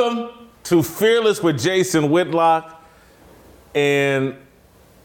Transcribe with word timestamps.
Welcome 0.00 0.30
to 0.62 0.82
Fearless 0.82 1.42
with 1.42 1.60
Jason 1.60 2.10
Whitlock. 2.10 2.82
And 3.74 4.34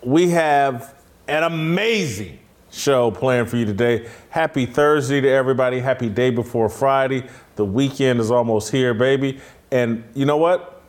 we 0.01 0.29
have 0.29 0.95
an 1.27 1.43
amazing 1.43 2.39
show 2.71 3.11
planned 3.11 3.49
for 3.49 3.57
you 3.57 3.65
today. 3.65 4.07
Happy 4.29 4.65
Thursday 4.65 5.19
to 5.19 5.27
everybody. 5.27 5.81
Happy 5.81 6.07
day 6.07 6.29
before 6.29 6.69
Friday. 6.69 7.25
The 7.57 7.65
weekend 7.65 8.21
is 8.21 8.31
almost 8.31 8.71
here, 8.71 8.93
baby. 8.93 9.41
And 9.69 10.05
you 10.13 10.25
know 10.25 10.37
what? 10.37 10.81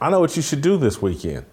I 0.00 0.10
know 0.10 0.18
what 0.18 0.34
you 0.34 0.42
should 0.42 0.60
do 0.60 0.76
this 0.76 1.00
weekend. 1.00 1.46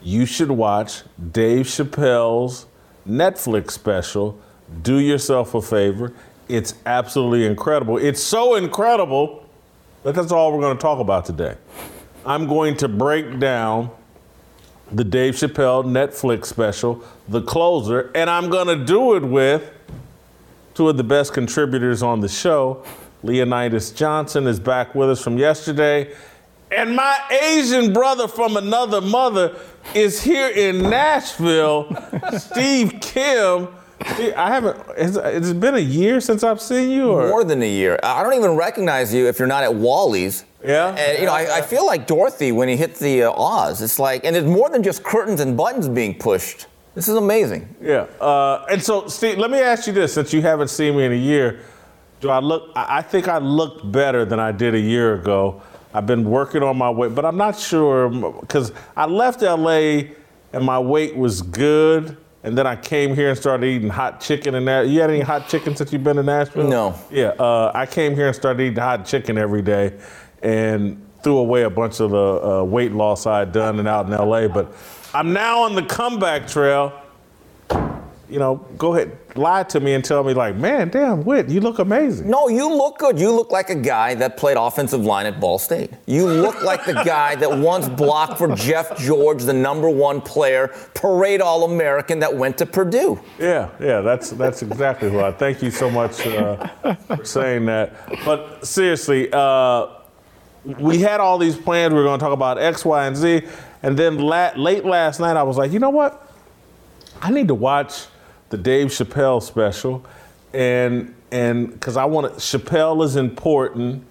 You 0.00 0.24
should 0.24 0.52
watch 0.52 1.02
Dave 1.32 1.66
Chappelle's 1.66 2.66
Netflix 3.08 3.72
special, 3.72 4.38
Do 4.82 4.98
Yourself 4.98 5.52
a 5.56 5.62
Favor. 5.62 6.12
It's 6.48 6.74
absolutely 6.86 7.44
incredible. 7.44 7.98
It's 7.98 8.22
so 8.22 8.54
incredible 8.54 9.47
that's 10.16 10.32
all 10.32 10.52
we're 10.52 10.60
going 10.60 10.76
to 10.76 10.80
talk 10.80 11.00
about 11.00 11.24
today. 11.24 11.56
I'm 12.24 12.46
going 12.46 12.76
to 12.78 12.88
break 12.88 13.38
down 13.38 13.90
the 14.90 15.04
Dave 15.04 15.34
Chappelle 15.34 15.84
Netflix 15.84 16.46
special, 16.46 17.04
The 17.28 17.42
Closer, 17.42 18.10
and 18.14 18.30
I'm 18.30 18.48
going 18.48 18.66
to 18.66 18.84
do 18.84 19.16
it 19.16 19.24
with 19.24 19.70
two 20.74 20.88
of 20.88 20.96
the 20.96 21.04
best 21.04 21.32
contributors 21.32 22.02
on 22.02 22.20
the 22.20 22.28
show. 22.28 22.84
Leonydus 23.24 23.94
Johnson 23.94 24.46
is 24.46 24.60
back 24.60 24.94
with 24.94 25.10
us 25.10 25.22
from 25.22 25.36
yesterday. 25.36 26.14
And 26.70 26.94
my 26.94 27.18
Asian 27.30 27.92
brother 27.92 28.28
from 28.28 28.56
another 28.56 29.00
mother 29.00 29.56
is 29.94 30.22
here 30.22 30.48
in 30.48 30.82
Nashville, 30.82 31.88
Steve 32.38 32.98
Kim. 33.00 33.68
I 34.00 34.48
haven't. 34.48 34.76
It's 34.96 35.52
been 35.52 35.74
a 35.74 35.80
year 35.80 36.20
since 36.20 36.44
I've 36.44 36.60
seen 36.60 36.90
you? 36.90 37.10
Or? 37.10 37.28
More 37.28 37.44
than 37.44 37.62
a 37.62 37.68
year. 37.68 37.98
I 38.02 38.22
don't 38.22 38.34
even 38.34 38.52
recognize 38.52 39.12
you 39.12 39.26
if 39.26 39.38
you're 39.38 39.48
not 39.48 39.64
at 39.64 39.74
Wally's. 39.74 40.44
Yeah. 40.64 40.94
And 40.94 41.18
you 41.18 41.26
know, 41.26 41.32
I, 41.32 41.58
I 41.58 41.62
feel 41.62 41.84
like 41.86 42.06
Dorothy 42.06 42.52
when 42.52 42.68
he 42.68 42.76
hit 42.76 42.94
the 42.96 43.24
uh, 43.24 43.32
Oz. 43.32 43.82
It's 43.82 43.98
like, 43.98 44.24
and 44.24 44.36
it's 44.36 44.46
more 44.46 44.70
than 44.70 44.82
just 44.82 45.02
curtains 45.02 45.40
and 45.40 45.56
buttons 45.56 45.88
being 45.88 46.16
pushed. 46.18 46.66
This 46.94 47.08
is 47.08 47.16
amazing. 47.16 47.74
Yeah. 47.80 48.06
Uh, 48.20 48.66
and 48.70 48.82
so, 48.82 49.06
Steve, 49.08 49.38
let 49.38 49.50
me 49.50 49.58
ask 49.58 49.86
you 49.86 49.92
this: 49.92 50.14
since 50.14 50.32
you 50.32 50.42
haven't 50.42 50.68
seen 50.68 50.96
me 50.96 51.04
in 51.04 51.12
a 51.12 51.16
year, 51.16 51.60
do 52.20 52.30
I 52.30 52.38
look? 52.38 52.70
I 52.76 52.98
I 52.98 53.02
think 53.02 53.28
I 53.28 53.38
looked 53.38 53.90
better 53.90 54.24
than 54.24 54.38
I 54.40 54.52
did 54.52 54.74
a 54.74 54.80
year 54.80 55.14
ago. 55.14 55.62
I've 55.94 56.06
been 56.06 56.24
working 56.24 56.62
on 56.62 56.76
my 56.76 56.90
weight, 56.90 57.14
but 57.14 57.24
I'm 57.24 57.36
not 57.36 57.58
sure 57.58 58.08
because 58.40 58.72
I 58.96 59.06
left 59.06 59.42
LA 59.42 60.12
and 60.52 60.64
my 60.64 60.78
weight 60.78 61.16
was 61.16 61.42
good. 61.42 62.16
And 62.44 62.56
then 62.56 62.66
I 62.66 62.76
came 62.76 63.14
here 63.14 63.30
and 63.30 63.38
started 63.38 63.66
eating 63.66 63.88
hot 63.88 64.20
chicken 64.20 64.54
and 64.54 64.66
that. 64.68 64.86
You 64.88 65.00
had 65.00 65.10
any 65.10 65.20
hot 65.20 65.48
chicken 65.48 65.74
since 65.74 65.92
you've 65.92 66.04
been 66.04 66.16
to 66.16 66.22
Nashville? 66.22 66.68
No. 66.68 66.94
Yeah, 67.10 67.28
uh, 67.30 67.72
I 67.74 67.84
came 67.84 68.14
here 68.14 68.28
and 68.28 68.36
started 68.36 68.62
eating 68.62 68.78
hot 68.78 69.04
chicken 69.04 69.36
every 69.36 69.62
day, 69.62 69.98
and 70.42 71.04
threw 71.22 71.38
away 71.38 71.62
a 71.62 71.70
bunch 71.70 72.00
of 72.00 72.12
the 72.12 72.16
uh, 72.16 72.64
weight 72.64 72.92
loss 72.92 73.26
I 73.26 73.40
had 73.40 73.52
done 73.52 73.80
and 73.80 73.88
out 73.88 74.06
in 74.06 74.12
LA. 74.12 74.46
But 74.46 74.72
I'm 75.12 75.32
now 75.32 75.62
on 75.62 75.74
the 75.74 75.82
comeback 75.82 76.46
trail. 76.46 76.92
You 78.30 78.38
know, 78.38 78.56
go 78.76 78.94
ahead, 78.94 79.16
lie 79.36 79.62
to 79.64 79.80
me 79.80 79.94
and 79.94 80.04
tell 80.04 80.22
me 80.22 80.34
like, 80.34 80.54
man, 80.54 80.90
damn, 80.90 81.24
Whit, 81.24 81.48
you 81.48 81.60
look 81.60 81.78
amazing. 81.78 82.28
No, 82.28 82.48
you 82.48 82.68
look 82.70 82.98
good. 82.98 83.18
You 83.18 83.32
look 83.32 83.50
like 83.50 83.70
a 83.70 83.74
guy 83.74 84.14
that 84.16 84.36
played 84.36 84.58
offensive 84.58 85.00
line 85.00 85.24
at 85.24 85.40
Ball 85.40 85.58
State. 85.58 85.92
You 86.04 86.26
look 86.26 86.62
like 86.62 86.84
the 86.84 86.92
guy 86.92 87.36
that 87.36 87.58
once 87.58 87.88
blocked 87.88 88.36
for 88.36 88.54
Jeff 88.54 88.98
George, 88.98 89.44
the 89.44 89.54
number 89.54 89.88
one 89.88 90.20
player, 90.20 90.68
parade 90.94 91.40
All 91.40 91.64
American 91.64 92.18
that 92.18 92.34
went 92.34 92.58
to 92.58 92.66
Purdue. 92.66 93.18
Yeah, 93.38 93.70
yeah, 93.80 94.02
that's 94.02 94.30
that's 94.30 94.60
exactly 94.62 95.10
who 95.10 95.20
I. 95.20 95.32
Thank 95.32 95.62
you 95.62 95.70
so 95.70 95.88
much 95.88 96.26
uh, 96.26 96.66
for 97.16 97.24
saying 97.24 97.64
that. 97.66 97.94
But 98.26 98.66
seriously, 98.66 99.30
uh, 99.32 99.86
we 100.78 100.98
had 100.98 101.20
all 101.20 101.38
these 101.38 101.56
plans. 101.56 101.94
We 101.94 101.98
were 102.00 102.04
going 102.04 102.18
to 102.18 102.24
talk 102.24 102.34
about 102.34 102.58
X, 102.58 102.84
Y, 102.84 103.06
and 103.06 103.16
Z, 103.16 103.42
and 103.82 103.98
then 103.98 104.18
la- 104.18 104.52
late 104.54 104.84
last 104.84 105.18
night, 105.18 105.36
I 105.36 105.42
was 105.44 105.56
like, 105.56 105.72
you 105.72 105.78
know 105.78 105.90
what? 105.90 106.26
I 107.22 107.30
need 107.30 107.48
to 107.48 107.54
watch 107.54 108.06
the 108.50 108.58
Dave 108.58 108.88
Chappelle 108.88 109.42
special, 109.42 110.04
and 110.52 111.14
and 111.30 111.72
because 111.72 111.96
I 111.96 112.04
want 112.04 112.32
to. 112.32 112.40
Chappelle 112.40 113.04
is 113.04 113.16
important 113.16 114.04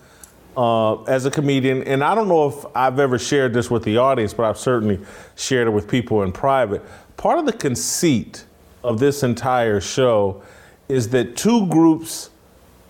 uh, 0.55 1.03
as 1.03 1.25
a 1.25 1.31
comedian, 1.31 1.83
and 1.83 2.03
I 2.03 2.15
don't 2.15 2.27
know 2.27 2.47
if 2.47 2.65
I've 2.75 2.99
ever 2.99 3.17
shared 3.17 3.53
this 3.53 3.69
with 3.71 3.83
the 3.83 3.97
audience, 3.97 4.33
but 4.33 4.45
I've 4.45 4.57
certainly 4.57 4.99
shared 5.35 5.67
it 5.67 5.71
with 5.71 5.87
people 5.87 6.23
in 6.23 6.31
private. 6.31 6.83
Part 7.17 7.39
of 7.39 7.45
the 7.45 7.53
conceit 7.53 8.45
of 8.83 8.99
this 8.99 9.23
entire 9.23 9.81
show 9.81 10.43
is 10.87 11.09
that 11.09 11.35
two 11.35 11.67
groups 11.67 12.29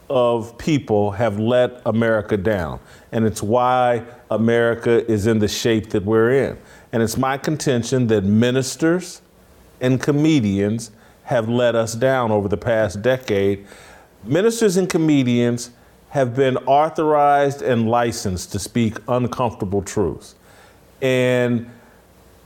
of 0.10 0.58
people 0.58 1.12
have 1.12 1.40
let 1.40 1.82
America 1.86 2.38
down. 2.38 2.80
And 3.12 3.26
it's 3.26 3.44
why 3.44 4.04
America 4.32 5.10
is 5.12 5.28
in 5.28 5.40
the 5.40 5.48
shape 5.48 5.90
that 5.90 6.04
we're 6.04 6.32
in. 6.32 6.58
And 6.92 7.04
it's 7.04 7.18
my 7.18 7.38
contention 7.38 8.08
that 8.08 8.24
ministers 8.24 9.22
and 9.82 10.02
comedians 10.02 10.92
have 11.28 11.50
let 11.50 11.76
us 11.76 11.94
down 11.94 12.32
over 12.32 12.48
the 12.48 12.58
past 12.58 13.02
decade. 13.02 13.68
Ministers 14.24 14.78
and 14.78 14.90
comedians 14.90 15.72
have 16.10 16.34
been 16.34 16.56
authorized 16.60 17.62
and 17.62 17.90
licensed 17.90 18.54
to 18.54 18.60
speak 18.60 18.98
uncomfortable 19.10 19.82
truths. 19.82 20.36
And 21.02 21.70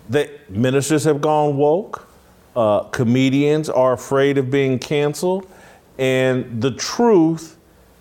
the 0.09 0.31
ministers 0.49 1.03
have 1.03 1.21
gone 1.21 1.57
woke. 1.57 2.07
Uh, 2.55 2.81
comedians 2.85 3.69
are 3.69 3.93
afraid 3.93 4.39
of 4.39 4.49
being 4.49 4.79
canceled. 4.79 5.47
And 5.99 6.59
the 6.59 6.71
truth 6.71 7.57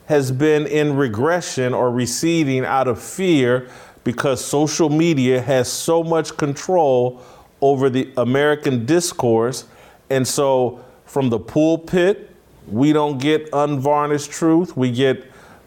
has 0.06 0.32
been 0.32 0.66
in 0.66 0.96
regression 0.96 1.74
or 1.74 1.90
receding 1.90 2.64
out 2.64 2.88
of 2.88 3.00
fear 3.00 3.68
because 4.02 4.42
social 4.42 4.88
media 4.88 5.42
has 5.42 5.70
so 5.70 6.02
much 6.02 6.38
control 6.38 7.22
over 7.60 7.90
the 7.90 8.10
American 8.16 8.86
discourse. 8.86 9.66
And 10.10 10.26
so 10.26 10.84
from 11.06 11.30
the 11.30 11.38
pulpit, 11.38 12.30
we 12.66 12.92
don't 12.92 13.18
get 13.18 13.48
unvarnished 13.52 14.30
truth. 14.30 14.76
We 14.76 14.90
get 14.90 15.24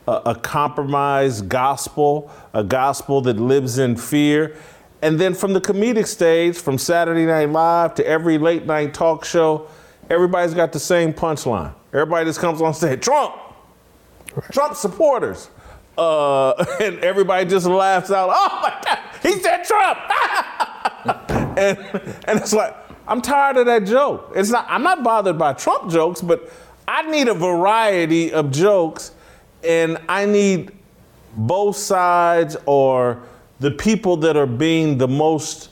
a, 0.08 0.12
a 0.28 0.36
compromised 0.36 1.50
gospel, 1.50 2.32
a 2.54 2.64
gospel 2.64 3.22
that 3.22 3.38
lives 3.38 3.78
in 3.78 3.96
fear. 3.96 4.56
And 5.02 5.20
then 5.20 5.34
from 5.34 5.54
the 5.54 5.62
comedic 5.62 6.08
stage, 6.08 6.58
from 6.58 6.78
Saturday 6.78 7.26
Night 7.26 7.50
Live 7.50 7.96
to 7.96 8.08
every 8.08 8.38
late 8.38 8.66
night 8.66 8.94
talk 8.94 9.26
show, 9.26 9.68
everybody's 10.10 10.54
got 10.54 10.72
the 10.72 10.80
same 10.80 11.14
punchline. 11.14 11.74
Everybody 11.92 12.26
just 12.26 12.40
comes 12.40 12.62
on 12.62 12.74
stage, 12.74 13.02
Trump, 13.02 13.36
Trump 14.52 14.76
supporters. 14.76 15.50
Uh, 15.98 16.54
and 16.82 17.00
everybody 17.00 17.48
just 17.48 17.68
laughs 17.68 18.12
out, 18.12 18.30
oh 18.32 18.60
my 18.62 18.82
God, 18.84 19.00
he 19.22 19.34
said 19.34 19.64
Trump. 19.64 20.00
and, 21.58 21.78
and 22.26 22.40
it's 22.40 22.54
like, 22.54 22.76
I'm 23.08 23.22
tired 23.22 23.58
of 23.58 23.66
that 23.66 23.86
joke. 23.86 24.32
It's 24.36 24.50
not, 24.50 24.66
I'm 24.70 24.84
not 24.84 25.04
bothered 25.04 25.38
by 25.38 25.54
Trump 25.54 25.92
jokes, 25.92 26.22
but 26.22 26.52
I 26.88 27.10
need 27.10 27.28
a 27.28 27.34
variety 27.34 28.32
of 28.32 28.52
jokes 28.52 29.12
and 29.64 29.98
I 30.10 30.26
need 30.26 30.72
both 31.36 31.76
sides 31.76 32.58
or 32.66 33.22
the 33.60 33.72
people 33.72 34.18
that 34.18 34.36
are 34.36 34.46
being 34.46 34.98
the 34.98 35.08
most 35.08 35.70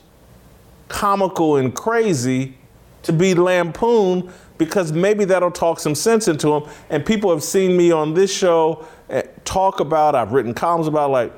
comical 0.88 1.58
and 1.58 1.74
crazy 1.74 2.58
to 3.04 3.14
be 3.14 3.34
lampooned 3.34 4.32
because 4.58 4.92
maybe 4.92 5.26
that'll 5.26 5.52
talk 5.52 5.80
some 5.80 5.96
sense 5.96 6.28
into 6.28 6.48
them. 6.48 6.70
And 6.90 7.06
people 7.06 7.32
have 7.32 7.44
seen 7.44 7.76
me 7.76 7.92
on 7.92 8.14
this 8.14 8.34
show 8.34 8.86
eh, 9.10 9.24
talk 9.44 9.80
about, 9.80 10.16
I've 10.16 10.32
written 10.32 10.54
columns 10.54 10.88
about 10.88 11.12
like 11.12 11.34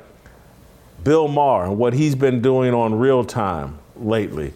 Bill 1.03 1.27
Maher 1.27 1.65
and 1.65 1.77
what 1.77 1.93
he's 1.93 2.15
been 2.15 2.41
doing 2.41 2.73
on 2.73 2.95
real 2.95 3.23
time 3.23 3.79
lately. 3.95 4.53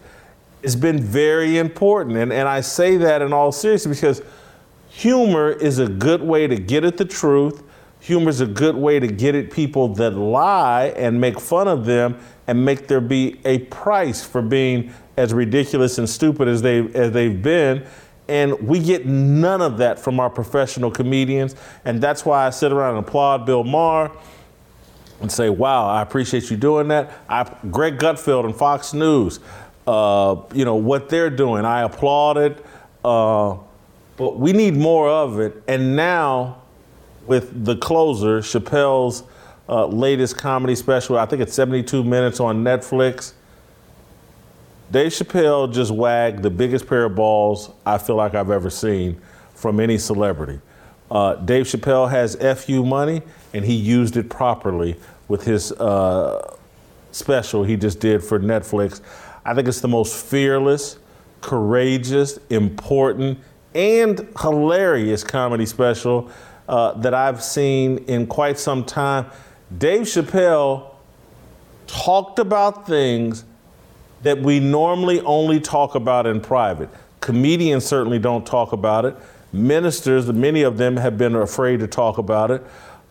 It's 0.63 0.75
been 0.75 1.01
very 1.01 1.57
important. 1.57 2.17
And, 2.17 2.33
and 2.33 2.47
I 2.47 2.61
say 2.61 2.97
that 2.97 3.21
in 3.21 3.33
all 3.33 3.51
seriousness 3.51 3.99
because 3.99 4.21
humor 4.89 5.51
is 5.51 5.79
a 5.79 5.87
good 5.87 6.21
way 6.21 6.47
to 6.47 6.55
get 6.55 6.83
at 6.83 6.97
the 6.97 7.05
truth. 7.05 7.63
Humor 7.99 8.29
is 8.29 8.41
a 8.41 8.47
good 8.47 8.75
way 8.75 8.99
to 8.99 9.07
get 9.07 9.35
at 9.35 9.51
people 9.51 9.89
that 9.95 10.11
lie 10.11 10.93
and 10.95 11.19
make 11.19 11.39
fun 11.39 11.67
of 11.67 11.85
them 11.85 12.19
and 12.47 12.63
make 12.63 12.87
there 12.87 13.01
be 13.01 13.39
a 13.45 13.59
price 13.59 14.23
for 14.23 14.41
being 14.41 14.91
as 15.17 15.33
ridiculous 15.33 15.97
and 15.97 16.09
stupid 16.09 16.47
as 16.47 16.61
they 16.61 16.79
as 16.93 17.11
they've 17.11 17.41
been. 17.41 17.85
And 18.27 18.67
we 18.67 18.79
get 18.79 19.05
none 19.05 19.61
of 19.61 19.77
that 19.77 19.99
from 19.99 20.19
our 20.19 20.29
professional 20.29 20.91
comedians. 20.91 21.55
And 21.85 22.01
that's 22.01 22.25
why 22.25 22.45
I 22.45 22.49
sit 22.49 22.71
around 22.71 22.97
and 22.97 23.07
applaud 23.07 23.45
Bill 23.45 23.63
Maher 23.63 24.11
and 25.21 25.31
say, 25.31 25.49
wow, 25.49 25.87
I 25.87 26.01
appreciate 26.01 26.51
you 26.51 26.57
doing 26.57 26.89
that. 26.89 27.11
I, 27.27 27.43
Greg 27.71 27.97
Gutfeld 27.97 28.45
and 28.45 28.55
Fox 28.55 28.93
News, 28.93 29.39
uh, 29.87 30.43
you 30.53 30.65
know, 30.65 30.75
what 30.75 31.09
they're 31.09 31.29
doing, 31.29 31.65
I 31.65 31.81
applaud 31.83 32.37
it. 32.37 32.65
Uh, 33.03 33.57
but 34.17 34.37
we 34.37 34.51
need 34.51 34.75
more 34.75 35.09
of 35.09 35.39
it. 35.39 35.63
And 35.67 35.95
now, 35.95 36.61
with 37.25 37.65
the 37.65 37.77
closer, 37.77 38.39
Chappelle's 38.39 39.23
uh, 39.69 39.85
latest 39.87 40.37
comedy 40.37 40.75
special, 40.75 41.17
I 41.17 41.25
think 41.25 41.41
it's 41.41 41.53
72 41.53 42.03
minutes 42.03 42.39
on 42.39 42.63
Netflix. 42.63 43.33
Dave 44.91 45.11
Chappelle 45.11 45.71
just 45.71 45.91
wagged 45.91 46.41
the 46.41 46.49
biggest 46.49 46.87
pair 46.87 47.05
of 47.05 47.15
balls 47.15 47.71
I 47.85 47.97
feel 47.97 48.15
like 48.15 48.33
I've 48.35 48.51
ever 48.51 48.69
seen 48.69 49.21
from 49.53 49.79
any 49.79 49.97
celebrity. 49.97 50.59
Uh, 51.11 51.35
Dave 51.35 51.65
Chappelle 51.65 52.09
has 52.09 52.35
FU 52.35 52.85
money, 52.85 53.21
and 53.53 53.65
he 53.65 53.73
used 53.73 54.17
it 54.17 54.29
properly 54.29 54.95
with 55.27 55.43
his 55.43 55.71
uh, 55.73 56.55
special 57.11 57.63
he 57.63 57.75
just 57.75 57.99
did 57.99 58.23
for 58.23 58.39
Netflix. 58.39 59.01
I 59.47 59.53
think 59.53 59.69
it's 59.69 59.79
the 59.79 59.87
most 59.87 60.25
fearless, 60.25 60.99
courageous, 61.39 62.37
important, 62.49 63.39
and 63.73 64.27
hilarious 64.41 65.23
comedy 65.23 65.65
special 65.65 66.29
uh, 66.67 66.91
that 66.99 67.13
I've 67.13 67.41
seen 67.41 67.99
in 67.99 68.27
quite 68.27 68.59
some 68.59 68.83
time. 68.83 69.27
Dave 69.77 70.01
Chappelle 70.01 70.91
talked 71.87 72.39
about 72.39 72.85
things 72.85 73.45
that 74.23 74.37
we 74.37 74.59
normally 74.59 75.21
only 75.21 75.61
talk 75.61 75.95
about 75.95 76.25
in 76.27 76.41
private. 76.41 76.89
Comedians 77.21 77.85
certainly 77.85 78.19
don't 78.19 78.45
talk 78.45 78.73
about 78.73 79.05
it. 79.05 79.15
Ministers, 79.53 80.27
many 80.27 80.63
of 80.63 80.77
them 80.77 80.97
have 80.97 81.17
been 81.17 81.35
afraid 81.35 81.79
to 81.79 81.87
talk 81.87 82.17
about 82.17 82.51
it. 82.51 82.61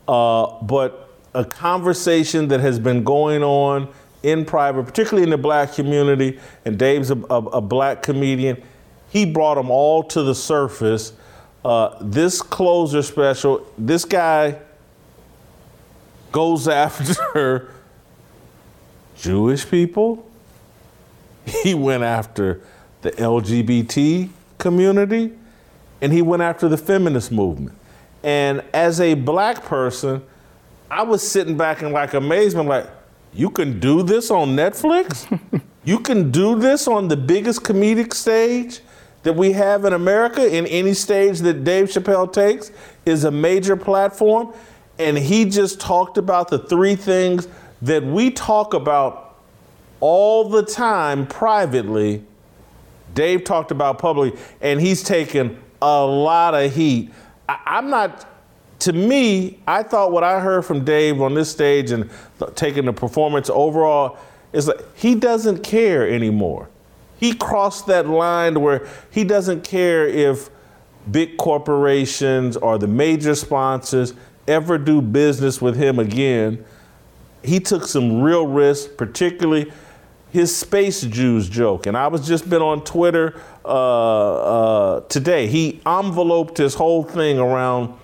Uh, 0.07 0.63
but 0.63 1.15
a 1.33 1.47
conversation 1.47 2.49
that 2.49 2.61
has 2.61 2.79
been 2.79 3.05
going 3.05 3.43
on 3.43 3.89
in 4.27 4.45
private, 4.45 4.85
particularly 4.85 5.23
in 5.23 5.31
the 5.31 5.39
black 5.39 5.73
community, 5.73 6.41
and 6.65 6.77
Dave's 6.77 7.13
a, 7.13 7.17
a, 7.31 7.37
a 7.37 7.61
black 7.61 8.03
comedian, 8.03 8.61
he 9.09 9.25
brought 9.25 9.55
them 9.55 9.71
all 9.71 10.03
to 10.03 10.25
the 10.25 10.35
surface. 10.35 11.13
Uh, 11.65 11.97
this 12.01 12.43
closer 12.43 13.03
special, 13.03 13.65
this 13.79 14.05
guy 14.05 14.59
goes 16.33 16.67
after 16.85 17.71
Jewish 19.17 19.69
people. 19.71 20.29
He 21.47 21.75
went 21.75 22.03
after 22.03 22.61
the 23.03 23.13
LGBT 23.13 24.29
community 24.59 25.33
and 26.01 26.13
he 26.13 26.21
went 26.21 26.43
after 26.43 26.69
the 26.69 26.77
feminist 26.77 27.31
movement. 27.31 27.79
And 28.25 28.65
as 28.73 29.01
a 29.01 29.15
black 29.15 29.65
person, 29.65 30.25
I 30.91 31.05
was 31.05 31.27
sitting 31.27 31.57
back 31.57 31.83
in 31.83 31.93
like 31.93 32.15
amazement, 32.15 32.69
like, 32.69 32.89
you 33.37 33.51
can 33.51 33.79
do 33.79 34.03
this 34.03 34.31
on 34.31 34.57
Netflix? 34.57 35.41
you 35.85 35.99
can 36.01 36.31
do 36.31 36.59
this 36.59 36.89
on 36.89 37.09
the 37.09 37.17
biggest 37.17 37.63
comedic 37.63 38.15
stage 38.15 38.81
that 39.23 39.35
we 39.35 39.53
have 39.53 39.85
in 39.85 39.93
America, 39.93 40.47
in 40.47 40.67
any 40.67 40.95
stage 40.95 41.41
that 41.41 41.65
Dave 41.65 41.87
Chappelle 41.89 42.33
takes, 42.33 42.71
is 43.05 43.25
a 43.25 43.31
major 43.31 43.77
platform. 43.77 44.55
And 44.99 45.19
he 45.19 45.45
just 45.45 45.81
talked 45.81 46.17
about 46.17 46.49
the 46.49 46.61
three 46.61 46.97
things 46.97 47.49
that 47.83 48.03
we 48.03 48.31
talk 48.31 48.73
about 48.73 49.37
all 50.01 50.49
the 50.49 50.63
time 50.63 51.27
privately. 51.27 52.25
Dave 53.15 53.45
talked 53.45 53.71
about 53.71 53.99
publicly, 53.99 54.39
and 54.61 54.81
he's 54.81 55.03
taken 55.03 55.61
a 55.83 56.05
lot 56.05 56.55
of 56.55 56.75
heat. 56.75 57.13
I, 57.49 57.59
I'm 57.67 57.91
not 57.91 58.27
to 58.81 58.93
me, 58.93 59.59
I 59.67 59.83
thought 59.83 60.13
what 60.13 60.25
I 60.25 60.41
heard 60.41 60.65
from 60.65 60.85
Dave 60.85 61.21
on 61.21 61.35
this 61.35 61.51
stage 61.51 61.91
and 61.91 62.11
th- 62.39 62.55
taking 62.55 62.85
the 62.85 62.93
performance 62.93 63.49
overall 63.51 64.19
is 64.53 64.67
that 64.67 64.83
he 64.95 65.15
doesn't 65.15 65.63
care 65.63 66.09
anymore. 66.09 66.69
He 67.19 67.33
crossed 67.33 67.87
that 67.87 68.07
line 68.07 68.61
where 68.61 68.87
he 69.11 69.25
doesn't 69.25 69.65
care 69.65 70.07
if 70.07 70.51
big 71.11 71.37
corporations 71.37 72.57
or 72.57 72.79
the 72.79 72.87
major 72.87 73.35
sponsors 73.35 74.15
ever 74.47 74.79
do 74.79 75.01
business 75.01 75.61
with 75.61 75.77
him 75.77 75.99
again. 75.99 76.65
He 77.43 77.61
took 77.61 77.85
some 77.87 78.21
real 78.23 78.47
risks, 78.47 78.93
particularly 78.93 79.73
his 80.33 80.55
space 80.55 81.01
Jews 81.03 81.49
joke. 81.49 81.87
And 81.87 81.97
I 81.97 82.09
was 82.09 82.27
just 82.27 82.51
been 82.51 82.63
on 82.63 82.85
Twitter 82.85 83.41
uh, 83.65 83.69
uh, 83.69 85.01
today. 85.03 85.47
He 85.47 85.81
enveloped 85.87 86.59
his 86.59 86.75
whole 86.75 87.03
thing 87.03 87.39
around 87.39 87.95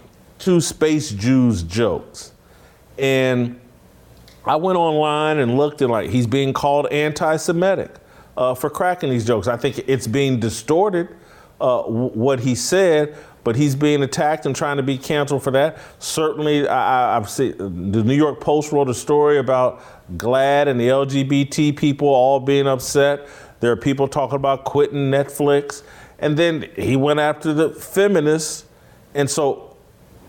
two 0.43 0.61
space 0.61 1.11
Jews 1.13 1.63
jokes. 1.63 2.33
And 2.99 3.61
I 4.45 4.57
went 4.57 4.77
online 4.77 5.39
and 5.39 5.57
looked 5.57 5.81
and 5.83 5.91
like 5.91 6.11
he's 6.11 6.27
being 6.27 6.53
called 6.53 6.89
anti-Semitic 6.89 7.95
uh, 8.37 8.55
for 8.55 8.69
cracking 8.69 9.11
these 9.11 9.25
jokes. 9.25 9.47
I 9.47 9.57
think 9.57 9.85
it's 9.87 10.09
being 10.09 10.41
distorted 10.41 11.09
uh, 11.61 11.83
w- 11.83 12.09
what 12.09 12.41
he 12.41 12.57
said, 12.57 13.17
but 13.45 13.55
he's 13.55 13.77
being 13.77 14.03
attacked 14.03 14.45
and 14.45 14.55
trying 14.55 14.79
to 14.79 14.83
be 14.83 14.99
canceled 14.99 15.45
for 15.45 15.53
that. 15.53 15.79
Certainly, 16.01 16.67
I, 16.69 17.15
have 17.15 17.31
seen 17.31 17.57
the 17.93 18.03
New 18.03 18.17
York 18.17 18.41
Post 18.41 18.73
wrote 18.73 18.89
a 18.89 18.95
story 18.95 19.39
about 19.39 19.81
GLAAD 20.17 20.67
and 20.67 20.81
the 20.81 20.89
LGBT 20.89 21.77
people 21.77 22.09
all 22.09 22.41
being 22.41 22.67
upset. 22.67 23.29
There 23.61 23.71
are 23.71 23.77
people 23.77 24.09
talking 24.09 24.37
about 24.37 24.65
quitting 24.65 25.09
Netflix, 25.09 25.85
and 26.19 26.37
then 26.37 26.69
he 26.75 26.97
went 26.97 27.21
after 27.21 27.53
the 27.53 27.71
feminists, 27.71 28.65
and 29.15 29.31
so 29.31 29.72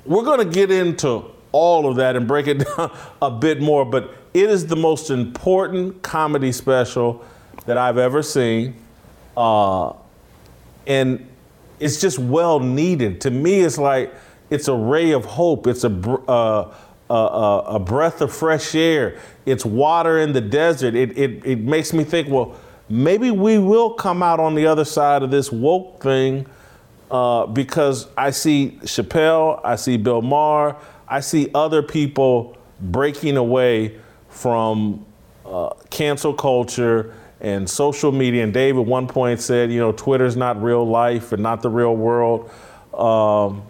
we're 0.05 0.23
going 0.23 0.39
to 0.39 0.53
get 0.53 0.71
into 0.71 1.25
all 1.51 1.87
of 1.87 1.97
that 1.97 2.15
and 2.15 2.27
break 2.27 2.47
it 2.47 2.55
down 2.77 2.95
a 3.21 3.31
bit 3.31 3.61
more, 3.61 3.85
but 3.85 4.15
it 4.33 4.49
is 4.49 4.67
the 4.67 4.75
most 4.75 5.09
important 5.09 6.01
comedy 6.01 6.51
special 6.51 7.23
that 7.65 7.77
I've 7.77 7.97
ever 7.97 8.21
seen. 8.21 8.75
Uh, 9.37 9.93
and 10.85 11.27
it's 11.79 12.01
just 12.01 12.19
well 12.19 12.59
needed. 12.59 13.21
To 13.21 13.31
me, 13.31 13.61
it's 13.61 13.77
like 13.77 14.13
it's 14.49 14.67
a 14.67 14.73
ray 14.73 15.11
of 15.11 15.25
hope. 15.25 15.67
It's 15.67 15.83
a, 15.83 15.89
uh, 15.89 16.73
a, 17.09 17.13
a, 17.13 17.79
breath 17.79 18.21
of 18.21 18.33
fresh 18.33 18.75
air. 18.75 19.19
It's 19.45 19.65
water 19.65 20.19
in 20.19 20.33
the 20.33 20.41
desert. 20.41 20.95
It, 20.95 21.17
it, 21.17 21.45
it 21.45 21.59
makes 21.59 21.93
me 21.93 22.03
think, 22.03 22.27
well, 22.29 22.55
maybe 22.89 23.31
we 23.31 23.57
will 23.57 23.93
come 23.93 24.21
out 24.21 24.39
on 24.39 24.55
the 24.55 24.65
other 24.65 24.85
side 24.85 25.23
of 25.23 25.31
this 25.31 25.51
woke 25.51 26.01
thing 26.01 26.45
uh, 27.13 27.45
because 27.45 28.07
I 28.17 28.31
see 28.31 28.79
Chappelle, 28.81 29.61
I 29.63 29.75
see 29.75 29.97
Bill 29.97 30.23
Maher, 30.23 30.75
I 31.07 31.19
see 31.19 31.47
other 31.53 31.83
people 31.83 32.57
breaking 32.81 33.37
away 33.37 33.99
from 34.29 35.05
uh, 35.45 35.69
cancel 35.91 36.33
culture 36.33 37.13
and 37.39 37.69
social 37.69 38.11
media. 38.11 38.43
And 38.43 38.51
Dave 38.51 38.77
at 38.77 38.85
one 38.85 39.07
point 39.07 39.39
said, 39.41 39.71
you 39.71 39.79
know, 39.79 39.91
Twitter's 39.91 40.35
not 40.35 40.61
real 40.61 40.83
life 40.87 41.33
and 41.33 41.43
not 41.43 41.61
the 41.61 41.69
real 41.69 41.95
world. 41.95 42.49
Um, 42.95 43.61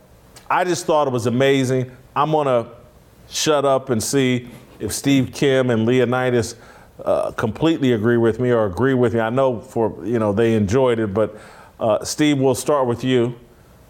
I 0.49 0.63
just 0.63 0.85
thought 0.85 1.07
it 1.07 1.13
was 1.13 1.25
amazing. 1.25 1.91
I'm 2.15 2.31
gonna 2.31 2.69
shut 3.29 3.65
up 3.65 3.89
and 3.89 4.01
see 4.01 4.47
if 4.79 4.93
Steve 4.93 5.33
Kim 5.33 5.69
and 5.69 5.85
Leonydus 5.85 6.55
uh, 7.03 7.31
completely 7.31 7.91
agree 7.91 8.17
with 8.17 8.39
me 8.39 8.51
or 8.51 8.65
agree 8.67 8.93
with 8.93 9.15
me. 9.15 9.19
I 9.19 9.31
know 9.31 9.59
for 9.59 10.05
you 10.05 10.19
know 10.19 10.31
they 10.31 10.53
enjoyed 10.53 10.99
it, 10.99 11.13
but 11.13 11.35
uh, 11.79 12.03
Steve, 12.03 12.37
we'll 12.37 12.55
start 12.55 12.87
with 12.87 13.03
you. 13.03 13.35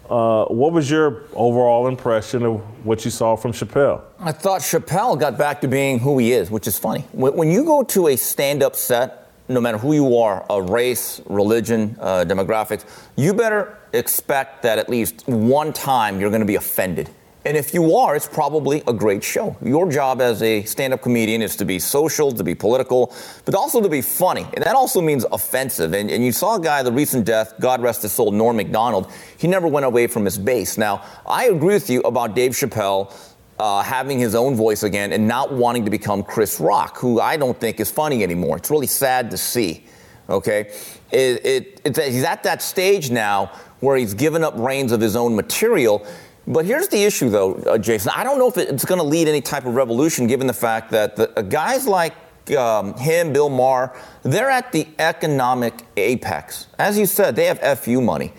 Uh, 0.08 0.44
what 0.46 0.72
was 0.72 0.90
your 0.90 1.24
overall 1.32 1.88
impression 1.88 2.44
of 2.44 2.60
what 2.84 3.04
you 3.04 3.10
saw 3.10 3.36
from 3.36 3.52
Chappelle? 3.52 4.02
I 4.18 4.32
thought 4.32 4.60
Chappelle 4.60 5.18
got 5.18 5.38
back 5.38 5.60
to 5.62 5.68
being 5.68 5.98
who 5.98 6.18
he 6.18 6.32
is, 6.32 6.50
which 6.50 6.66
is 6.66 6.78
funny. 6.78 7.02
When, 7.12 7.50
you 7.50 7.64
go 7.64 7.82
to 7.82 8.08
a 8.08 8.16
stand 8.16 8.62
up 8.62 8.76
set, 8.76 9.30
no 9.48 9.60
matter 9.60 9.78
who 9.78 9.94
you 9.94 10.18
are, 10.18 10.44
a 10.50 10.60
race, 10.60 11.22
religion, 11.26 11.96
uh, 12.00 12.24
demographics, 12.26 12.84
you 13.16 13.32
better 13.32 13.78
expect 13.92 14.62
that 14.62 14.78
at 14.78 14.90
least 14.90 15.26
one 15.26 15.72
time 15.72 16.20
you're 16.20 16.30
going 16.30 16.40
to 16.40 16.46
be 16.46 16.56
offended. 16.56 17.08
And 17.46 17.58
if 17.58 17.74
you 17.74 17.94
are, 17.94 18.16
it's 18.16 18.26
probably 18.26 18.82
a 18.86 18.92
great 18.92 19.22
show. 19.22 19.54
Your 19.62 19.90
job 19.90 20.22
as 20.22 20.42
a 20.42 20.62
stand 20.62 20.94
up 20.94 21.02
comedian 21.02 21.42
is 21.42 21.56
to 21.56 21.66
be 21.66 21.78
social, 21.78 22.32
to 22.32 22.42
be 22.42 22.54
political, 22.54 23.14
but 23.44 23.54
also 23.54 23.82
to 23.82 23.88
be 23.88 24.00
funny. 24.00 24.46
And 24.54 24.64
that 24.64 24.74
also 24.74 25.02
means 25.02 25.26
offensive. 25.30 25.92
And, 25.92 26.10
and 26.10 26.24
you 26.24 26.32
saw 26.32 26.56
a 26.56 26.60
guy, 26.60 26.82
the 26.82 26.92
recent 26.92 27.26
death, 27.26 27.52
God 27.60 27.82
rest 27.82 28.00
his 28.00 28.12
soul, 28.12 28.32
Norm 28.32 28.56
Macdonald, 28.56 29.12
he 29.36 29.46
never 29.46 29.68
went 29.68 29.84
away 29.84 30.06
from 30.06 30.24
his 30.24 30.38
base. 30.38 30.78
Now, 30.78 31.04
I 31.26 31.46
agree 31.46 31.74
with 31.74 31.90
you 31.90 32.00
about 32.02 32.34
Dave 32.34 32.52
Chappelle. 32.52 33.14
Uh, 33.56 33.84
having 33.84 34.18
his 34.18 34.34
own 34.34 34.56
voice 34.56 34.82
again 34.82 35.12
and 35.12 35.28
not 35.28 35.52
wanting 35.52 35.84
to 35.84 35.90
become 35.90 36.24
Chris 36.24 36.58
Rock, 36.58 36.98
who 36.98 37.20
I 37.20 37.36
don't 37.36 37.56
think 37.56 37.78
is 37.78 37.88
funny 37.88 38.24
anymore. 38.24 38.56
It's 38.56 38.68
really 38.68 38.88
sad 38.88 39.30
to 39.30 39.38
see. 39.38 39.84
Okay, 40.28 40.72
it, 41.12 41.80
it, 41.84 41.96
he's 41.96 42.24
at 42.24 42.42
that 42.42 42.62
stage 42.62 43.12
now 43.12 43.52
where 43.78 43.96
he's 43.96 44.12
given 44.12 44.42
up 44.42 44.54
reins 44.56 44.90
of 44.90 45.00
his 45.00 45.14
own 45.14 45.36
material 45.36 46.04
but 46.46 46.64
here's 46.66 46.88
the 46.88 47.02
issue, 47.02 47.30
though, 47.30 47.54
uh, 47.54 47.78
Jason. 47.78 48.12
I 48.14 48.24
don't 48.24 48.38
know 48.38 48.48
if 48.48 48.58
it's 48.58 48.84
going 48.84 49.00
to 49.00 49.06
lead 49.06 49.28
any 49.28 49.40
type 49.40 49.64
of 49.64 49.74
revolution, 49.74 50.26
given 50.26 50.46
the 50.46 50.52
fact 50.52 50.90
that 50.90 51.16
the, 51.16 51.38
uh, 51.38 51.42
guys 51.42 51.86
like 51.86 52.14
um, 52.56 52.94
him, 52.94 53.32
Bill 53.32 53.48
Maher, 53.48 53.96
they're 54.22 54.50
at 54.50 54.70
the 54.72 54.86
economic 54.98 55.74
apex. 55.96 56.66
As 56.78 56.98
you 56.98 57.06
said, 57.06 57.34
they 57.34 57.46
have 57.46 57.78
FU 57.78 58.00
money. 58.00 58.32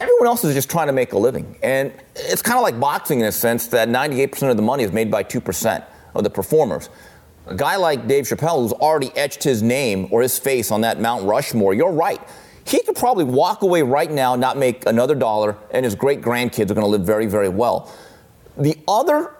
Everyone 0.00 0.26
else 0.26 0.44
is 0.44 0.54
just 0.54 0.70
trying 0.70 0.86
to 0.86 0.92
make 0.92 1.12
a 1.12 1.18
living. 1.18 1.56
And 1.62 1.92
it's 2.16 2.42
kind 2.42 2.56
of 2.56 2.62
like 2.62 2.80
boxing 2.80 3.20
in 3.20 3.26
a 3.26 3.32
sense 3.32 3.66
that 3.68 3.88
98% 3.88 4.50
of 4.50 4.56
the 4.56 4.62
money 4.62 4.82
is 4.82 4.92
made 4.92 5.10
by 5.10 5.22
2% 5.22 5.84
of 6.14 6.24
the 6.24 6.30
performers. 6.30 6.88
A 7.46 7.54
guy 7.54 7.76
like 7.76 8.08
Dave 8.08 8.24
Chappelle, 8.24 8.62
who's 8.62 8.72
already 8.72 9.14
etched 9.16 9.44
his 9.44 9.62
name 9.62 10.08
or 10.10 10.22
his 10.22 10.38
face 10.38 10.70
on 10.70 10.80
that 10.80 10.98
Mount 10.98 11.24
Rushmore, 11.24 11.74
you're 11.74 11.92
right 11.92 12.20
he 12.66 12.82
could 12.82 12.96
probably 12.96 13.24
walk 13.24 13.62
away 13.62 13.82
right 13.82 14.10
now, 14.10 14.36
not 14.36 14.56
make 14.56 14.86
another 14.86 15.14
dollar, 15.14 15.56
and 15.70 15.84
his 15.84 15.94
great 15.94 16.22
grandkids 16.22 16.70
are 16.70 16.74
going 16.74 16.84
to 16.84 16.86
live 16.86 17.02
very, 17.02 17.26
very 17.26 17.48
well. 17.48 17.92
The 18.56 18.78
other, 18.88 19.34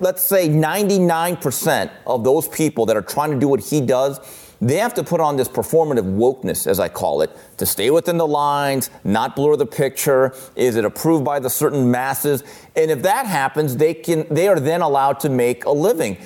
let's 0.00 0.22
say 0.22 0.48
99% 0.48 1.90
of 2.06 2.24
those 2.24 2.46
people 2.48 2.86
that 2.86 2.96
are 2.96 3.02
trying 3.02 3.32
to 3.32 3.38
do 3.38 3.48
what 3.48 3.60
he 3.60 3.80
does, 3.80 4.20
they 4.60 4.76
have 4.76 4.94
to 4.94 5.04
put 5.04 5.20
on 5.20 5.36
this 5.36 5.48
performative 5.48 6.16
wokeness, 6.16 6.66
as 6.66 6.80
I 6.80 6.88
call 6.88 7.22
it, 7.22 7.30
to 7.58 7.66
stay 7.66 7.90
within 7.90 8.16
the 8.16 8.26
lines, 8.26 8.90
not 9.04 9.36
blur 9.36 9.56
the 9.56 9.66
picture. 9.66 10.34
Is 10.56 10.74
it 10.74 10.84
approved 10.84 11.24
by 11.24 11.38
the 11.38 11.50
certain 11.50 11.90
masses? 11.90 12.42
And 12.74 12.90
if 12.90 13.02
that 13.02 13.26
happens, 13.26 13.76
they 13.76 13.94
can 13.94 14.26
they 14.30 14.48
are 14.48 14.58
then 14.58 14.82
allowed 14.82 15.20
to 15.20 15.28
make 15.28 15.64
a 15.64 15.70
living. 15.70 16.18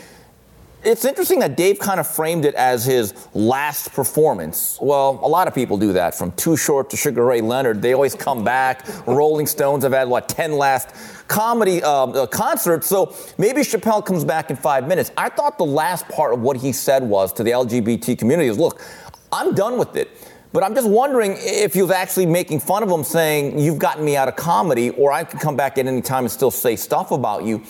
It's 0.84 1.04
interesting 1.04 1.38
that 1.40 1.56
Dave 1.56 1.78
kind 1.78 2.00
of 2.00 2.06
framed 2.06 2.44
it 2.44 2.54
as 2.54 2.84
his 2.84 3.14
last 3.34 3.92
performance. 3.92 4.78
Well, 4.80 5.20
a 5.22 5.28
lot 5.28 5.46
of 5.46 5.54
people 5.54 5.78
do 5.78 5.92
that, 5.92 6.14
from 6.14 6.32
Too 6.32 6.56
Short 6.56 6.90
to 6.90 6.96
Sugar 6.96 7.24
Ray 7.24 7.40
Leonard. 7.40 7.82
They 7.82 7.92
always 7.92 8.14
come 8.14 8.42
back. 8.42 8.86
Rolling 9.06 9.46
Stones 9.46 9.84
have 9.84 9.92
had, 9.92 10.08
what, 10.08 10.28
10 10.28 10.52
last 10.52 10.90
comedy 11.28 11.82
uh, 11.82 12.06
uh, 12.06 12.26
concerts. 12.26 12.86
So 12.86 13.14
maybe 13.38 13.62
Chappelle 13.62 14.04
comes 14.04 14.24
back 14.24 14.50
in 14.50 14.56
five 14.56 14.88
minutes. 14.88 15.12
I 15.16 15.28
thought 15.28 15.56
the 15.56 15.64
last 15.64 16.08
part 16.08 16.34
of 16.34 16.40
what 16.40 16.56
he 16.56 16.72
said 16.72 17.02
was 17.02 17.32
to 17.34 17.44
the 17.44 17.52
LGBT 17.52 18.18
community 18.18 18.48
is 18.48 18.58
look, 18.58 18.82
I'm 19.30 19.54
done 19.54 19.78
with 19.78 19.96
it. 19.96 20.10
But 20.52 20.62
I'm 20.62 20.74
just 20.74 20.88
wondering 20.88 21.34
if 21.38 21.72
he 21.72 21.80
was 21.80 21.90
actually 21.90 22.26
making 22.26 22.60
fun 22.60 22.82
of 22.82 22.90
him, 22.90 23.04
saying, 23.04 23.58
You've 23.58 23.78
gotten 23.78 24.04
me 24.04 24.16
out 24.16 24.28
of 24.28 24.36
comedy, 24.36 24.90
or 24.90 25.10
I 25.10 25.24
could 25.24 25.40
come 25.40 25.56
back 25.56 25.78
at 25.78 25.86
any 25.86 26.02
time 26.02 26.24
and 26.24 26.30
still 26.30 26.50
say 26.50 26.76
stuff 26.76 27.10
about 27.10 27.44
you. 27.44 27.62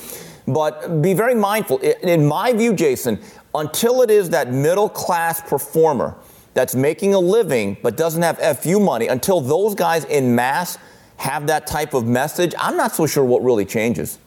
But 0.46 1.02
be 1.02 1.14
very 1.14 1.34
mindful. 1.34 1.78
In 1.78 2.26
my 2.26 2.52
view, 2.52 2.74
Jason, 2.74 3.20
until 3.54 4.02
it 4.02 4.10
is 4.10 4.30
that 4.30 4.52
middle 4.52 4.88
class 4.88 5.40
performer 5.40 6.16
that's 6.54 6.74
making 6.74 7.14
a 7.14 7.18
living 7.18 7.76
but 7.82 7.96
doesn't 7.96 8.22
have 8.22 8.38
FU 8.58 8.80
money, 8.80 9.08
until 9.08 9.40
those 9.40 9.74
guys 9.74 10.04
in 10.06 10.34
mass 10.34 10.78
have 11.16 11.46
that 11.46 11.66
type 11.66 11.94
of 11.94 12.06
message, 12.06 12.54
I'm 12.58 12.76
not 12.76 12.92
so 12.92 13.06
sure 13.06 13.24
what 13.24 13.42
really 13.42 13.64
changes. 13.64 14.18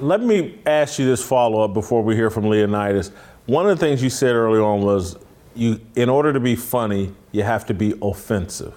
Let 0.00 0.20
me 0.20 0.58
ask 0.66 0.98
you 0.98 1.06
this 1.06 1.22
follow 1.22 1.62
up 1.62 1.74
before 1.74 2.02
we 2.02 2.16
hear 2.16 2.30
from 2.30 2.44
Leonydus. 2.44 3.12
One 3.46 3.68
of 3.68 3.78
the 3.78 3.86
things 3.86 4.02
you 4.02 4.10
said 4.10 4.34
early 4.34 4.58
on 4.58 4.82
was 4.82 5.16
you, 5.54 5.80
in 5.94 6.08
order 6.08 6.32
to 6.32 6.40
be 6.40 6.56
funny, 6.56 7.12
you 7.32 7.42
have 7.42 7.66
to 7.66 7.74
be 7.74 7.94
offensive. 8.02 8.74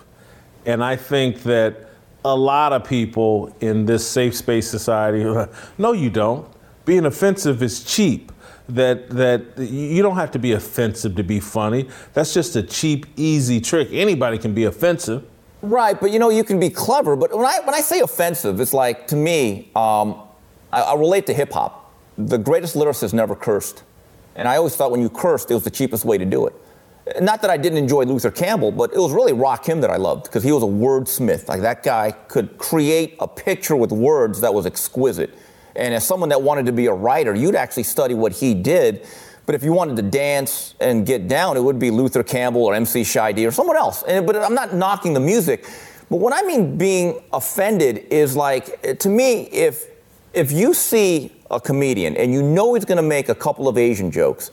And 0.65 0.83
I 0.83 0.95
think 0.95 1.43
that 1.43 1.89
a 2.25 2.35
lot 2.35 2.73
of 2.73 2.83
people 2.83 3.55
in 3.61 3.85
this 3.85 4.05
safe 4.05 4.35
space 4.35 4.69
society, 4.69 5.23
no, 5.77 5.93
you 5.93 6.09
don't. 6.09 6.47
Being 6.87 7.05
offensive 7.05 7.61
is 7.61 7.83
cheap. 7.83 8.31
That 8.69 9.09
that 9.11 9.57
you 9.57 10.01
don't 10.01 10.15
have 10.15 10.31
to 10.31 10.39
be 10.39 10.53
offensive 10.53 11.15
to 11.15 11.23
be 11.23 11.39
funny. 11.39 11.87
That's 12.13 12.33
just 12.33 12.55
a 12.55 12.63
cheap, 12.63 13.05
easy 13.15 13.61
trick. 13.61 13.89
Anybody 13.91 14.37
can 14.37 14.53
be 14.53 14.63
offensive. 14.63 15.23
Right, 15.61 15.99
but 15.99 16.11
you 16.11 16.19
know 16.19 16.29
you 16.29 16.43
can 16.43 16.59
be 16.59 16.69
clever. 16.69 17.15
But 17.15 17.35
when 17.35 17.45
I 17.45 17.59
when 17.59 17.75
I 17.75 17.81
say 17.81 17.99
offensive, 17.99 18.59
it's 18.59 18.73
like 18.73 19.07
to 19.07 19.15
me, 19.15 19.69
um, 19.75 20.21
I, 20.71 20.81
I 20.81 20.95
relate 20.95 21.25
to 21.27 21.33
hip 21.33 21.51
hop. 21.51 21.93
The 22.17 22.37
greatest 22.37 22.75
lyricist 22.75 23.13
never 23.13 23.35
cursed, 23.35 23.83
and 24.35 24.47
I 24.47 24.55
always 24.55 24.75
thought 24.75 24.91
when 24.91 25.01
you 25.01 25.09
cursed, 25.09 25.51
it 25.51 25.55
was 25.55 25.63
the 25.63 25.71
cheapest 25.71 26.05
way 26.05 26.17
to 26.17 26.25
do 26.25 26.47
it. 26.47 26.55
Not 27.21 27.41
that 27.41 27.49
I 27.49 27.57
didn't 27.57 27.77
enjoy 27.77 28.03
Luther 28.03 28.31
Campbell, 28.31 28.71
but 28.71 28.93
it 28.93 28.99
was 28.99 29.11
really 29.11 29.33
Rakim 29.33 29.81
that 29.81 29.89
I 29.89 29.97
loved 29.97 30.23
because 30.23 30.43
he 30.43 30.51
was 30.51 30.63
a 30.63 30.67
wordsmith. 30.67 31.47
Like 31.47 31.61
that 31.61 31.83
guy 31.83 32.11
could 32.11 32.57
create 32.57 33.15
a 33.19 33.27
picture 33.27 33.75
with 33.75 33.91
words 33.91 34.41
that 34.41 34.53
was 34.53 34.65
exquisite. 34.65 35.33
And 35.77 35.93
as 35.93 36.05
someone 36.05 36.29
that 36.29 36.41
wanted 36.41 36.65
to 36.65 36.71
be 36.71 36.87
a 36.87 36.93
writer, 36.93 37.33
you'd 37.35 37.55
actually 37.55 37.83
study 37.83 38.13
what 38.13 38.33
he 38.33 38.53
did. 38.53 39.05
But 39.45 39.55
if 39.55 39.63
you 39.63 39.71
wanted 39.71 39.95
to 39.97 40.01
dance 40.01 40.75
and 40.79 41.05
get 41.05 41.27
down, 41.27 41.55
it 41.55 41.63
would 41.63 41.79
be 41.79 41.89
Luther 41.89 42.23
Campbell 42.23 42.65
or 42.65 42.75
MC 42.75 43.03
Shy 43.03 43.31
D 43.31 43.45
or 43.45 43.51
someone 43.51 43.77
else. 43.77 44.03
And, 44.03 44.25
but 44.25 44.35
I'm 44.35 44.53
not 44.53 44.73
knocking 44.73 45.13
the 45.13 45.19
music. 45.19 45.65
But 46.09 46.17
what 46.17 46.33
I 46.33 46.45
mean 46.45 46.77
being 46.77 47.21
offended 47.31 48.07
is 48.09 48.35
like, 48.35 48.99
to 48.99 49.09
me, 49.09 49.43
if, 49.43 49.85
if 50.33 50.51
you 50.51 50.73
see 50.73 51.31
a 51.49 51.59
comedian 51.59 52.17
and 52.17 52.33
you 52.33 52.41
know 52.41 52.73
he's 52.73 52.85
going 52.85 52.97
to 52.97 53.01
make 53.01 53.29
a 53.29 53.35
couple 53.35 53.67
of 53.67 53.77
Asian 53.77 54.11
jokes, 54.11 54.51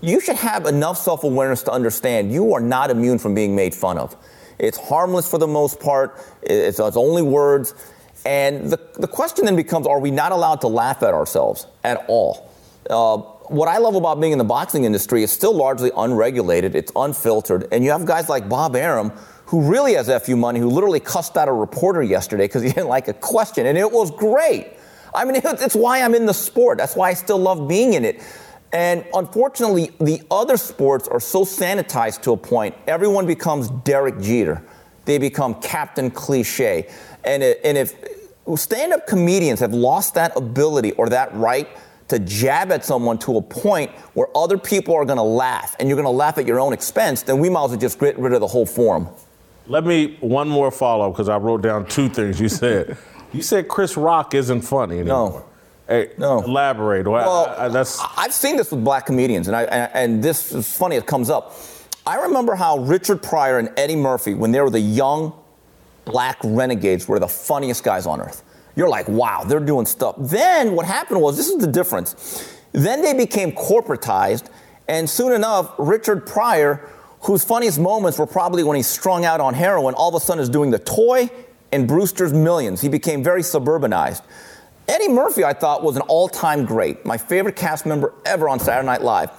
you 0.00 0.20
should 0.20 0.36
have 0.36 0.66
enough 0.66 0.98
self 0.98 1.24
awareness 1.24 1.62
to 1.64 1.72
understand 1.72 2.32
you 2.32 2.52
are 2.54 2.60
not 2.60 2.90
immune 2.90 3.18
from 3.18 3.34
being 3.34 3.54
made 3.56 3.74
fun 3.74 3.98
of. 3.98 4.16
It's 4.58 4.78
harmless 4.78 5.28
for 5.28 5.38
the 5.38 5.46
most 5.46 5.80
part, 5.80 6.20
it's, 6.42 6.78
it's 6.78 6.96
only 6.96 7.22
words. 7.22 7.74
And 8.24 8.70
the, 8.70 8.78
the 8.94 9.08
question 9.08 9.44
then 9.44 9.56
becomes 9.56 9.86
are 9.86 9.98
we 9.98 10.10
not 10.10 10.32
allowed 10.32 10.60
to 10.62 10.68
laugh 10.68 11.02
at 11.02 11.14
ourselves 11.14 11.66
at 11.84 12.04
all? 12.08 12.50
Uh, 12.88 13.18
what 13.48 13.68
I 13.68 13.78
love 13.78 13.94
about 13.94 14.20
being 14.20 14.32
in 14.32 14.38
the 14.38 14.44
boxing 14.44 14.84
industry 14.84 15.22
is 15.22 15.30
still 15.30 15.54
largely 15.54 15.90
unregulated, 15.96 16.74
it's 16.74 16.92
unfiltered, 16.96 17.68
and 17.72 17.84
you 17.84 17.90
have 17.90 18.06
guys 18.06 18.28
like 18.28 18.48
Bob 18.48 18.76
Arum 18.76 19.12
who 19.46 19.60
really 19.70 19.92
has 19.92 20.08
FU 20.24 20.34
money, 20.34 20.58
who 20.58 20.70
literally 20.70 20.98
cussed 20.98 21.36
out 21.36 21.46
a 21.46 21.52
reporter 21.52 22.02
yesterday 22.02 22.44
because 22.44 22.62
he 22.62 22.68
didn't 22.72 22.88
like 22.88 23.08
a 23.08 23.12
question, 23.12 23.66
and 23.66 23.76
it 23.76 23.90
was 23.90 24.10
great. 24.10 24.68
I 25.14 25.26
mean, 25.26 25.36
it's 25.44 25.76
why 25.76 26.02
I'm 26.02 26.14
in 26.14 26.24
the 26.24 26.34
sport. 26.34 26.78
That's 26.78 26.96
why 26.96 27.10
I 27.10 27.14
still 27.14 27.38
love 27.38 27.68
being 27.68 27.92
in 27.92 28.04
it. 28.04 28.22
And 28.72 29.04
unfortunately, 29.12 29.90
the 30.00 30.22
other 30.30 30.56
sports 30.56 31.06
are 31.06 31.20
so 31.20 31.44
sanitized 31.44 32.22
to 32.22 32.32
a 32.32 32.36
point, 32.38 32.74
everyone 32.86 33.26
becomes 33.26 33.68
Derek 33.68 34.18
Jeter. 34.20 34.64
They 35.04 35.18
become 35.18 35.60
Captain 35.60 36.10
Cliche. 36.10 36.88
And, 37.24 37.42
it, 37.42 37.60
and 37.64 37.76
if 37.76 37.94
stand 38.56 38.92
up 38.92 39.06
comedians 39.06 39.60
have 39.60 39.74
lost 39.74 40.14
that 40.14 40.36
ability 40.36 40.92
or 40.92 41.08
that 41.08 41.34
right 41.34 41.68
to 42.08 42.18
jab 42.18 42.70
at 42.72 42.84
someone 42.84 43.18
to 43.18 43.38
a 43.38 43.42
point 43.42 43.90
where 44.14 44.28
other 44.36 44.58
people 44.58 44.94
are 44.94 45.04
going 45.04 45.16
to 45.16 45.22
laugh 45.22 45.74
and 45.78 45.88
you're 45.88 45.96
going 45.96 46.04
to 46.04 46.10
laugh 46.10 46.38
at 46.38 46.46
your 46.46 46.60
own 46.60 46.72
expense, 46.72 47.22
then 47.22 47.38
we 47.38 47.48
might 47.48 47.64
as 47.64 47.70
well 47.70 47.80
just 47.80 47.98
get 47.98 48.18
rid 48.18 48.32
of 48.32 48.40
the 48.40 48.46
whole 48.46 48.66
forum. 48.66 49.08
Let 49.66 49.84
me, 49.84 50.16
one 50.20 50.48
more 50.48 50.70
follow 50.70 51.08
up 51.08 51.14
because 51.14 51.28
I 51.28 51.36
wrote 51.36 51.62
down 51.62 51.86
two 51.86 52.08
things 52.08 52.40
you 52.40 52.48
said. 52.48 52.98
you 53.32 53.42
said 53.42 53.68
Chris 53.68 53.96
Rock 53.96 54.34
isn't 54.34 54.62
funny 54.62 54.98
anymore. 54.98 55.30
No. 55.30 55.44
Hey, 55.88 56.10
no. 56.18 56.42
Elaborate. 56.42 57.06
Well, 57.06 57.54
I, 57.56 57.66
I, 57.66 57.68
that's... 57.68 58.00
I've 58.16 58.34
seen 58.34 58.56
this 58.56 58.70
with 58.70 58.84
black 58.84 59.06
comedians, 59.06 59.48
and, 59.48 59.56
I, 59.56 59.62
and 59.62 60.22
this 60.22 60.52
is 60.52 60.76
funny, 60.76 60.96
it 60.96 61.06
comes 61.06 61.30
up. 61.30 61.54
I 62.04 62.16
remember 62.22 62.56
how 62.56 62.78
Richard 62.78 63.22
Pryor 63.22 63.58
and 63.58 63.70
Eddie 63.76 63.96
Murphy, 63.96 64.34
when 64.34 64.50
they 64.50 64.60
were 64.60 64.70
the 64.70 64.80
young 64.80 65.32
black 66.04 66.36
renegades, 66.42 67.06
were 67.06 67.20
the 67.20 67.28
funniest 67.28 67.84
guys 67.84 68.06
on 68.06 68.20
earth. 68.20 68.42
You're 68.74 68.88
like, 68.88 69.06
wow, 69.08 69.44
they're 69.44 69.60
doing 69.60 69.86
stuff. 69.86 70.16
Then 70.18 70.74
what 70.74 70.84
happened 70.84 71.20
was 71.20 71.36
this 71.36 71.48
is 71.48 71.58
the 71.58 71.66
difference. 71.66 72.58
Then 72.72 73.02
they 73.02 73.14
became 73.14 73.52
corporatized, 73.52 74.48
and 74.88 75.08
soon 75.08 75.32
enough, 75.32 75.74
Richard 75.78 76.26
Pryor, 76.26 76.88
whose 77.20 77.44
funniest 77.44 77.78
moments 77.78 78.18
were 78.18 78.26
probably 78.26 78.64
when 78.64 78.76
he 78.76 78.82
strung 78.82 79.24
out 79.24 79.40
on 79.40 79.54
heroin, 79.54 79.94
all 79.94 80.08
of 80.08 80.20
a 80.20 80.24
sudden 80.24 80.42
is 80.42 80.48
doing 80.48 80.70
the 80.70 80.80
toy 80.80 81.30
and 81.70 81.86
Brewster's 81.86 82.32
Millions. 82.32 82.80
He 82.80 82.88
became 82.88 83.22
very 83.22 83.42
suburbanized. 83.42 84.22
Eddie 84.88 85.08
Murphy, 85.08 85.44
I 85.44 85.52
thought, 85.52 85.84
was 85.84 85.94
an 85.94 86.02
all 86.02 86.28
time 86.28 86.64
great, 86.64 87.06
my 87.06 87.16
favorite 87.16 87.54
cast 87.54 87.86
member 87.86 88.12
ever 88.26 88.48
on 88.48 88.58
Saturday 88.58 88.86
Night 88.86 89.02
Live. 89.02 89.30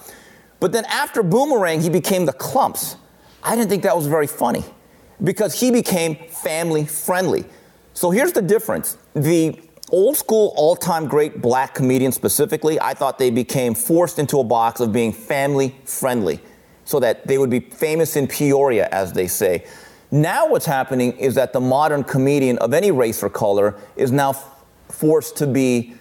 But 0.64 0.72
then 0.72 0.86
after 0.86 1.24
Boomerang, 1.24 1.82
he 1.82 1.90
became 1.90 2.26
the 2.26 2.32
Klumps. 2.32 2.96
I 3.44 3.54
didn't 3.54 3.68
think 3.68 3.84
that 3.84 3.98
was 3.98 4.08
very 4.08 4.28
funny 4.28 4.64
because 5.22 5.60
he 5.60 5.72
became 5.72 6.16
family 6.30 6.86
friendly. 6.86 7.44
So 7.94 8.12
here's 8.12 8.32
the 8.32 8.42
difference. 8.42 8.98
The 9.14 9.60
old 9.92 10.16
school, 10.16 10.54
all 10.56 10.78
time 10.78 11.08
great 11.08 11.42
black 11.42 11.74
comedians 11.74 12.16
specifically, 12.16 12.80
I 12.80 12.94
thought 12.94 13.20
they 13.20 13.30
became 13.30 13.76
forced 13.76 14.20
into 14.20 14.40
a 14.40 14.44
box 14.46 14.80
of 14.80 14.94
being 14.94 15.12
family 15.12 15.76
friendly 15.84 16.40
so 16.86 16.98
that 17.02 17.28
they 17.28 17.38
would 17.38 17.50
be 17.50 17.60
famous 17.60 18.16
in 18.16 18.26
Peoria, 18.26 18.88
as 18.90 19.12
they 19.12 19.28
say. 19.28 19.66
Now, 20.12 20.48
what's 20.48 20.66
happening 20.66 21.12
is 21.18 21.36
that 21.36 21.52
the 21.52 21.60
modern 21.60 22.06
comedian 22.06 22.58
of 22.60 22.74
any 22.74 22.90
race 22.90 23.22
or 23.22 23.30
color 23.30 23.76
is 23.98 24.14
now 24.14 24.32
forced 24.88 25.36
to 25.40 25.46
be 25.46 25.96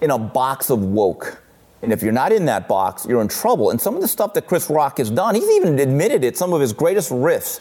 in 0.00 0.10
a 0.10 0.18
box 0.18 0.70
of 0.70 0.82
woke. 0.82 1.42
And 1.82 1.92
if 1.92 2.02
you're 2.02 2.12
not 2.12 2.32
in 2.32 2.46
that 2.46 2.66
box, 2.66 3.06
you're 3.08 3.20
in 3.22 3.28
trouble. 3.28 3.70
And 3.70 3.80
some 3.80 3.94
of 3.94 4.02
the 4.02 4.08
stuff 4.08 4.34
that 4.34 4.46
Chris 4.46 4.68
Rock 4.68 4.98
has 4.98 5.10
done, 5.10 5.34
he's 5.34 5.48
even 5.50 5.78
admitted 5.78 6.24
it, 6.24 6.36
some 6.36 6.52
of 6.52 6.60
his 6.60 6.72
greatest 6.72 7.10
riffs 7.10 7.60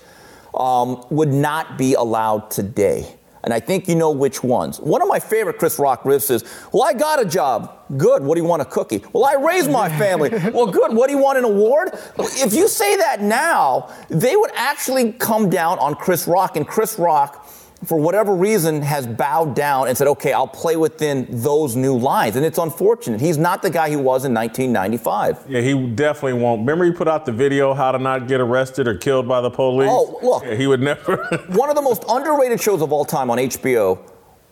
um, 0.59 1.05
would 1.09 1.31
not 1.31 1.77
be 1.77 1.93
allowed 1.93 2.49
today. 2.49 3.13
And 3.43 3.53
I 3.53 3.59
think 3.61 3.87
you 3.87 3.95
know 3.95 4.11
which 4.11 4.43
ones. 4.43 4.79
One 4.81 5.01
of 5.01 5.07
my 5.07 5.19
favorite 5.19 5.57
Chris 5.57 5.79
Rock 5.79 6.03
riffs 6.03 6.29
is, 6.31 6.43
Well, 6.73 6.83
I 6.83 6.93
got 6.93 7.21
a 7.21 7.25
job. 7.25 7.77
Good. 7.95 8.23
What 8.23 8.35
do 8.35 8.41
you 8.41 8.47
want? 8.47 8.61
A 8.61 8.65
cookie. 8.65 9.01
Well, 9.13 9.23
I 9.23 9.35
raised 9.35 9.71
my 9.71 9.87
family. 9.99 10.29
well, 10.51 10.67
good. 10.67 10.93
What 10.93 11.07
do 11.07 11.13
you 11.15 11.21
want? 11.21 11.37
An 11.37 11.45
award? 11.45 11.91
If 12.17 12.53
you 12.53 12.67
say 12.67 12.97
that 12.97 13.21
now, 13.21 13.93
they 14.09 14.35
would 14.35 14.51
actually 14.55 15.13
come 15.13 15.49
down 15.49 15.79
on 15.79 15.95
Chris 15.95 16.27
Rock. 16.27 16.57
And 16.57 16.67
Chris 16.67 16.99
Rock 16.99 17.46
for 17.85 17.99
whatever 17.99 18.35
reason, 18.35 18.81
has 18.81 19.05
bowed 19.05 19.55
down 19.55 19.87
and 19.87 19.97
said, 19.97 20.07
okay, 20.07 20.33
I'll 20.33 20.47
play 20.47 20.75
within 20.75 21.27
those 21.29 21.75
new 21.75 21.95
lines. 21.95 22.35
And 22.35 22.45
it's 22.45 22.57
unfortunate. 22.57 23.21
He's 23.21 23.37
not 23.37 23.61
the 23.61 23.69
guy 23.69 23.89
he 23.89 23.95
was 23.95 24.25
in 24.25 24.33
1995. 24.33 25.45
Yeah, 25.47 25.61
he 25.61 25.87
definitely 25.89 26.41
won't. 26.41 26.61
Remember, 26.61 26.85
he 26.85 26.91
put 26.91 27.07
out 27.07 27.25
the 27.25 27.31
video, 27.31 27.73
How 27.73 27.91
to 27.91 27.99
Not 27.99 28.27
Get 28.27 28.41
Arrested 28.41 28.87
or 28.87 28.95
Killed 28.95 29.27
by 29.27 29.41
the 29.41 29.51
Police? 29.51 29.89
Oh, 29.91 30.19
look. 30.23 30.43
Yeah, 30.43 30.55
he 30.55 30.65
would 30.65 30.81
never. 30.81 31.17
one 31.49 31.69
of 31.69 31.75
the 31.75 31.81
most 31.81 32.03
underrated 32.09 32.59
shows 32.59 32.81
of 32.81 32.91
all 32.91 33.05
time 33.05 33.29
on 33.29 33.37
HBO 33.37 33.99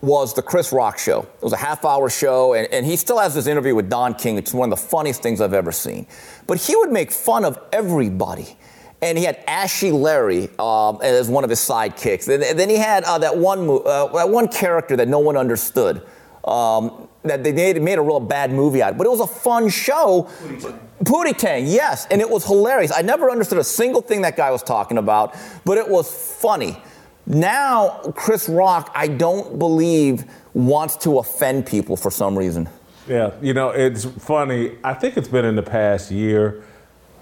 was 0.01 0.35
the 0.35 0.41
Chris 0.41 0.71
Rock 0.71 0.99
show. 0.99 1.21
It 1.21 1.41
was 1.41 1.53
a 1.53 1.57
half 1.57 1.83
hour 1.83 2.09
show, 2.09 2.53
and, 2.53 2.71
and 2.71 2.85
he 2.85 2.95
still 2.95 3.17
has 3.17 3.33
this 3.33 3.47
interview 3.47 3.73
with 3.73 3.89
Don 3.89 4.13
King, 4.13 4.35
which 4.35 4.49
is 4.49 4.53
one 4.53 4.71
of 4.71 4.79
the 4.79 4.85
funniest 4.85 5.23
things 5.23 5.41
I've 5.41 5.53
ever 5.53 5.71
seen. 5.71 6.05
But 6.45 6.61
he 6.61 6.75
would 6.75 6.91
make 6.91 7.11
fun 7.11 7.43
of 7.43 7.57
everybody 7.73 8.57
and 9.05 9.17
he 9.17 9.23
had 9.23 9.43
Ashy 9.47 9.91
Larry 9.91 10.49
um, 10.57 10.99
as 11.01 11.29
one 11.29 11.43
of 11.43 11.49
his 11.49 11.59
sidekicks. 11.59 12.27
And, 12.27 12.57
then 12.57 12.69
he 12.69 12.77
had 12.77 13.03
uh, 13.03 13.19
that 13.19 13.37
one 13.37 13.69
uh, 13.69 14.07
that 14.07 14.29
one 14.29 14.47
character 14.47 14.95
that 14.97 15.07
no 15.07 15.19
one 15.19 15.37
understood. 15.37 16.05
Um, 16.43 17.07
that 17.23 17.43
they 17.43 17.51
made, 17.51 17.81
made, 17.81 17.97
a 17.97 18.03
real 18.03 18.19
bad 18.19 18.51
movie 18.51 18.83
out 18.83 18.91
of. 18.91 18.97
But 18.99 19.07
it 19.07 19.09
was 19.09 19.19
a 19.19 19.25
fun 19.25 19.67
show. 19.67 20.29
Pootie 21.03 21.35
Tang, 21.35 21.65
yes, 21.65 22.05
and 22.11 22.21
it 22.21 22.29
was 22.29 22.45
hilarious. 22.45 22.91
I 22.95 23.01
never 23.01 23.31
understood 23.31 23.57
a 23.57 23.63
single 23.63 24.01
thing 24.01 24.21
that 24.21 24.37
guy 24.37 24.51
was 24.51 24.61
talking 24.61 24.99
about, 24.99 25.35
but 25.65 25.79
it 25.79 25.89
was 25.89 26.37
funny. 26.39 26.77
Now, 27.25 27.99
Chris 28.15 28.47
Rock, 28.47 28.91
I 28.93 29.07
don't 29.07 29.57
believe 29.57 30.25
wants 30.53 30.97
to 30.97 31.17
offend 31.17 31.65
people 31.65 31.97
for 31.97 32.11
some 32.11 32.37
reason. 32.37 32.69
Yeah, 33.07 33.31
you 33.41 33.55
know, 33.55 33.69
it's 33.69 34.05
funny. 34.05 34.77
I 34.83 34.93
think 34.93 35.17
it's 35.17 35.27
been 35.27 35.45
in 35.45 35.55
the 35.55 35.63
past 35.63 36.11
year. 36.11 36.63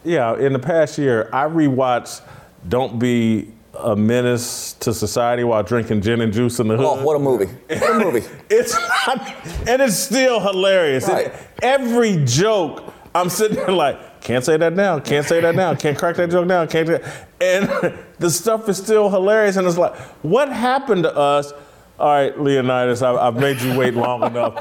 Yeah, 0.04 0.38
in 0.38 0.54
the 0.54 0.60
past 0.60 0.98
year, 0.98 1.30
I 1.32 1.46
rewatched 1.46 2.22
Don't 2.68 3.00
Be 3.00 3.52
a 3.74 3.96
Menace 3.96 4.74
to 4.74 4.94
Society 4.94 5.44
while 5.44 5.64
drinking 5.64 6.02
gin 6.02 6.22
and 6.22 6.32
juice 6.32 6.60
in 6.60 6.68
the 6.68 6.76
oh, 6.76 6.78
hood. 6.78 7.00
Oh, 7.02 7.04
what 7.04 7.16
a 7.16 7.20
movie! 7.20 7.46
What 7.46 7.96
a 7.96 8.00
movie! 8.00 8.28
it's 8.50 8.74
not, 9.08 9.20
and 9.68 9.82
it's 9.82 9.98
still 9.98 10.40
hilarious. 10.40 11.08
Right. 11.08 11.28
And 11.28 11.48
every 11.64 12.24
joke, 12.26 12.94
I'm 13.16 13.30
sitting 13.30 13.58
there 13.58 13.72
like, 13.72 14.22
can't 14.22 14.44
say 14.44 14.58
that 14.58 14.74
now, 14.74 15.00
can't 15.00 15.26
say 15.26 15.42
that 15.42 15.56
now, 15.56 15.74
can't 15.76 15.98
crack 15.98 16.16
that 16.18 16.30
joke 16.30 16.48
now, 16.48 16.66
can't. 16.66 16.88
do- 16.88 17.00
And 17.42 17.98
the 18.20 18.30
stuff 18.30 18.70
is 18.70 18.78
still 18.78 19.10
hilarious, 19.10 19.56
and 19.56 19.68
it's 19.68 19.78
like, 19.78 19.96
what 20.22 20.50
happened 20.50 21.04
to 21.04 21.16
us? 21.16 21.52
All 22.00 22.08
right, 22.10 22.36
Leonydus, 22.36 23.04
I, 23.04 23.28
I've 23.28 23.36
made 23.36 23.62
you 23.62 23.78
wait 23.78 23.94
long 23.94 24.24
enough. 24.28 24.56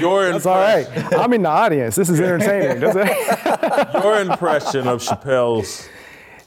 Your 0.00 0.32
That's 0.32 0.46
all 0.46 0.56
right. 0.56 0.86
I'm 1.12 1.32
in 1.34 1.42
the 1.42 1.48
audience. 1.50 1.94
This 1.94 2.08
is 2.08 2.20
entertaining. 2.20 2.80
Your 4.02 4.20
impression 4.20 4.88
of 4.88 5.02
Chappelle's. 5.02 5.88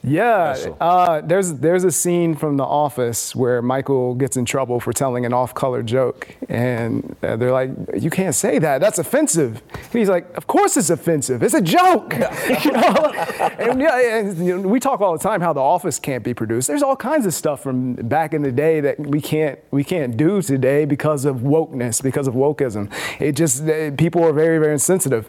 Yeah, 0.07 0.55
uh, 0.79 1.21
there's 1.21 1.53
there's 1.53 1.83
a 1.83 1.91
scene 1.91 2.35
from 2.35 2.57
The 2.57 2.63
Office 2.63 3.35
where 3.35 3.61
Michael 3.61 4.15
gets 4.15 4.37
in 4.37 4.45
trouble 4.45 4.79
for 4.79 4.93
telling 4.93 5.25
an 5.25 5.33
off-color 5.33 5.83
joke, 5.83 6.35
and 6.49 7.15
uh, 7.21 7.35
they're 7.35 7.51
like, 7.51 7.71
"You 7.99 8.09
can't 8.09 8.33
say 8.35 8.59
that. 8.59 8.79
That's 8.79 8.99
offensive." 8.99 9.61
And 9.73 9.91
he's 9.91 10.09
like, 10.09 10.35
"Of 10.37 10.47
course 10.47 10.77
it's 10.77 10.89
offensive. 10.89 11.43
It's 11.43 11.53
a 11.53 11.61
joke." 11.61 12.13
you 12.63 12.71
know? 12.71 13.11
And, 13.59 13.81
yeah, 13.81 14.17
and, 14.17 14.45
you 14.45 14.57
know, 14.57 14.67
we 14.67 14.79
talk 14.79 15.01
all 15.01 15.13
the 15.13 15.23
time 15.23 15.41
how 15.41 15.53
The 15.53 15.59
Office 15.59 15.99
can't 15.99 16.23
be 16.23 16.33
produced. 16.33 16.67
There's 16.67 16.83
all 16.83 16.95
kinds 16.95 17.25
of 17.25 17.33
stuff 17.33 17.61
from 17.61 17.93
back 17.93 18.33
in 18.33 18.41
the 18.41 18.51
day 18.51 18.79
that 18.81 18.99
we 18.99 19.21
can't 19.21 19.59
we 19.71 19.83
can't 19.83 20.15
do 20.15 20.41
today 20.41 20.85
because 20.85 21.25
of 21.25 21.37
wokeness, 21.37 22.01
because 22.01 22.27
of 22.27 22.33
wokeism. 22.33 22.91
It 23.19 23.33
just 23.33 23.67
uh, 23.67 23.91
people 23.91 24.23
are 24.23 24.33
very 24.33 24.57
very 24.57 24.73
insensitive. 24.73 25.27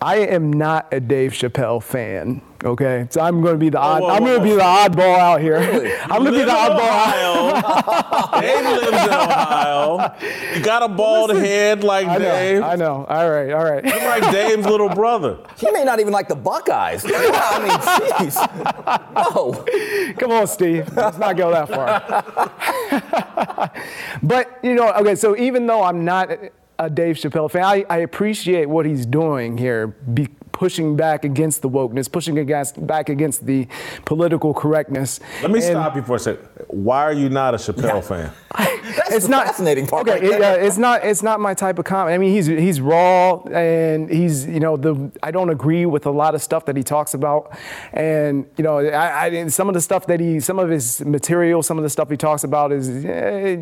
I 0.00 0.16
am 0.16 0.52
not 0.52 0.92
a 0.92 1.00
Dave 1.00 1.32
Chappelle 1.32 1.82
fan. 1.82 2.42
Okay, 2.64 3.06
so 3.10 3.20
I'm 3.20 3.42
going 3.42 3.54
to 3.54 3.58
be 3.58 3.68
the 3.68 3.78
odd. 3.78 4.02
whoa, 4.02 4.08
I'm 4.08 4.24
going 4.24 4.38
to 4.38 4.44
be 4.44 4.52
the 4.52 4.60
oddball 4.60 5.18
out 5.18 5.40
here. 5.40 5.56
I'm 6.04 6.22
going 6.22 6.32
to 6.32 6.38
be 6.38 6.44
the 6.44 6.50
oddball. 6.50 6.88
out. 6.88 7.14
Ohio. 7.54 8.40
Dave 8.40 8.64
lives 8.64 8.88
in 8.88 8.94
Ohio. 9.12 10.14
You 10.54 10.62
got 10.62 10.82
a 10.82 10.88
bald 10.88 11.36
head 11.36 11.84
like 11.84 12.06
I 12.06 12.16
know. 12.16 12.18
Dave. 12.18 12.62
I 12.62 12.74
know. 12.76 13.04
All 13.04 13.30
right. 13.30 13.52
All 13.52 13.64
right. 13.64 13.84
You're 13.84 14.08
like 14.08 14.32
Dave's 14.32 14.66
little 14.66 14.88
brother. 14.88 15.38
He 15.58 15.70
may 15.72 15.84
not 15.84 16.00
even 16.00 16.12
like 16.12 16.28
the 16.28 16.36
Buckeyes. 16.36 17.04
I 17.06 17.58
mean, 17.58 18.30
jeez. 18.30 18.36
No. 19.14 20.14
Come 20.14 20.30
on, 20.30 20.46
Steve. 20.46 20.90
Let's 20.96 21.18
not 21.18 21.36
go 21.36 21.50
that 21.50 21.68
far. 21.68 22.00
but 24.22 24.58
you 24.62 24.74
know, 24.74 24.90
okay. 24.92 25.16
So 25.16 25.36
even 25.36 25.66
though 25.66 25.82
I'm 25.82 26.04
not 26.04 26.30
a 26.78 26.90
Dave 26.90 27.16
Chappelle 27.16 27.50
fan, 27.50 27.64
I, 27.64 27.84
I 27.88 27.98
appreciate 27.98 28.68
what 28.68 28.86
he's 28.86 29.06
doing 29.06 29.58
here, 29.58 29.88
be 29.88 30.28
pushing 30.54 30.96
back 30.96 31.24
against 31.24 31.60
the 31.60 31.68
wokeness, 31.68 32.10
pushing 32.10 32.38
against 32.38 32.86
back 32.86 33.08
against 33.10 33.44
the 33.44 33.66
political 34.06 34.54
correctness. 34.54 35.20
Let 35.42 35.50
me 35.50 35.58
And- 35.58 35.64
stop 35.64 35.96
you 35.96 36.02
for 36.02 36.16
a 36.16 36.18
second. 36.18 36.48
Why 36.68 37.02
are 37.02 37.12
you 37.12 37.28
not 37.28 37.52
a 37.54 37.58
Chappelle 37.58 38.02
fan? 38.10 38.30
That's 38.56 39.14
it's 39.16 39.24
the 39.26 39.30
not 39.32 39.46
fascinating 39.46 39.86
part. 39.86 40.08
Okay, 40.08 40.20
right 40.20 40.40
it, 40.40 40.42
uh, 40.42 40.66
it's 40.66 40.78
not 40.78 41.04
it's 41.04 41.22
not 41.22 41.40
my 41.40 41.54
type 41.54 41.78
of 41.78 41.84
comedy. 41.84 42.14
I 42.14 42.18
mean, 42.18 42.32
he's 42.32 42.46
he's 42.46 42.80
raw 42.80 43.42
and 43.44 44.08
he's 44.08 44.46
you 44.46 44.60
know 44.60 44.76
the 44.76 45.10
I 45.22 45.30
don't 45.32 45.50
agree 45.50 45.86
with 45.86 46.06
a 46.06 46.10
lot 46.10 46.34
of 46.36 46.42
stuff 46.42 46.64
that 46.66 46.76
he 46.76 46.82
talks 46.84 47.14
about, 47.14 47.56
and 47.92 48.46
you 48.56 48.62
know 48.62 48.78
I, 48.78 49.24
I 49.26 49.48
some 49.48 49.68
of 49.68 49.74
the 49.74 49.80
stuff 49.80 50.06
that 50.06 50.20
he 50.20 50.38
some 50.40 50.58
of 50.60 50.68
his 50.70 51.00
material, 51.04 51.62
some 51.62 51.78
of 51.78 51.82
the 51.84 51.90
stuff 51.90 52.08
he 52.10 52.16
talks 52.16 52.44
about 52.44 52.70
is 52.72 52.88
eh, 53.04 53.56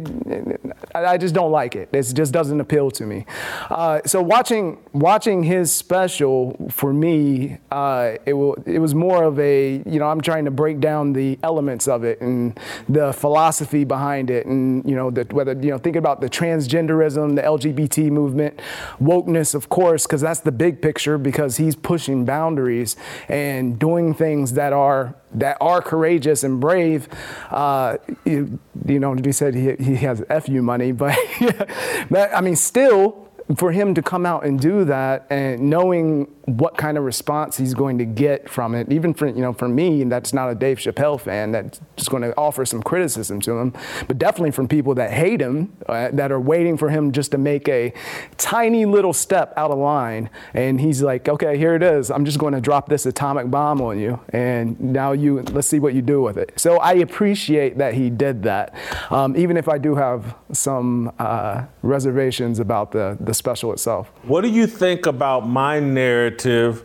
I, 0.94 1.04
I 1.14 1.16
just 1.18 1.34
don't 1.34 1.50
like 1.52 1.74
it. 1.76 1.88
It 1.92 2.02
just 2.12 2.32
doesn't 2.32 2.60
appeal 2.60 2.90
to 2.92 3.06
me. 3.06 3.24
Uh, 3.70 4.00
so 4.04 4.20
watching 4.20 4.78
watching 4.92 5.42
his 5.44 5.72
special 5.72 6.56
for 6.82 6.92
me, 6.92 7.58
uh, 7.70 8.16
it 8.26 8.34
it 8.66 8.80
was 8.80 8.92
more 8.92 9.22
of 9.22 9.38
a 9.38 9.80
you 9.86 10.00
know 10.00 10.08
I'm 10.08 10.20
trying 10.20 10.46
to 10.46 10.50
break 10.50 10.80
down 10.80 11.12
the 11.12 11.38
elements 11.44 11.86
of 11.86 12.02
it 12.02 12.20
and 12.20 12.58
the 12.88 13.12
philosophy 13.12 13.84
behind 13.84 14.30
it, 14.30 14.46
and 14.46 14.84
you 14.84 14.96
know 14.96 15.08
the, 15.08 15.22
whether 15.30 15.52
you 15.52 15.70
know 15.70 15.78
thinking 15.78 16.00
about 16.00 16.20
the 16.20 16.28
transgenderism, 16.28 17.36
the 17.36 17.42
LGBT 17.42 18.10
movement, 18.10 18.58
wokeness, 19.00 19.54
of 19.54 19.68
course, 19.68 20.08
because 20.08 20.22
that's 20.22 20.40
the 20.40 20.50
big 20.50 20.82
picture. 20.82 21.18
Because 21.18 21.56
he's 21.56 21.76
pushing 21.76 22.24
boundaries 22.24 22.96
and 23.28 23.78
doing 23.78 24.12
things 24.12 24.54
that 24.54 24.72
are 24.72 25.14
that 25.34 25.58
are 25.60 25.82
courageous 25.82 26.42
and 26.42 26.60
brave. 26.60 27.08
Uh, 27.52 27.98
you, 28.24 28.58
you 28.86 28.98
know, 28.98 29.14
he 29.14 29.30
said 29.30 29.54
he, 29.54 29.76
he 29.76 29.94
has 29.96 30.20
fu 30.44 30.60
money, 30.62 30.90
but, 30.90 31.16
but 32.10 32.34
I 32.34 32.40
mean, 32.40 32.56
still 32.56 33.21
for 33.56 33.72
him 33.72 33.94
to 33.94 34.02
come 34.02 34.24
out 34.26 34.44
and 34.44 34.60
do 34.60 34.84
that 34.84 35.26
and 35.30 35.60
knowing 35.70 36.32
what 36.46 36.76
kind 36.76 36.98
of 36.98 37.04
response 37.04 37.56
he's 37.56 37.74
going 37.74 37.98
to 37.98 38.04
get 38.04 38.48
from 38.50 38.74
it, 38.74 38.90
even 38.92 39.14
for 39.14 39.26
you 39.28 39.40
know 39.40 39.52
for 39.52 39.68
me, 39.68 40.02
that's 40.04 40.32
not 40.32 40.50
a 40.50 40.54
Dave 40.54 40.78
Chappelle 40.78 41.20
fan, 41.20 41.52
that's 41.52 41.80
just 41.96 42.10
going 42.10 42.22
to 42.22 42.36
offer 42.36 42.64
some 42.64 42.82
criticism 42.82 43.40
to 43.42 43.58
him, 43.58 43.72
but 44.08 44.18
definitely 44.18 44.50
from 44.50 44.66
people 44.66 44.94
that 44.96 45.12
hate 45.12 45.40
him, 45.40 45.72
uh, 45.86 46.10
that 46.12 46.32
are 46.32 46.40
waiting 46.40 46.76
for 46.76 46.90
him 46.90 47.12
just 47.12 47.30
to 47.30 47.38
make 47.38 47.68
a 47.68 47.92
tiny 48.38 48.84
little 48.86 49.12
step 49.12 49.52
out 49.56 49.70
of 49.70 49.78
line, 49.78 50.30
and 50.54 50.80
he's 50.80 51.00
like, 51.02 51.28
okay, 51.28 51.56
here 51.56 51.74
it 51.74 51.82
is, 51.82 52.10
I'm 52.10 52.24
just 52.24 52.38
going 52.38 52.54
to 52.54 52.60
drop 52.60 52.88
this 52.88 53.06
atomic 53.06 53.50
bomb 53.50 53.80
on 53.80 53.98
you, 53.98 54.20
and 54.30 54.80
now 54.80 55.12
you 55.12 55.42
let's 55.42 55.68
see 55.68 55.78
what 55.78 55.94
you 55.94 56.02
do 56.02 56.22
with 56.22 56.36
it. 56.36 56.52
So 56.56 56.78
I 56.78 56.94
appreciate 56.94 57.78
that 57.78 57.94
he 57.94 58.10
did 58.10 58.42
that, 58.42 58.74
um, 59.10 59.36
even 59.36 59.56
if 59.56 59.68
I 59.68 59.78
do 59.78 59.94
have 59.94 60.34
some 60.52 61.12
uh, 61.18 61.64
reservations 61.82 62.58
about 62.58 62.92
the 62.92 63.16
the 63.20 63.34
special 63.34 63.72
itself. 63.72 64.10
What 64.22 64.42
do 64.42 64.48
you 64.48 64.66
think 64.66 65.06
about 65.06 65.48
my 65.48 65.80
narrative 65.80 66.84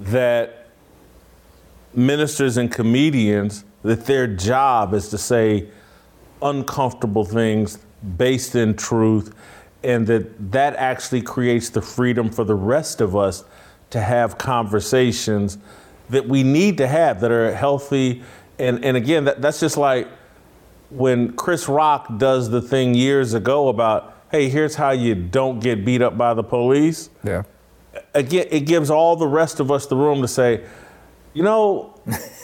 that 0.00 0.68
ministers 1.94 2.56
and 2.56 2.70
comedians 2.70 3.64
that 3.82 4.06
their 4.06 4.26
job 4.26 4.94
is 4.94 5.08
to 5.08 5.18
say 5.18 5.68
uncomfortable 6.42 7.24
things 7.24 7.78
based 8.16 8.54
in 8.54 8.74
truth 8.76 9.34
and 9.82 10.06
that 10.06 10.52
that 10.52 10.76
actually 10.76 11.22
creates 11.22 11.70
the 11.70 11.82
freedom 11.82 12.30
for 12.30 12.44
the 12.44 12.54
rest 12.54 13.00
of 13.00 13.16
us 13.16 13.44
to 13.90 14.00
have 14.00 14.38
conversations 14.38 15.58
that 16.10 16.26
we 16.26 16.42
need 16.42 16.76
to 16.76 16.86
have 16.86 17.20
that 17.20 17.30
are 17.30 17.54
healthy 17.54 18.22
and 18.58 18.84
and 18.84 18.96
again 18.96 19.24
that, 19.24 19.40
that's 19.40 19.60
just 19.60 19.76
like 19.76 20.06
when 20.90 21.32
Chris 21.34 21.68
Rock 21.68 22.18
does 22.18 22.50
the 22.50 22.62
thing 22.62 22.94
years 22.94 23.34
ago 23.34 23.68
about 23.68 24.14
hey 24.30 24.48
here's 24.48 24.74
how 24.74 24.90
you 24.90 25.14
don't 25.14 25.60
get 25.60 25.84
beat 25.84 26.02
up 26.02 26.16
by 26.18 26.34
the 26.34 26.42
police 26.42 27.10
Yeah. 27.24 27.42
again, 28.14 28.46
it 28.50 28.60
gives 28.60 28.90
all 28.90 29.16
the 29.16 29.26
rest 29.26 29.60
of 29.60 29.70
us 29.70 29.86
the 29.86 29.96
room 29.96 30.22
to 30.22 30.28
say, 30.28 30.64
you 31.34 31.42
know, 31.42 31.94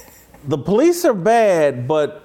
the 0.47 0.59
police 0.59 1.05
are 1.05 1.15
bad, 1.15 1.87
but 1.89 2.21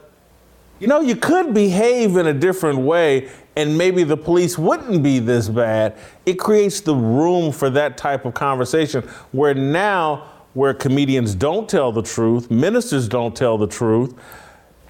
you 0.79 0.87
know, 0.87 1.01
you 1.01 1.15
could 1.15 1.53
behave 1.53 2.15
in 2.15 2.27
a 2.27 2.33
different 2.33 2.79
way 2.79 3.29
and 3.57 3.77
maybe 3.77 4.03
the 4.05 4.15
police 4.15 4.57
wouldn't 4.57 5.03
be 5.03 5.19
this 5.19 5.49
bad. 5.49 5.97
It 6.25 6.35
creates 6.39 6.79
the 6.79 6.95
room 6.95 7.51
for 7.51 7.69
that 7.71 7.97
type 7.97 8.23
of 8.25 8.33
conversation 8.33 9.03
where 9.33 9.53
now, 9.53 10.25
where 10.53 10.73
comedians 10.73 11.35
don't 11.35 11.67
tell 11.67 11.91
the 11.91 12.01
truth, 12.01 12.49
ministers 12.49 13.09
don't 13.09 13.35
tell 13.35 13.57
the 13.57 13.67
truth, 13.67 14.13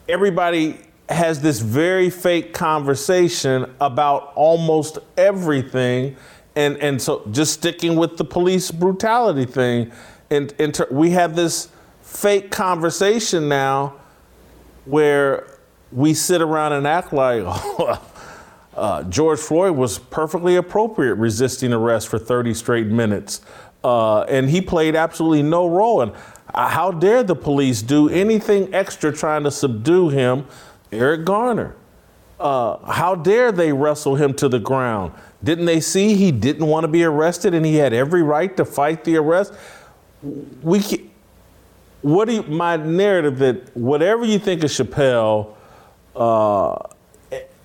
everybody 0.07 0.77
has 1.09 1.41
this 1.41 1.59
very 1.59 2.09
fake 2.09 2.53
conversation 2.53 3.73
about 3.81 4.31
almost 4.35 4.99
everything 5.17 6.15
and 6.55 6.77
and 6.77 7.01
so 7.01 7.25
just 7.31 7.53
sticking 7.53 7.95
with 7.95 8.17
the 8.17 8.25
police 8.25 8.71
brutality 8.71 9.45
thing 9.45 9.91
and, 10.29 10.53
and 10.59 10.73
ter- 10.73 10.87
we 10.91 11.11
have 11.11 11.35
this 11.35 11.69
fake 12.01 12.51
conversation 12.51 13.49
now 13.49 13.95
where 14.85 15.47
we 15.91 16.13
sit 16.13 16.41
around 16.41 16.73
and 16.73 16.85
act 16.85 17.13
like 17.13 17.43
uh, 18.75 19.03
George 19.03 19.39
Floyd 19.39 19.75
was 19.75 19.99
perfectly 19.99 20.55
appropriate 20.55 21.15
resisting 21.15 21.73
arrest 21.73 22.07
for 22.07 22.19
30 22.19 22.53
straight 22.53 22.87
minutes. 22.87 23.41
Uh, 23.83 24.21
and 24.23 24.49
he 24.49 24.61
played 24.61 24.95
absolutely 24.95 25.43
no 25.43 25.67
role. 25.67 26.01
And 26.01 26.11
uh, 26.53 26.67
how 26.67 26.91
dare 26.91 27.23
the 27.23 27.35
police 27.35 27.81
do 27.81 28.09
anything 28.09 28.73
extra 28.73 29.11
trying 29.11 29.43
to 29.43 29.51
subdue 29.51 30.09
him, 30.09 30.45
Eric 30.91 31.25
Garner? 31.25 31.75
Uh, 32.39 32.77
how 32.91 33.15
dare 33.15 33.51
they 33.51 33.73
wrestle 33.73 34.15
him 34.15 34.33
to 34.35 34.47
the 34.47 34.59
ground? 34.59 35.11
Didn't 35.43 35.65
they 35.65 35.81
see 35.81 36.15
he 36.15 36.31
didn't 36.31 36.65
want 36.65 36.85
to 36.85 36.87
be 36.87 37.03
arrested 37.03 37.53
and 37.53 37.65
he 37.65 37.75
had 37.75 37.93
every 37.93 38.23
right 38.23 38.55
to 38.57 38.63
fight 38.63 39.03
the 39.03 39.17
arrest? 39.17 39.53
We, 40.61 41.09
what 42.01 42.25
do 42.25 42.35
you, 42.35 42.43
my 42.43 42.77
narrative 42.77 43.39
that 43.39 43.75
whatever 43.75 44.23
you 44.23 44.39
think 44.39 44.63
of 44.63 44.69
Chappelle, 44.69 45.55
uh, 46.15 46.77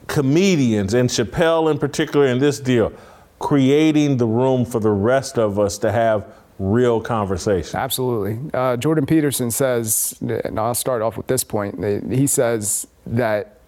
comedians 0.07 0.95
and 0.95 1.09
Chappelle 1.09 1.71
in 1.71 1.79
particular 1.79 2.27
in 2.27 2.39
this 2.39 2.59
deal, 2.59 2.93
creating 3.39 4.17
the 4.17 4.27
room 4.27 4.65
for 4.65 4.81
the 4.81 4.91
rest 4.91 5.39
of 5.39 5.59
us 5.59 5.79
to 5.79 5.93
have 5.93 6.27
real 6.59 7.01
conversation. 7.01 7.79
Absolutely. 7.79 8.39
Uh, 8.53 8.77
Jordan 8.77 9.07
Peterson 9.07 9.51
says, 9.51 10.17
and 10.21 10.59
I'll 10.59 10.75
start 10.75 11.03
off 11.03 11.17
with 11.17 11.27
this 11.27 11.45
point. 11.45 12.13
He 12.13 12.27
says 12.27 12.87
that 13.07 13.59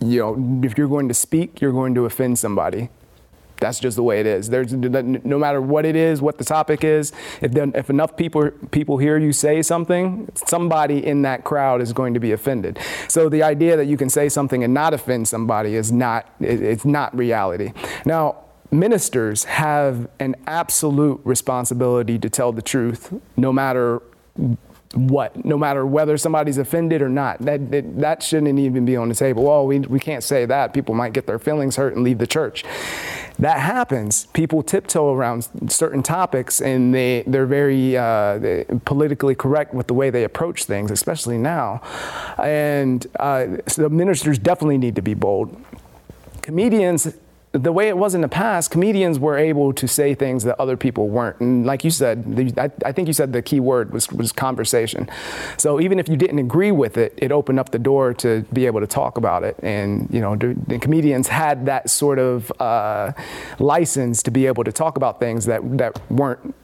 you 0.00 0.18
know 0.18 0.62
if 0.66 0.76
you're 0.76 0.88
going 0.88 1.08
to 1.08 1.14
speak, 1.14 1.60
you're 1.60 1.72
going 1.72 1.94
to 1.94 2.04
offend 2.04 2.38
somebody. 2.38 2.88
That's 3.62 3.78
just 3.78 3.94
the 3.94 4.02
way 4.02 4.18
it 4.18 4.26
is. 4.26 4.48
There's 4.48 4.72
no 4.72 5.38
matter 5.38 5.62
what 5.62 5.84
it 5.84 5.94
is, 5.94 6.20
what 6.20 6.36
the 6.36 6.44
topic 6.44 6.82
is. 6.82 7.12
If 7.40 7.56
if 7.56 7.90
enough 7.90 8.16
people 8.16 8.50
people 8.72 8.98
hear 8.98 9.16
you 9.18 9.32
say 9.32 9.62
something, 9.62 10.28
somebody 10.34 11.06
in 11.06 11.22
that 11.22 11.44
crowd 11.44 11.80
is 11.80 11.92
going 11.92 12.14
to 12.14 12.20
be 12.20 12.32
offended. 12.32 12.80
So 13.06 13.28
the 13.28 13.44
idea 13.44 13.76
that 13.76 13.86
you 13.86 13.96
can 13.96 14.10
say 14.10 14.28
something 14.28 14.64
and 14.64 14.74
not 14.74 14.94
offend 14.94 15.28
somebody 15.28 15.76
is 15.76 15.92
not 15.92 16.26
it's 16.40 16.84
not 16.84 17.16
reality. 17.16 17.72
Now 18.04 18.38
ministers 18.72 19.44
have 19.44 20.08
an 20.18 20.34
absolute 20.48 21.20
responsibility 21.22 22.18
to 22.18 22.28
tell 22.28 22.52
the 22.52 22.62
truth 22.62 23.14
no 23.36 23.52
matter 23.52 24.02
what, 24.94 25.44
no 25.44 25.56
matter 25.56 25.86
whether 25.86 26.16
somebody's 26.18 26.58
offended 26.58 27.02
or 27.02 27.08
not. 27.08 27.38
That, 27.40 27.70
that, 27.70 27.98
that 28.00 28.22
shouldn't 28.22 28.58
even 28.58 28.84
be 28.84 28.96
on 28.96 29.08
the 29.08 29.14
table. 29.14 29.44
Well, 29.44 29.66
we, 29.66 29.80
we 29.80 29.98
can't 29.98 30.22
say 30.22 30.44
that. 30.46 30.74
People 30.74 30.94
might 30.94 31.12
get 31.12 31.26
their 31.26 31.38
feelings 31.38 31.76
hurt 31.76 31.94
and 31.94 32.04
leave 32.04 32.18
the 32.18 32.26
church. 32.26 32.64
That 33.38 33.58
happens. 33.60 34.26
People 34.26 34.62
tiptoe 34.62 35.14
around 35.14 35.48
certain 35.68 36.02
topics 36.02 36.60
and 36.60 36.94
they, 36.94 37.24
they're 37.26 37.46
very 37.46 37.96
uh, 37.96 38.64
politically 38.84 39.34
correct 39.34 39.74
with 39.74 39.86
the 39.86 39.94
way 39.94 40.10
they 40.10 40.24
approach 40.24 40.64
things, 40.64 40.90
especially 40.90 41.38
now. 41.38 41.80
And 42.38 43.06
uh, 43.18 43.58
so 43.66 43.88
ministers 43.88 44.38
definitely 44.38 44.78
need 44.78 44.94
to 44.96 45.02
be 45.02 45.14
bold. 45.14 45.56
Comedians 46.42 47.14
the 47.52 47.72
way 47.72 47.88
it 47.88 47.98
was 47.98 48.14
in 48.14 48.22
the 48.22 48.28
past, 48.28 48.70
comedians 48.70 49.18
were 49.18 49.36
able 49.36 49.74
to 49.74 49.86
say 49.86 50.14
things 50.14 50.44
that 50.44 50.58
other 50.58 50.76
people 50.76 51.08
weren't. 51.08 51.38
And 51.40 51.66
like 51.66 51.84
you 51.84 51.90
said, 51.90 52.36
the, 52.36 52.52
I, 52.58 52.70
I, 52.88 52.92
think 52.92 53.08
you 53.08 53.14
said 53.14 53.34
the 53.34 53.42
key 53.42 53.60
word 53.60 53.92
was, 53.92 54.10
was 54.10 54.32
conversation. 54.32 55.08
So 55.58 55.78
even 55.78 55.98
if 55.98 56.08
you 56.08 56.16
didn't 56.16 56.38
agree 56.38 56.72
with 56.72 56.96
it, 56.96 57.12
it 57.18 57.30
opened 57.30 57.60
up 57.60 57.70
the 57.70 57.78
door 57.78 58.14
to 58.14 58.40
be 58.54 58.64
able 58.64 58.80
to 58.80 58.86
talk 58.86 59.18
about 59.18 59.44
it. 59.44 59.56
And, 59.62 60.08
you 60.10 60.20
know, 60.20 60.34
the, 60.34 60.54
the 60.66 60.78
comedians 60.78 61.28
had 61.28 61.66
that 61.66 61.90
sort 61.90 62.18
of 62.18 62.50
uh, 62.58 63.12
license 63.58 64.22
to 64.22 64.30
be 64.30 64.46
able 64.46 64.64
to 64.64 64.72
talk 64.72 64.96
about 64.96 65.20
things 65.20 65.44
that, 65.44 65.60
that 65.76 66.00
weren't 66.10 66.54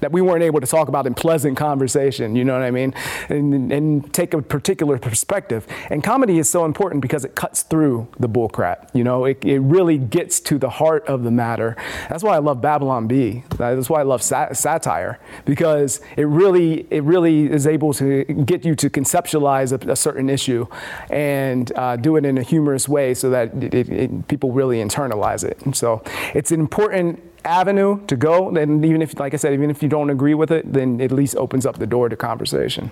that 0.00 0.12
we 0.12 0.20
weren't 0.20 0.42
able 0.42 0.60
to 0.60 0.66
talk 0.66 0.88
about 0.88 1.06
in 1.06 1.14
pleasant 1.14 1.56
conversation, 1.56 2.36
you 2.36 2.44
know 2.44 2.52
what 2.52 2.62
I 2.62 2.70
mean? 2.70 2.94
And, 3.28 3.72
and 3.72 4.12
take 4.14 4.34
a 4.34 4.42
particular 4.42 4.98
perspective. 4.98 5.66
And 5.90 6.02
comedy 6.02 6.38
is 6.38 6.48
so 6.48 6.64
important 6.64 7.02
because 7.02 7.24
it 7.24 7.34
cuts 7.34 7.62
through 7.62 8.08
the 8.18 8.28
bullcrap, 8.28 8.90
you 8.94 9.04
know? 9.04 9.24
It, 9.24 9.44
it 9.44 9.60
really 9.60 9.98
gets 9.98 10.40
to 10.40 10.58
the 10.58 10.70
heart 10.70 11.06
of 11.06 11.24
the 11.24 11.30
matter. 11.30 11.76
That's 12.08 12.22
why 12.22 12.36
I 12.36 12.38
love 12.38 12.60
Babylon 12.60 13.06
Bee. 13.06 13.44
That's 13.56 13.90
why 13.90 14.00
I 14.00 14.04
love 14.04 14.22
sat- 14.22 14.56
satire 14.56 15.18
because 15.44 16.00
it 16.16 16.24
really, 16.24 16.86
it 16.90 17.02
really 17.02 17.50
is 17.50 17.66
able 17.66 17.92
to 17.94 18.24
get 18.24 18.64
you 18.64 18.74
to 18.76 18.90
conceptualize 18.90 19.72
a, 19.72 19.90
a 19.90 19.96
certain 19.96 20.28
issue 20.30 20.66
and 21.10 21.72
uh, 21.76 21.96
do 21.96 22.16
it 22.16 22.24
in 22.24 22.38
a 22.38 22.42
humorous 22.42 22.88
way 22.88 23.14
so 23.14 23.30
that 23.30 23.54
it, 23.62 23.74
it, 23.74 24.28
people 24.28 24.52
really 24.52 24.78
internalize 24.78 25.44
it. 25.44 25.60
And 25.62 25.76
so 25.76 26.02
it's 26.34 26.52
important 26.52 27.22
avenue 27.48 28.04
to 28.06 28.16
go. 28.16 28.54
And 28.54 28.84
even 28.84 29.02
if, 29.02 29.18
like 29.18 29.34
I 29.34 29.38
said, 29.38 29.52
even 29.54 29.70
if 29.70 29.82
you 29.82 29.88
don't 29.88 30.10
agree 30.10 30.34
with 30.34 30.50
it, 30.50 30.72
then 30.72 31.00
it 31.00 31.06
at 31.06 31.12
least 31.12 31.36
opens 31.36 31.64
up 31.66 31.78
the 31.78 31.86
door 31.86 32.08
to 32.08 32.16
conversation. 32.16 32.90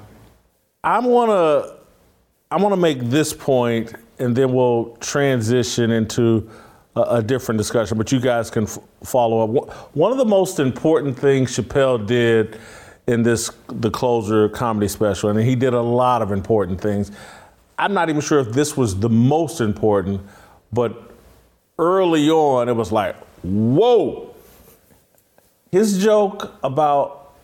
I 0.83 0.99
want 1.01 1.31
to, 1.31 1.77
I 2.51 2.57
want 2.57 2.73
to 2.73 2.81
make 2.81 3.01
this 3.01 3.33
point, 3.33 3.95
and 4.19 4.35
then 4.35 4.53
we'll 4.53 4.97
transition 5.01 5.91
into 5.91 6.49
a, 6.95 7.03
a 7.03 7.23
different 7.23 7.59
discussion. 7.59 7.99
But 7.99 8.11
you 8.13 8.21
guys 8.21 8.51
can 8.51 8.65
f- 8.65 8.79
follow 9.03 9.59
up. 9.59 9.95
One 9.95 10.13
of 10.13 10.19
the 10.19 10.25
most 10.25 10.59
important 10.59 11.19
things 11.19 11.57
Chappelle 11.57 12.07
did 12.07 12.59
in 13.07 13.23
this 13.23 13.51
the 13.69 13.91
closer 13.91 14.49
comedy 14.49 14.89
special, 14.89 15.31
and 15.31 15.39
he 15.39 15.55
did 15.55 15.75
a 15.75 15.83
lot 15.83 16.23
of 16.23 16.33
important 16.33 16.81
things. 16.81 17.13
I'm 17.79 17.93
not 17.93 18.09
even 18.09 18.23
sure 18.23 18.41
if 18.41 18.53
this 18.53 18.77
was 18.77 18.99
the 18.99 19.11
most 19.11 19.61
important, 19.61 20.23
but 20.73 21.11
early 21.79 22.31
on 22.31 22.69
it 22.69 22.73
was 22.73 22.91
like, 22.91 23.17
whoa, 23.43 24.26
his 25.77 26.03
joke 26.03 26.55
about 26.63 27.35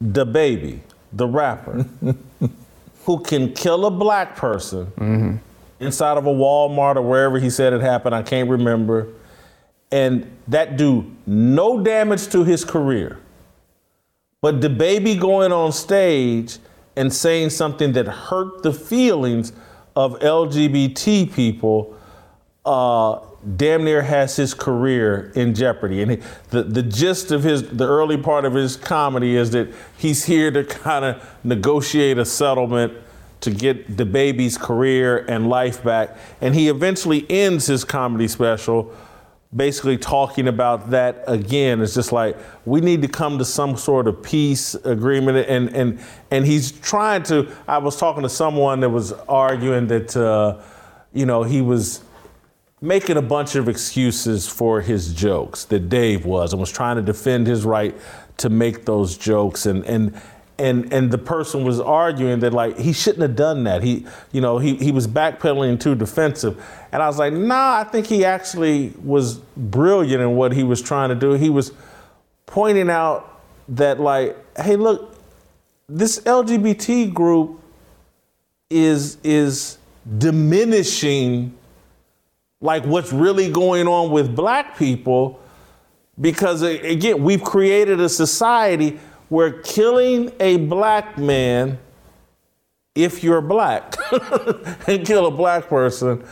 the 0.00 0.24
baby, 0.24 0.80
the 1.12 1.26
rapper, 1.26 1.84
who 3.04 3.20
can 3.20 3.52
kill 3.52 3.86
a 3.86 3.90
black 3.90 4.36
person 4.36 4.86
mm-hmm. 4.86 5.36
inside 5.80 6.16
of 6.16 6.26
a 6.26 6.32
Walmart 6.32 6.94
or 6.96 7.02
wherever 7.02 7.40
he 7.40 7.50
said 7.50 7.72
it 7.72 7.80
happened, 7.80 8.14
I 8.14 8.22
can't 8.22 8.48
remember, 8.48 9.08
and 9.90 10.30
that 10.46 10.76
do 10.76 11.10
no 11.26 11.82
damage 11.82 12.28
to 12.28 12.44
his 12.44 12.64
career. 12.64 13.18
But 14.40 14.60
the 14.60 14.70
baby 14.70 15.16
going 15.16 15.50
on 15.50 15.72
stage 15.72 16.58
and 16.94 17.12
saying 17.12 17.50
something 17.50 17.92
that 17.94 18.06
hurt 18.06 18.62
the 18.62 18.72
feelings 18.72 19.52
of 19.96 20.18
LGBT 20.20 21.32
people 21.34 21.96
uh, 22.64 23.18
damn 23.56 23.84
near 23.84 24.02
has 24.02 24.36
his 24.36 24.54
career 24.54 25.32
in 25.34 25.54
jeopardy. 25.54 26.02
And 26.02 26.10
he, 26.12 26.22
the, 26.50 26.62
the 26.62 26.82
gist 26.82 27.30
of 27.30 27.42
his, 27.42 27.68
the 27.68 27.86
early 27.86 28.16
part 28.16 28.44
of 28.44 28.54
his 28.54 28.76
comedy 28.76 29.36
is 29.36 29.50
that 29.50 29.72
he's 29.96 30.24
here 30.24 30.50
to 30.50 30.64
kind 30.64 31.04
of 31.04 31.44
negotiate 31.44 32.18
a 32.18 32.24
settlement 32.24 32.94
to 33.40 33.50
get 33.50 33.96
the 33.96 34.06
baby's 34.06 34.56
career 34.56 35.18
and 35.28 35.48
life 35.48 35.84
back. 35.84 36.16
And 36.40 36.54
he 36.54 36.68
eventually 36.68 37.26
ends 37.30 37.66
his 37.66 37.84
comedy 37.84 38.28
special 38.28 38.94
basically 39.54 39.96
talking 39.96 40.48
about 40.48 40.90
that 40.90 41.22
again. 41.26 41.80
It's 41.80 41.94
just 41.94 42.12
like 42.12 42.36
we 42.64 42.80
need 42.80 43.02
to 43.02 43.08
come 43.08 43.38
to 43.38 43.44
some 43.44 43.76
sort 43.76 44.08
of 44.08 44.22
peace 44.22 44.74
agreement, 44.74 45.48
and 45.48 45.68
and 45.74 46.00
and 46.30 46.44
he's 46.44 46.72
trying 46.72 47.22
to. 47.24 47.48
I 47.68 47.78
was 47.78 47.96
talking 47.96 48.22
to 48.22 48.28
someone 48.28 48.80
that 48.80 48.90
was 48.90 49.12
arguing 49.12 49.86
that 49.88 50.16
uh, 50.16 50.60
you 51.12 51.26
know 51.26 51.42
he 51.42 51.60
was 51.60 52.02
making 52.84 53.16
a 53.16 53.22
bunch 53.22 53.54
of 53.54 53.66
excuses 53.66 54.46
for 54.46 54.82
his 54.82 55.14
jokes 55.14 55.64
that 55.64 55.88
Dave 55.88 56.26
was 56.26 56.52
and 56.52 56.60
was 56.60 56.70
trying 56.70 56.96
to 56.96 57.02
defend 57.02 57.46
his 57.46 57.64
right 57.64 57.96
to 58.36 58.50
make 58.50 58.84
those 58.84 59.16
jokes 59.16 59.64
and 59.64 59.84
and 59.86 60.20
and 60.58 60.92
and 60.92 61.10
the 61.10 61.18
person 61.18 61.64
was 61.64 61.80
arguing 61.80 62.40
that 62.40 62.52
like 62.52 62.78
he 62.78 62.92
shouldn't 62.92 63.22
have 63.22 63.34
done 63.34 63.64
that. 63.64 63.82
He 63.82 64.06
you 64.32 64.40
know 64.40 64.58
he 64.58 64.76
he 64.76 64.92
was 64.92 65.08
backpedaling 65.08 65.80
too 65.80 65.94
defensive. 65.94 66.62
And 66.92 67.02
I 67.02 67.06
was 67.06 67.18
like, 67.18 67.32
"Nah, 67.32 67.78
I 67.80 67.84
think 67.84 68.06
he 68.06 68.24
actually 68.24 68.92
was 69.02 69.38
brilliant 69.56 70.22
in 70.22 70.36
what 70.36 70.52
he 70.52 70.62
was 70.62 70.82
trying 70.82 71.08
to 71.08 71.14
do. 71.14 71.32
He 71.32 71.50
was 71.50 71.72
pointing 72.46 72.90
out 72.90 73.40
that 73.68 73.98
like, 73.98 74.36
hey, 74.58 74.76
look, 74.76 75.16
this 75.88 76.20
LGBT 76.20 77.12
group 77.12 77.60
is 78.70 79.16
is 79.24 79.78
diminishing 80.18 81.56
like 82.64 82.82
what's 82.86 83.12
really 83.12 83.50
going 83.50 83.86
on 83.86 84.10
with 84.10 84.34
black 84.34 84.76
people 84.78 85.38
because 86.18 86.62
again 86.62 87.22
we've 87.22 87.44
created 87.44 88.00
a 88.00 88.08
society 88.08 88.98
where 89.28 89.60
killing 89.60 90.32
a 90.40 90.56
black 90.56 91.18
man 91.18 91.78
if 92.94 93.22
you're 93.22 93.42
black 93.42 93.94
and 94.88 95.04
kill 95.06 95.26
a 95.26 95.30
black 95.30 95.68
person 95.68 96.24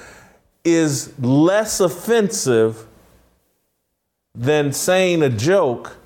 is 0.65 1.13
less 1.21 1.81
offensive 1.81 2.87
than 4.35 4.73
saying 4.73 5.23
a 5.23 5.29
joke 5.29 5.99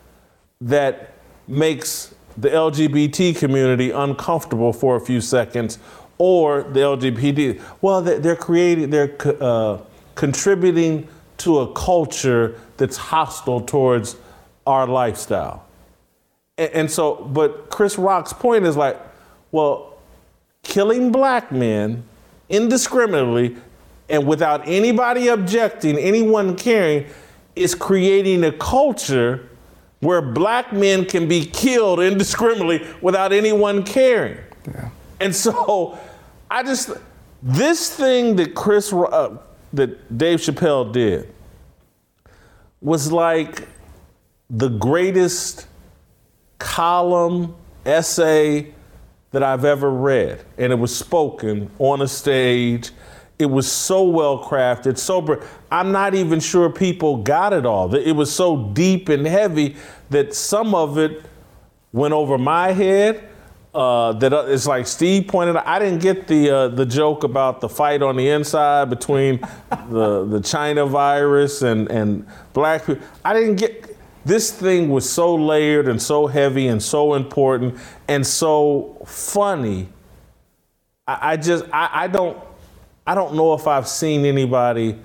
that 0.61 1.13
makes 1.47 2.15
the 2.37 2.49
LGBT 2.49 3.37
community 3.39 3.93
uncomfortable 3.93 4.73
for 4.73 4.97
a 4.97 5.01
few 5.01 5.21
seconds 5.21 5.79
or 6.19 6.63
the 6.63 6.81
LGBT. 6.81 7.61
Well, 7.81 8.03
they're 8.03 8.35
creating, 8.35 8.91
they're 8.91 9.15
uh, 9.41 9.79
contributing 10.17 11.09
to 11.39 11.61
a 11.61 11.73
culture 11.73 12.61
that's 12.77 12.97
hostile 12.97 13.61
towards 13.61 14.17
our 14.67 14.87
lifestyle. 14.87 15.65
And, 16.59 16.71
and 16.73 16.91
so, 16.91 17.15
but 17.15 17.71
Chris 17.71 17.97
Rock's 17.97 18.33
point 18.33 18.65
is 18.67 18.77
like, 18.77 19.01
well, 19.53 19.99
killing 20.63 21.13
black 21.13 21.53
men 21.53 22.03
indiscriminately 22.49 23.57
and 24.09 24.27
without 24.27 24.67
anybody 24.67 25.29
objecting, 25.29 25.97
anyone 25.97 26.57
caring, 26.57 27.07
is 27.55 27.75
creating 27.75 28.45
a 28.45 28.53
culture 28.53 29.49
where 30.01 30.21
black 30.21 30.73
men 30.73 31.05
can 31.05 31.27
be 31.27 31.45
killed 31.45 32.01
indiscriminately 32.01 32.87
without 33.01 33.33
anyone 33.33 33.83
caring. 33.83 34.39
Yeah. 34.67 34.91
And 35.21 35.35
so 35.35 35.99
I 36.51 36.63
just, 36.63 36.91
this 37.43 37.95
thing 37.95 38.37
that 38.37 38.55
Chris, 38.55 38.93
uh, 38.93 39.39
that 39.77 40.17
Dave 40.17 40.41
Chappelle 40.41 40.93
did 40.93 41.33
was 42.81 43.11
like 43.11 43.69
the 44.51 44.69
greatest 44.69 45.67
column 46.59 47.55
essay 47.85 48.73
that 49.31 49.43
I've 49.43 49.65
ever 49.65 49.91
read. 49.91 50.45
And 50.59 50.73
it 50.73 50.77
was 50.77 50.97
spoken 50.97 51.71
on 51.79 52.03
a 52.03 52.09
stage. 52.09 52.91
It 53.39 53.47
was 53.47 53.71
so 53.71 54.05
well 54.05 54.43
crafted, 54.43 54.97
so 54.97 55.43
I'm 55.71 55.93
not 55.93 56.15
even 56.15 56.41
sure 56.41 56.71
people 56.71 57.19
got 57.19 57.53
it 57.53 57.67
all. 57.67 57.95
It 57.95 58.13
was 58.13 58.35
so 58.35 58.71
deep 58.73 59.11
and 59.11 59.27
heavy 59.27 59.77
that 60.09 60.33
some 60.33 60.75
of 60.75 60.97
it 60.97 61.27
went 61.93 62.15
over 62.15 62.39
my 62.39 62.73
head. 62.73 63.29
Uh, 63.77 64.13
that 64.15 64.33
uh, 64.33 64.47
it's 64.49 64.67
like 64.67 64.87
Steve 64.87 65.29
pointed 65.29 65.55
out. 65.55 65.67
I 65.67 65.79
didn't 65.79 66.01
get 66.01 66.27
the 66.27 66.51
uh, 66.51 66.69
the 66.69 66.87
joke 66.87 67.25
about 67.25 67.61
the 67.61 67.69
fight 67.69 68.01
on 68.01 68.17
the 68.17 68.31
inside 68.31 68.89
between 68.89 69.39
the 69.91 70.25
the 70.25 70.41
China 70.41 70.87
virus 70.87 71.61
and 71.61 71.91
and 71.91 72.27
black 72.55 72.87
people. 72.87 73.07
I 73.25 73.35
didn't 73.35 73.57
get. 73.57 73.95
This 74.25 74.51
thing 74.51 74.89
was 74.89 75.09
so 75.09 75.37
layered 75.37 75.87
and 75.87 76.03
so 76.03 76.27
heavy 76.27 76.67
and 76.69 76.83
so 76.83 77.15
important 77.15 77.79
and 78.09 78.27
so 78.27 78.97
funny. 79.07 79.89
I, 81.07 81.33
I 81.33 81.37
just 81.37 81.65
I, 81.71 81.91
I 81.93 82.07
don't 82.07 82.39
I 83.07 83.15
don't 83.15 83.35
know 83.35 83.53
if 83.53 83.67
I've 83.67 83.87
seen 83.87 84.25
anybody 84.25 84.99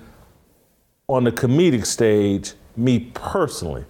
on 1.08 1.24
the 1.24 1.32
comedic 1.32 1.84
stage, 1.84 2.54
me 2.74 3.10
personally, 3.12 3.84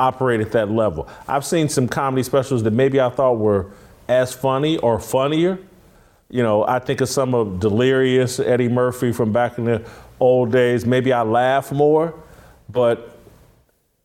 operate 0.00 0.40
at 0.40 0.50
that 0.50 0.68
level. 0.68 1.08
I've 1.28 1.44
seen 1.44 1.68
some 1.68 1.86
comedy 1.86 2.24
specials 2.24 2.64
that 2.64 2.72
maybe 2.72 3.00
I 3.00 3.08
thought 3.08 3.38
were 3.38 3.70
as 4.08 4.32
funny 4.32 4.78
or 4.78 4.98
funnier. 4.98 5.58
You 6.28 6.42
know, 6.42 6.64
I 6.66 6.78
think 6.78 7.00
of 7.00 7.08
some 7.08 7.34
of 7.34 7.60
Delirious, 7.60 8.40
Eddie 8.40 8.68
Murphy 8.68 9.12
from 9.12 9.32
back 9.32 9.58
in 9.58 9.64
the 9.64 9.84
old 10.18 10.50
days. 10.50 10.84
Maybe 10.84 11.12
I 11.12 11.22
laugh 11.22 11.70
more, 11.70 12.14
but 12.68 13.16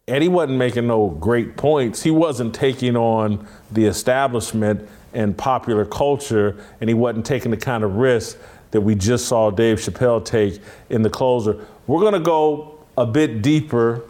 Eddie 0.07 0.27
wasn't 0.27 0.57
making 0.57 0.87
no 0.87 1.09
great 1.09 1.57
points. 1.57 2.03
He 2.03 2.11
wasn't 2.11 2.53
taking 2.53 2.95
on 2.95 3.47
the 3.71 3.85
establishment 3.85 4.87
and 5.13 5.37
popular 5.37 5.85
culture, 5.85 6.63
and 6.79 6.89
he 6.89 6.93
wasn't 6.93 7.25
taking 7.25 7.51
the 7.51 7.57
kind 7.57 7.83
of 7.83 7.95
risk 7.95 8.37
that 8.71 8.81
we 8.81 8.95
just 8.95 9.27
saw 9.27 9.49
Dave 9.49 9.77
Chappelle 9.77 10.23
take 10.23 10.59
in 10.89 11.01
the 11.01 11.09
closer. 11.09 11.65
We're 11.87 11.99
going 11.99 12.13
to 12.13 12.19
go 12.19 12.79
a 12.97 13.05
bit 13.05 13.41
deeper, 13.41 14.03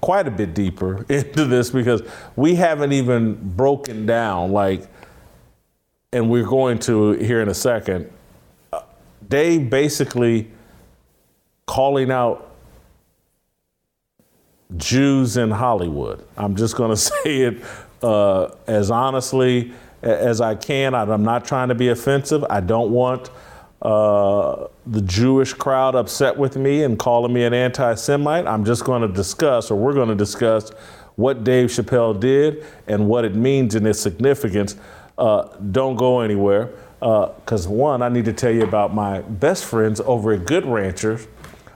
quite 0.00 0.26
a 0.26 0.30
bit 0.30 0.54
deeper 0.54 1.04
into 1.08 1.44
this 1.44 1.70
because 1.70 2.02
we 2.36 2.54
haven't 2.54 2.92
even 2.92 3.34
broken 3.56 4.06
down 4.06 4.52
like 4.52 4.86
and 6.12 6.28
we're 6.28 6.46
going 6.46 6.78
to 6.80 7.12
here 7.12 7.40
in 7.40 7.48
a 7.48 7.54
second, 7.54 8.10
Dave 9.28 9.70
basically 9.70 10.50
calling 11.66 12.10
out 12.10 12.50
Jews 14.76 15.36
in 15.36 15.50
Hollywood. 15.50 16.24
I'm 16.36 16.56
just 16.56 16.76
going 16.76 16.90
to 16.96 16.96
say 16.96 17.42
it 17.42 17.62
uh, 18.02 18.50
as 18.66 18.90
honestly 18.90 19.72
as 20.02 20.40
I 20.40 20.54
can. 20.54 20.94
I'm 20.94 21.22
not 21.22 21.44
trying 21.44 21.68
to 21.68 21.74
be 21.74 21.88
offensive. 21.88 22.44
I 22.50 22.60
don't 22.60 22.90
want 22.90 23.30
uh, 23.80 24.66
the 24.86 25.00
Jewish 25.02 25.54
crowd 25.54 25.94
upset 25.94 26.36
with 26.36 26.56
me 26.56 26.82
and 26.82 26.98
calling 26.98 27.32
me 27.32 27.44
an 27.44 27.54
anti 27.54 27.94
Semite. 27.94 28.46
I'm 28.46 28.64
just 28.64 28.84
going 28.84 29.02
to 29.02 29.08
discuss, 29.08 29.70
or 29.70 29.76
we're 29.76 29.94
going 29.94 30.08
to 30.08 30.14
discuss, 30.14 30.70
what 31.16 31.44
Dave 31.44 31.68
Chappelle 31.68 32.18
did 32.18 32.64
and 32.86 33.06
what 33.06 33.24
it 33.24 33.34
means 33.34 33.74
and 33.74 33.86
its 33.86 34.00
significance 34.00 34.76
uh, 35.22 35.56
don't 35.70 35.94
go 35.94 36.20
anywhere. 36.20 36.70
Because, 36.98 37.66
uh, 37.66 37.70
one, 37.70 38.02
I 38.02 38.08
need 38.08 38.24
to 38.24 38.32
tell 38.32 38.50
you 38.50 38.64
about 38.64 38.92
my 38.92 39.20
best 39.20 39.64
friends 39.64 40.00
over 40.00 40.32
at 40.32 40.46
Good 40.46 40.66
Ranchers. 40.66 41.26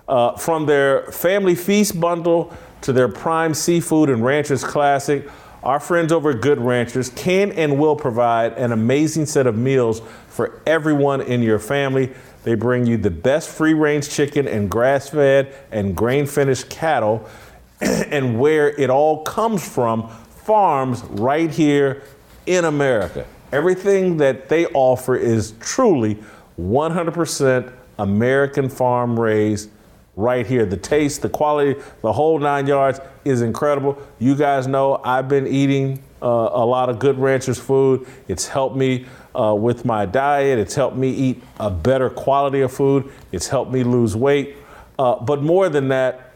Uh, 0.08 0.36
from 0.36 0.66
their 0.66 1.02
family 1.12 1.54
feast 1.54 2.00
bundle 2.00 2.52
to 2.80 2.92
their 2.92 3.08
prime 3.08 3.54
seafood 3.54 4.08
and 4.10 4.24
Ranchers 4.24 4.62
Classic, 4.64 5.28
our 5.62 5.80
friends 5.80 6.12
over 6.12 6.30
at 6.30 6.40
Good 6.40 6.60
Ranchers 6.60 7.08
can 7.10 7.50
and 7.52 7.78
will 7.78 7.96
provide 7.96 8.52
an 8.54 8.72
amazing 8.72 9.26
set 9.26 9.46
of 9.46 9.56
meals 9.56 10.00
for 10.28 10.62
everyone 10.66 11.20
in 11.20 11.42
your 11.42 11.58
family. 11.58 12.12
They 12.44 12.54
bring 12.54 12.86
you 12.86 12.96
the 12.96 13.10
best 13.10 13.48
free 13.48 13.74
range 13.74 14.08
chicken 14.10 14.46
and 14.46 14.70
grass 14.70 15.10
fed 15.10 15.54
and 15.72 15.96
grain 15.96 16.26
finished 16.26 16.68
cattle, 16.68 17.28
and 17.80 18.38
where 18.38 18.68
it 18.68 18.90
all 18.90 19.22
comes 19.22 19.66
from 19.68 20.08
farms 20.44 21.02
right 21.04 21.50
here 21.50 22.02
in 22.46 22.64
America. 22.64 23.26
Everything 23.52 24.16
that 24.18 24.48
they 24.48 24.66
offer 24.66 25.16
is 25.16 25.54
truly 25.60 26.18
100% 26.60 27.72
American 27.98 28.68
farm 28.68 29.18
raised 29.18 29.70
right 30.16 30.46
here. 30.46 30.64
The 30.64 30.76
taste, 30.76 31.22
the 31.22 31.28
quality, 31.28 31.80
the 32.02 32.12
whole 32.12 32.38
nine 32.38 32.66
yards 32.66 33.00
is 33.24 33.42
incredible. 33.42 33.98
You 34.18 34.34
guys 34.34 34.66
know 34.66 35.00
I've 35.04 35.28
been 35.28 35.46
eating 35.46 36.02
uh, 36.22 36.26
a 36.26 36.64
lot 36.64 36.88
of 36.88 36.98
Good 36.98 37.18
Ranchers 37.18 37.58
food. 37.58 38.06
It's 38.26 38.48
helped 38.48 38.76
me 38.76 39.06
uh, 39.38 39.54
with 39.54 39.84
my 39.84 40.06
diet, 40.06 40.58
it's 40.58 40.74
helped 40.74 40.96
me 40.96 41.10
eat 41.10 41.42
a 41.60 41.70
better 41.70 42.08
quality 42.08 42.62
of 42.62 42.72
food, 42.72 43.12
it's 43.32 43.48
helped 43.48 43.70
me 43.70 43.84
lose 43.84 44.16
weight. 44.16 44.56
Uh, 44.98 45.16
but 45.16 45.42
more 45.42 45.68
than 45.68 45.88
that, 45.88 46.32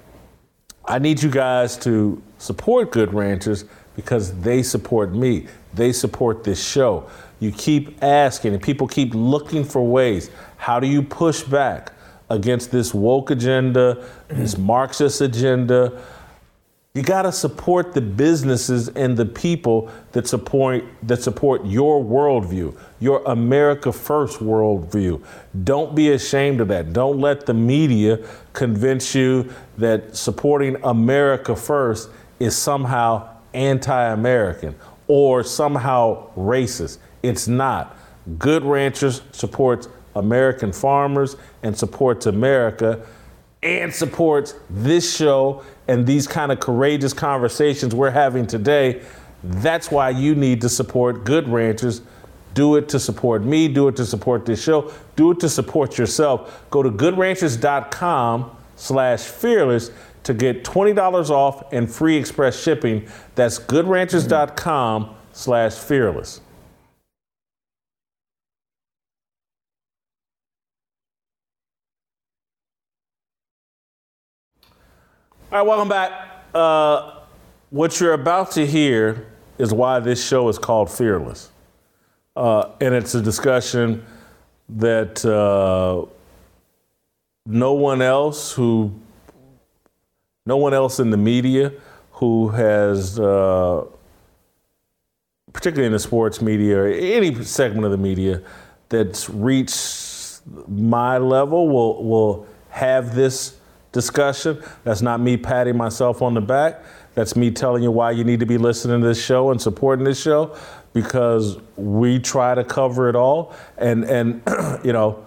I 0.85 0.99
need 0.99 1.23
you 1.23 1.31
guys 1.31 1.79
to 1.79 2.23
support 2.37 2.91
Good 2.91 3.15
Ranchers 3.15 3.65
because 3.97 4.39
they 4.41 4.63
support 4.63 5.15
me. 5.15 5.47
They 5.75 5.93
support 5.93 6.45
this 6.45 6.63
show. 6.63 7.09
You 7.39 7.53
keep 7.53 8.03
asking, 8.03 8.55
and 8.55 8.63
people 8.63 8.87
keep 8.87 9.15
looking 9.15 9.65
for 9.65 9.83
ways. 9.87 10.31
How 10.57 10.79
do 10.81 10.87
you 10.87 11.03
push 11.03 11.43
back 11.43 11.93
against 12.29 12.71
this 12.71 12.93
woke 12.93 13.31
agenda, 13.31 14.05
this 14.29 14.55
mm. 14.55 14.65
Marxist 14.65 15.21
agenda? 15.21 16.03
You 16.93 17.03
got 17.03 17.23
to 17.23 17.31
support 17.31 17.95
the 17.95 18.01
businesses 18.01 18.89
and 18.89 19.17
the 19.17 19.25
people 19.25 19.89
that 20.11 20.27
support 20.27 20.85
that 21.05 21.23
support 21.23 21.65
your 21.65 22.03
worldview, 22.03 22.77
your 22.99 23.23
America 23.27 23.93
First 23.93 24.41
worldview. 24.41 25.23
Don't 25.63 25.95
be 25.95 26.11
ashamed 26.11 26.61
of 26.61 26.67
that. 26.69 26.93
Don't 26.93 27.21
let 27.21 27.47
the 27.47 27.55
media 27.55 28.19
convince 28.53 29.15
you 29.15 29.51
that 29.79 30.17
supporting 30.17 30.77
America 30.83 31.55
First 31.55 32.11
is 32.41 32.57
somehow 32.57 33.29
anti-American 33.55 34.75
or 35.11 35.43
somehow 35.43 36.25
racist. 36.37 36.99
It's 37.21 37.49
not. 37.49 37.97
Good 38.39 38.63
Ranchers 38.63 39.23
supports 39.33 39.89
American 40.15 40.73
farmers 40.73 41.35
and 41.65 41.77
supports 41.77 42.27
America 42.27 43.05
and 43.61 43.93
supports 43.93 44.55
this 44.71 45.17
show 45.17 45.65
and 45.89 46.07
these 46.07 46.29
kind 46.29 46.53
of 46.53 46.61
courageous 46.61 47.13
conversations 47.13 47.93
we're 47.93 48.11
having 48.11 48.47
today. 48.47 49.03
That's 49.43 49.91
why 49.91 50.11
you 50.11 50.37
need 50.37 50.61
to 50.61 50.69
support 50.69 51.25
Good 51.25 51.49
Ranchers. 51.49 52.03
Do 52.55 52.77
it 52.77 52.89
to 52.91 53.01
support 53.01 53.43
me, 53.43 53.67
do 53.67 53.89
it 53.89 53.97
to 53.97 54.07
support 54.07 54.47
this 54.47 54.63
show, 54.63 54.93
do 55.17 55.33
it 55.33 55.41
to 55.41 55.49
support 55.49 55.99
yourself. 55.99 56.65
Go 56.71 56.85
to 56.85 56.91
goodranchers.com 56.91 58.57
slash 58.77 59.23
fearless 59.23 59.91
to 60.25 60.35
get 60.35 60.65
$20 60.65 61.31
off 61.31 61.73
and 61.73 61.91
free 61.91 62.17
express 62.17 62.61
shipping. 62.61 63.09
That's 63.35 63.59
goodranchers.com 63.59 65.15
slash 65.33 65.75
fearless. 65.75 66.41
All 75.53 75.59
right, 75.59 75.67
welcome 75.67 75.89
back. 75.89 76.13
Uh, 76.55 77.23
what 77.71 77.99
you're 78.01 78.13
about 78.13 78.53
to 78.53 78.65
hear 78.65 79.27
is 79.59 79.75
why 79.75 79.99
this 79.99 80.25
show 80.25 80.49
is 80.49 80.59
called 80.59 80.89
Fearless. 80.89 81.51
Uh, 82.37 82.71
and 82.81 82.95
it's 82.95 83.17
a 83.17 83.21
discussion 83.21 84.05
that 84.69 85.25
uh, 85.25 86.07
no 87.47 87.73
one 87.73 88.01
else 88.01 88.53
who, 88.53 88.93
no 90.51 90.57
one 90.57 90.75
else 90.75 90.99
in 90.99 91.11
the 91.11 91.17
media 91.17 91.73
who 92.11 92.49
has, 92.49 93.21
uh, 93.21 93.85
particularly 95.53 95.87
in 95.87 95.93
the 95.93 95.99
sports 96.01 96.43
media 96.43 96.77
or 96.77 96.87
any 96.89 97.33
segment 97.45 97.85
of 97.85 97.93
the 97.93 97.97
media 97.97 98.43
that's 98.89 99.31
reached 99.31 100.41
my 100.67 101.19
level 101.19 101.69
will 101.69 102.03
will 102.03 102.47
have 102.71 103.15
this 103.15 103.59
discussion. 103.93 104.61
That's 104.83 105.03
not 105.03 105.21
me 105.21 105.37
patting 105.37 105.77
myself 105.77 106.21
on 106.21 106.35
the 106.35 106.41
back. 106.41 106.83
That's 107.15 107.37
me 107.37 107.53
telling 107.53 107.85
you 107.85 107.93
why 107.93 108.11
you 108.11 108.25
need 108.25 108.41
to 108.41 108.47
be 108.47 108.59
listening 108.59 109.03
to 109.03 109.07
this 109.07 109.25
show 109.25 109.53
and 109.53 109.63
supporting 109.63 110.05
this 110.05 110.21
show 110.21 110.57
because 110.93 111.59
we 111.77 112.19
try 112.19 112.57
to 112.57 112.65
cover 112.65 113.09
it 113.09 113.15
all. 113.15 113.55
And 113.77 114.03
and 114.05 114.43
you 114.85 114.93
know, 114.93 115.25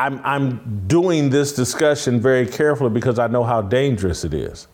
I'm 0.00 0.20
I'm 0.24 0.86
doing 0.86 1.28
this 1.28 1.52
discussion 1.52 2.20
very 2.20 2.46
carefully 2.46 2.90
because 2.90 3.18
I 3.18 3.26
know 3.26 3.44
how 3.44 3.60
dangerous 3.60 4.24
it 4.24 4.32
is. 4.32 4.66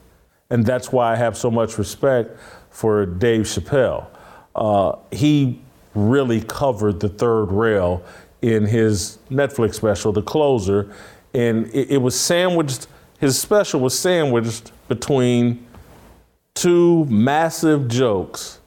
And 0.50 0.64
that's 0.64 0.92
why 0.92 1.12
I 1.12 1.16
have 1.16 1.36
so 1.36 1.50
much 1.50 1.78
respect 1.78 2.38
for 2.70 3.04
Dave 3.04 3.42
Chappelle. 3.42 4.06
Uh, 4.54 4.92
he 5.10 5.60
really 5.94 6.40
covered 6.42 7.00
the 7.00 7.08
third 7.08 7.46
rail 7.46 8.04
in 8.40 8.66
his 8.66 9.18
Netflix 9.28 9.74
special, 9.74 10.12
The 10.12 10.22
Closer, 10.22 10.92
and 11.34 11.66
it, 11.74 11.90
it 11.92 11.98
was 11.98 12.18
sandwiched. 12.18 12.86
His 13.18 13.36
special 13.36 13.80
was 13.80 13.98
sandwiched 13.98 14.70
between 14.86 15.66
two 16.54 17.04
massive 17.06 17.88
jokes 17.88 18.60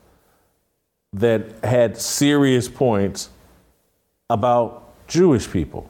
that 1.13 1.63
had 1.63 1.97
serious 1.97 2.67
points 2.67 3.29
about 4.29 5.07
Jewish 5.07 5.49
people. 5.49 5.89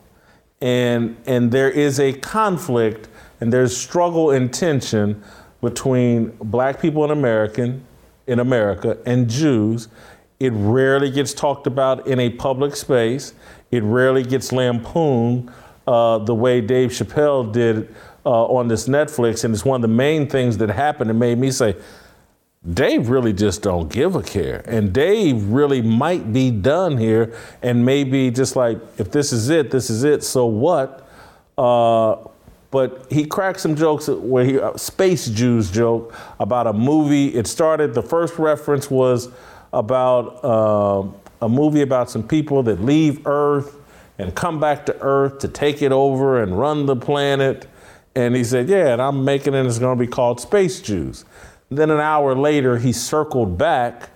And, 0.61 1.15
and 1.25 1.51
there 1.51 1.69
is 1.69 1.99
a 1.99 2.13
conflict 2.13 3.07
and 3.39 3.53
there's 3.53 3.75
struggle 3.75 4.31
and 4.31 4.53
tension 4.53 5.23
between 5.61 6.29
black 6.41 6.81
people 6.81 7.03
in 7.05 7.11
American 7.11 7.85
in 8.27 8.39
America 8.39 8.97
and 9.05 9.29
Jews 9.29 9.87
It 10.39 10.53
rarely 10.53 11.11
gets 11.11 11.33
talked 11.33 11.67
about 11.67 12.07
in 12.07 12.19
a 12.19 12.29
public 12.29 12.75
space. 12.75 13.33
It 13.71 13.83
rarely 13.83 14.23
gets 14.23 14.51
lampooned 14.53 15.51
uh, 15.85 16.19
the 16.19 16.35
way 16.35 16.61
Dave 16.61 16.91
Chappelle 16.91 17.51
did 17.51 17.93
uh, 18.25 18.45
on 18.45 18.67
this 18.67 18.87
Netflix. 18.87 19.43
And 19.43 19.53
it's 19.53 19.65
one 19.65 19.77
of 19.77 19.81
the 19.81 19.93
main 19.93 20.29
things 20.29 20.57
that 20.59 20.69
happened 20.69 21.09
that 21.09 21.15
made 21.15 21.37
me 21.37 21.51
say, 21.51 21.75
Dave 22.73 23.09
really 23.09 23.33
just 23.33 23.61
don't 23.61 23.89
give 23.89 24.15
a 24.15 24.21
care. 24.21 24.63
And 24.65 24.93
Dave 24.93 25.43
really 25.45 25.81
might 25.81 26.31
be 26.33 26.51
done 26.51 26.97
here 26.97 27.33
and 27.61 27.85
maybe 27.85 28.31
just 28.31 28.55
like, 28.55 28.77
if 28.97 29.11
this 29.11 29.31
is 29.31 29.49
it, 29.49 29.71
this 29.71 29.89
is 29.89 30.03
it, 30.03 30.23
so 30.23 30.45
what? 30.45 31.07
Uh, 31.57 32.17
but 32.71 33.07
he 33.11 33.25
cracked 33.25 33.59
some 33.59 33.75
jokes 33.75 34.07
where 34.07 34.45
he, 34.45 34.59
uh, 34.59 34.77
Space 34.77 35.27
Jews 35.27 35.71
joke 35.71 36.13
about 36.39 36.67
a 36.67 36.73
movie. 36.73 37.29
It 37.29 37.47
started, 37.47 37.93
the 37.93 38.03
first 38.03 38.37
reference 38.37 38.91
was 38.91 39.29
about 39.73 40.43
uh, 40.43 41.07
a 41.41 41.49
movie 41.49 41.81
about 41.81 42.09
some 42.11 42.27
people 42.27 42.61
that 42.63 42.83
leave 42.83 43.25
Earth 43.25 43.77
and 44.17 44.35
come 44.35 44.59
back 44.59 44.85
to 44.85 45.01
Earth 45.01 45.39
to 45.39 45.47
take 45.47 45.81
it 45.81 45.91
over 45.91 46.43
and 46.43 46.59
run 46.59 46.85
the 46.85 46.95
planet. 46.95 47.67
And 48.15 48.35
he 48.35 48.43
said, 48.43 48.67
Yeah, 48.69 48.93
and 48.93 49.01
I'm 49.01 49.23
making 49.23 49.53
it, 49.53 49.65
it's 49.65 49.79
gonna 49.79 49.99
be 49.99 50.07
called 50.07 50.39
Space 50.41 50.81
Jews. 50.81 51.25
Then 51.69 51.91
an 51.91 51.99
hour 51.99 52.35
later, 52.35 52.77
he 52.77 52.91
circled 52.91 53.57
back 53.57 54.09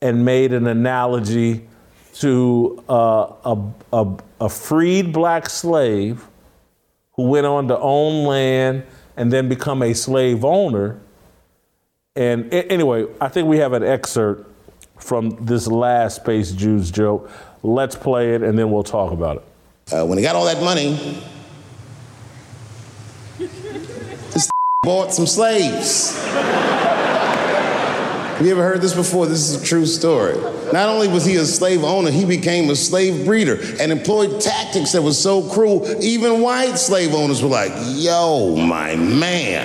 and 0.00 0.24
made 0.24 0.52
an 0.52 0.66
analogy 0.66 1.66
to 2.14 2.82
uh, 2.88 3.32
a, 3.44 3.72
a, 3.92 4.16
a 4.40 4.48
freed 4.48 5.12
black 5.12 5.48
slave 5.48 6.26
who 7.12 7.24
went 7.24 7.46
on 7.46 7.68
to 7.68 7.78
own 7.78 8.24
land 8.24 8.84
and 9.16 9.32
then 9.32 9.48
become 9.48 9.82
a 9.82 9.94
slave 9.94 10.44
owner. 10.44 11.00
And 12.16 12.52
anyway, 12.52 13.06
I 13.20 13.28
think 13.28 13.48
we 13.48 13.58
have 13.58 13.72
an 13.72 13.82
excerpt 13.82 14.50
from 14.98 15.30
this 15.44 15.66
last 15.66 16.16
Space 16.16 16.52
Jews 16.52 16.90
joke. 16.90 17.30
Let's 17.62 17.96
play 17.96 18.34
it 18.34 18.42
and 18.42 18.58
then 18.58 18.70
we'll 18.70 18.82
talk 18.84 19.12
about 19.12 19.36
it. 19.36 19.94
Uh, 19.94 20.06
when 20.06 20.18
he 20.18 20.22
got 20.22 20.36
all 20.36 20.44
that 20.46 20.62
money, 20.62 21.22
bought 24.84 25.12
some 25.12 25.26
slaves. 25.26 26.22
Have 28.34 28.44
you 28.44 28.52
ever 28.52 28.62
heard 28.62 28.82
this 28.82 28.94
before? 28.94 29.26
This 29.26 29.48
is 29.48 29.62
a 29.62 29.64
true 29.64 29.86
story. 29.86 30.34
Not 30.72 30.88
only 30.88 31.08
was 31.08 31.24
he 31.24 31.36
a 31.36 31.44
slave 31.44 31.84
owner, 31.84 32.10
he 32.10 32.24
became 32.24 32.68
a 32.68 32.76
slave 32.76 33.24
breeder 33.24 33.58
and 33.80 33.92
employed 33.92 34.40
tactics 34.40 34.92
that 34.92 35.02
were 35.02 35.12
so 35.12 35.48
cruel, 35.50 35.86
even 36.02 36.42
white 36.42 36.76
slave 36.76 37.14
owners 37.14 37.42
were 37.42 37.48
like, 37.48 37.72
yo, 37.94 38.56
my 38.56 38.96
man. 38.96 39.64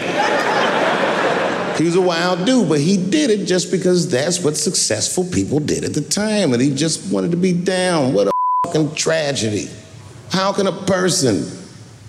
He 1.78 1.86
was 1.86 1.96
a 1.96 2.02
wild 2.02 2.46
dude, 2.46 2.70
but 2.70 2.80
he 2.80 2.98
did 2.98 3.32
it 3.32 3.46
just 3.46 3.72
because 3.72 4.10
that's 4.10 4.44
what 4.44 4.56
successful 4.56 5.24
people 5.24 5.60
did 5.60 5.84
at 5.84 5.94
the 5.94 6.02
time, 6.02 6.54
and 6.54 6.62
he 6.62 6.74
just 6.74 7.12
wanted 7.12 7.32
to 7.32 7.38
be 7.38 7.54
down. 7.54 8.14
What 8.14 8.28
a 8.28 8.32
fucking 8.66 8.96
tragedy. 8.96 9.70
How 10.32 10.54
can 10.54 10.68
a 10.68 10.72
person 10.72 11.59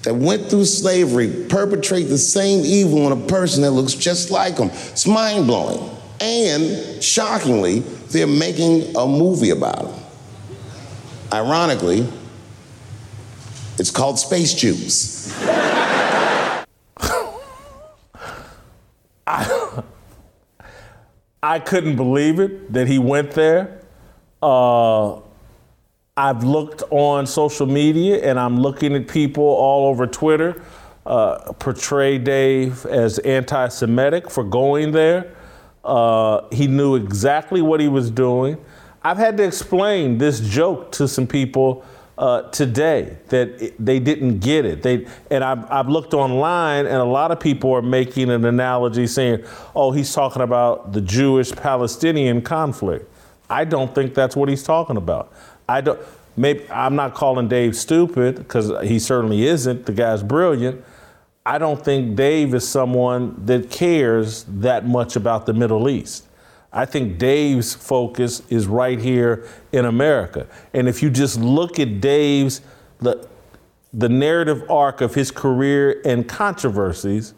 that 0.03 0.15
went 0.15 0.49
through 0.49 0.65
slavery 0.65 1.47
perpetrate 1.49 2.05
the 2.05 2.19
same 2.19 2.65
evil 2.65 3.07
on 3.07 3.13
a 3.13 3.27
person 3.29 3.63
that 3.63 3.73
looks 3.73 3.95
just 3.95 4.31
like 4.31 4.57
them. 4.57 4.71
It's 4.73 5.07
mind 5.07 5.47
blowing. 5.47 5.97
And 6.21 7.03
shockingly, 7.03 7.81
they're 7.81 8.27
making 8.27 8.97
a 8.97 9.07
movie 9.07 9.51
about 9.51 9.87
him. 9.87 10.05
Ironically, 11.33 12.07
it's 13.79 13.91
called 13.91 14.19
Space 14.19 14.53
Jews. 14.55 15.35
I, 19.27 19.83
I 21.43 21.59
couldn't 21.61 21.97
believe 21.97 22.41
it 22.41 22.73
that 22.73 22.89
he 22.89 22.99
went 22.99 23.31
there. 23.33 23.81
Uh, 24.43 25.21
I've 26.21 26.45
looked 26.45 26.83
on 26.91 27.27
social 27.27 27.65
media 27.65 28.23
and 28.23 28.39
I'm 28.39 28.61
looking 28.61 28.95
at 28.95 29.09
people 29.09 29.43
all 29.43 29.89
over 29.89 30.07
Twitter 30.07 30.63
uh, 31.07 31.53
portray 31.55 32.19
Dave 32.19 32.85
as 32.85 33.19
anti 33.21 33.69
Semitic 33.69 34.31
for 34.31 34.45
going 34.45 34.93
there. 34.93 35.35
Uh, 35.83 36.43
he 36.53 36.67
knew 36.67 36.95
exactly 36.95 37.63
what 37.63 37.81
he 37.81 37.89
was 37.89 38.11
doing. 38.11 38.63
I've 39.03 39.17
had 39.17 39.39
to 39.39 39.45
explain 39.45 40.19
this 40.19 40.41
joke 40.41 40.93
to 40.93 41.09
some 41.09 41.27
people 41.27 41.87
uh, 42.19 42.43
today 42.51 43.17
that 43.29 43.73
they 43.79 43.99
didn't 43.99 44.41
get 44.41 44.67
it. 44.67 44.83
They 44.83 45.07
and 45.31 45.43
I've, 45.43 45.65
I've 45.73 45.89
looked 45.89 46.13
online, 46.13 46.85
and 46.85 46.97
a 46.97 47.05
lot 47.05 47.31
of 47.31 47.41
people 47.41 47.73
are 47.73 47.81
making 47.81 48.29
an 48.29 48.45
analogy 48.45 49.07
saying, 49.07 49.43
"Oh, 49.75 49.91
he's 49.91 50.13
talking 50.13 50.43
about 50.43 50.93
the 50.93 51.01
Jewish-Palestinian 51.01 52.43
conflict." 52.43 53.11
I 53.51 53.65
don't 53.65 53.93
think 53.93 54.15
that's 54.15 54.37
what 54.37 54.49
he's 54.49 54.63
talking 54.63 54.97
about. 54.97 55.33
I 55.71 55.81
don't. 55.81 56.01
Maybe 56.37 56.69
I'm 56.71 56.97
not 56.97 57.15
calling 57.15 57.49
Dave 57.49 57.77
stupid 57.77 58.37
because 58.37 58.73
he 58.89 58.99
certainly 58.99 59.47
isn't. 59.47 59.87
The 59.87 59.93
guy's 59.93 60.23
brilliant. 60.23 60.85
I 61.47 61.59
don't 61.59 61.83
think 61.83 62.17
Dave 62.17 62.55
is 62.55 62.67
someone 62.69 63.35
that 63.47 63.71
cares 63.71 64.45
that 64.49 64.87
much 64.87 65.17
about 65.17 65.47
the 65.47 65.53
Middle 65.53 65.89
East. 65.89 66.27
I 66.73 66.85
think 66.87 67.19
Dave's 67.19 67.75
focus 67.75 68.43
is 68.49 68.67
right 68.67 68.99
here 68.99 69.47
in 69.73 69.85
America. 69.85 70.47
And 70.73 70.89
if 70.89 71.03
you 71.03 71.11
just 71.11 71.41
look 71.41 71.79
at 71.79 72.01
Dave's 72.01 72.61
the, 72.99 73.27
the 73.93 74.09
narrative 74.09 74.69
arc 74.71 75.01
of 75.01 75.15
his 75.15 75.31
career 75.31 76.01
and 76.05 76.29
controversies, 76.29 77.35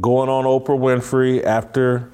going 0.00 0.28
on 0.28 0.44
Oprah 0.44 0.78
Winfrey 0.78 1.42
after 1.44 2.10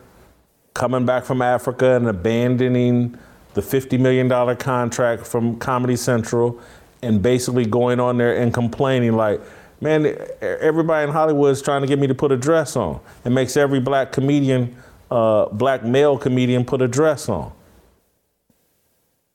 coming 0.75 1.07
back 1.07 1.25
from 1.25 1.41
Africa 1.41 1.97
and 1.97 2.09
abandoning 2.09 3.19
the 3.57 3.63
$50 3.63 3.99
million 3.99 4.57
contract 4.57 5.27
from 5.27 5.59
Comedy 5.59 5.97
Central 5.97 6.61
and 7.01 7.23
basically 7.23 7.65
going 7.65 7.99
on 7.99 8.19
there 8.19 8.37
and 8.37 8.53
complaining 8.53 9.15
like, 9.15 9.41
man, 9.81 10.15
everybody 10.43 11.09
in 11.09 11.11
Hollywood 11.11 11.53
is 11.53 11.63
trying 11.63 11.81
to 11.81 11.89
get 11.89 11.99
me 11.99 12.07
to 12.07 12.15
put 12.15 12.31
a 12.31 12.37
dress 12.37 12.77
on. 12.77 13.01
It 13.25 13.31
makes 13.31 13.57
every 13.57 13.81
black 13.81 14.13
comedian, 14.13 14.77
uh, 15.11 15.47
black 15.47 15.85
male 15.85 16.19
comedian, 16.19 16.67
put 16.67 16.83
a 16.83 16.89
dress 16.89 17.31
on. 17.31 17.51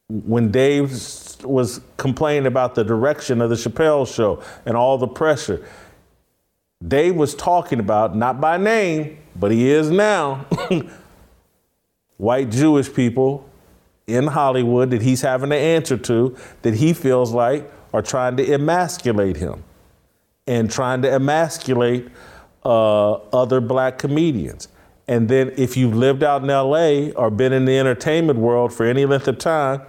When 0.08 0.52
Dave 0.52 0.92
was 1.44 1.82
complaining 1.98 2.46
about 2.46 2.76
the 2.76 2.84
direction 2.84 3.42
of 3.42 3.50
the 3.50 3.56
Chappelle 3.56 4.06
show 4.06 4.44
and 4.68 4.78
all 4.78 5.00
the 5.00 5.08
pressure, 5.08 5.66
Dave 6.88 7.16
was 7.16 7.34
talking 7.34 7.80
about, 7.80 8.16
not 8.16 8.40
by 8.40 8.58
name, 8.58 9.18
but 9.36 9.52
he 9.52 9.72
is 9.72 9.90
now, 9.90 10.46
white 12.18 12.52
Jewish 12.52 12.94
people 12.94 13.48
in 14.08 14.28
Hollywood 14.28 14.90
that 14.92 15.02
he's 15.02 15.22
having 15.22 15.50
to 15.52 15.56
answer 15.56 15.98
to 15.98 16.36
that 16.64 16.76
he 16.76 16.94
feels 16.94 17.32
like 17.32 17.72
are 17.94 18.02
trying 18.02 18.38
to 18.38 18.54
emasculate 18.54 19.38
him 19.38 19.64
and 20.48 20.72
trying 20.72 21.02
to 21.02 21.12
emasculate 21.12 22.08
uh, 22.64 23.14
other 23.14 23.62
black 23.62 23.98
comedians. 23.98 24.68
And 25.08 25.28
then 25.28 25.52
if 25.58 25.76
you've 25.76 25.96
lived 25.96 26.24
out 26.24 26.42
in 26.42 26.48
LA 26.48 27.12
or 27.20 27.30
been 27.30 27.54
in 27.54 27.66
the 27.66 27.78
entertainment 27.78 28.40
world 28.40 28.74
for 28.74 28.86
any 28.86 29.06
length 29.06 29.28
of 29.28 29.38
time, 29.38 29.82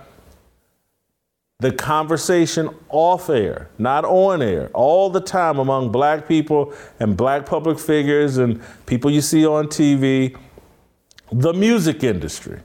the 1.60 1.70
conversation 1.70 2.68
off 2.88 3.30
air, 3.30 3.70
not 3.78 4.04
on 4.04 4.42
air, 4.42 4.68
all 4.74 5.08
the 5.10 5.20
time 5.20 5.58
among 5.60 5.92
black 5.92 6.26
people 6.26 6.74
and 6.98 7.16
black 7.16 7.46
public 7.46 7.78
figures 7.78 8.36
and 8.36 8.60
people 8.84 9.10
you 9.10 9.20
see 9.20 9.46
on 9.46 9.68
TV, 9.68 10.36
the 11.30 11.52
music 11.52 12.02
industry, 12.02 12.60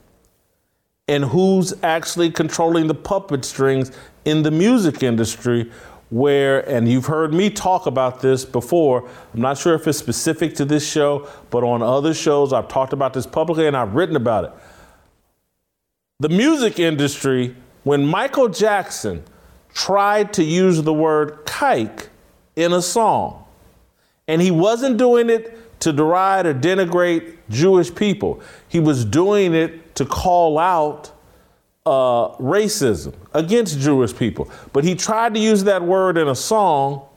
and 1.08 1.26
who's 1.26 1.74
actually 1.84 2.32
controlling 2.32 2.88
the 2.88 2.96
puppet 2.96 3.46
strings 3.46 3.91
in 4.26 4.43
the 4.43 4.52
music 4.52 5.03
industry 5.03 5.72
where, 6.10 6.68
and 6.70 6.88
you've 6.88 7.05
heard 7.05 7.34
me 7.34 7.49
talk 7.49 7.86
about 7.86 8.22
this 8.22 8.45
before, 8.45 9.08
I'm 9.34 9.41
not 9.41 9.58
sure 9.58 9.74
if 9.74 9.88
it's 9.88 9.97
specific 9.97 10.55
to 10.55 10.66
this 10.66 10.89
show, 10.89 11.28
but 11.49 11.64
on 11.64 11.82
other 11.82 12.14
shows, 12.14 12.53
I've 12.53 12.68
talked 12.68 12.93
about 12.93 13.14
this 13.14 13.26
publicly 13.26 13.68
and 13.68 13.76
I've 13.76 13.93
written 13.93 14.16
about 14.16 14.45
it. 14.45 14.51
The 16.20 16.30
music 16.30 16.80
industry, 16.80 17.55
when 17.84 18.05
Michael 18.05 18.47
Jackson 18.49 19.24
tried 19.74 20.34
to 20.34 20.43
use 20.43 20.82
the 20.82 20.93
word 20.93 21.45
kike 21.45 22.08
in 22.55 22.74
a 22.74 22.82
song, 22.82 23.45
and 24.28 24.41
he 24.41 24.51
wasn't 24.51 24.97
doing 24.97 25.30
it 25.30 25.80
to 25.82 25.93
deride 25.93 26.45
or 26.45 26.53
denigrate 26.53 27.38
Jewish 27.49 27.93
people, 27.93 28.41
he 28.68 28.80
was 28.80 29.05
doing 29.05 29.53
it 29.53 29.87
to 29.98 30.06
call 30.06 30.60
out 30.60 31.12
uh, 31.88 32.30
racism 32.38 33.16
against 33.34 33.80
Jewish 33.80 34.16
people. 34.16 34.50
But 34.72 34.84
he 34.84 34.93
tried 34.93 35.34
to 35.34 35.39
use 35.39 35.64
that 35.64 35.82
word 35.82 36.20
in 36.20 36.28
a 36.28 36.36
song, 36.36 37.08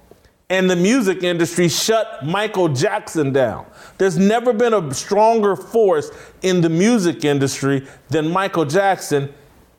and 0.48 0.68
the 0.68 0.76
music 0.76 1.22
industry 1.22 1.68
shut 1.68 2.24
Michael 2.24 2.68
Jackson 2.68 3.34
down. 3.34 3.66
There's 3.98 4.16
never 4.16 4.54
been 4.54 4.72
a 4.72 4.94
stronger 4.94 5.56
force 5.56 6.10
in 6.40 6.62
the 6.62 6.70
music 6.70 7.22
industry 7.22 7.86
than 8.08 8.30
Michael 8.30 8.64
Jackson. 8.64 9.34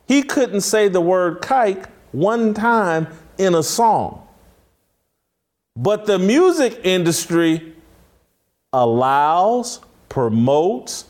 He 0.06 0.22
couldn't 0.22 0.60
say 0.60 0.86
the 0.86 1.00
word 1.00 1.42
kike 1.42 1.88
one 2.12 2.54
time 2.54 3.08
in 3.36 3.56
a 3.56 3.64
song. 3.64 4.28
But 5.74 6.06
the 6.06 6.20
music 6.20 6.80
industry 6.84 7.74
allows, 8.72 9.80
promotes, 10.08 11.06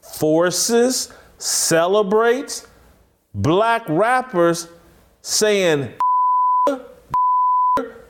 forces, 0.00 1.12
celebrates 1.44 2.66
black 3.34 3.84
rappers 3.86 4.66
saying 5.20 5.92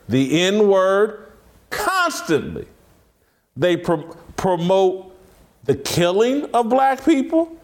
the 0.07 0.41
N 0.41 0.69
word 0.69 1.33
constantly. 1.69 2.65
They 3.57 3.75
pro- 3.75 4.15
promote 4.37 5.17
the 5.65 5.75
killing 5.75 6.45
of 6.53 6.69
black 6.69 7.03
people, 7.03 7.57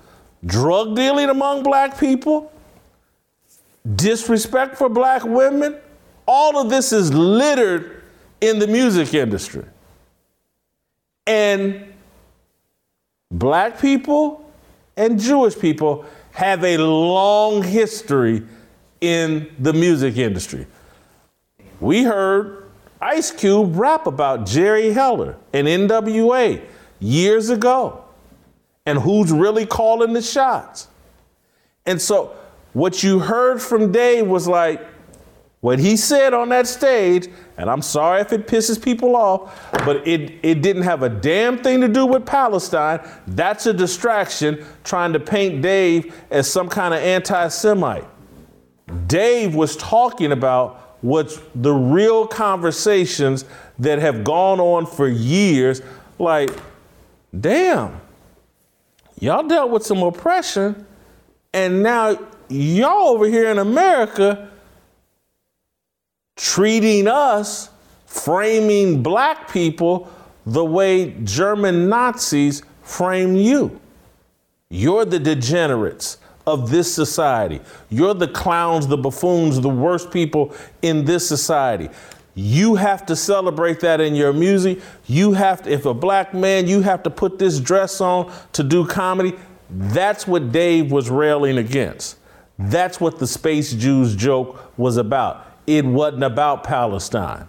drug 0.45 0.95
dealing 0.95 1.29
among 1.29 1.63
black 1.63 1.97
people, 1.97 2.51
disrespect 3.95 4.77
for 4.77 4.89
black 4.89 5.23
women. 5.23 5.77
All 6.27 6.59
of 6.59 6.69
this 6.69 6.91
is 6.91 7.13
littered 7.13 8.03
in 8.41 8.59
the 8.59 8.67
music 8.67 9.13
industry. 9.13 9.65
And 11.27 11.93
black 13.31 13.79
people 13.79 14.50
and 14.95 15.19
Jewish 15.19 15.57
people 15.57 16.05
have 16.31 16.63
a 16.63 16.77
long 16.77 17.63
history 17.63 18.43
in 18.99 19.53
the 19.59 19.73
music 19.73 20.17
industry. 20.17 20.67
We 21.79 22.03
heard 22.03 22.69
Ice 23.01 23.31
Cube 23.31 23.75
rap 23.75 24.05
about 24.05 24.45
Jerry 24.45 24.93
Heller 24.93 25.37
and 25.53 25.67
NWA 25.67 26.63
years 26.99 27.49
ago 27.49 28.05
and 28.85 28.99
who's 28.99 29.31
really 29.31 29.65
calling 29.65 30.13
the 30.13 30.21
shots. 30.21 30.87
And 31.85 31.99
so 31.99 32.35
what 32.73 33.03
you 33.03 33.19
heard 33.19 33.61
from 33.61 33.91
Dave 33.91 34.27
was 34.27 34.47
like 34.47 34.85
what 35.61 35.79
he 35.79 35.97
said 35.97 36.33
on 36.33 36.49
that 36.49 36.67
stage, 36.67 37.27
and 37.61 37.69
I'm 37.69 37.83
sorry 37.83 38.21
if 38.21 38.33
it 38.33 38.47
pisses 38.47 38.83
people 38.83 39.15
off, 39.15 39.71
but 39.85 40.07
it, 40.07 40.39
it 40.41 40.63
didn't 40.63 40.81
have 40.81 41.03
a 41.03 41.09
damn 41.09 41.59
thing 41.59 41.79
to 41.81 41.87
do 41.87 42.07
with 42.07 42.25
Palestine. 42.25 43.07
That's 43.27 43.67
a 43.67 43.73
distraction 43.73 44.65
trying 44.83 45.13
to 45.13 45.19
paint 45.19 45.61
Dave 45.61 46.11
as 46.31 46.51
some 46.51 46.67
kind 46.67 46.91
of 46.91 47.01
anti 47.01 47.49
Semite. 47.49 48.05
Dave 49.05 49.53
was 49.53 49.77
talking 49.77 50.31
about 50.31 50.97
what's 51.01 51.39
the 51.53 51.71
real 51.71 52.25
conversations 52.25 53.45
that 53.77 53.99
have 53.99 54.23
gone 54.23 54.59
on 54.59 54.87
for 54.87 55.07
years. 55.07 55.83
Like, 56.17 56.49
damn, 57.39 58.01
y'all 59.19 59.47
dealt 59.47 59.69
with 59.69 59.85
some 59.85 60.01
oppression, 60.01 60.83
and 61.53 61.83
now 61.83 62.17
y'all 62.49 63.09
over 63.09 63.27
here 63.27 63.51
in 63.51 63.59
America 63.59 64.50
treating 66.41 67.07
us, 67.07 67.69
framing 68.07 69.03
black 69.03 69.51
people 69.51 70.11
the 70.43 70.65
way 70.65 71.11
German 71.23 71.87
Nazis 71.87 72.63
frame 72.81 73.35
you. 73.35 73.79
You're 74.67 75.05
the 75.05 75.19
degenerates 75.19 76.17
of 76.47 76.71
this 76.71 76.91
society. 76.91 77.61
You're 77.91 78.15
the 78.15 78.27
clowns, 78.27 78.87
the 78.87 78.97
buffoons, 78.97 79.61
the 79.61 79.69
worst 79.69 80.09
people 80.09 80.55
in 80.81 81.05
this 81.05 81.27
society. 81.27 81.89
You 82.33 82.73
have 82.73 83.05
to 83.05 83.15
celebrate 83.15 83.79
that 83.81 84.01
in 84.01 84.15
your 84.15 84.33
music. 84.33 84.79
You 85.05 85.33
have 85.33 85.61
to, 85.63 85.71
if 85.71 85.85
a 85.85 85.93
black 85.93 86.33
man, 86.33 86.65
you 86.65 86.81
have 86.81 87.03
to 87.03 87.11
put 87.11 87.37
this 87.37 87.59
dress 87.59 88.01
on 88.01 88.33
to 88.53 88.63
do 88.63 88.87
comedy. 88.87 89.37
That's 89.69 90.25
what 90.25 90.51
Dave 90.51 90.91
was 90.91 91.07
railing 91.07 91.59
against. 91.59 92.17
That's 92.57 92.99
what 92.99 93.19
the 93.19 93.27
Space 93.27 93.73
Jews 93.73 94.15
joke 94.15 94.75
was 94.75 94.97
about. 94.97 95.50
It 95.67 95.85
wasn't 95.85 96.23
about 96.23 96.63
Palestine. 96.63 97.47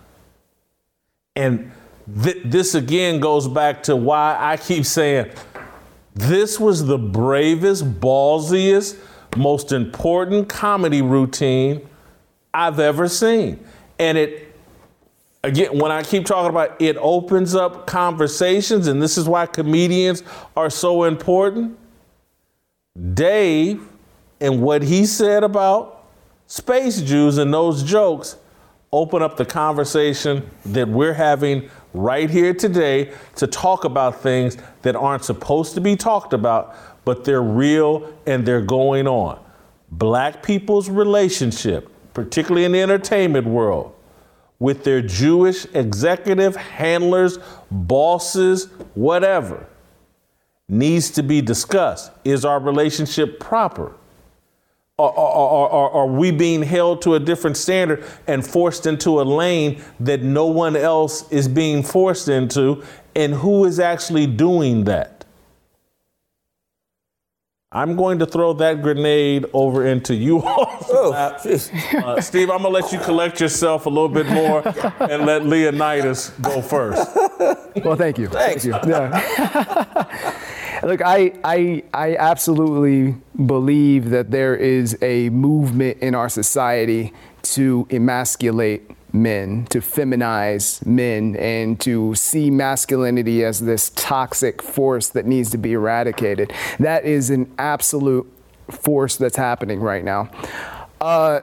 And 1.35 1.73
th- 2.23 2.43
this 2.45 2.75
again 2.75 3.21
goes 3.21 3.49
back 3.49 3.83
to 3.85 3.97
why 3.97 4.37
I 4.39 4.57
keep 4.57 4.85
saying 4.85 5.31
this 6.15 6.61
was 6.61 6.85
the 6.85 6.99
bravest, 6.99 8.01
ballsiest, 8.01 8.99
most 9.37 9.73
important 9.73 10.49
comedy 10.49 11.01
routine 11.01 11.89
I've 12.53 12.79
ever 12.79 13.09
seen. 13.09 13.65
And 13.99 14.19
it, 14.19 14.55
again, 15.43 15.79
when 15.79 15.91
I 15.91 16.03
keep 16.03 16.27
talking 16.27 16.51
about 16.51 16.81
it 16.83 16.97
opens 16.99 17.55
up 17.55 17.87
conversations, 17.87 18.89
and 18.89 19.03
this 19.03 19.17
is 19.17 19.27
why 19.27 19.47
comedians 19.47 20.23
are 20.55 20.69
so 20.69 21.05
important. 21.05 21.79
Dave 23.15 23.83
and 24.41 24.61
what 24.61 24.83
he 24.83 25.07
said 25.07 25.45
about 25.45 26.02
space 26.53 27.01
Jews 27.01 27.39
and 27.39 27.51
those 27.51 27.83
jokes 27.83 28.37
open 28.93 29.23
up 29.23 29.39
the 29.39 29.45
conversation 29.45 30.51
that 30.67 30.87
we're 30.87 31.15
having 31.15 31.71
right 31.95 32.29
here 32.29 32.53
today 32.53 33.11
to 33.37 33.47
talk 33.47 33.85
about 33.85 34.21
things 34.21 34.59
that 34.83 34.95
aren't 34.95 35.25
supposed 35.25 35.73
to 35.73 35.81
be 35.81 35.97
talked 35.97 36.35
about, 36.35 36.77
but 37.07 37.25
they're 37.25 37.43
real 37.43 38.13
and 38.27 38.45
they're 38.45 38.61
going 38.61 39.09
on. 39.09 39.43
Black 39.93 40.43
people's 40.43 40.91
relationship, 40.91 41.91
particularly 42.13 42.67
in 42.67 42.73
the 42.73 42.83
entertainment 42.83 43.47
world, 43.47 43.95
with 44.59 44.85
their 44.85 45.01
Jewish 45.01 45.65
executive 45.73 46.55
handlers, 46.55 47.39
bosses, 47.71 48.67
whatever, 48.93 49.67
needs 50.69 51.11
to 51.13 51.23
be 51.23 51.41
discussed. 51.41 52.13
Is 52.25 52.45
our 52.45 52.61
relationship 52.61 53.41
proper? 53.41 53.95
Are 54.99 56.07
we 56.07 56.31
being 56.31 56.63
held 56.63 57.03
to 57.03 57.15
a 57.15 57.21
different 57.21 57.57
standard 57.57 58.05
and 58.27 58.47
forced 58.47 58.87
into 58.87 59.21
a 59.21 59.25
lane 59.25 59.83
that 60.01 60.23
no 60.23 60.47
one 60.47 60.77
else 60.77 61.31
is 61.33 61.49
being 61.49 61.83
forced 61.83 62.29
into? 62.29 62.83
And 63.17 63.35
who 63.35 63.65
is 63.65 63.81
actually 63.81 64.27
doing 64.27 64.85
that? 64.85 65.25
I'm 67.75 67.97
going 67.97 68.19
to 68.19 68.27
throw 68.27 68.53
that 68.55 68.83
grenade 68.83 69.47
over 69.55 69.87
into 69.87 70.15
you 70.15 70.43
all. 70.43 70.77
Oh, 70.91 71.13
uh, 71.15 72.21
Steve, 72.21 72.51
I'm 72.51 72.61
going 72.61 72.75
to 72.75 72.81
let 72.81 72.93
you 72.93 72.99
collect 72.99 73.41
yourself 73.41 73.87
a 73.87 73.89
little 73.89 74.11
bit 74.11 74.27
more 74.27 74.59
and 75.01 75.25
let 75.25 75.43
Leonydus 75.43 76.41
go 76.43 76.61
first. 76.61 77.17
Well, 77.83 77.97
thank 77.97 78.19
you. 78.19 78.29
Thanks. 78.29 78.67
Thank 78.67 78.85
you. 78.85 78.91
Yeah. 78.91 80.39
Look, 80.83 81.01
I, 81.01 81.33
I, 81.45 81.85
I 81.95 82.17
absolutely 82.17 83.15
believe 83.47 84.11
that 84.11 84.33
there 84.33 84.57
is 84.57 84.99
a 85.01 85.29
movement 85.31 85.99
in 85.99 86.17
our 86.17 86.29
society 86.29 87.13
to 87.43 87.87
emasculate 87.91 88.91
men, 89.15 89.65
to 89.67 89.79
feminize 89.79 90.85
men, 90.85 91.37
and 91.37 91.79
to 91.83 92.17
see 92.17 92.51
masculinity 92.51 93.45
as 93.45 93.61
this 93.61 93.91
toxic 93.91 94.61
force 94.61 95.09
that 95.11 95.25
needs 95.25 95.51
to 95.51 95.59
be 95.59 95.73
eradicated. 95.75 96.53
That 96.81 97.05
is 97.05 97.31
an 97.31 97.53
absolute 97.59 98.31
force 98.69 99.17
that's 99.17 99.37
happening 99.37 99.81
right 99.81 100.05
now. 100.05 100.31
Uh, 101.01 101.43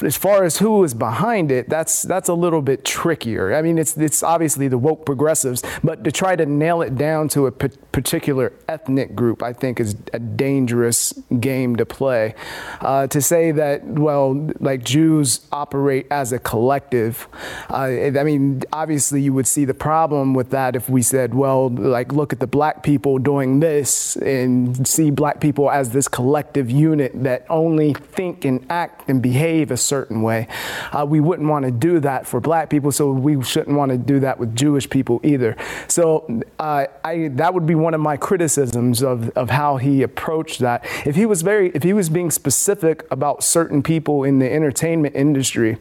as 0.00 0.16
far 0.16 0.44
as 0.44 0.58
who 0.58 0.82
is 0.84 0.94
behind 0.94 1.50
it, 1.50 1.68
that's 1.68 2.02
that's 2.02 2.28
a 2.28 2.34
little 2.34 2.62
bit 2.62 2.84
trickier. 2.84 3.54
I 3.54 3.62
mean, 3.62 3.78
it's 3.78 3.96
it's 3.96 4.22
obviously 4.22 4.68
the 4.68 4.78
woke 4.78 5.04
progressives, 5.04 5.62
but 5.82 6.04
to 6.04 6.12
try 6.12 6.36
to 6.36 6.46
nail 6.46 6.82
it 6.82 6.96
down 6.96 7.28
to 7.30 7.46
a 7.46 7.52
particular 7.52 8.52
ethnic 8.68 9.14
group, 9.14 9.42
I 9.42 9.52
think 9.52 9.80
is 9.80 9.96
a 10.12 10.18
dangerous 10.18 11.12
game 11.40 11.76
to 11.76 11.84
play. 11.84 12.34
Uh, 12.80 13.06
to 13.08 13.20
say 13.20 13.52
that, 13.52 13.84
well, 13.84 14.50
like 14.60 14.84
Jews 14.84 15.46
operate 15.52 16.06
as 16.10 16.32
a 16.32 16.38
collective, 16.38 17.28
uh, 17.68 17.74
I 18.18 18.24
mean, 18.24 18.62
obviously 18.72 19.20
you 19.20 19.32
would 19.32 19.46
see 19.46 19.64
the 19.64 19.74
problem 19.74 20.34
with 20.34 20.50
that 20.50 20.76
if 20.76 20.88
we 20.88 21.02
said, 21.02 21.34
well, 21.34 21.68
like 21.68 22.12
look 22.12 22.32
at 22.32 22.40
the 22.40 22.46
black 22.46 22.82
people 22.82 23.18
doing 23.18 23.60
this 23.60 24.16
and 24.16 24.86
see 24.86 25.10
black 25.10 25.40
people 25.40 25.70
as 25.70 25.90
this 25.90 26.08
collective 26.08 26.70
unit 26.70 27.12
that 27.22 27.44
only 27.50 27.94
think 27.94 28.44
and 28.44 28.64
act 28.70 29.08
and 29.08 29.22
behave 29.22 29.70
a 29.70 29.76
certain 29.82 30.22
way. 30.22 30.48
Uh, 30.92 31.04
we 31.06 31.20
wouldn't 31.20 31.48
want 31.48 31.64
to 31.64 31.70
do 31.70 32.00
that 32.00 32.26
for 32.26 32.40
black 32.40 32.70
people, 32.70 32.92
so 32.92 33.10
we 33.10 33.42
shouldn't 33.42 33.76
want 33.76 33.90
to 33.90 33.98
do 33.98 34.20
that 34.20 34.38
with 34.38 34.54
Jewish 34.56 34.88
people 34.88 35.20
either. 35.22 35.56
So 35.88 36.42
uh, 36.58 36.86
I, 37.04 37.28
that 37.34 37.54
would 37.54 37.66
be 37.66 37.74
one 37.74 37.94
of 37.94 38.00
my 38.00 38.16
criticisms 38.16 39.02
of, 39.02 39.30
of 39.30 39.50
how 39.50 39.76
he 39.76 40.02
approached 40.02 40.60
that. 40.60 40.84
If 41.04 41.16
he 41.16 41.26
was 41.26 41.42
very, 41.42 41.70
if 41.74 41.82
he 41.82 41.92
was 41.92 42.08
being 42.08 42.30
specific 42.30 43.04
about 43.10 43.42
certain 43.42 43.82
people 43.82 44.24
in 44.24 44.38
the 44.38 44.52
entertainment 44.52 45.14
industry, 45.14 45.78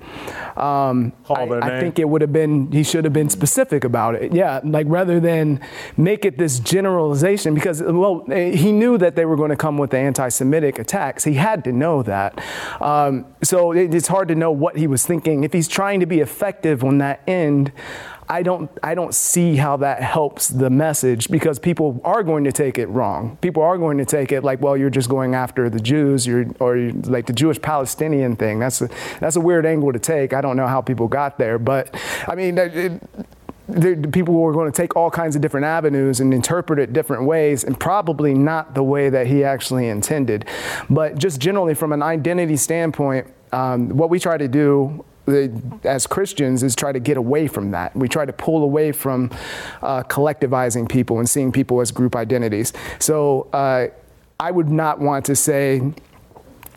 um, 0.57 1.13
I, 1.29 1.43
I 1.43 1.79
think 1.79 1.99
it 1.99 2.09
would 2.09 2.21
have 2.21 2.33
been, 2.33 2.71
he 2.71 2.83
should 2.83 3.03
have 3.05 3.13
been 3.13 3.29
specific 3.29 3.83
about 3.83 4.15
it. 4.15 4.33
Yeah, 4.33 4.59
like 4.63 4.87
rather 4.89 5.19
than 5.19 5.59
make 5.97 6.25
it 6.25 6.37
this 6.37 6.59
generalization, 6.59 7.53
because, 7.53 7.81
well, 7.81 8.25
he 8.27 8.71
knew 8.71 8.97
that 8.97 9.15
they 9.15 9.25
were 9.25 9.35
going 9.35 9.49
to 9.49 9.55
come 9.55 9.77
with 9.77 9.91
the 9.91 9.97
anti 9.97 10.29
Semitic 10.29 10.79
attacks. 10.79 11.23
He 11.23 11.33
had 11.35 11.63
to 11.65 11.71
know 11.71 12.03
that. 12.03 12.41
Um, 12.81 13.25
so 13.43 13.71
it's 13.81 14.07
hard 14.07 14.27
to 14.29 14.35
know 14.35 14.51
what 14.51 14.77
he 14.77 14.87
was 14.87 15.05
thinking. 15.05 15.43
If 15.43 15.53
he's 15.53 15.67
trying 15.67 15.99
to 15.99 16.05
be 16.05 16.19
effective 16.19 16.83
on 16.83 16.97
that 16.99 17.21
end, 17.27 17.71
I 18.29 18.43
don't, 18.43 18.71
I 18.81 18.95
don't 18.95 19.13
see 19.13 19.57
how 19.57 19.75
that 19.77 20.01
helps 20.01 20.47
the 20.47 20.69
message 20.69 21.29
because 21.29 21.59
people 21.59 21.99
are 22.05 22.23
going 22.23 22.45
to 22.45 22.51
take 22.53 22.77
it 22.77 22.87
wrong. 22.87 23.37
People 23.41 23.61
are 23.61 23.77
going 23.77 23.97
to 23.97 24.05
take 24.05 24.31
it 24.31 24.41
like, 24.41 24.61
well, 24.61 24.77
you're 24.77 24.89
just 24.89 25.09
going 25.09 25.35
after 25.35 25.69
the 25.69 25.81
Jews, 25.81 26.25
you're, 26.25 26.45
or 26.61 26.77
like 26.77 27.25
the 27.25 27.33
Jewish 27.33 27.61
Palestinian 27.61 28.37
thing. 28.37 28.59
That's 28.59 28.81
a, 28.81 28.89
that's 29.19 29.35
a 29.35 29.41
weird 29.41 29.65
angle 29.65 29.91
to 29.91 29.99
take. 29.99 30.33
I 30.33 30.39
don't 30.39 30.55
know 30.55 30.67
how 30.67 30.79
people 30.79 31.09
got 31.09 31.37
there, 31.37 31.59
but 31.59 31.93
I 32.25 32.35
mean, 32.35 32.57
it, 32.57 33.01
people 34.11 34.33
were 34.33 34.53
going 34.53 34.71
to 34.71 34.75
take 34.75 34.95
all 34.95 35.11
kinds 35.11 35.35
of 35.35 35.41
different 35.41 35.65
avenues 35.65 36.19
and 36.19 36.33
interpret 36.33 36.79
it 36.79 36.93
different 36.93 37.25
ways, 37.25 37.63
and 37.63 37.79
probably 37.79 38.33
not 38.33 38.75
the 38.75 38.83
way 38.83 39.09
that 39.09 39.27
he 39.27 39.43
actually 39.43 39.87
intended. 39.87 40.45
But 40.89 41.17
just 41.17 41.39
generally, 41.39 41.73
from 41.73 41.91
an 41.91 42.01
identity 42.01 42.57
standpoint, 42.57 43.27
um, 43.51 43.89
what 43.89 44.09
we 44.09 44.19
try 44.19 44.37
to 44.37 44.47
do 44.47 45.05
as 45.83 46.07
Christians 46.07 46.63
is 46.63 46.75
try 46.75 46.91
to 46.91 46.99
get 46.99 47.17
away 47.17 47.47
from 47.47 47.71
that. 47.71 47.95
We 47.95 48.07
try 48.07 48.25
to 48.25 48.33
pull 48.33 48.63
away 48.63 48.91
from 48.91 49.29
uh, 49.81 50.03
collectivizing 50.03 50.89
people 50.89 51.19
and 51.19 51.29
seeing 51.29 51.51
people 51.51 51.79
as 51.81 51.91
group 51.91 52.15
identities. 52.15 52.73
So 52.99 53.47
uh, 53.53 53.87
I 54.39 54.51
would 54.51 54.69
not 54.69 54.99
want 54.99 55.25
to 55.25 55.35
say, 55.35 55.93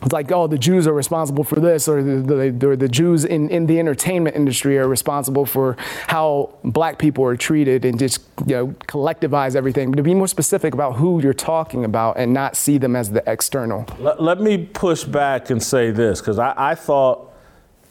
it's 0.01 0.11
like, 0.11 0.31
oh, 0.31 0.47
the 0.47 0.57
Jews 0.57 0.87
are 0.87 0.93
responsible 0.93 1.43
for 1.43 1.59
this, 1.59 1.87
or 1.87 2.03
the, 2.03 2.51
the, 2.51 2.75
the 2.75 2.89
Jews 2.89 3.23
in, 3.25 3.49
in 3.49 3.65
the 3.65 3.79
entertainment 3.79 4.35
industry 4.35 4.77
are 4.77 4.87
responsible 4.87 5.45
for 5.45 5.77
how 6.07 6.53
black 6.63 6.99
people 6.99 7.23
are 7.23 7.37
treated, 7.37 7.85
and 7.85 7.97
just 7.97 8.21
you 8.45 8.55
know 8.55 8.67
collectivize 8.87 9.55
everything. 9.55 9.91
But 9.91 9.97
to 9.97 10.03
be 10.03 10.13
more 10.13 10.27
specific 10.27 10.73
about 10.73 10.97
who 10.97 11.21
you're 11.21 11.33
talking 11.33 11.85
about, 11.85 12.17
and 12.17 12.33
not 12.33 12.55
see 12.55 12.77
them 12.77 12.95
as 12.95 13.11
the 13.11 13.23
external. 13.25 13.85
Let, 13.99 14.21
let 14.21 14.41
me 14.41 14.65
push 14.65 15.03
back 15.03 15.49
and 15.49 15.63
say 15.63 15.91
this, 15.91 16.19
because 16.19 16.39
I, 16.39 16.53
I 16.55 16.75
thought, 16.75 17.33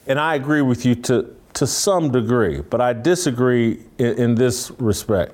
and 0.07 0.19
I 0.19 0.35
agree 0.35 0.61
with 0.61 0.85
you 0.85 0.95
to 0.95 1.35
to 1.55 1.65
some 1.65 2.11
degree, 2.11 2.61
but 2.61 2.81
I 2.81 2.93
disagree 2.93 3.79
in, 3.97 4.17
in 4.17 4.35
this 4.35 4.71
respect. 4.77 5.33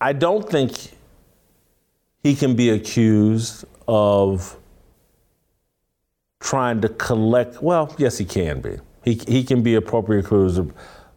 I 0.00 0.12
don't 0.12 0.48
think 0.48 0.92
he 2.22 2.34
can 2.34 2.56
be 2.56 2.70
accused 2.70 3.64
of 3.86 4.56
trying 6.40 6.80
to 6.80 6.88
collect. 6.88 7.62
Well, 7.62 7.94
yes, 7.98 8.18
he 8.18 8.24
can 8.24 8.60
be. 8.60 8.76
He, 9.04 9.20
he 9.28 9.44
can 9.44 9.62
be 9.62 9.74
appropriate 9.74 10.26
accused 10.26 10.58
of, 10.58 10.72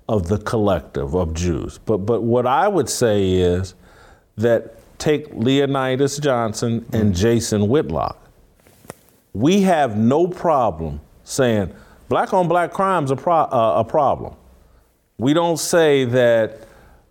of 0.08 0.28
the 0.28 0.38
collective 0.38 1.16
of 1.16 1.34
Jews. 1.34 1.80
But 1.80 2.00
but 2.00 2.22
what 2.22 2.46
I 2.46 2.68
would 2.68 2.90
say 2.90 3.34
is 3.34 3.76
that 4.38 4.76
take 5.00 5.32
Leonydus 5.34 6.22
Johnson 6.22 6.86
and 6.94 7.16
Jason 7.16 7.68
Whitlock. 7.68 8.18
We 9.34 9.62
have 9.62 9.98
no 9.98 10.28
problem 10.28 11.02
saying 11.24 11.74
black 12.10 12.34
on 12.34 12.48
black 12.48 12.72
crime 12.72 13.06
is 13.06 13.12
a, 13.12 13.16
pro, 13.16 13.36
uh, 13.36 13.74
a 13.78 13.84
problem. 13.84 14.36
We 15.18 15.34
don't 15.34 15.58
say 15.58 16.06
that 16.06 16.62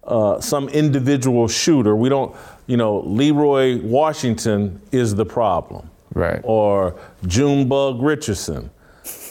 uh, 0.05 0.41
some 0.41 0.69
individual 0.71 1.49
shooter, 1.49 1.95
we 1.95 2.09
don't, 2.09 2.35
you 2.67 2.77
know, 2.77 3.01
Leroy 3.01 3.81
Washington 3.83 4.81
is 4.91 5.15
the 5.15 5.27
problem 5.27 5.91
right. 6.15 6.41
or 6.43 6.99
Junebug 7.27 8.03
Richardson. 8.03 8.71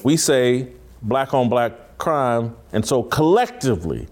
We 0.04 0.18
say 0.18 0.70
black 1.02 1.34
on 1.34 1.50
black 1.50 1.98
crime, 1.98 2.56
and 2.72 2.86
so 2.86 3.04
collectively, 3.04 4.08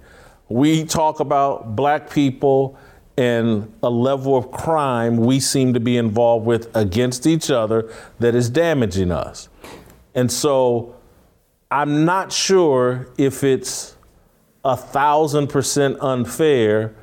we 0.49 0.86
talk 0.86 1.20
about 1.20 1.76
black 1.76 2.09
people 2.09 2.78
and 3.18 3.72
a 3.82 3.89
level 3.89 4.36
of 4.36 4.51
crime 4.51 5.18
we 5.18 5.39
seem 5.39 5.74
to 5.74 5.80
be 5.80 5.97
involved 5.97 6.45
with 6.45 6.76
against 6.76 7.26
each 7.26 7.49
other 7.49 7.91
that 8.20 8.36
is 8.36 8.49
damaging 8.49 9.11
us. 9.11 9.47
And 10.13 10.32
so 10.32 10.95
I'm 11.72 12.05
not 12.05 12.32
sure 12.32 13.07
if 13.18 13.43
it's 13.43 13.95
a 14.63 14.76
thousand 14.76 15.47
percent 15.47 15.97
unfair 16.01 16.93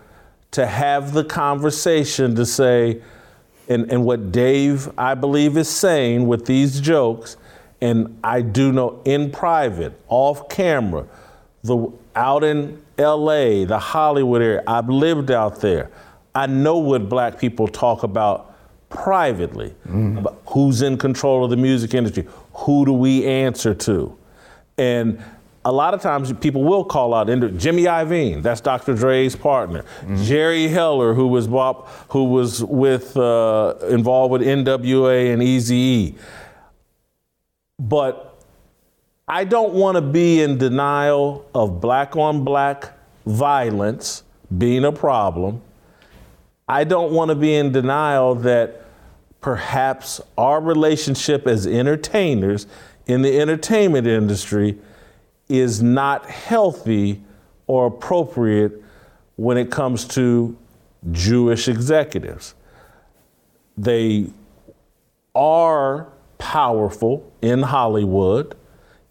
to 0.51 0.67
have 0.67 1.13
the 1.13 1.25
conversation 1.25 2.35
to 2.35 2.45
say, 2.45 3.01
and, 3.69 3.91
and 3.91 4.05
what 4.05 4.33
Dave, 4.33 4.91
I 4.99 5.15
believe, 5.15 5.57
is 5.57 5.69
saying 5.69 6.27
with 6.27 6.47
these 6.47 6.81
jokes, 6.81 7.37
and 7.81 8.19
I 8.23 8.43
do 8.43 8.73
know 8.73 9.01
in 9.05 9.31
private, 9.31 9.99
off 10.09 10.49
camera, 10.49 11.07
the 11.63 11.93
out 12.15 12.45
in 12.45 12.83
LA, 12.99 13.65
the 13.65 13.79
Hollywood 13.79 14.43
area, 14.43 14.63
I've 14.67 14.89
lived 14.89 15.31
out 15.31 15.61
there. 15.61 15.91
I 16.35 16.47
know 16.47 16.79
what 16.79 17.09
black 17.09 17.39
people 17.39 17.69
talk 17.69 18.03
about 18.03 18.55
privately. 18.89 19.75
Mm. 19.89 20.19
About 20.19 20.43
who's 20.47 20.83
in 20.83 20.99
control 20.99 21.45
of 21.45 21.51
the 21.51 21.57
music 21.57 21.95
industry? 21.95 22.27
Who 22.55 22.85
do 22.85 22.93
we 22.93 23.27
answer 23.27 23.75
to? 23.75 24.17
And 24.79 25.23
a 25.65 25.73
lot 25.73 25.95
of 25.95 26.01
times 26.01 26.33
people 26.35 26.65
will 26.65 26.85
call 26.85 27.15
out 27.15 27.27
Jimmy 27.27 27.85
Iovine, 27.85 28.43
that's 28.43 28.61
Dr. 28.61 28.95
Dre's 28.95 29.37
partner. 29.37 29.83
Mm-hmm. 29.83 30.23
Jerry 30.25 30.69
Heller, 30.69 31.15
who 31.15 31.29
was 31.29 31.47
Bob, 31.47 31.87
who 32.09 32.25
was 32.25 32.65
with 32.65 33.17
uh, 33.17 33.75
involved 33.89 34.33
with 34.33 34.43
NWA 34.43 35.33
and 35.33 35.41
Eazy-E. 35.41 36.17
But 37.79 38.43
I 39.29 39.45
don't 39.45 39.73
want 39.73 39.97
to 39.97 40.03
be 40.03 40.43
in 40.43 40.59
denial 40.59 41.49
of 41.55 41.81
black 41.81 42.17
on 42.17 42.45
black 42.45 42.93
violence 43.25 44.25
being 44.59 44.85
a 44.85 44.93
problem. 44.93 45.63
I 46.69 46.85
don't 46.85 47.13
want 47.13 47.29
to 47.31 47.35
be 47.35 47.55
in 47.55 47.73
denial 47.73 48.35
that 48.37 48.85
perhaps 49.41 50.21
our 50.39 50.61
relationship 50.61 51.47
as 51.47 51.67
entertainers 51.67 52.67
in 53.07 53.23
the 53.23 53.41
entertainment 53.41 54.07
industry 54.07 54.79
is 55.53 55.83
not 55.83 56.25
healthy 56.25 57.23
or 57.67 57.87
appropriate 57.87 58.83
when 59.37 59.59
it 59.59 59.71
comes 59.71 60.07
to 60.07 60.57
Jewish 61.11 61.69
executives. 61.69 62.55
They 63.77 64.31
are 65.35 66.09
powerful 66.39 67.31
in 67.43 67.63
Hollywood, 67.63 68.57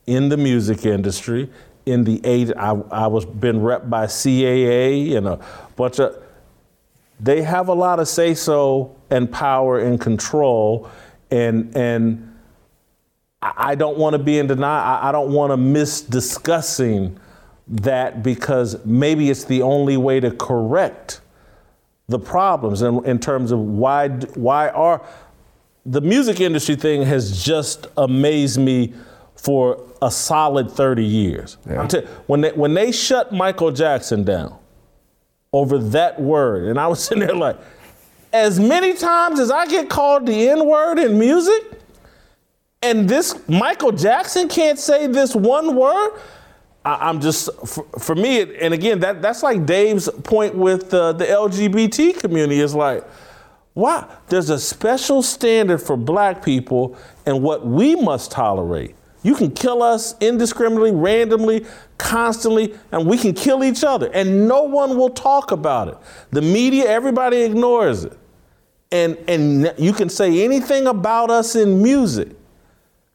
in 0.07 0.29
the 0.29 0.37
music 0.37 0.83
industry, 0.83 1.47
in 1.85 2.05
the 2.05 2.19
age 2.23 2.51
I, 2.57 2.71
I 2.89 3.05
was 3.05 3.23
been 3.23 3.61
rep 3.61 3.87
by 3.87 4.07
CAA 4.07 5.15
and 5.15 5.27
a 5.27 5.39
bunch 5.75 5.99
of 5.99 6.15
they 7.19 7.43
have 7.43 7.67
a 7.67 7.73
lot 7.73 7.99
of 7.99 8.07
say 8.07 8.33
so 8.33 8.95
and 9.11 9.31
power 9.31 9.79
and 9.79 10.01
control 10.01 10.89
and 11.29 11.75
and 11.75 12.30
I 13.41 13.73
don't 13.75 13.97
want 13.97 14.13
to 14.13 14.19
be 14.19 14.37
in 14.37 14.47
denial. 14.47 14.99
I 15.01 15.11
don't 15.11 15.31
want 15.31 15.51
to 15.51 15.57
miss 15.57 16.01
discussing 16.01 17.19
that 17.67 18.21
because 18.21 18.83
maybe 18.85 19.29
it's 19.29 19.45
the 19.45 19.63
only 19.63 19.97
way 19.97 20.19
to 20.19 20.31
correct 20.31 21.21
the 22.07 22.19
problems 22.19 22.81
in, 22.81 23.03
in 23.05 23.17
terms 23.17 23.51
of 23.51 23.59
why 23.59 24.09
why 24.09 24.69
are 24.69 25.01
the 25.85 26.01
music 26.01 26.39
industry 26.39 26.75
thing 26.75 27.01
has 27.03 27.43
just 27.43 27.87
amazed 27.97 28.59
me 28.59 28.93
for 29.35 29.81
a 30.01 30.11
solid 30.11 30.69
30 30.69 31.03
years. 31.03 31.57
Yeah. 31.67 31.87
When 32.27 32.41
they 32.41 32.51
when 32.51 32.73
they 32.75 32.91
shut 32.91 33.31
Michael 33.31 33.71
Jackson 33.71 34.23
down 34.23 34.55
over 35.51 35.79
that 35.79 36.21
word, 36.21 36.65
and 36.65 36.79
I 36.79 36.87
was 36.87 37.03
sitting 37.05 37.25
there 37.25 37.35
like, 37.35 37.57
as 38.31 38.59
many 38.59 38.93
times 38.93 39.39
as 39.39 39.49
I 39.49 39.65
get 39.65 39.89
called 39.89 40.27
the 40.27 40.49
N 40.49 40.67
word 40.67 40.99
in 40.99 41.17
music, 41.17 41.80
and 42.81 43.07
this 43.07 43.47
Michael 43.47 43.91
Jackson 43.91 44.47
can't 44.47 44.79
say 44.79 45.07
this 45.07 45.35
one 45.35 45.75
word. 45.75 46.19
I, 46.83 47.09
am 47.09 47.21
just 47.21 47.49
for, 47.67 47.83
for, 47.99 48.15
me, 48.15 48.41
and 48.57 48.73
again, 48.73 48.99
that 49.01 49.21
that's 49.21 49.43
like 49.43 49.67
Dave's 49.67 50.09
point 50.23 50.55
with 50.55 50.91
uh, 50.93 51.13
the 51.13 51.25
LGBT 51.25 52.19
community 52.19 52.59
is 52.59 52.73
like, 52.73 53.05
wow, 53.75 54.09
there's 54.29 54.49
a 54.49 54.59
special 54.59 55.21
standard 55.21 55.77
for 55.77 55.95
black 55.95 56.43
people 56.43 56.97
and 57.27 57.43
what 57.43 57.65
we 57.67 57.95
must 57.95 58.31
tolerate. 58.31 58.95
You 59.21 59.35
can 59.35 59.51
kill 59.51 59.83
us 59.83 60.15
indiscriminately, 60.19 60.91
randomly, 60.91 61.67
constantly, 61.99 62.73
and 62.91 63.05
we 63.05 63.19
can 63.19 63.35
kill 63.35 63.63
each 63.63 63.83
other, 63.83 64.09
and 64.11 64.47
no 64.47 64.63
one 64.63 64.97
will 64.97 65.11
talk 65.11 65.51
about 65.51 65.87
it. 65.87 65.97
The 66.31 66.41
media, 66.41 66.85
everybody 66.89 67.43
ignores 67.43 68.05
it. 68.05 68.17
And, 68.91 69.17
and 69.27 69.73
you 69.77 69.93
can 69.93 70.09
say 70.09 70.43
anything 70.43 70.87
about 70.87 71.29
us 71.29 71.55
in 71.55 71.81
music. 71.83 72.29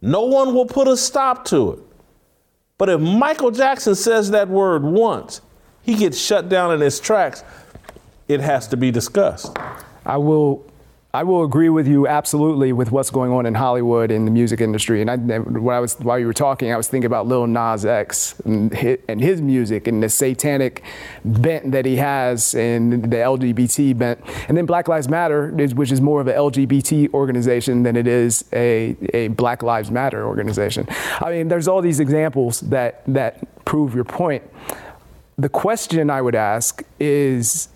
No 0.06 0.22
one 0.22 0.54
will 0.54 0.66
put 0.66 0.86
a 0.86 0.96
stop 0.96 1.44
to 1.46 1.72
it. 1.72 1.78
But 2.78 2.88
if 2.88 3.00
Michael 3.00 3.50
Jackson 3.50 3.96
says 3.96 4.30
that 4.30 4.48
word 4.48 4.84
once, 4.84 5.40
he 5.82 5.96
gets 5.96 6.16
shut 6.16 6.48
down 6.48 6.72
in 6.72 6.80
his 6.80 7.00
tracks. 7.00 7.42
It 8.28 8.40
has 8.40 8.68
to 8.68 8.76
be 8.76 8.92
discussed. 8.92 9.56
I 10.04 10.16
will 10.18 10.64
I 11.16 11.22
will 11.22 11.44
agree 11.44 11.70
with 11.70 11.88
you 11.88 12.06
absolutely 12.06 12.74
with 12.74 12.92
what's 12.92 13.08
going 13.08 13.32
on 13.32 13.46
in 13.46 13.54
Hollywood 13.54 14.10
in 14.10 14.26
the 14.26 14.30
music 14.30 14.60
industry. 14.60 15.00
And 15.00 15.10
I, 15.10 15.16
when 15.16 15.74
I 15.74 15.80
was 15.80 15.94
while 15.94 16.18
you 16.18 16.26
were 16.26 16.34
talking, 16.34 16.70
I 16.70 16.76
was 16.76 16.88
thinking 16.88 17.06
about 17.06 17.26
Lil 17.26 17.46
Nas 17.46 17.86
X 17.86 18.38
and 18.44 18.70
his, 18.70 19.40
music 19.40 19.86
and 19.86 20.02
the 20.02 20.10
satanic 20.10 20.82
bent 21.24 21.72
that 21.72 21.86
he 21.86 21.96
has 21.96 22.54
and 22.54 23.04
the 23.04 23.16
LGBT 23.16 23.96
bent. 23.96 24.20
And 24.48 24.58
then 24.58 24.66
Black 24.66 24.88
Lives 24.88 25.08
Matter, 25.08 25.52
which 25.52 25.90
is 25.90 26.02
more 26.02 26.20
of 26.20 26.26
an 26.26 26.36
LGBT 26.36 27.14
organization 27.14 27.82
than 27.82 27.96
it 27.96 28.06
is 28.06 28.44
a, 28.52 28.94
a 29.14 29.28
Black 29.28 29.62
Lives 29.62 29.90
Matter 29.90 30.26
organization. 30.26 30.86
I 31.22 31.30
mean, 31.30 31.48
there's 31.48 31.66
all 31.66 31.80
these 31.80 31.98
examples 31.98 32.60
that 32.60 33.02
that 33.06 33.64
prove 33.64 33.94
your 33.94 34.04
point. 34.04 34.42
The 35.38 35.48
question 35.48 36.10
I 36.10 36.20
would 36.20 36.34
ask 36.34 36.82
is 37.00 37.68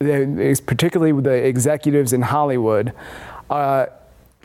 particularly 0.00 1.12
with 1.12 1.24
the 1.24 1.32
executives 1.32 2.12
in 2.12 2.22
Hollywood, 2.22 2.92
uh, 3.50 3.86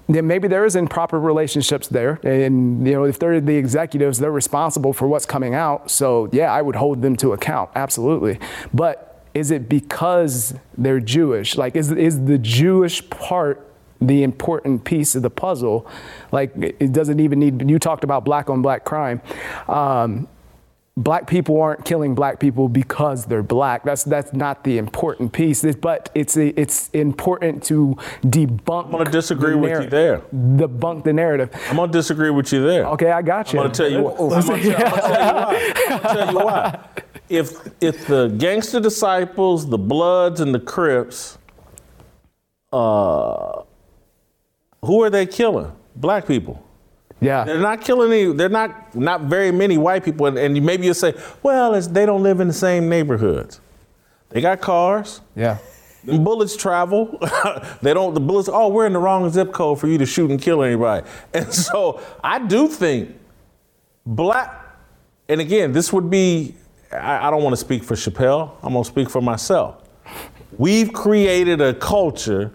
then 0.10 0.28
maybe 0.28 0.47
there 0.47 0.66
is 0.66 0.76
improper 0.76 1.20
relationships 1.20 1.88
there, 1.88 2.20
and 2.24 2.86
you 2.86 2.93
know 2.93 3.04
if 3.06 3.20
they're 3.20 3.39
the 3.39 3.56
executives, 3.56 4.20
they're 4.20 4.32
responsible 4.32 4.91
for 4.91 5.08
what's 5.08 5.26
coming 5.26 5.54
out. 5.54 5.89
So 5.89 6.30
yeah, 6.32 6.51
I 6.51 6.62
would 6.62 6.76
hold 6.76 7.01
them 7.01 7.16
to 7.18 7.32
account, 7.32 7.70
absolutely. 7.76 8.39
But 8.74 9.24
is 9.34 9.49
it 9.49 9.70
because 9.70 10.56
they're 10.78 10.99
Jewish? 10.99 11.58
Like, 11.58 11.76
is 11.76 11.91
is 11.91 12.26
the 12.26 12.38
Jewish 12.38 13.08
part 13.10 13.66
the 14.01 14.24
important 14.24 14.84
piece 14.84 15.16
of 15.16 15.22
the 15.22 15.30
puzzle? 15.30 15.88
Like, 16.32 16.51
it 16.58 16.91
doesn't 16.91 17.20
even 17.20 17.39
need. 17.39 17.70
You 17.70 17.80
talked 17.80 18.04
about 18.04 18.26
black 18.26 18.49
on 18.49 18.62
black 18.62 18.84
crime. 18.84 19.22
Um, 19.70 20.28
black 20.96 21.26
people 21.28 21.60
aren't 21.60 21.86
killing 21.86 22.14
black 22.14 22.39
people 22.39 22.70
because 22.70 23.26
they're 23.26 23.44
black. 23.44 23.84
That's 23.84 24.04
that's 24.04 24.34
not 24.34 24.64
the 24.64 24.78
important 24.78 25.34
piece. 25.34 25.64
But 25.76 26.10
it's 26.14 26.38
it's 26.38 26.89
important 26.89 27.64
to 27.66 27.98
debunk. 28.24 28.86
I'm 28.86 28.91
gonna 28.91 29.12
disagree 29.12 29.52
the 29.52 29.58
with 29.58 29.84
you 29.84 29.89
there. 29.89 30.20
Debunk 30.34 31.04
the 31.04 31.14
narrative. 31.14 31.50
I'm 31.70 31.78
gonna 31.78 31.91
disagree 31.91 32.30
with 32.30 32.52
you 32.54 32.66
there. 32.66 32.86
Okay, 32.88 33.12
I 33.12 33.22
got 33.22 33.54
you. 33.54 33.60
I'm 33.60 33.66
gonna 33.66 33.74
tell 33.74 33.91
you. 33.91 34.08
I'm 34.10 34.18
gonna 34.18 34.36
I'm 34.36 34.48
gonna 34.48 34.64
tell 34.64 34.64
you 34.64 34.74
why. 34.74 35.74
I'm 35.88 36.02
gonna 36.02 36.14
tell 36.14 36.32
you 36.32 36.39
why. 36.39 36.80
If 37.30 37.70
if 37.82 38.08
the 38.08 38.28
gangster 38.38 38.80
disciples, 38.80 39.68
the 39.70 39.78
Bloods, 39.78 40.39
and 40.39 40.54
the 40.54 40.60
Crips, 40.60 41.38
uh, 42.72 43.64
who 44.84 45.02
are 45.02 45.10
they 45.10 45.26
killing? 45.26 45.72
Black 45.96 46.28
people. 46.28 46.64
Yeah. 47.24 47.43
They're 47.43 47.59
not 47.59 47.82
killing 47.82 48.11
any. 48.11 48.34
They're 48.34 48.49
not 48.49 48.95
not 48.95 49.21
very 49.21 49.51
many 49.51 49.78
white 49.78 50.03
people. 50.03 50.26
And, 50.26 50.38
and 50.38 50.65
maybe 50.65 50.86
you'll 50.86 50.93
say, 50.93 51.13
well, 51.41 51.74
it's, 51.74 51.88
they 51.88 52.05
don't 52.05 52.24
live 52.24 52.39
in 52.39 52.47
the 52.47 52.53
same 52.53 52.89
neighborhoods. 52.89 53.61
They 54.30 54.41
got 54.41 54.61
cars. 54.61 55.21
Yeah. 55.36 55.57
The 56.03 56.19
bullets 56.19 56.57
travel. 56.57 57.17
they 57.82 57.93
don't. 57.93 58.13
The 58.13 58.19
bullets. 58.19 58.49
Oh, 58.51 58.67
we're 58.67 58.86
in 58.86 58.93
the 58.93 58.99
wrong 58.99 59.30
zip 59.30 59.53
code 59.53 59.80
for 59.80 59.88
you 59.88 59.97
to 59.99 60.05
shoot 60.05 60.30
and 60.30 60.41
kill 60.41 60.63
anybody. 60.63 61.07
And 61.34 61.53
so 61.53 62.01
I 62.24 62.39
do 62.39 62.67
think 62.67 63.15
black. 64.05 64.59
And 65.30 65.39
again, 65.39 65.71
this 65.71 65.93
would 65.93 66.09
be. 66.09 66.55
I, 66.91 67.28
I 67.28 67.32
don't 67.32 67.41
want 67.41 67.53
to 67.53 67.57
speak 67.57 67.84
for 67.84 67.95
Chappelle. 67.95 68.51
I'm 68.61 68.74
gonna 68.74 68.84
speak 68.84 69.09
for 69.09 69.21
myself. 69.21 69.84
We've 70.57 70.91
created 70.91 71.61
a 71.61 71.74
culture 71.74 72.51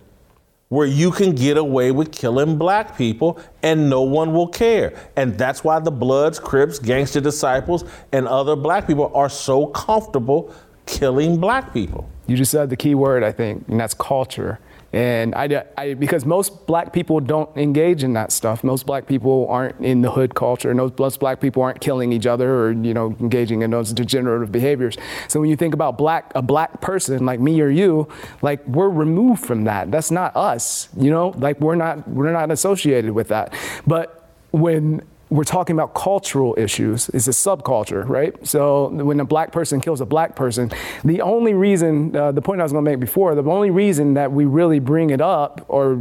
where 0.68 0.86
you 0.86 1.10
can 1.10 1.34
get 1.34 1.56
away 1.56 1.90
with 1.90 2.12
killing 2.12 2.58
black 2.58 2.96
people 2.96 3.38
and 3.62 3.88
no 3.88 4.02
one 4.02 4.32
will 4.32 4.48
care. 4.48 4.94
And 5.16 5.36
that's 5.38 5.64
why 5.64 5.78
the 5.80 5.90
Bloods, 5.90 6.38
Crips, 6.38 6.78
Gangster 6.78 7.20
Disciples, 7.20 7.84
and 8.12 8.28
other 8.28 8.54
black 8.54 8.86
people 8.86 9.10
are 9.14 9.30
so 9.30 9.66
comfortable 9.68 10.54
killing 10.86 11.38
black 11.38 11.72
people. 11.72 12.08
You 12.26 12.36
just 12.36 12.50
said 12.50 12.70
the 12.70 12.76
key 12.76 12.94
word, 12.94 13.22
I 13.22 13.32
think, 13.32 13.66
and 13.68 13.80
that's 13.80 13.94
culture. 13.94 14.58
And 14.92 15.34
I, 15.34 15.64
I, 15.76 15.94
because 15.94 16.24
most 16.24 16.66
black 16.66 16.94
people 16.94 17.20
don't 17.20 17.54
engage 17.58 18.02
in 18.02 18.14
that 18.14 18.32
stuff. 18.32 18.64
Most 18.64 18.86
black 18.86 19.06
people 19.06 19.46
aren't 19.50 19.78
in 19.80 20.00
the 20.00 20.10
hood 20.10 20.34
culture. 20.34 20.74
Most 20.74 21.20
black 21.20 21.40
people 21.40 21.62
aren't 21.62 21.80
killing 21.80 22.10
each 22.10 22.26
other 22.26 22.54
or 22.54 22.72
you 22.72 22.94
know 22.94 23.14
engaging 23.20 23.60
in 23.60 23.70
those 23.70 23.92
degenerative 23.92 24.50
behaviors. 24.50 24.96
So 25.28 25.40
when 25.40 25.50
you 25.50 25.56
think 25.56 25.74
about 25.74 25.98
black, 25.98 26.32
a 26.34 26.40
black 26.40 26.80
person 26.80 27.26
like 27.26 27.38
me 27.38 27.60
or 27.60 27.68
you, 27.68 28.08
like 28.40 28.66
we're 28.66 28.88
removed 28.88 29.44
from 29.44 29.64
that. 29.64 29.90
That's 29.90 30.10
not 30.10 30.34
us. 30.34 30.88
You 30.96 31.10
know, 31.10 31.34
like 31.36 31.60
we're 31.60 31.74
not 31.74 32.08
we're 32.08 32.32
not 32.32 32.50
associated 32.50 33.10
with 33.10 33.28
that. 33.28 33.52
But 33.86 34.30
when 34.52 35.02
we're 35.30 35.44
talking 35.44 35.74
about 35.74 35.94
cultural 35.94 36.54
issues. 36.56 37.08
It's 37.10 37.28
a 37.28 37.32
subculture, 37.32 38.08
right? 38.08 38.34
So 38.46 38.88
when 38.88 39.20
a 39.20 39.24
black 39.24 39.52
person 39.52 39.80
kills 39.80 40.00
a 40.00 40.06
black 40.06 40.34
person, 40.34 40.70
the 41.04 41.20
only 41.20 41.54
reason, 41.54 42.16
uh, 42.16 42.32
the 42.32 42.42
point 42.42 42.60
I 42.60 42.64
was 42.64 42.72
going 42.72 42.84
to 42.84 42.90
make 42.90 43.00
before, 43.00 43.34
the 43.34 43.42
only 43.42 43.70
reason 43.70 44.14
that 44.14 44.32
we 44.32 44.44
really 44.46 44.78
bring 44.78 45.10
it 45.10 45.20
up, 45.20 45.64
or 45.68 45.92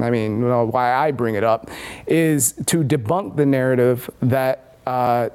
I 0.00 0.10
mean, 0.10 0.42
why 0.70 0.94
I 0.94 1.12
bring 1.12 1.34
it 1.34 1.44
up, 1.44 1.70
is 2.06 2.52
to 2.66 2.82
debunk 2.82 3.36
the 3.36 3.46
narrative 3.46 4.10
that 4.20 4.76
uh, 4.86 5.28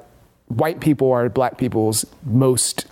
white 0.48 0.80
people 0.80 1.10
are 1.12 1.28
black 1.28 1.56
people's 1.56 2.04
most 2.24 2.86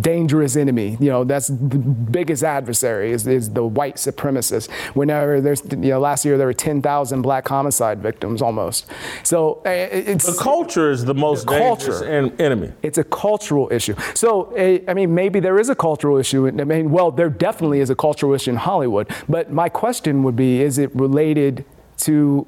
dangerous 0.00 0.54
enemy. 0.56 0.96
You 1.00 1.10
know, 1.10 1.24
that's 1.24 1.48
the 1.48 1.56
biggest 1.78 2.44
adversary 2.44 3.10
is, 3.10 3.26
is 3.26 3.50
the 3.50 3.64
white 3.64 3.96
supremacist. 3.96 4.70
Whenever 4.94 5.40
there's, 5.40 5.62
you 5.70 5.76
know, 5.76 5.98
last 6.00 6.24
year 6.24 6.38
there 6.38 6.46
were 6.46 6.52
10,000 6.54 7.22
black 7.22 7.48
homicide 7.48 8.00
victims 8.00 8.40
almost. 8.42 8.86
So 9.24 9.60
uh, 9.66 9.70
it's 9.70 10.24
The 10.36 10.40
culture 10.40 10.90
is 10.90 11.04
the 11.04 11.14
most 11.14 11.46
The 11.46 11.58
dangerous 11.58 12.02
en- 12.02 12.32
enemy. 12.40 12.72
it's 12.82 12.98
a 12.98 13.04
cultural 13.04 13.68
issue. 13.72 13.94
So, 14.14 14.52
eh, 14.52 14.78
I 14.86 14.94
mean, 14.94 15.14
maybe 15.14 15.40
there 15.40 15.58
is 15.58 15.68
a 15.68 15.74
cultural 15.74 16.16
issue. 16.16 16.46
I 16.46 16.50
mean, 16.52 16.90
well, 16.90 17.10
there 17.10 17.30
definitely 17.30 17.80
is 17.80 17.90
a 17.90 17.96
cultural 17.96 18.34
issue 18.34 18.50
in 18.50 18.56
Hollywood. 18.56 19.10
But 19.28 19.52
my 19.52 19.68
question 19.68 20.22
would 20.22 20.36
be 20.36 20.62
is 20.62 20.78
it 20.78 20.94
related 20.94 21.64
to 21.98 22.46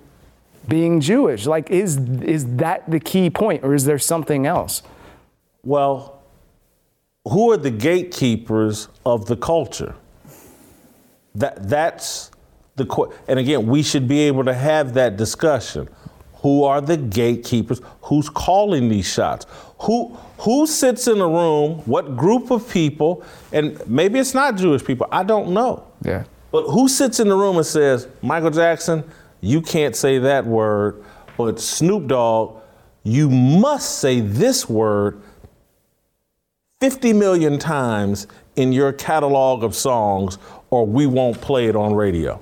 being 0.69 1.01
Jewish? 1.01 1.47
Like, 1.47 1.69
is, 1.71 1.97
is 2.23 2.57
that 2.57 2.89
the 2.89 3.01
key 3.01 3.29
point, 3.29 3.65
or 3.65 3.75
is 3.75 3.85
there 3.87 3.99
something 3.99 4.47
else? 4.47 4.83
Well, 5.65 6.14
who 7.25 7.53
are 7.53 7.57
the 7.57 7.71
gatekeepers 7.71 8.89
of 9.05 9.27
the 9.27 9.37
culture? 9.37 9.95
That 11.35 11.69
that's 11.69 12.31
the 12.77 13.13
and 13.29 13.39
again, 13.39 13.67
we 13.67 13.83
should 13.83 14.07
be 14.07 14.21
able 14.21 14.45
to 14.45 14.55
have 14.55 14.95
that 14.95 15.17
discussion. 15.17 15.89
Who 16.43 16.65
are 16.65 16.81
the 16.81 16.97
gatekeepers? 16.97 17.81
Who's 18.03 18.29
calling 18.29 18.89
these 18.89 19.11
shots? 19.11 19.47
Who 19.81 20.17
who 20.39 20.67
sits 20.67 21.09
in 21.09 21.21
a 21.21 21.27
room? 21.29 21.79
What 21.87 22.17
group 22.17 22.51
of 22.51 22.69
people? 22.69 23.25
And 23.53 23.81
maybe 23.89 24.19
it's 24.19 24.35
not 24.35 24.57
Jewish 24.57 24.85
people. 24.85 25.07
I 25.11 25.23
don't 25.23 25.53
know. 25.53 25.87
Yeah. 26.03 26.25
But 26.53 26.71
who 26.71 26.89
sits 26.89 27.19
in 27.19 27.29
the 27.29 27.35
room 27.35 27.57
and 27.57 27.67
says, 27.67 28.07
Michael 28.23 28.51
Jackson, 28.51 29.03
you 29.41 29.61
can't 29.61 29.97
say 29.97 30.19
that 30.19 30.47
word, 30.47 31.03
but 31.37 31.59
Snoop 31.59 32.07
Dogg, 32.07 32.61
you 33.03 33.29
must 33.29 33.99
say 33.99 34.21
this 34.21 34.69
word 34.69 35.21
50 36.85 37.15
million 37.15 37.59
times 37.59 38.27
in 38.57 38.71
your 38.71 38.93
catalog 38.93 39.65
of 39.65 39.75
songs, 39.75 40.37
or 40.69 40.87
we 40.87 41.07
won't 41.07 41.41
play 41.41 41.65
it 41.65 41.75
on 41.75 41.95
radio? 41.95 42.37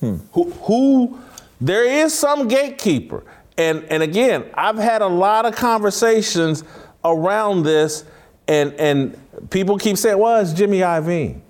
Who, 0.00 0.50
who, 0.50 1.20
there 1.60 1.84
is 1.84 2.12
some 2.12 2.48
gatekeeper. 2.48 3.22
And, 3.56 3.84
and 3.84 4.02
again, 4.02 4.46
I've 4.54 4.76
had 4.76 5.02
a 5.02 5.06
lot 5.06 5.46
of 5.46 5.54
conversations 5.54 6.64
around 7.04 7.62
this, 7.62 8.04
and, 8.48 8.72
and 8.72 9.16
people 9.50 9.78
keep 9.78 9.98
saying, 9.98 10.18
well, 10.18 10.40
it's 10.42 10.52
Jimmy 10.52 10.80
Iovine. 10.80 11.40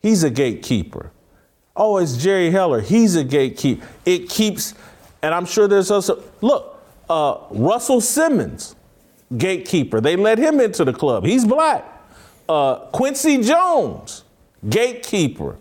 He's 0.00 0.22
a 0.22 0.28
gatekeeper. 0.30 1.12
Oh, 1.74 1.96
it's 1.96 2.18
Jerry 2.18 2.50
Heller. 2.50 2.82
He's 2.82 3.16
a 3.16 3.24
gatekeeper. 3.24 3.86
It 4.04 4.28
keeps, 4.28 4.74
and 5.22 5.32
I'm 5.32 5.46
sure 5.46 5.66
there's 5.66 5.90
also, 5.90 6.22
look, 6.42 6.84
uh, 7.08 7.38
Russell 7.52 8.02
Simmons, 8.02 8.76
gatekeeper. 9.36 10.00
They 10.00 10.16
let 10.16 10.38
him 10.38 10.60
into 10.60 10.84
the 10.84 10.92
club. 10.92 11.24
He's 11.24 11.44
black. 11.44 11.84
Uh, 12.48 12.76
Quincy 12.86 13.42
Jones, 13.42 14.24
gatekeeper. 14.68 15.56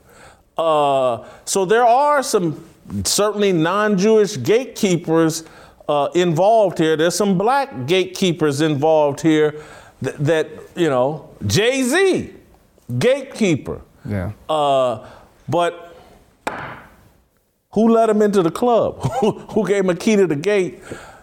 Uh, 0.57 1.25
so 1.45 1.65
there 1.65 1.85
are 1.85 2.23
some 2.23 2.65
certainly 3.05 3.53
non-Jewish 3.53 4.37
gatekeepers 4.37 5.43
uh, 5.87 6.09
involved 6.15 6.77
here. 6.79 6.97
There's 6.97 7.15
some 7.15 7.37
black 7.37 7.85
gatekeepers 7.85 8.61
involved 8.61 9.21
here 9.21 9.61
th- 10.03 10.15
that 10.17 10.49
you 10.75 10.89
know, 10.89 11.29
Jay 11.45 11.83
Z, 11.83 12.33
gatekeeper. 12.97 13.81
Yeah. 14.05 14.31
Uh, 14.47 15.07
but 15.47 15.95
who 17.71 17.89
let 17.89 18.09
him 18.09 18.21
into 18.21 18.41
the 18.41 18.51
club? 18.51 18.99
who 19.21 19.67
gave 19.67 19.83
him 19.83 19.89
a 19.89 19.95
key 19.95 20.15
to 20.15 20.27
the 20.27 20.35
gate? 20.35 20.81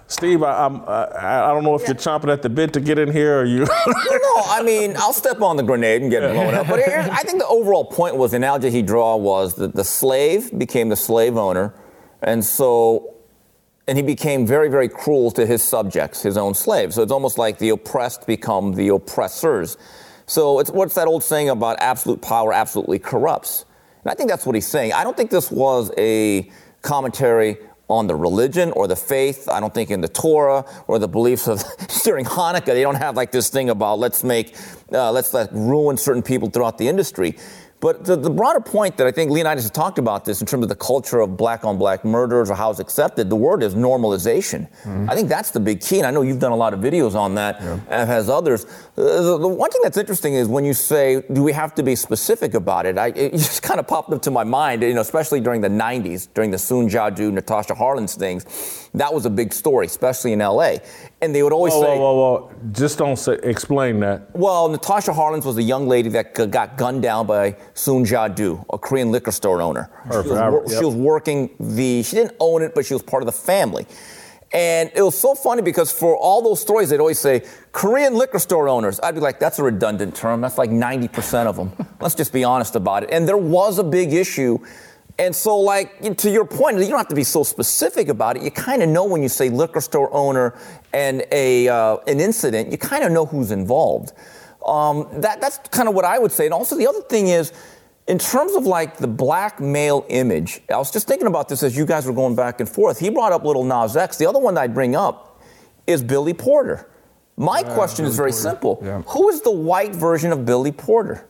Steve, 0.08 0.42
I, 0.42 0.64
I'm, 0.64 0.82
I, 0.82 1.48
I 1.48 1.52
don't 1.52 1.64
know 1.64 1.74
if 1.74 1.86
you're 1.86 1.96
chomping 1.96 2.32
at 2.32 2.40
the 2.40 2.48
bit 2.48 2.72
to 2.74 2.80
get 2.80 2.98
in 2.98 3.10
here 3.10 3.40
or 3.40 3.44
you. 3.44 3.58
no, 3.64 4.42
I 4.46 4.62
mean, 4.64 4.94
I'll 4.96 5.12
step 5.12 5.40
on 5.40 5.56
the 5.56 5.64
grenade 5.64 6.02
and 6.02 6.10
get 6.10 6.20
blown 6.20 6.54
up. 6.54 6.68
But 6.68 6.84
here, 6.84 7.08
I 7.10 7.22
think 7.22 7.40
the 7.40 7.48
overall 7.48 7.84
point 7.84 8.16
was 8.16 8.30
the 8.30 8.36
analogy 8.36 8.70
he 8.70 8.82
draw 8.82 9.16
was 9.16 9.54
that 9.56 9.74
the 9.74 9.82
slave 9.82 10.56
became 10.56 10.88
the 10.88 10.96
slave 10.96 11.36
owner, 11.36 11.74
and 12.22 12.44
so, 12.44 13.14
and 13.88 13.98
he 13.98 14.02
became 14.02 14.46
very, 14.46 14.68
very 14.68 14.88
cruel 14.88 15.32
to 15.32 15.44
his 15.44 15.62
subjects, 15.62 16.22
his 16.22 16.36
own 16.36 16.54
slaves. 16.54 16.94
So 16.94 17.02
it's 17.02 17.12
almost 17.12 17.36
like 17.36 17.58
the 17.58 17.70
oppressed 17.70 18.28
become 18.28 18.74
the 18.74 18.88
oppressors. 18.88 19.76
So 20.26 20.60
it's 20.60 20.70
what's 20.70 20.94
that 20.94 21.08
old 21.08 21.24
saying 21.24 21.48
about 21.50 21.78
absolute 21.80 22.22
power 22.22 22.52
absolutely 22.52 23.00
corrupts. 23.00 23.64
And 24.04 24.12
I 24.12 24.14
think 24.14 24.30
that's 24.30 24.46
what 24.46 24.54
he's 24.54 24.66
saying. 24.66 24.92
I 24.92 25.02
don't 25.02 25.16
think 25.16 25.30
this 25.30 25.50
was 25.50 25.90
a 25.98 26.48
commentary 26.82 27.58
on 27.88 28.06
the 28.06 28.14
religion 28.14 28.72
or 28.72 28.88
the 28.88 28.96
faith. 28.96 29.48
I 29.48 29.60
don't 29.60 29.72
think 29.72 29.90
in 29.90 30.00
the 30.00 30.08
Torah 30.08 30.64
or 30.86 30.98
the 30.98 31.08
beliefs 31.08 31.46
of 31.46 31.62
during 32.04 32.24
Hanukkah 32.24 32.66
they 32.66 32.82
don't 32.82 32.96
have 32.96 33.16
like 33.16 33.30
this 33.30 33.48
thing 33.48 33.70
about 33.70 33.98
let's 33.98 34.24
make 34.24 34.56
uh, 34.92 35.12
let's 35.12 35.32
like 35.32 35.50
ruin 35.52 35.96
certain 35.96 36.22
people 36.22 36.50
throughout 36.50 36.78
the 36.78 36.88
industry. 36.88 37.36
But 37.86 38.04
the, 38.04 38.16
the 38.16 38.30
broader 38.30 38.58
point 38.58 38.96
that 38.96 39.06
I 39.06 39.12
think 39.12 39.30
Leonydus 39.30 39.62
has 39.62 39.70
talked 39.70 40.00
about 40.00 40.24
this 40.24 40.40
in 40.40 40.46
terms 40.48 40.64
of 40.64 40.68
the 40.68 40.74
culture 40.74 41.20
of 41.20 41.36
black 41.36 41.64
on 41.64 41.78
black 41.78 42.04
murders 42.04 42.50
or 42.50 42.56
how 42.56 42.72
it's 42.72 42.80
accepted, 42.80 43.30
the 43.30 43.36
word 43.36 43.62
is 43.62 43.76
normalization. 43.76 44.66
I 45.08 45.14
think 45.14 45.28
that's 45.28 45.52
the 45.52 45.60
big 45.60 45.80
key. 45.80 45.98
And 45.98 46.06
I 46.08 46.10
know 46.10 46.22
you've 46.22 46.40
done 46.40 46.50
a 46.50 46.56
lot 46.56 46.74
of 46.74 46.80
videos 46.80 47.14
on 47.14 47.36
that, 47.36 47.60
and 47.60 48.08
has 48.08 48.28
others. 48.28 48.64
Uh, 48.98 49.22
the, 49.22 49.38
the 49.38 49.46
one 49.46 49.70
thing 49.70 49.82
that's 49.84 49.96
interesting 49.96 50.34
is 50.34 50.48
when 50.48 50.64
you 50.64 50.74
say, 50.74 51.22
do 51.32 51.44
we 51.44 51.52
have 51.52 51.76
to 51.76 51.84
be 51.84 51.94
specific 51.94 52.54
about 52.54 52.86
it? 52.86 52.98
I, 52.98 53.10
it 53.10 53.30
just 53.46 53.62
kind 53.62 53.78
of 53.78 53.86
popped 53.86 54.12
up 54.12 54.20
to 54.22 54.32
my 54.32 54.42
mind, 54.42 54.82
you 54.82 54.92
know, 54.92 55.00
especially 55.00 55.40
during 55.40 55.60
the 55.60 55.68
90s, 55.68 56.26
during 56.34 56.50
the 56.50 56.58
Soon 56.58 56.88
Ja 56.88 57.08
Du, 57.08 57.30
Natasha 57.30 57.74
Harlins 57.74 58.16
things. 58.16 58.88
That 58.94 59.14
was 59.14 59.26
a 59.26 59.30
big 59.30 59.52
story, 59.52 59.86
especially 59.86 60.32
in 60.32 60.40
LA. 60.40 60.78
And 61.22 61.34
they 61.34 61.42
would 61.42 61.52
always 61.52 61.72
Whoa, 61.72 61.80
say, 61.82 61.98
whoa, 61.98 62.14
whoa, 62.14 62.40
whoa. 62.40 62.52
Just 62.72 62.98
don't 62.98 63.16
say, 63.16 63.38
explain 63.42 64.00
that. 64.00 64.36
well, 64.36 64.68
Natasha 64.68 65.12
Harlins 65.12 65.46
was 65.46 65.56
a 65.56 65.62
young 65.62 65.88
lady 65.88 66.10
that 66.10 66.34
g- 66.34 66.46
got 66.46 66.76
gunned 66.76 67.00
down 67.02 67.26
by 67.26 67.56
Soon 67.72 68.04
Ja 68.04 68.28
Du, 68.28 68.62
a 68.70 68.76
Korean 68.76 69.10
liquor 69.10 69.32
store 69.32 69.62
owner. 69.62 69.90
She 70.10 70.16
was, 70.18 70.26
Perfect. 70.26 70.70
Yep. 70.70 70.78
she 70.78 70.84
was 70.84 70.94
working 70.94 71.50
the, 71.58 72.02
she 72.02 72.16
didn't 72.16 72.36
own 72.38 72.62
it, 72.62 72.74
but 72.74 72.84
she 72.84 72.92
was 72.92 73.02
part 73.02 73.22
of 73.22 73.26
the 73.26 73.32
family. 73.32 73.86
And 74.52 74.90
it 74.94 75.00
was 75.02 75.18
so 75.18 75.34
funny 75.34 75.62
because 75.62 75.90
for 75.90 76.16
all 76.16 76.42
those 76.42 76.60
stories, 76.60 76.90
they'd 76.90 77.00
always 77.00 77.18
say, 77.18 77.42
Korean 77.72 78.14
liquor 78.14 78.38
store 78.38 78.68
owners. 78.68 79.00
I'd 79.02 79.14
be 79.14 79.20
like, 79.20 79.40
that's 79.40 79.58
a 79.58 79.62
redundant 79.62 80.14
term. 80.14 80.40
That's 80.42 80.58
like 80.58 80.70
90% 80.70 81.46
of 81.46 81.56
them. 81.56 81.72
Let's 82.00 82.14
just 82.14 82.32
be 82.32 82.44
honest 82.44 82.76
about 82.76 83.02
it. 83.04 83.10
And 83.10 83.26
there 83.26 83.38
was 83.38 83.78
a 83.78 83.84
big 83.84 84.12
issue. 84.12 84.58
And 85.18 85.34
so, 85.34 85.56
like, 85.58 86.18
to 86.18 86.30
your 86.30 86.44
point, 86.44 86.78
you 86.78 86.88
don't 86.88 86.98
have 86.98 87.08
to 87.08 87.14
be 87.14 87.24
so 87.24 87.42
specific 87.42 88.08
about 88.08 88.36
it. 88.36 88.42
You 88.42 88.50
kind 88.50 88.82
of 88.82 88.88
know 88.88 89.04
when 89.04 89.22
you 89.22 89.30
say 89.30 89.48
liquor 89.48 89.80
store 89.80 90.12
owner 90.12 90.58
and 90.92 91.24
a, 91.32 91.68
uh, 91.68 91.96
an 92.06 92.20
incident, 92.20 92.70
you 92.70 92.76
kind 92.76 93.02
of 93.02 93.12
know 93.12 93.24
who's 93.24 93.50
involved. 93.50 94.12
Um, 94.64 95.08
that, 95.20 95.40
that's 95.40 95.58
kind 95.70 95.88
of 95.88 95.94
what 95.94 96.04
I 96.04 96.18
would 96.18 96.32
say. 96.32 96.44
And 96.44 96.52
also, 96.52 96.76
the 96.76 96.86
other 96.86 97.00
thing 97.02 97.28
is, 97.28 97.52
in 98.06 98.18
terms 98.18 98.54
of 98.54 98.66
like 98.66 98.98
the 98.98 99.06
black 99.08 99.58
male 99.58 100.04
image, 100.08 100.60
I 100.72 100.76
was 100.76 100.90
just 100.90 101.08
thinking 101.08 101.26
about 101.26 101.48
this 101.48 101.62
as 101.62 101.76
you 101.76 101.86
guys 101.86 102.06
were 102.06 102.12
going 102.12 102.36
back 102.36 102.60
and 102.60 102.68
forth. 102.68 102.98
He 102.98 103.08
brought 103.08 103.32
up 103.32 103.44
Little 103.44 103.64
Nas 103.64 103.96
X. 103.96 104.18
The 104.18 104.26
other 104.26 104.38
one 104.38 104.56
I'd 104.58 104.74
bring 104.74 104.94
up 104.94 105.40
is 105.86 106.02
Billy 106.02 106.34
Porter. 106.34 106.88
My 107.36 107.62
question 107.62 108.04
is 108.06 108.16
very 108.16 108.32
simple 108.32 108.80
Yeah. 108.82 109.02
Who 109.02 109.28
is 109.28 109.42
the 109.42 109.50
white 109.50 109.94
version 109.94 110.32
of 110.32 110.44
Billy 110.46 110.72
Porter? 110.72 111.26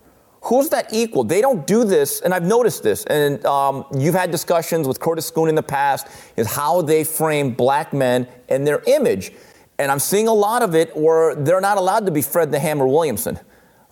Who's 0.47 0.69
that 0.69 0.93
equal? 0.93 1.25
They 1.25 1.41
don't 1.41 1.67
do 1.67 1.83
this, 1.83 2.21
and 2.21 2.33
I've 2.33 2.45
noticed 2.45 2.85
this, 2.85 3.05
and 3.07 3.45
um, 3.45 3.85
you've 3.99 4.15
had 4.15 4.31
discussions 4.31 4.87
with 4.87 5.01
Curtis 5.01 5.27
Scoon 5.27 5.49
in 5.49 5.57
the 5.57 5.63
past, 5.63 6.07
is 6.37 6.47
how 6.47 6.83
they 6.83 7.03
frame 7.03 7.53
black 7.53 7.93
men 7.93 8.29
and 8.49 8.65
their 8.65 8.81
image. 8.87 9.33
And 9.81 9.91
I'm 9.91 9.99
seeing 9.99 10.29
a 10.29 10.33
lot 10.33 10.63
of 10.63 10.77
it 10.77 10.97
where 10.97 11.35
they're 11.35 11.61
not 11.61 11.79
allowed 11.79 12.07
to 12.07 12.13
be 12.13 12.23
Fred 12.23 12.53
the 12.53 12.61
Hammer 12.61 12.87
Williamson. 12.87 13.41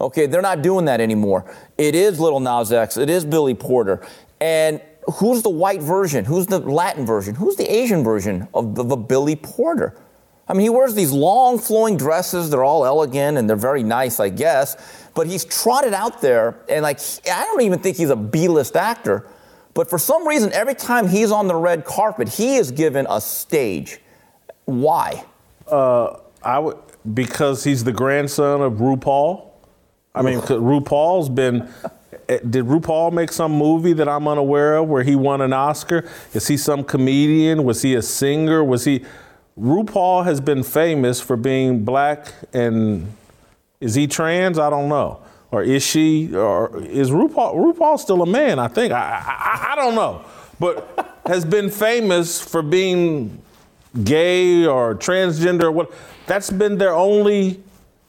Okay, 0.00 0.26
they're 0.26 0.42
not 0.42 0.62
doing 0.62 0.84
that 0.84 1.00
anymore. 1.00 1.44
It 1.76 1.96
is 1.96 2.20
Little 2.20 2.40
Nas 2.40 2.72
X, 2.72 2.96
it 2.96 3.10
is 3.10 3.24
Billy 3.24 3.54
Porter. 3.54 4.06
And 4.40 4.80
who's 5.14 5.42
the 5.42 5.50
white 5.50 5.82
version? 5.82 6.24
Who's 6.24 6.46
the 6.46 6.60
Latin 6.60 7.04
version? 7.04 7.34
Who's 7.34 7.56
the 7.56 7.70
Asian 7.70 8.04
version 8.04 8.46
of, 8.54 8.78
a 8.78 8.96
Billy 8.96 9.34
Porter? 9.34 9.96
I 10.48 10.52
mean, 10.52 10.62
he 10.62 10.70
wears 10.70 10.94
these 10.94 11.12
long 11.12 11.58
flowing 11.58 11.96
dresses. 11.96 12.50
They're 12.50 12.64
all 12.64 12.84
elegant 12.84 13.38
and 13.38 13.48
they're 13.48 13.56
very 13.56 13.82
nice, 13.82 14.20
I 14.20 14.28
guess. 14.28 14.76
But 15.14 15.26
he's 15.26 15.44
trotted 15.44 15.94
out 15.94 16.20
there, 16.20 16.56
and 16.68 16.82
like, 16.82 16.98
I 17.30 17.44
don't 17.44 17.62
even 17.62 17.78
think 17.78 17.96
he's 17.96 18.10
a 18.10 18.16
B 18.16 18.48
list 18.48 18.74
actor. 18.76 19.26
But 19.72 19.88
for 19.88 19.98
some 19.98 20.26
reason, 20.26 20.52
every 20.52 20.74
time 20.74 21.08
he's 21.08 21.30
on 21.30 21.46
the 21.48 21.54
red 21.54 21.84
carpet, 21.84 22.28
he 22.28 22.56
is 22.56 22.70
given 22.72 23.06
a 23.08 23.20
stage. 23.20 23.98
Why? 24.64 25.24
Uh, 25.68 26.18
I 26.42 26.58
would 26.58 26.78
because 27.14 27.62
he's 27.64 27.84
the 27.84 27.92
grandson 27.92 28.60
of 28.60 28.74
RuPaul. 28.74 29.50
I 30.14 30.22
mean, 30.22 30.40
RuPaul's 30.40 31.28
been. 31.28 31.68
eh, 32.28 32.38
Did 32.48 32.64
RuPaul 32.66 33.12
make 33.12 33.30
some 33.32 33.52
movie 33.52 33.92
that 33.94 34.08
I'm 34.08 34.26
unaware 34.26 34.76
of 34.78 34.88
where 34.88 35.02
he 35.02 35.14
won 35.14 35.40
an 35.42 35.52
Oscar? 35.52 36.08
Is 36.32 36.48
he 36.48 36.56
some 36.56 36.82
comedian? 36.84 37.64
Was 37.64 37.82
he 37.82 37.94
a 37.94 38.02
singer? 38.02 38.64
Was 38.64 38.84
he? 38.84 39.04
RuPaul 39.58 40.24
has 40.24 40.40
been 40.40 40.62
famous 40.62 41.20
for 41.20 41.36
being 41.36 41.84
black 41.84 42.32
and 42.52 43.12
is 43.80 43.94
he 43.94 44.06
trans? 44.06 44.58
I 44.58 44.70
don't 44.70 44.88
know. 44.88 45.20
Or 45.50 45.62
is 45.62 45.84
she? 45.84 46.34
Or 46.34 46.82
is 46.82 47.10
RuPaul? 47.10 47.54
RuPaul 47.54 47.98
still 47.98 48.22
a 48.22 48.26
man? 48.26 48.58
I 48.58 48.66
think. 48.66 48.92
I, 48.92 49.22
I, 49.24 49.72
I 49.72 49.76
don't 49.76 49.94
know. 49.94 50.24
But 50.58 51.20
has 51.26 51.44
been 51.44 51.70
famous 51.70 52.40
for 52.40 52.62
being 52.62 53.40
gay 54.02 54.66
or 54.66 54.94
transgender. 54.94 55.64
or 55.64 55.72
What? 55.72 55.92
That's 56.26 56.50
been 56.50 56.78
their 56.78 56.94
only, 56.94 57.62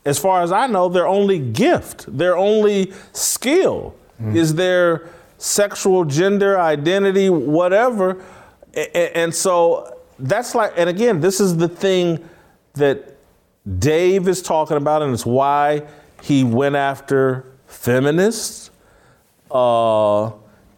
as 0.06 0.18
far 0.18 0.42
as 0.42 0.52
I 0.52 0.68
know, 0.68 0.90
their 0.90 1.08
only 1.08 1.38
gift. 1.38 2.06
Their 2.08 2.36
only 2.38 2.94
skill 3.14 3.96
mm. 4.20 4.36
is 4.36 4.56
their 4.56 5.10
sexual 5.38 6.06
gender 6.06 6.60
identity, 6.60 7.30
whatever. 7.30 8.24
And 8.94 9.36
so 9.36 9.95
that's 10.20 10.56
like. 10.56 10.74
And 10.78 10.90
again, 10.90 11.20
this 11.20 11.40
is 11.40 11.58
the 11.58 11.68
thing 11.68 12.28
that 12.74 13.18
Dave 13.80 14.28
is 14.28 14.42
talking 14.42 14.78
about, 14.78 15.02
and 15.02 15.14
it's 15.14 15.26
why 15.26 15.84
he 16.22 16.44
went 16.44 16.76
after 16.76 17.46
feminists 17.68 18.72
uh, 19.52 20.32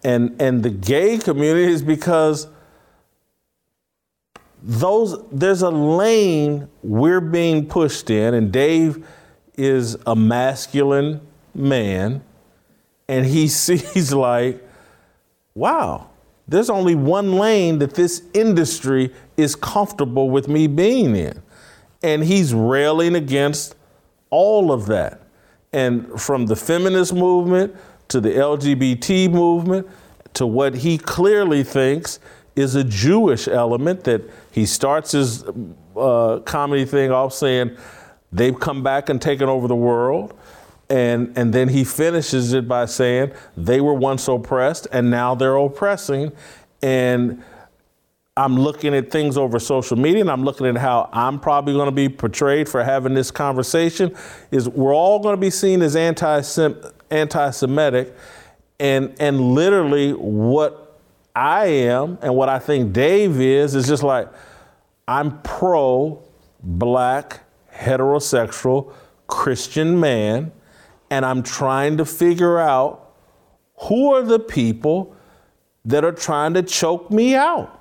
and 0.04 0.40
and 0.40 0.64
the 0.64 0.70
gay 0.70 1.18
community 1.18 1.72
is 1.72 1.82
because 1.82 2.48
those 4.62 5.24
there's 5.32 5.62
a 5.62 5.70
lane 5.70 6.68
we're 6.84 7.22
being 7.22 7.66
pushed 7.66 8.10
in, 8.10 8.34
and 8.34 8.52
Dave 8.52 9.06
is 9.56 9.98
a 10.06 10.16
masculine 10.16 11.22
man, 11.54 12.22
and 13.08 13.26
he 13.26 13.48
sees 13.66 14.14
like, 14.14 14.64
wow, 15.56 16.10
there's 16.48 16.70
only 16.70 16.96
one 16.96 17.34
lane 17.34 17.80
that 17.80 17.96
this 17.96 18.24
industry 18.34 19.14
is 19.36 19.56
comfortable 19.56 20.30
with 20.30 20.48
me 20.48 20.68
being 20.68 21.16
in. 21.16 21.42
And 22.02 22.24
he's 22.24 22.54
railing 22.54 23.16
against 23.16 23.76
all 24.30 24.72
of 24.72 24.86
that. 24.88 25.22
And 25.74 26.20
from 26.20 26.46
the 26.46 26.56
feminist 26.56 27.14
movement 27.14 27.76
to 28.10 28.22
the 28.22 28.30
LGBT 28.30 29.30
movement 29.32 29.88
to 30.36 30.46
what 30.46 30.76
he 30.76 30.98
clearly 30.98 31.64
thinks 31.64 32.20
is 32.56 32.76
a 32.76 32.84
Jewish 32.84 33.48
element 33.48 34.04
that 34.06 34.22
he 34.52 34.66
starts 34.66 35.12
his 35.12 35.44
uh, 35.96 36.40
comedy 36.46 36.86
thing 36.86 37.12
off 37.12 37.34
saying 37.34 37.78
they've 38.32 38.58
come 38.58 38.84
back 38.84 39.10
and 39.10 39.22
taken 39.22 39.50
over 39.50 39.68
the 39.68 39.76
world. 39.76 40.38
And, 40.90 41.38
and 41.38 41.54
then 41.54 41.68
he 41.70 41.84
finishes 41.84 42.54
it 42.54 42.68
by 42.68 42.86
saying 42.86 43.34
they 43.58 43.82
were 43.82 43.94
once 43.94 44.28
oppressed 44.28 44.88
and 44.92 45.12
now 45.12 45.36
they're 45.36 45.58
oppressing. 45.58 46.32
And 46.82 47.44
I'm 48.38 48.56
looking 48.56 48.94
at 48.94 49.10
things 49.10 49.36
over 49.36 49.58
social 49.58 49.98
media 49.98 50.22
and 50.22 50.30
I'm 50.30 50.44
looking 50.44 50.68
at 50.68 50.78
how 50.78 51.10
I'm 51.12 51.40
probably 51.40 51.74
going 51.74 51.88
to 51.88 51.92
be 51.92 52.08
portrayed 52.08 52.70
for 52.70 52.84
having 52.84 53.16
this 53.16 53.32
conversation 53.32 54.16
is 54.52 54.70
we're 54.70 54.96
all 54.96 55.20
going 55.20 55.34
to 55.34 55.42
be 55.42 55.50
seen 55.50 55.82
as 55.82 55.96
anti 55.96 56.42
anti-Semitic 57.10 58.16
and 58.80 59.16
and 59.20 59.42
literally 59.42 60.12
what 60.14 61.00
I 61.36 61.66
am 61.66 62.20
and 62.22 62.36
what 62.36 62.48
I 62.48 62.60
think 62.60 62.94
Dave 62.94 63.42
is 63.42 63.74
is 63.74 63.88
just 63.88 64.04
like 64.04 64.30
I'm 65.08 65.42
pro 65.42 66.22
black 66.62 67.42
heterosexual 67.74 68.94
Christian 69.28 70.00
man 70.00 70.52
and 71.10 71.26
I'm 71.26 71.44
trying 71.44 71.98
to 71.98 72.06
figure 72.06 72.60
out 72.60 73.14
who 73.82 74.14
are 74.14 74.24
the 74.24 74.40
people 74.40 75.16
that 75.86 76.04
are 76.04 76.12
trying 76.12 76.54
to 76.56 76.64
choke 76.64 77.12
me 77.12 77.36
out. 77.36 77.74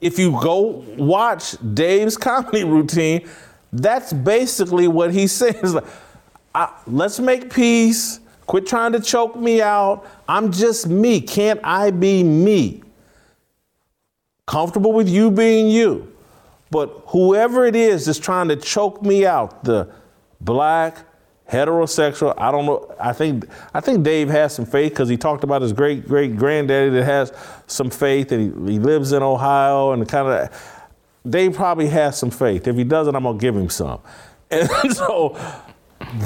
If 0.00 0.18
you 0.18 0.32
go 0.32 0.84
watch 0.96 1.56
Dave's 1.74 2.16
comedy 2.16 2.64
routine, 2.76 3.28
that's 3.72 4.12
basically 4.12 4.88
what 4.88 5.12
he 5.12 5.26
says. 5.40 5.76
Let's 6.86 7.18
make 7.18 7.52
peace. 7.52 8.20
Quit 8.46 8.66
trying 8.66 8.92
to 8.92 9.00
choke 9.00 9.36
me 9.36 9.62
out. 9.62 10.06
I'm 10.28 10.52
just 10.52 10.88
me. 10.88 11.20
Can't 11.20 11.60
I 11.62 11.90
be 11.90 12.22
me? 12.22 12.82
Comfortable 14.46 14.92
with 14.92 15.08
you 15.08 15.30
being 15.30 15.68
you. 15.68 16.12
But 16.70 17.04
whoever 17.06 17.64
it 17.64 17.76
is 17.76 18.06
that's 18.06 18.18
trying 18.18 18.48
to 18.48 18.56
choke 18.56 19.02
me 19.02 19.24
out, 19.24 19.62
the 19.64 19.88
black, 20.40 20.98
heterosexual, 21.52 22.34
I 22.38 22.50
don't 22.50 22.64
know. 22.64 22.94
I 22.98 23.12
think 23.12 23.46
I 23.74 23.80
think 23.80 24.02
Dave 24.02 24.28
has 24.30 24.54
some 24.54 24.64
faith 24.64 24.92
because 24.92 25.08
he 25.08 25.16
talked 25.18 25.44
about 25.44 25.62
his 25.62 25.72
great 25.72 26.08
great 26.08 26.36
granddaddy 26.36 26.90
that 26.90 27.04
has 27.04 27.32
some 27.66 27.90
faith 27.90 28.32
and 28.32 28.68
he, 28.68 28.72
he 28.74 28.78
lives 28.78 29.12
in 29.12 29.22
Ohio 29.22 29.92
and 29.92 30.08
kind 30.08 30.28
of 30.28 30.82
Dave 31.28 31.54
probably 31.54 31.88
has 31.88 32.18
some 32.18 32.30
faith. 32.30 32.66
If 32.66 32.76
he 32.76 32.84
doesn't, 32.84 33.14
I'm 33.14 33.24
gonna 33.24 33.38
give 33.38 33.54
him 33.54 33.68
some. 33.68 34.00
And 34.50 34.94
so 34.94 35.38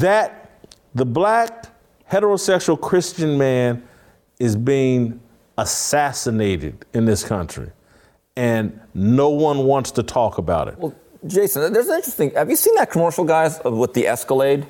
that 0.01 0.51
the 0.97 1.07
black 1.07 1.67
heterosexual 2.11 2.81
Christian 2.81 3.39
man 3.39 3.87
is 4.41 4.57
being 4.57 5.21
assassinated 5.59 6.85
in 6.93 7.05
this 7.05 7.23
country. 7.23 7.71
And 8.35 8.81
no 8.95 9.29
one 9.29 9.59
wants 9.59 9.93
to 9.93 10.03
talk 10.03 10.39
about 10.39 10.69
it. 10.69 10.79
Well, 10.79 10.95
Jason, 11.27 11.73
there's 11.73 11.89
an 11.89 11.97
interesting. 11.97 12.33
Have 12.33 12.51
you 12.51 12.57
seen 12.57 12.75
that 12.75 12.91
commercial, 12.91 13.25
guys, 13.25 13.61
with 13.65 13.95
the 13.95 14.07
Escalade? 14.09 14.67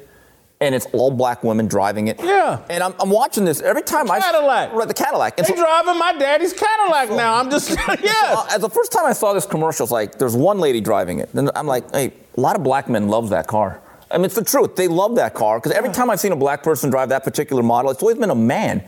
And 0.61 0.75
it's 0.75 0.87
all 0.93 1.11
black 1.11 1.45
women 1.45 1.67
driving 1.67 2.09
it. 2.09 2.19
Yeah. 2.23 2.63
And 2.71 2.83
I'm, 2.83 2.95
I'm 2.99 3.11
watching 3.11 3.45
this 3.45 3.61
every 3.61 3.83
time 3.83 4.11
I 4.11 4.21
Cadillac. 4.21 4.73
right 4.73 4.89
the 4.89 4.95
Cadillac. 4.95 5.35
And 5.39 5.47
They 5.47 5.55
so- 5.55 5.63
driving 5.63 5.99
my 5.99 6.13
daddy's 6.15 6.53
Cadillac 6.53 7.11
now. 7.11 7.35
I'm 7.35 7.51
just 7.51 7.71
yeah. 8.03 8.13
uh, 8.37 8.47
as 8.51 8.61
the 8.63 8.71
first 8.71 8.91
time 8.93 9.05
I 9.07 9.13
saw 9.13 9.33
this 9.35 9.45
commercial, 9.47 9.85
it's 9.85 9.93
like 9.93 10.19
there's 10.19 10.37
one 10.37 10.59
lady 10.59 10.81
driving 10.81 11.19
it. 11.19 11.31
Then 11.35 11.51
I'm 11.55 11.67
like, 11.67 11.91
hey, 11.93 12.13
a 12.37 12.41
lot 12.41 12.57
of 12.57 12.63
black 12.63 12.89
men 12.89 13.09
love 13.09 13.29
that 13.31 13.47
car. 13.47 13.81
I 14.11 14.17
mean, 14.19 14.27
it's 14.27 14.35
the 14.37 14.45
truth. 14.45 14.77
They 14.77 14.89
love 14.89 15.17
that 15.17 15.35
car 15.35 15.59
because 15.59 15.73
every 15.73 15.91
time 15.91 16.11
I've 16.11 16.21
seen 16.21 16.33
a 16.33 16.37
black 16.37 16.63
person 16.63 16.91
drive 16.91 17.09
that 17.11 17.25
particular 17.25 17.63
model, 17.63 17.91
it's 17.91 18.03
always 18.03 18.19
been 18.19 18.31
a 18.31 18.35
man. 18.35 18.85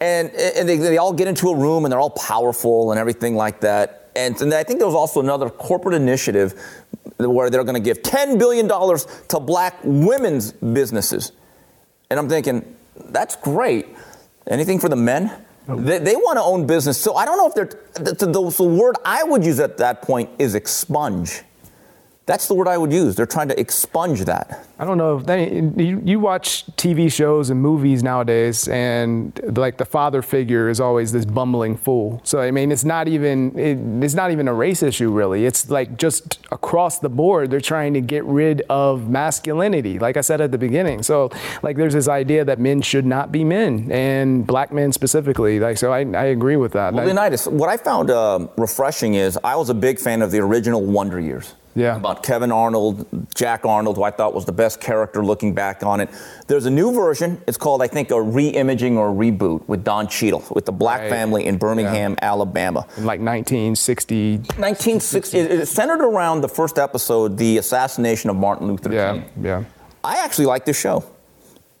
And, 0.00 0.30
and 0.32 0.68
they, 0.68 0.76
they 0.76 0.98
all 0.98 1.12
get 1.14 1.28
into 1.28 1.48
a 1.48 1.56
room 1.56 1.84
and 1.84 1.92
they're 1.92 2.00
all 2.00 2.10
powerful 2.10 2.90
and 2.90 3.00
everything 3.00 3.36
like 3.36 3.60
that. 3.60 4.05
And, 4.16 4.40
and 4.40 4.54
I 4.54 4.62
think 4.62 4.78
there 4.78 4.86
was 4.86 4.96
also 4.96 5.20
another 5.20 5.50
corporate 5.50 5.94
initiative 5.94 6.54
where 7.18 7.50
they're 7.50 7.64
going 7.64 7.74
to 7.74 7.80
give 7.80 8.02
$10 8.02 8.38
billion 8.38 8.66
to 8.68 9.40
black 9.40 9.76
women's 9.84 10.52
businesses. 10.52 11.32
And 12.10 12.18
I'm 12.18 12.28
thinking, 12.28 12.76
that's 12.96 13.36
great. 13.36 13.86
Anything 14.46 14.78
for 14.78 14.88
the 14.88 14.96
men? 14.96 15.44
They, 15.68 15.98
they 15.98 16.16
want 16.16 16.38
to 16.38 16.42
own 16.42 16.66
business. 16.66 16.98
So 16.98 17.16
I 17.16 17.24
don't 17.24 17.36
know 17.36 17.48
if 17.48 17.54
they're, 17.54 18.04
the, 18.04 18.12
the, 18.14 18.50
the 18.50 18.64
word 18.64 18.96
I 19.04 19.24
would 19.24 19.44
use 19.44 19.58
at 19.58 19.78
that 19.78 20.02
point 20.02 20.30
is 20.38 20.54
expunge. 20.54 21.42
That's 22.26 22.48
the 22.48 22.54
word 22.54 22.66
I 22.66 22.76
would 22.76 22.92
use. 22.92 23.14
They're 23.14 23.24
trying 23.24 23.46
to 23.48 23.60
expunge 23.60 24.24
that. 24.24 24.66
I 24.80 24.84
don't 24.84 24.98
know. 24.98 25.20
They, 25.20 25.60
you, 25.76 26.02
you 26.04 26.18
watch 26.18 26.66
TV 26.72 27.10
shows 27.10 27.50
and 27.50 27.62
movies 27.62 28.02
nowadays, 28.02 28.66
and 28.66 29.40
like 29.56 29.76
the 29.76 29.84
father 29.84 30.22
figure 30.22 30.68
is 30.68 30.80
always 30.80 31.12
this 31.12 31.24
bumbling 31.24 31.76
fool. 31.76 32.20
So 32.24 32.40
I 32.40 32.50
mean, 32.50 32.72
it's 32.72 32.84
not 32.84 33.06
even 33.06 33.56
it, 33.56 34.04
it's 34.04 34.14
not 34.14 34.32
even 34.32 34.48
a 34.48 34.54
race 34.54 34.82
issue 34.82 35.12
really. 35.12 35.46
It's 35.46 35.70
like 35.70 35.98
just 35.98 36.40
across 36.50 36.98
the 36.98 37.08
board, 37.08 37.52
they're 37.52 37.60
trying 37.60 37.94
to 37.94 38.00
get 38.00 38.24
rid 38.24 38.62
of 38.68 39.08
masculinity. 39.08 40.00
Like 40.00 40.16
I 40.16 40.20
said 40.20 40.40
at 40.40 40.50
the 40.50 40.58
beginning. 40.58 41.04
So 41.04 41.30
like, 41.62 41.76
there's 41.76 41.94
this 41.94 42.08
idea 42.08 42.44
that 42.44 42.58
men 42.58 42.82
should 42.82 43.06
not 43.06 43.30
be 43.30 43.44
men, 43.44 43.88
and 43.92 44.44
black 44.44 44.72
men 44.72 44.92
specifically. 44.92 45.60
Like, 45.60 45.78
so 45.78 45.92
I, 45.92 46.00
I 46.00 46.24
agree 46.24 46.56
with 46.56 46.72
that. 46.72 46.92
Well, 46.92 47.06
Leonydus, 47.06 47.52
what 47.52 47.68
I 47.68 47.76
found 47.76 48.10
um, 48.10 48.50
refreshing 48.56 49.14
is 49.14 49.38
I 49.44 49.54
was 49.54 49.70
a 49.70 49.74
big 49.74 50.00
fan 50.00 50.22
of 50.22 50.32
the 50.32 50.38
original 50.38 50.84
Wonder 50.84 51.20
Years. 51.20 51.54
Yeah. 51.76 51.94
About 51.96 52.22
Kevin 52.22 52.50
Arnold, 52.50 53.06
Jack 53.34 53.64
Arnold, 53.66 53.96
who 53.96 54.02
I 54.02 54.10
thought 54.10 54.34
was 54.34 54.46
the 54.46 54.52
best 54.52 54.80
character 54.80 55.22
looking 55.24 55.54
back 55.54 55.82
on 55.84 56.00
it. 56.00 56.08
There's 56.48 56.64
a 56.66 56.70
new 56.70 56.92
version. 56.92 57.40
It's 57.46 57.58
called, 57.58 57.82
I 57.82 57.86
think, 57.86 58.10
a 58.10 58.20
re-imaging 58.20 58.96
or 58.96 59.10
reboot 59.10 59.68
with 59.68 59.84
Don 59.84 60.08
Cheadle, 60.08 60.42
with 60.50 60.64
the 60.64 60.72
black 60.72 61.02
Right. 61.02 61.10
family 61.10 61.44
in 61.46 61.58
Birmingham, 61.58 62.16
Alabama. 62.22 62.86
in 62.96 63.04
like 63.04 63.20
1960. 63.20 64.38
1960, 64.58 65.38
it- 65.38 65.50
it's 65.52 65.70
centered 65.70 66.00
around 66.02 66.40
the 66.40 66.48
first 66.48 66.78
episode, 66.78 67.36
the 67.36 67.58
assassination 67.58 68.30
of 68.30 68.36
Martin 68.36 68.66
Luther 68.68 68.92
Yeah, 68.92 69.12
King. 69.12 69.24
yeah. 69.42 69.62
I 70.02 70.16
actually 70.24 70.46
like 70.46 70.64
this 70.64 70.78
show. 70.78 71.04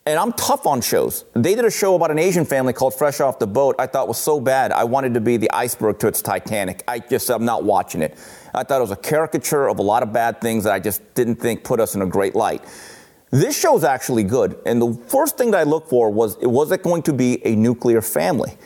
And 0.06 0.20
I'm 0.20 0.32
tough 0.34 0.66
on 0.66 0.80
shows. 0.82 1.24
They 1.32 1.56
did 1.56 1.64
a 1.64 1.70
show 1.70 1.96
about 1.96 2.12
an 2.12 2.18
Asian 2.20 2.44
family 2.44 2.72
called 2.72 2.94
Fresh 2.94 3.20
Off 3.20 3.40
the 3.40 3.46
Boat. 3.46 3.74
I 3.76 3.88
thought 3.88 4.06
was 4.06 4.18
so 4.18 4.38
bad. 4.38 4.70
I 4.70 4.84
wanted 4.84 5.14
to 5.14 5.20
be 5.20 5.36
the 5.36 5.50
iceberg 5.50 5.98
to 5.98 6.06
its 6.06 6.22
Titanic. 6.22 6.84
I 6.86 7.00
just, 7.00 7.28
I'm 7.28 7.44
not 7.44 7.64
watching 7.64 8.02
it. 8.02 8.16
I 8.54 8.62
thought 8.62 8.78
it 8.78 8.82
was 8.82 8.92
a 8.92 8.96
caricature 8.96 9.68
of 9.68 9.80
a 9.80 9.82
lot 9.82 10.04
of 10.04 10.12
bad 10.12 10.40
things 10.40 10.62
that 10.62 10.72
I 10.72 10.78
just 10.78 11.02
didn't 11.14 11.36
think 11.36 11.64
put 11.64 11.80
us 11.80 11.96
in 11.96 12.02
a 12.02 12.06
great 12.06 12.36
light. 12.36 12.62
This 13.32 13.58
show's 13.58 13.82
actually 13.82 14.22
good. 14.22 14.56
And 14.64 14.80
the 14.80 14.94
first 15.08 15.36
thing 15.36 15.50
that 15.50 15.58
I 15.58 15.64
looked 15.64 15.90
for 15.90 16.08
was, 16.08 16.36
was 16.38 16.70
it 16.70 16.84
going 16.84 17.02
to 17.02 17.12
be 17.12 17.44
a 17.44 17.56
nuclear 17.56 18.00
family? 18.00 18.56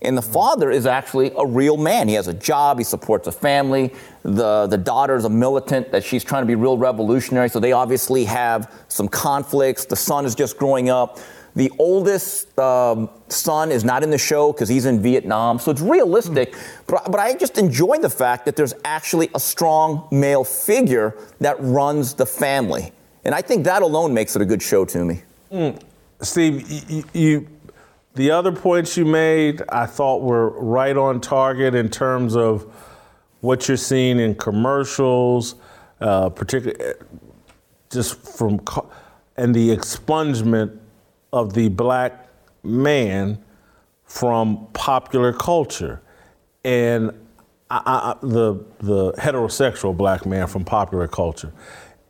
And 0.00 0.16
the 0.16 0.22
father 0.22 0.70
is 0.70 0.86
actually 0.86 1.32
a 1.36 1.44
real 1.44 1.76
man. 1.76 2.06
He 2.08 2.14
has 2.14 2.28
a 2.28 2.34
job, 2.34 2.78
he 2.78 2.84
supports 2.84 3.26
a 3.26 3.32
family. 3.32 3.92
The, 4.22 4.66
the 4.66 4.78
daughter 4.78 5.16
is 5.16 5.24
a 5.24 5.30
militant 5.30 5.90
that 5.90 6.04
she's 6.04 6.22
trying 6.22 6.42
to 6.42 6.46
be 6.46 6.54
real 6.54 6.78
revolutionary, 6.78 7.48
so 7.48 7.58
they 7.58 7.72
obviously 7.72 8.24
have 8.24 8.72
some 8.88 9.08
conflicts. 9.08 9.84
The 9.86 9.96
son 9.96 10.24
is 10.24 10.34
just 10.34 10.56
growing 10.56 10.88
up. 10.88 11.18
The 11.56 11.72
oldest 11.80 12.56
um, 12.60 13.10
son 13.28 13.72
is 13.72 13.82
not 13.82 14.04
in 14.04 14.10
the 14.10 14.18
show 14.18 14.52
because 14.52 14.68
he's 14.68 14.86
in 14.86 15.02
Vietnam, 15.02 15.58
so 15.58 15.72
it's 15.72 15.80
realistic. 15.80 16.54
But, 16.86 17.10
but 17.10 17.18
I 17.18 17.34
just 17.34 17.58
enjoy 17.58 17.98
the 17.98 18.10
fact 18.10 18.44
that 18.44 18.54
there's 18.54 18.74
actually 18.84 19.28
a 19.34 19.40
strong 19.40 20.06
male 20.12 20.44
figure 20.44 21.16
that 21.40 21.56
runs 21.58 22.14
the 22.14 22.26
family. 22.26 22.92
And 23.24 23.34
I 23.34 23.42
think 23.42 23.64
that 23.64 23.82
alone 23.82 24.14
makes 24.14 24.36
it 24.36 24.42
a 24.42 24.44
good 24.44 24.62
show 24.62 24.84
to 24.84 25.04
me. 25.04 25.22
Steve, 26.20 26.70
you, 26.90 27.04
you, 27.12 27.48
the 28.14 28.30
other 28.30 28.52
points 28.52 28.96
you 28.96 29.04
made, 29.04 29.62
I 29.68 29.86
thought 29.86 30.22
were 30.22 30.50
right 30.60 30.96
on 30.96 31.20
target 31.20 31.74
in 31.74 31.88
terms 31.88 32.36
of 32.36 32.64
what 33.40 33.68
you're 33.68 33.76
seeing 33.76 34.18
in 34.18 34.34
commercials, 34.34 35.54
uh, 36.00 36.28
particularly 36.28 36.94
just 37.90 38.16
from 38.36 38.58
co- 38.60 38.90
and 39.36 39.54
the 39.54 39.68
expungement 39.70 40.76
of 41.32 41.54
the 41.54 41.68
black 41.68 42.28
man 42.64 43.42
from 44.04 44.66
popular 44.72 45.32
culture, 45.32 46.00
and 46.64 47.10
I, 47.70 47.80
I, 47.86 48.26
the 48.26 48.64
the 48.80 49.12
heterosexual 49.12 49.96
black 49.96 50.26
man 50.26 50.46
from 50.46 50.64
popular 50.64 51.06
culture, 51.06 51.52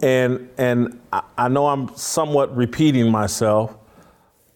and 0.00 0.48
and 0.56 1.00
I, 1.12 1.22
I 1.36 1.48
know 1.48 1.66
I'm 1.66 1.94
somewhat 1.96 2.56
repeating 2.56 3.10
myself, 3.10 3.76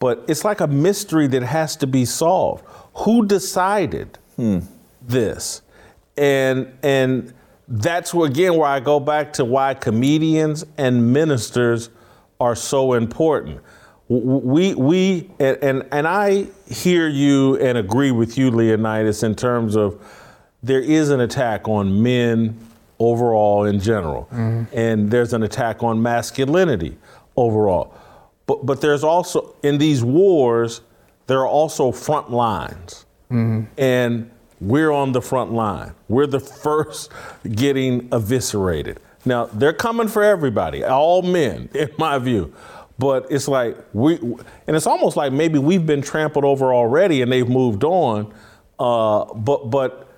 but 0.02 0.24
it's 0.26 0.44
like 0.44 0.60
a 0.60 0.66
mystery 0.66 1.28
that 1.28 1.44
has 1.44 1.76
to 1.76 1.86
be 1.86 2.04
solved. 2.04 2.64
Who 2.94 3.24
decided 3.24 4.18
hmm. 4.34 4.58
this? 5.00 5.62
And 6.16 6.76
and 6.82 7.32
that's 7.68 8.12
where, 8.12 8.28
again 8.28 8.56
where 8.56 8.68
I 8.68 8.80
go 8.80 8.98
back 8.98 9.32
to 9.34 9.44
why 9.44 9.74
comedians 9.74 10.64
and 10.76 11.12
ministers 11.12 11.88
are 12.40 12.56
so 12.56 12.94
important. 12.94 13.60
We 14.08 14.74
we 14.74 15.30
and 15.38 15.56
and, 15.62 15.88
and 15.92 16.08
I 16.08 16.48
hear 16.68 17.06
you 17.06 17.56
and 17.58 17.78
agree 17.78 18.10
with 18.10 18.36
you, 18.36 18.50
Leonydus, 18.50 19.22
in 19.22 19.36
terms 19.36 19.76
of 19.76 20.02
there 20.64 20.80
is 20.80 21.10
an 21.10 21.20
attack 21.20 21.68
on 21.68 22.02
men 22.02 22.58
overall 22.98 23.66
in 23.66 23.78
general, 23.78 24.24
mm-hmm. 24.32 24.64
and 24.76 25.12
there's 25.12 25.32
an 25.32 25.44
attack 25.44 25.84
on 25.84 26.02
masculinity 26.02 26.98
overall. 27.36 27.94
But 28.46 28.66
but 28.66 28.80
there's 28.80 29.04
also 29.04 29.54
in 29.62 29.78
these 29.78 30.02
wars 30.02 30.80
there 31.26 31.38
are 31.40 31.46
also 31.46 31.92
front 31.92 32.30
lines, 32.30 33.06
and 33.78 34.30
we're 34.60 34.90
on 34.90 35.12
the 35.12 35.22
front 35.22 35.52
line. 35.52 35.92
We're 36.08 36.26
the 36.26 36.40
first 36.40 37.10
getting 37.50 38.08
eviscerated. 38.12 38.98
Now 39.24 39.46
they're 39.46 39.72
coming 39.72 40.08
for 40.08 40.22
everybody, 40.22 40.84
all 40.84 41.22
men, 41.22 41.68
in 41.74 41.90
my 41.98 42.18
view. 42.18 42.52
But 42.98 43.26
it's 43.30 43.48
like 43.48 43.76
we, 43.92 44.16
and 44.16 44.76
it's 44.76 44.86
almost 44.86 45.16
like 45.16 45.32
maybe 45.32 45.58
we've 45.58 45.86
been 45.86 46.02
trampled 46.02 46.44
over 46.44 46.74
already, 46.74 47.22
and 47.22 47.32
they've 47.32 47.48
moved 47.48 47.84
on. 47.84 48.32
Uh, 48.78 49.32
but 49.34 49.70
but 49.70 50.08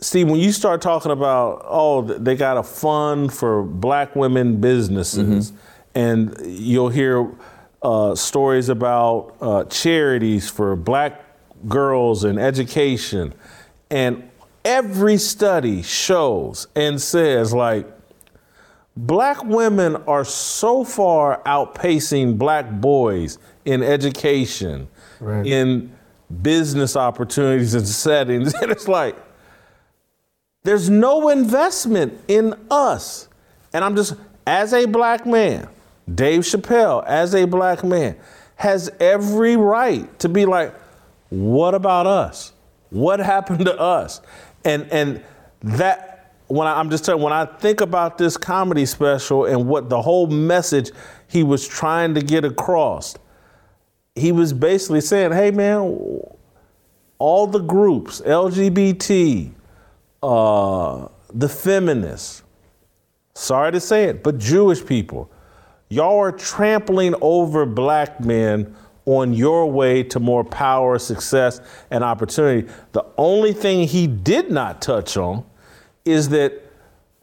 see, 0.00 0.24
when 0.24 0.36
you 0.36 0.52
start 0.52 0.80
talking 0.82 1.10
about, 1.10 1.64
oh, 1.66 2.02
they 2.02 2.36
got 2.36 2.56
a 2.56 2.62
fund 2.62 3.32
for 3.32 3.62
black 3.62 4.14
women 4.14 4.60
businesses, 4.60 5.52
and 5.96 6.36
you'll 6.44 6.90
hear 6.90 7.26
uh, 7.82 8.14
stories 8.14 8.68
about 8.68 9.34
uh, 9.40 9.64
charities 9.64 10.48
for 10.50 10.76
black 10.76 11.22
girls 11.66 12.22
and 12.24 12.38
education, 12.38 13.32
and 13.90 14.28
every 14.64 15.16
study 15.16 15.80
shows 15.82 16.66
and 16.76 17.00
says, 17.00 17.54
like, 17.54 17.86
black 18.96 19.42
women 19.44 19.96
are 20.06 20.24
so 20.24 20.84
far 20.84 21.40
outpacing 21.46 22.36
black 22.36 22.70
boys 22.70 23.38
in 23.64 23.82
education, 23.82 24.88
Right. 25.18 25.46
in 25.46 25.90
business 26.42 26.94
opportunities 26.94 27.72
and 27.74 27.88
settings. 27.88 28.52
And 28.60 28.70
it's 28.70 28.86
like, 28.86 29.16
there's 30.62 30.90
no 30.90 31.30
investment 31.30 32.18
in 32.28 32.54
us. 32.70 33.28
And 33.72 33.82
I'm 33.84 33.96
just, 33.96 34.14
as 34.46 34.74
a 34.74 34.84
black 34.84 35.24
man, 35.24 35.68
Dave 36.12 36.42
Chappelle, 36.42 37.04
as 37.06 37.34
a 37.34 37.44
black 37.46 37.82
man, 37.82 38.16
has 38.56 38.90
every 39.00 39.56
right 39.56 40.18
to 40.20 40.28
be 40.28 40.46
like, 40.46 40.74
what 41.30 41.74
about 41.74 42.06
us? 42.06 42.52
What 42.90 43.20
happened 43.20 43.66
to 43.66 43.78
us? 43.78 44.20
And 44.64 44.90
and 44.92 45.22
that 45.62 46.34
when 46.48 46.68
I, 46.68 46.78
I'm 46.78 46.90
just 46.90 47.04
telling, 47.04 47.22
when 47.22 47.32
I 47.32 47.44
think 47.44 47.80
about 47.80 48.18
this 48.18 48.36
comedy 48.36 48.86
special 48.86 49.46
and 49.46 49.66
what 49.66 49.88
the 49.88 50.00
whole 50.00 50.28
message 50.28 50.90
he 51.28 51.42
was 51.42 51.66
trying 51.66 52.14
to 52.14 52.22
get 52.22 52.44
across, 52.44 53.16
he 54.14 54.32
was 54.32 54.52
basically 54.52 55.00
saying, 55.00 55.32
hey 55.32 55.50
man, 55.50 55.80
all 57.18 57.46
the 57.46 57.58
groups, 57.58 58.20
LGBT, 58.20 59.50
uh, 60.22 61.08
the 61.34 61.48
feminists, 61.48 62.42
sorry 63.34 63.72
to 63.72 63.80
say 63.80 64.04
it, 64.04 64.22
but 64.22 64.38
Jewish 64.38 64.84
people, 64.84 65.30
y'all 65.88 66.18
are 66.18 66.32
trampling 66.32 67.14
over 67.20 67.66
black 67.66 68.20
men 68.20 68.74
on 69.06 69.32
your 69.32 69.70
way 69.70 70.02
to 70.02 70.18
more 70.18 70.44
power, 70.44 70.98
success, 70.98 71.60
and 71.90 72.02
opportunity. 72.02 72.68
The 72.92 73.04
only 73.16 73.52
thing 73.52 73.86
he 73.86 74.06
did 74.06 74.50
not 74.50 74.82
touch 74.82 75.16
on 75.16 75.44
is 76.04 76.28
that 76.30 76.62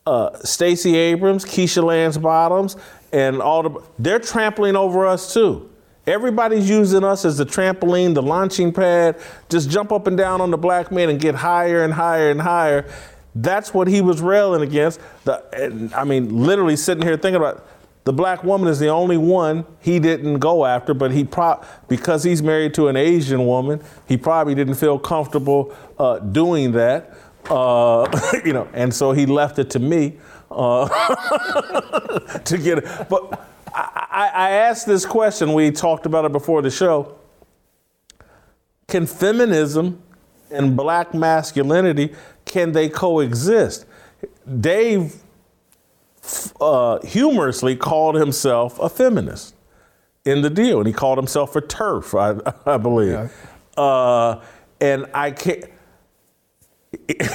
uh, 0.05 0.37
Stacey 0.39 0.95
Abrams, 0.95 1.45
Keisha 1.45 1.83
Lance 1.83 2.17
Bottoms, 2.17 2.77
and 3.11 3.41
all 3.41 3.63
the 3.63 3.79
they're 3.99 4.19
trampling 4.19 4.75
over 4.75 5.05
us 5.05 5.33
too. 5.33 5.69
Everybody's 6.05 6.69
using 6.69 7.03
us 7.03 7.23
as 7.23 7.37
the 7.37 7.45
trampoline, 7.45 8.13
the 8.13 8.21
launching 8.21 8.73
pad. 8.73 9.17
Just 9.47 9.69
jump 9.69 9.91
up 9.91 10.07
and 10.07 10.17
down 10.17 10.41
on 10.41 10.51
the 10.51 10.57
black 10.57 10.91
man 10.91 11.09
and 11.09 11.19
get 11.19 11.35
higher 11.35 11.83
and 11.83 11.93
higher 11.93 12.29
and 12.29 12.41
higher. 12.41 12.89
That's 13.35 13.73
what 13.73 13.87
he 13.87 14.01
was 14.01 14.19
railing 14.19 14.61
against. 14.61 14.99
The, 15.23 15.91
I 15.95 16.03
mean, 16.03 16.43
literally 16.43 16.75
sitting 16.75 17.03
here 17.03 17.15
thinking 17.15 17.37
about 17.37 17.65
the 18.05 18.11
black 18.11 18.43
woman 18.43 18.67
is 18.67 18.79
the 18.79 18.89
only 18.89 19.17
one 19.17 19.65
he 19.79 19.97
didn't 19.99 20.39
go 20.39 20.65
after, 20.65 20.93
but 20.93 21.11
he 21.11 21.23
pro- 21.23 21.61
because 21.87 22.23
he's 22.23 22.43
married 22.43 22.73
to 22.73 22.89
an 22.89 22.97
Asian 22.97 23.45
woman, 23.45 23.81
he 24.07 24.17
probably 24.17 24.55
didn't 24.55 24.75
feel 24.75 24.99
comfortable 24.99 25.73
uh, 25.97 26.19
doing 26.19 26.73
that. 26.73 27.17
Uh, 27.49 28.07
you 28.45 28.53
know, 28.53 28.67
and 28.73 28.93
so 28.93 29.13
he 29.13 29.25
left 29.25 29.57
it 29.57 29.69
to 29.69 29.79
me 29.79 30.17
uh, 30.51 30.87
to 32.39 32.57
get 32.57 32.79
it. 32.79 33.09
But 33.09 33.49
I, 33.73 34.31
I 34.33 34.49
asked 34.51 34.85
this 34.85 35.05
question. 35.05 35.53
We 35.53 35.71
talked 35.71 36.05
about 36.05 36.25
it 36.25 36.31
before 36.31 36.61
the 36.61 36.71
show. 36.71 37.15
Can 38.87 39.07
feminism 39.07 40.01
and 40.51 40.75
black 40.75 41.13
masculinity 41.13 42.13
can 42.45 42.73
they 42.73 42.89
coexist? 42.89 43.85
Dave 44.59 45.22
uh, 46.61 46.99
humorously 47.05 47.75
called 47.75 48.15
himself 48.15 48.79
a 48.79 48.89
feminist 48.89 49.55
in 50.25 50.41
the 50.41 50.49
deal, 50.49 50.79
and 50.79 50.87
he 50.87 50.93
called 50.93 51.17
himself 51.17 51.55
a 51.55 51.61
TERF, 51.61 52.17
I, 52.17 52.53
I 52.73 52.77
believe. 52.77 53.11
Yeah. 53.11 53.29
Uh, 53.81 54.43
and 54.79 55.05
I 55.13 55.31
can't. 55.31 55.65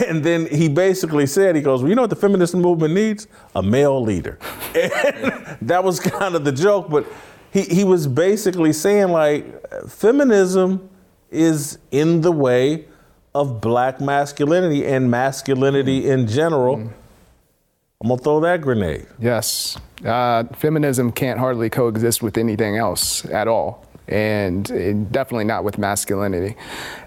And 0.07 0.22
then 0.22 0.47
he 0.47 0.68
basically 0.68 1.26
said, 1.26 1.57
he 1.57 1.62
goes, 1.62 1.82
well, 1.82 1.89
you 1.89 1.97
know 1.97 2.03
what 2.03 2.11
the 2.11 2.16
feminist 2.16 2.55
movement 2.55 2.95
needs? 2.95 3.26
A 3.57 3.62
male 3.62 4.01
leader. 4.01 4.39
And 4.74 5.59
that 5.62 5.82
was 5.82 5.99
kind 5.99 6.36
of 6.36 6.45
the 6.45 6.53
joke, 6.53 6.89
but 6.89 7.05
he, 7.53 7.62
he 7.62 7.84
was 7.84 8.07
basically 8.07 8.72
saying, 8.72 9.09
like, 9.09 9.45
feminism 9.89 10.89
is 11.30 11.78
in 11.91 12.20
the 12.20 12.30
way 12.30 12.86
of 13.34 13.61
black 13.61 14.01
masculinity 14.01 14.86
and 14.86 15.11
masculinity 15.11 16.03
mm. 16.03 16.12
in 16.12 16.26
general. 16.26 16.76
Mm. 16.76 16.93
I'm 18.01 18.11
gonna 18.11 18.20
throw 18.20 18.38
that 18.40 18.61
grenade. 18.61 19.07
Yes. 19.18 19.76
Uh, 20.05 20.44
feminism 20.55 21.11
can't 21.11 21.40
hardly 21.40 21.68
coexist 21.68 22.22
with 22.22 22.38
anything 22.38 22.76
else 22.76 23.24
at 23.24 23.49
all 23.49 23.84
and 24.07 24.64
definitely 25.12 25.44
not 25.44 25.64
with 25.64 25.78
masculinity. 25.78 26.57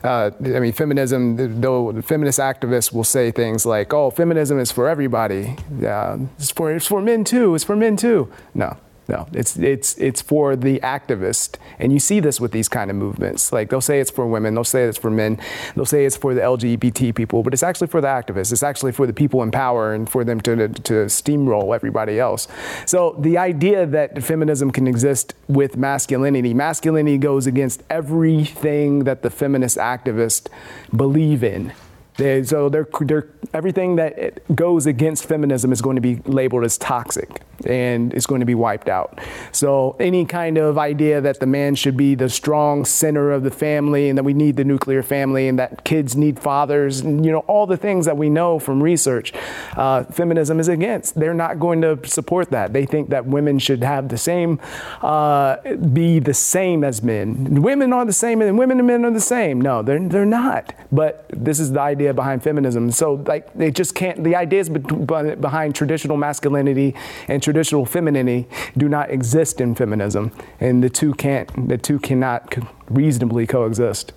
Uh, 0.03 0.31
I 0.43 0.59
mean, 0.59 0.73
feminism, 0.73 1.61
though 1.61 2.01
feminist 2.01 2.39
activists 2.39 2.91
will 2.91 3.05
say 3.05 3.31
things 3.31 3.65
like, 3.65 3.93
oh, 3.93 4.11
feminism 4.11 4.59
is 4.59 4.71
for 4.71 4.89
everybody. 4.89 5.55
Uh, 5.81 6.17
it's, 6.37 6.51
for, 6.51 6.71
it's 6.73 6.87
for 6.87 7.01
men 7.01 7.23
too. 7.23 7.55
It's 7.55 7.63
for 7.63 7.77
men 7.77 7.95
too. 7.95 8.29
No, 8.53 8.75
no, 9.07 9.27
it's 9.33 9.57
it's 9.57 9.97
it's 9.97 10.21
for 10.21 10.55
the 10.55 10.79
activist, 10.79 11.57
and 11.79 11.91
you 11.91 11.99
see 11.99 12.19
this 12.19 12.39
with 12.39 12.51
these 12.51 12.69
kind 12.69 12.89
of 12.89 12.95
movements. 12.95 13.51
Like 13.51 13.69
they'll 13.69 13.81
say 13.81 13.99
it's 13.99 14.11
for 14.11 14.27
women, 14.27 14.53
they'll 14.53 14.63
say 14.63 14.83
it's 14.83 14.97
for 14.97 15.09
men, 15.09 15.39
they'll 15.75 15.85
say 15.85 16.05
it's 16.05 16.15
for 16.15 16.33
the 16.33 16.41
LGBT 16.41 17.13
people, 17.15 17.43
but 17.43 17.51
it's 17.51 17.63
actually 17.63 17.87
for 17.87 17.99
the 17.99 18.07
activists. 18.07 18.51
It's 18.51 18.63
actually 18.63 18.91
for 18.91 19.07
the 19.07 19.13
people 19.13 19.41
in 19.43 19.51
power 19.51 19.93
and 19.93 20.09
for 20.09 20.23
them 20.23 20.39
to 20.41 20.69
to 20.69 20.93
steamroll 21.07 21.75
everybody 21.75 22.19
else. 22.19 22.47
So 22.85 23.15
the 23.19 23.37
idea 23.37 23.85
that 23.87 24.23
feminism 24.23 24.71
can 24.71 24.87
exist 24.87 25.33
with 25.47 25.75
masculinity, 25.75 26.53
masculinity 26.53 27.17
goes 27.17 27.47
against 27.47 27.83
everything 27.89 29.03
that 29.05 29.23
the 29.23 29.29
feminist 29.29 29.77
activists 29.77 30.47
believe 30.95 31.43
in. 31.43 31.73
They, 32.17 32.43
so 32.43 32.69
they're, 32.69 32.87
they're, 33.01 33.27
everything 33.53 33.95
that 33.95 34.55
goes 34.55 34.85
against 34.85 35.25
feminism 35.25 35.71
is 35.71 35.81
going 35.81 35.95
to 35.95 36.01
be 36.01 36.15
labeled 36.25 36.63
as 36.63 36.77
toxic 36.77 37.41
and 37.65 38.13
it's 38.13 38.25
going 38.25 38.39
to 38.39 38.45
be 38.45 38.55
wiped 38.55 38.89
out. 38.89 39.19
So 39.51 39.95
any 39.99 40.25
kind 40.25 40.57
of 40.57 40.77
idea 40.77 41.21
that 41.21 41.39
the 41.39 41.45
man 41.45 41.75
should 41.75 41.97
be 41.97 42.15
the 42.15 42.29
strong 42.29 42.85
center 42.85 43.31
of 43.31 43.43
the 43.43 43.51
family 43.51 44.09
and 44.09 44.17
that 44.17 44.23
we 44.23 44.33
need 44.33 44.55
the 44.55 44.63
nuclear 44.63 45.03
family 45.03 45.47
and 45.47 45.59
that 45.59 45.83
kids 45.83 46.15
need 46.15 46.39
fathers 46.39 47.01
and 47.01 47.25
you 47.25 47.31
know 47.31 47.39
all 47.39 47.67
the 47.67 47.77
things 47.77 48.05
that 48.05 48.17
we 48.17 48.29
know 48.29 48.59
from 48.59 48.81
research, 48.81 49.33
uh, 49.77 50.03
feminism 50.05 50.59
is 50.59 50.67
against. 50.67 51.19
They're 51.19 51.33
not 51.33 51.59
going 51.59 51.81
to 51.81 51.99
support 52.07 52.49
that. 52.51 52.73
They 52.73 52.85
think 52.85 53.09
that 53.09 53.25
women 53.25 53.59
should 53.59 53.83
have 53.83 54.09
the 54.09 54.17
same, 54.17 54.59
uh, 55.01 55.57
be 55.75 56.19
the 56.19 56.33
same 56.33 56.83
as 56.83 57.01
men. 57.03 57.61
Women 57.61 57.93
are 57.93 58.05
the 58.05 58.13
same 58.13 58.41
and 58.41 58.57
women 58.57 58.79
and 58.79 58.87
men 58.87 59.05
are 59.05 59.11
the 59.11 59.19
same. 59.19 59.61
No, 59.61 59.81
they're 59.81 59.99
they're 60.07 60.25
not. 60.25 60.73
But 60.91 61.25
this 61.29 61.59
is 61.59 61.71
the 61.71 61.79
idea 61.79 62.00
behind 62.09 62.43
feminism. 62.43 62.91
So 62.91 63.13
like 63.25 63.53
they 63.53 63.71
just 63.71 63.95
can't. 63.95 64.23
The 64.23 64.35
ideas 64.35 64.69
behind 64.69 65.75
traditional 65.75 66.17
masculinity 66.17 66.95
and 67.27 67.41
traditional 67.41 67.85
femininity 67.85 68.47
do 68.77 68.89
not 68.89 69.11
exist 69.11 69.61
in 69.61 69.75
feminism, 69.75 70.31
and 70.59 70.83
the 70.83 70.89
two 70.89 71.13
can't, 71.13 71.69
the 71.69 71.77
two 71.77 71.99
cannot 71.99 72.55
reasonably 72.89 73.47
coexist. 73.47 74.13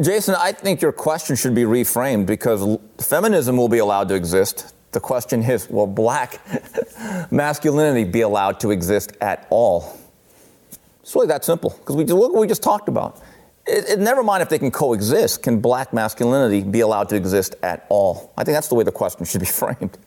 Jason, 0.00 0.36
I 0.36 0.52
think 0.52 0.80
your 0.80 0.92
question 0.92 1.34
should 1.34 1.54
be 1.54 1.64
reframed 1.64 2.26
because 2.26 2.78
feminism 2.98 3.56
will 3.56 3.68
be 3.68 3.78
allowed 3.78 4.08
to 4.08 4.14
exist. 4.14 4.74
The 4.92 5.00
question 5.00 5.42
is, 5.42 5.68
will 5.68 5.86
black 5.86 6.40
masculinity 7.30 8.04
be 8.04 8.20
allowed 8.20 8.60
to 8.60 8.70
exist 8.70 9.12
at 9.20 9.46
all? 9.50 9.98
It's 11.02 11.14
really 11.14 11.28
that 11.28 11.44
simple 11.44 11.70
because 11.70 11.96
we 11.96 12.04
look 12.04 12.32
what 12.32 12.40
we 12.40 12.46
just 12.46 12.62
talked 12.62 12.88
about. 12.88 13.20
It, 13.68 13.90
it, 13.90 13.98
never 13.98 14.22
mind 14.22 14.42
if 14.42 14.48
they 14.48 14.58
can 14.58 14.70
coexist. 14.70 15.42
Can 15.42 15.60
black 15.60 15.92
masculinity 15.92 16.62
be 16.62 16.80
allowed 16.80 17.10
to 17.10 17.16
exist 17.16 17.54
at 17.62 17.86
all? 17.90 18.32
I 18.36 18.44
think 18.44 18.56
that's 18.56 18.68
the 18.68 18.74
way 18.74 18.82
the 18.82 18.92
question 18.92 19.26
should 19.26 19.40
be 19.40 19.46
framed. 19.60 19.98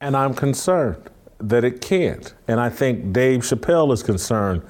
And 0.00 0.16
I'm 0.16 0.32
concerned 0.32 1.10
that 1.40 1.62
it 1.64 1.80
can't. 1.80 2.32
And 2.48 2.58
I 2.58 2.70
think 2.70 3.12
Dave 3.12 3.40
Chappelle 3.40 3.92
is 3.92 4.02
concerned 4.02 4.62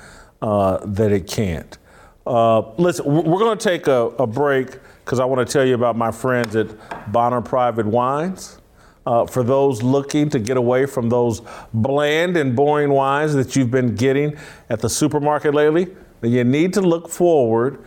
uh, 0.43 0.79
that 0.85 1.13
it 1.13 1.27
can't. 1.27 1.79
Uh, 2.27 2.73
listen, 2.73 3.07
we're 3.07 3.39
going 3.39 3.57
to 3.57 3.65
take 3.65 3.87
a, 3.87 4.09
a 4.19 4.27
break 4.27 4.79
because 5.05 5.21
I 5.21 5.25
want 5.25 5.47
to 5.47 5.51
tell 5.51 5.65
you 5.65 5.75
about 5.75 5.97
my 5.97 6.11
friends 6.11 6.57
at 6.57 6.69
Bonner 7.13 7.41
Private 7.41 7.87
Wines. 7.87 8.59
Uh, 9.07 9.25
for 9.25 9.43
those 9.43 9.83
looking 9.83 10.29
to 10.29 10.39
get 10.39 10.59
away 10.59 10.85
from 10.85 11.09
those 11.09 11.41
bland 11.73 12.37
and 12.37 12.55
boring 12.55 12.91
wines 12.91 13.33
that 13.33 13.57
you've 13.57 13.71
been 13.71 13.95
getting 13.95 14.37
at 14.69 14.81
the 14.81 14.89
supermarket 14.89 15.55
lately, 15.55 15.87
then 16.21 16.33
you 16.33 16.45
need 16.45 16.73
to 16.75 16.81
look 16.81 17.09
forward 17.09 17.85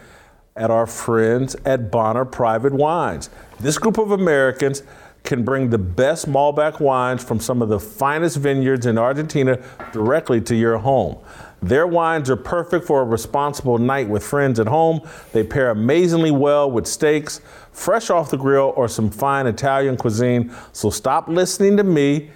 at 0.56 0.70
our 0.70 0.86
friends 0.86 1.56
at 1.66 1.92
Bonner 1.92 2.26
Private 2.26 2.74
Wines. 2.74 3.30
This 3.60 3.78
group 3.78 3.98
of 3.98 4.12
Americans 4.12 4.84
can 5.24 5.44
bring 5.44 5.70
the 5.70 5.78
best 5.78 6.28
Malbec 6.28 6.80
wines 6.80 7.24
from 7.24 7.40
some 7.40 7.62
of 7.62 7.70
the 7.70 7.80
finest 7.80 8.38
vineyards 8.38 8.86
in 8.86 8.98
Argentina 8.98 9.60
directly 9.92 10.42
to 10.42 10.56
your 10.56 10.78
home. 10.80 11.18
Their 11.62 11.86
wines 11.86 12.30
are 12.32 12.36
perfect 12.36 12.86
for 12.86 13.02
a 13.02 13.06
responsible 13.06 13.78
night 13.78 14.10
with 14.10 14.24
friends 14.24 14.60
at 14.60 14.68
home. 14.68 15.02
They 15.32 15.44
pair 15.44 15.70
amazingly 15.70 16.32
well 16.32 16.72
with 16.72 16.88
steaks, 16.88 17.40
fresh 17.72 18.10
off 18.10 18.32
the 18.32 18.38
grill, 18.38 18.74
or 18.76 18.88
some 18.88 19.12
fine 19.12 19.46
Italian 19.46 19.96
cuisine. 19.96 20.52
So 20.74 20.90
stop 20.90 21.28
listening 21.28 21.78
to 21.78 21.84
me, 21.84 22.32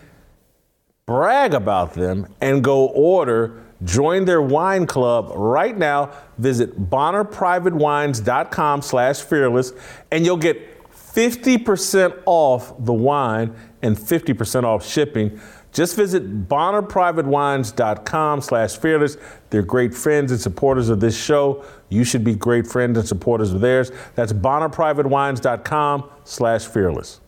brag 1.07 1.55
about 1.55 1.95
them, 1.95 2.27
and 2.39 2.63
go 2.63 2.85
order. 2.85 3.63
Join 3.83 4.25
their 4.25 4.41
wine 4.41 4.87
club 4.87 5.31
right 5.35 5.77
now. 5.77 6.11
Visit 6.37 6.89
bonnerprivatewines.com 6.89 8.81
slash 8.81 9.21
fearless, 9.21 9.73
and 10.11 10.25
you'll 10.25 10.37
get 10.37 10.75
50% 10.93 12.23
off 12.25 12.73
the 12.83 12.93
wine 12.93 13.55
and 13.81 13.97
50% 13.97 14.63
off 14.63 14.85
shipping. 14.85 15.39
Just 15.71 15.95
visit 15.97 16.47
bonnerprivatewines.com 16.47 18.41
slash 18.41 18.77
fearless. 18.77 19.17
They're 19.49 19.61
great 19.61 19.93
friends 19.93 20.31
and 20.31 20.39
supporters 20.39 20.87
of 20.89 21.01
this 21.01 21.21
show. 21.21 21.65
You 21.89 22.05
should 22.05 22.23
be 22.23 22.33
great 22.33 22.65
friends 22.65 22.97
and 22.97 23.05
supporters 23.07 23.53
of 23.53 23.59
theirs. 23.59 23.91
That's 24.15 24.31
bonnerprivatewines.com 24.31 26.09
slash 26.23 26.65
fearless. 26.65 27.19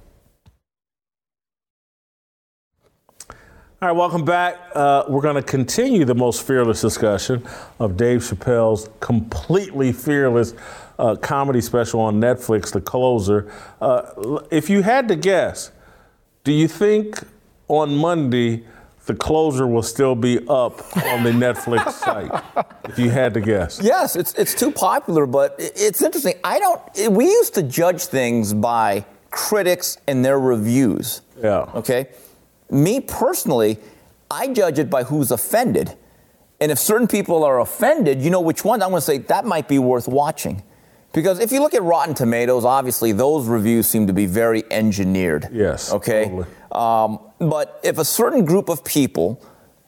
All 3.80 3.90
right, 3.90 3.96
welcome 3.96 4.26
back. 4.26 4.58
Uh, 4.74 5.04
we're 5.08 5.22
going 5.22 5.36
to 5.36 5.44
continue 5.44 6.04
the 6.04 6.16
most 6.16 6.48
fearless 6.48 6.82
discussion 6.82 7.46
of 7.80 7.96
Dave 7.96 8.22
Chappelle's 8.22 8.90
completely 9.02 9.92
fearless 9.92 10.56
uh, 10.98 11.16
comedy 11.18 11.62
special 11.62 12.00
on 12.00 12.20
Netflix, 12.20 12.72
The 12.72 12.82
Closer. 12.82 13.54
Uh, 13.80 14.40
if 14.50 14.68
you 14.68 14.82
had 14.82 15.08
to 15.10 15.16
guess, 15.16 15.70
do 16.44 16.52
you 16.52 16.68
think 16.68 17.20
on 17.68 17.96
Monday 17.96 18.64
The 19.06 19.14
Closer 19.14 19.68
will 19.68 19.84
still 19.84 20.16
be 20.16 20.40
up 20.48 20.82
on 21.06 21.22
the 21.22 21.30
Netflix 21.30 21.92
site? 22.00 22.32
If 22.86 22.98
you 22.98 23.12
had 23.12 23.36
to 23.36 23.42
guess. 23.42 23.80
Yes, 23.80 24.16
it's 24.16 24.34
it's 24.34 24.56
too 24.56 24.72
popular, 24.72 25.28
but 25.28 25.54
it's 25.60 26.02
interesting. 26.02 26.34
I 26.44 26.58
don't. 26.58 27.12
We 27.12 27.26
used 27.26 27.54
to 27.54 27.62
judge 27.62 28.06
things 28.06 28.56
by 28.56 29.06
critics 29.30 30.00
and 30.08 30.26
their 30.26 30.40
reviews. 30.40 31.22
Yeah. 31.40 31.70
Okay. 31.76 32.08
Me 32.70 33.00
personally, 33.00 33.80
I 34.30 34.48
judge 34.48 34.80
it 34.80 34.90
by 34.90 35.04
who's 35.04 35.32
offended. 35.32 35.96
And 36.60 36.72
if 36.72 36.80
certain 36.80 37.08
people 37.08 37.44
are 37.44 37.60
offended, 37.60 38.22
you 38.22 38.30
know 38.30 38.42
which 38.42 38.64
ones 38.66 38.84
I'm 38.84 38.90
going 38.90 39.00
to 39.00 39.06
say 39.06 39.20
that 39.20 39.46
might 39.46 39.68
be 39.68 39.80
worth 39.80 40.08
watching. 40.08 40.64
Because 41.14 41.40
if 41.40 41.52
you 41.52 41.62
look 41.62 41.74
at 41.74 41.84
Rotten 41.84 42.14
Tomatoes, 42.14 42.66
obviously 42.66 43.12
those 43.12 43.48
reviews 43.48 43.88
seem 43.88 44.08
to 44.08 44.14
be 44.14 44.26
very 44.26 44.64
engineered. 44.72 45.48
Yes. 45.52 45.92
Okay. 45.94 46.26
Totally. 46.26 46.46
Um, 46.72 47.20
but 47.40 47.80
if 47.84 47.98
a 47.98 48.06
certain 48.06 48.44
group 48.44 48.70
of 48.70 48.84
people 48.84 49.42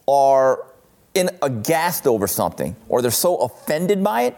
are 0.08 0.66
in 1.14 1.30
aghast 1.42 2.08
over 2.08 2.28
something 2.28 2.76
or 2.88 3.02
they're 3.02 3.12
so 3.12 3.38
offended 3.38 4.04
by 4.04 4.24
it, 4.24 4.38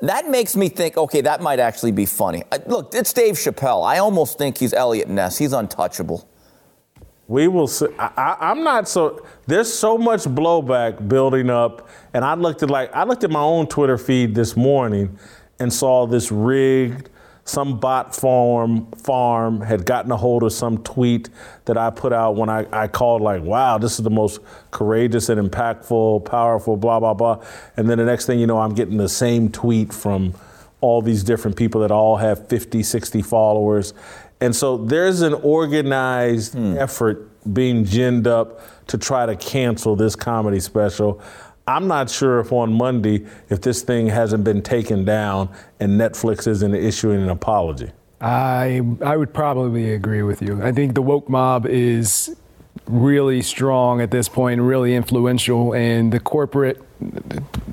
that 0.00 0.28
makes 0.28 0.54
me 0.54 0.68
think, 0.68 0.96
okay, 0.96 1.22
that 1.22 1.40
might 1.40 1.58
actually 1.58 1.92
be 1.92 2.06
funny. 2.06 2.44
Uh, 2.52 2.58
look, 2.66 2.94
it's 2.94 3.12
Dave 3.12 3.34
Chappelle. 3.34 3.84
I 3.84 3.98
almost 3.98 4.38
think 4.38 4.58
he's 4.58 4.72
Eliot 4.72 5.08
Ness. 5.08 5.38
He's 5.38 5.52
untouchable. 5.52 6.28
We 7.28 7.46
will 7.46 7.68
see. 7.68 7.86
I, 7.98 8.50
am 8.50 8.64
not 8.64 8.88
so. 8.88 9.24
There's 9.46 9.72
so 9.72 9.96
much 9.98 10.24
blowback 10.24 11.08
building 11.08 11.50
up, 11.50 11.88
and 12.12 12.24
I 12.24 12.34
looked 12.34 12.62
at 12.62 12.70
like 12.70 12.92
I 12.94 13.04
looked 13.04 13.22
at 13.22 13.30
my 13.30 13.42
own 13.42 13.66
Twitter 13.66 13.98
feed 13.98 14.34
this 14.34 14.56
morning 14.56 15.18
and 15.60 15.72
saw 15.72 16.06
this 16.06 16.32
rigged 16.32 17.10
some 17.48 17.80
bot 17.80 18.14
farm 18.14 18.90
farm 18.92 19.60
had 19.62 19.86
gotten 19.86 20.12
a 20.12 20.16
hold 20.16 20.42
of 20.42 20.52
some 20.52 20.82
tweet 20.84 21.30
that 21.64 21.78
I 21.78 21.88
put 21.90 22.12
out 22.12 22.36
when 22.36 22.50
I, 22.50 22.66
I 22.70 22.88
called 22.88 23.22
like, 23.22 23.42
wow, 23.42 23.78
this 23.78 23.98
is 23.98 24.04
the 24.04 24.10
most 24.10 24.40
courageous 24.70 25.30
and 25.30 25.50
impactful, 25.50 26.26
powerful, 26.26 26.76
blah, 26.76 27.00
blah, 27.00 27.14
blah. 27.14 27.42
And 27.76 27.88
then 27.88 27.98
the 27.98 28.04
next 28.04 28.26
thing 28.26 28.38
you 28.38 28.46
know, 28.46 28.58
I'm 28.58 28.74
getting 28.74 28.98
the 28.98 29.08
same 29.08 29.50
tweet 29.50 29.94
from 29.94 30.34
all 30.80 31.00
these 31.00 31.24
different 31.24 31.56
people 31.56 31.80
that 31.80 31.90
all 31.90 32.16
have 32.16 32.48
50, 32.48 32.82
60 32.82 33.22
followers. 33.22 33.94
And 34.40 34.54
so 34.54 34.76
there's 34.76 35.20
an 35.20 35.34
organized 35.34 36.54
hmm. 36.54 36.76
effort 36.78 37.28
being 37.52 37.84
ginned 37.84 38.26
up 38.26 38.60
to 38.88 38.98
try 38.98 39.26
to 39.26 39.36
cancel 39.36 39.96
this 39.96 40.14
comedy 40.16 40.60
special. 40.60 41.20
I'm 41.66 41.86
not 41.86 42.08
sure 42.08 42.40
if 42.40 42.52
on 42.52 42.72
Monday, 42.72 43.26
if 43.50 43.60
this 43.60 43.82
thing 43.82 44.06
hasn't 44.06 44.42
been 44.44 44.62
taken 44.62 45.04
down 45.04 45.50
and 45.80 46.00
Netflix 46.00 46.46
isn't 46.46 46.74
issuing 46.74 47.22
an 47.22 47.28
apology. 47.28 47.90
I 48.20 48.82
I 49.04 49.16
would 49.16 49.32
probably 49.32 49.92
agree 49.92 50.22
with 50.22 50.42
you. 50.42 50.60
I 50.62 50.72
think 50.72 50.94
the 50.94 51.02
woke 51.02 51.28
mob 51.28 51.66
is 51.66 52.34
really 52.86 53.42
strong 53.42 54.00
at 54.00 54.10
this 54.10 54.28
point, 54.28 54.60
really 54.60 54.96
influential, 54.96 55.74
and 55.74 56.12
the 56.12 56.18
corporate 56.18 56.82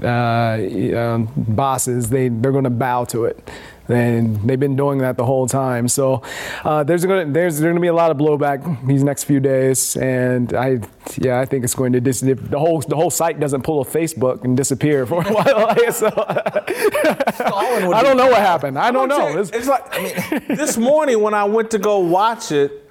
uh, 0.04 0.08
um, 0.08 1.32
bosses 1.36 2.10
they 2.10 2.30
they're 2.30 2.52
going 2.52 2.66
to 2.66 2.70
bow 2.70 3.06
to 3.06 3.26
it 3.26 3.50
and 3.88 4.36
they've 4.48 4.60
been 4.60 4.76
doing 4.76 5.00
that 5.00 5.18
the 5.18 5.26
whole 5.26 5.48
time. 5.48 5.88
So 5.88 6.22
uh, 6.64 6.84
there's 6.84 7.06
going 7.06 7.28
to 7.28 7.34
there's 7.34 7.60
going 7.60 7.76
to 7.76 7.82
be 7.82 7.88
a 7.88 7.94
lot 7.94 8.12
of 8.12 8.18
blowback 8.18 8.86
these 8.88 9.04
next 9.04 9.26
few 9.26 9.40
days, 9.40 9.96
and 9.98 10.54
I 10.54 10.80
yeah 11.18 11.40
I 11.40 11.46
think 11.46 11.64
it's 11.64 11.76
going 11.76 11.94
to 11.94 12.02
dis- 12.02 12.22
the 12.22 12.60
whole 12.60 12.82
the 12.82 12.96
whole 12.96 13.12
site 13.12 13.40
doesn't 13.40 13.62
pull 13.64 13.82
a 13.82 13.86
Facebook 13.86 14.44
and 14.44 14.58
disappear 14.58 15.06
for 15.06 15.22
a 15.22 15.34
while. 15.34 15.92
so, 15.92 16.08
I 16.28 18.02
don't 18.04 18.18
know 18.18 18.28
what 18.28 18.40
happened. 18.40 18.78
I 18.78 18.92
don't 18.92 19.10
know. 19.10 19.38
It's, 19.40 19.52
it's 19.52 19.68
like 19.68 19.86
I 19.92 20.02
mean, 20.02 20.58
this 20.58 20.78
morning 20.78 21.22
when 21.22 21.34
I 21.34 21.44
went 21.44 21.72
to 21.72 21.80
go 21.80 22.00
watch 22.00 22.52
it. 22.52 22.82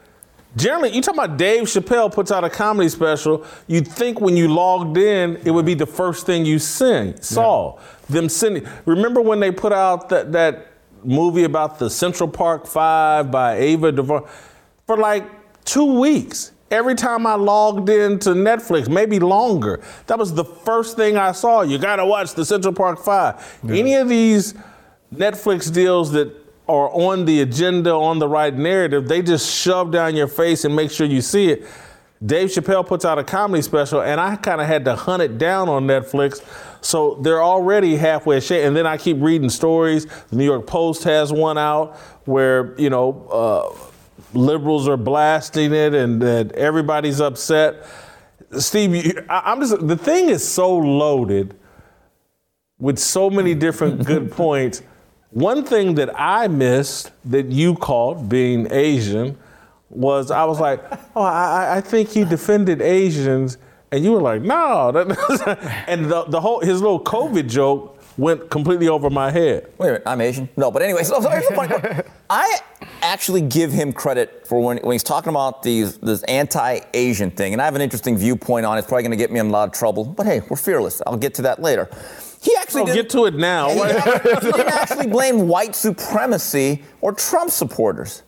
Generally, 0.56 0.94
you 0.94 1.02
talking 1.02 1.18
about 1.18 1.36
Dave 1.36 1.64
Chappelle 1.64 2.14
puts 2.14 2.30
out 2.30 2.44
a 2.44 2.48
comedy 2.48 2.88
special. 2.88 3.44
You'd 3.66 3.88
think 3.88 4.20
when 4.20 4.36
you 4.36 4.46
logged 4.46 4.96
in, 4.96 5.36
it 5.44 5.50
would 5.50 5.66
be 5.66 5.74
the 5.74 5.84
first 5.84 6.26
thing 6.26 6.46
you 6.46 6.60
sing, 6.60 7.20
saw 7.20 7.74
yeah. 7.74 7.82
them 8.08 8.28
sending. 8.28 8.64
Remember 8.86 9.20
when 9.20 9.40
they 9.40 9.50
put 9.50 9.72
out 9.72 10.10
that 10.10 10.30
that 10.30 10.73
movie 11.04 11.44
about 11.44 11.78
the 11.78 11.90
Central 11.90 12.28
Park 12.28 12.66
Five 12.66 13.30
by 13.30 13.56
Ava 13.56 13.92
DuVernay 13.92 14.26
for 14.86 14.96
like 14.96 15.24
two 15.64 16.00
weeks. 16.00 16.52
Every 16.70 16.94
time 16.94 17.26
I 17.26 17.34
logged 17.34 17.88
into 17.88 18.30
Netflix, 18.30 18.88
maybe 18.88 19.20
longer, 19.20 19.80
that 20.06 20.18
was 20.18 20.34
the 20.34 20.44
first 20.44 20.96
thing 20.96 21.16
I 21.16 21.32
saw. 21.32 21.60
You 21.62 21.78
got 21.78 21.96
to 21.96 22.06
watch 22.06 22.34
the 22.34 22.44
Central 22.44 22.72
Park 22.72 22.98
Five. 22.98 23.60
Yeah. 23.62 23.76
Any 23.76 23.94
of 23.94 24.08
these 24.08 24.54
Netflix 25.14 25.72
deals 25.72 26.10
that 26.12 26.34
are 26.66 26.88
on 26.90 27.26
the 27.26 27.42
agenda, 27.42 27.92
on 27.92 28.18
the 28.18 28.26
right 28.26 28.54
narrative, 28.54 29.06
they 29.06 29.22
just 29.22 29.54
shove 29.54 29.92
down 29.92 30.16
your 30.16 30.26
face 30.26 30.64
and 30.64 30.74
make 30.74 30.90
sure 30.90 31.06
you 31.06 31.20
see 31.20 31.50
it. 31.50 31.66
Dave 32.24 32.48
Chappelle 32.48 32.86
puts 32.86 33.04
out 33.04 33.18
a 33.18 33.24
comedy 33.24 33.62
special, 33.62 34.00
and 34.00 34.18
I 34.20 34.36
kind 34.36 34.60
of 34.60 34.66
had 34.66 34.84
to 34.86 34.96
hunt 34.96 35.22
it 35.22 35.36
down 35.36 35.68
on 35.68 35.86
Netflix 35.86 36.42
so 36.84 37.14
they're 37.14 37.42
already 37.42 37.96
halfway. 37.96 38.36
And 38.36 38.76
then 38.76 38.86
I 38.86 38.98
keep 38.98 39.16
reading 39.20 39.48
stories. 39.48 40.04
The 40.28 40.36
New 40.36 40.44
York 40.44 40.66
Post 40.66 41.04
has 41.04 41.32
one 41.32 41.56
out 41.56 41.96
where, 42.26 42.78
you 42.78 42.90
know, 42.90 43.26
uh, 43.32 44.38
liberals 44.38 44.86
are 44.86 44.98
blasting 44.98 45.72
it 45.72 45.94
and 45.94 46.20
that 46.20 46.52
everybody's 46.52 47.22
upset. 47.22 47.86
Steve, 48.58 49.18
I'm 49.30 49.60
just, 49.60 49.86
the 49.86 49.96
thing 49.96 50.28
is 50.28 50.46
so 50.46 50.76
loaded 50.76 51.56
with 52.78 52.98
so 52.98 53.30
many 53.30 53.54
different 53.54 54.04
good 54.06 54.30
points. 54.30 54.82
One 55.30 55.64
thing 55.64 55.94
that 55.94 56.10
I 56.20 56.48
missed 56.48 57.12
that 57.24 57.46
you 57.46 57.76
called 57.76 58.28
being 58.28 58.70
Asian 58.70 59.38
was 59.88 60.30
I 60.30 60.44
was 60.44 60.60
like, 60.60 60.82
oh, 61.16 61.22
I, 61.22 61.78
I 61.78 61.80
think 61.80 62.10
he 62.10 62.24
defended 62.24 62.82
Asians 62.82 63.56
and 63.94 64.04
you 64.04 64.10
were 64.10 64.20
like, 64.20 64.42
no. 64.42 64.88
and 65.86 66.06
the, 66.10 66.24
the 66.28 66.40
whole 66.40 66.58
his 66.60 66.82
little 66.82 66.98
COVID 66.98 67.48
joke 67.48 68.02
went 68.16 68.50
completely 68.50 68.88
over 68.88 69.08
my 69.08 69.30
head. 69.30 69.72
Wait 69.78 69.86
a 69.86 69.92
minute, 69.92 70.02
I'm 70.04 70.20
Asian. 70.20 70.48
No, 70.56 70.72
but 70.72 70.82
anyway, 70.82 71.04
so, 71.04 71.20
so 71.20 71.28
here's 71.28 71.46
the 71.46 71.54
funny 71.54 72.02
I 72.30 72.58
actually 73.02 73.42
give 73.42 73.72
him 73.72 73.92
credit 73.92 74.46
for 74.48 74.60
when, 74.60 74.78
when 74.78 74.92
he's 74.92 75.04
talking 75.04 75.30
about 75.30 75.62
these 75.62 75.98
this 75.98 76.24
anti-Asian 76.24 77.30
thing, 77.30 77.52
and 77.52 77.62
I 77.62 77.66
have 77.66 77.76
an 77.76 77.82
interesting 77.82 78.18
viewpoint 78.18 78.66
on 78.66 78.76
it. 78.76 78.80
It's 78.80 78.88
probably 78.88 79.04
going 79.04 79.12
to 79.12 79.16
get 79.16 79.30
me 79.30 79.38
in 79.38 79.46
a 79.46 79.50
lot 79.50 79.68
of 79.68 79.74
trouble, 79.74 80.04
but 80.04 80.26
hey, 80.26 80.42
we're 80.48 80.56
fearless. 80.56 81.00
I'll 81.06 81.16
get 81.16 81.34
to 81.34 81.42
that 81.42 81.62
later. 81.62 81.88
He 82.42 82.54
actually 82.60 82.90
oh, 82.90 82.94
get 82.94 83.08
to 83.10 83.26
it 83.26 83.34
now. 83.34 83.68
He, 83.68 83.74
he 83.76 84.50
didn't 84.52 84.60
actually 84.68 85.06
blame 85.06 85.46
white 85.46 85.76
supremacy 85.76 86.82
or 87.00 87.12
Trump 87.12 87.50
supporters. 87.50 88.22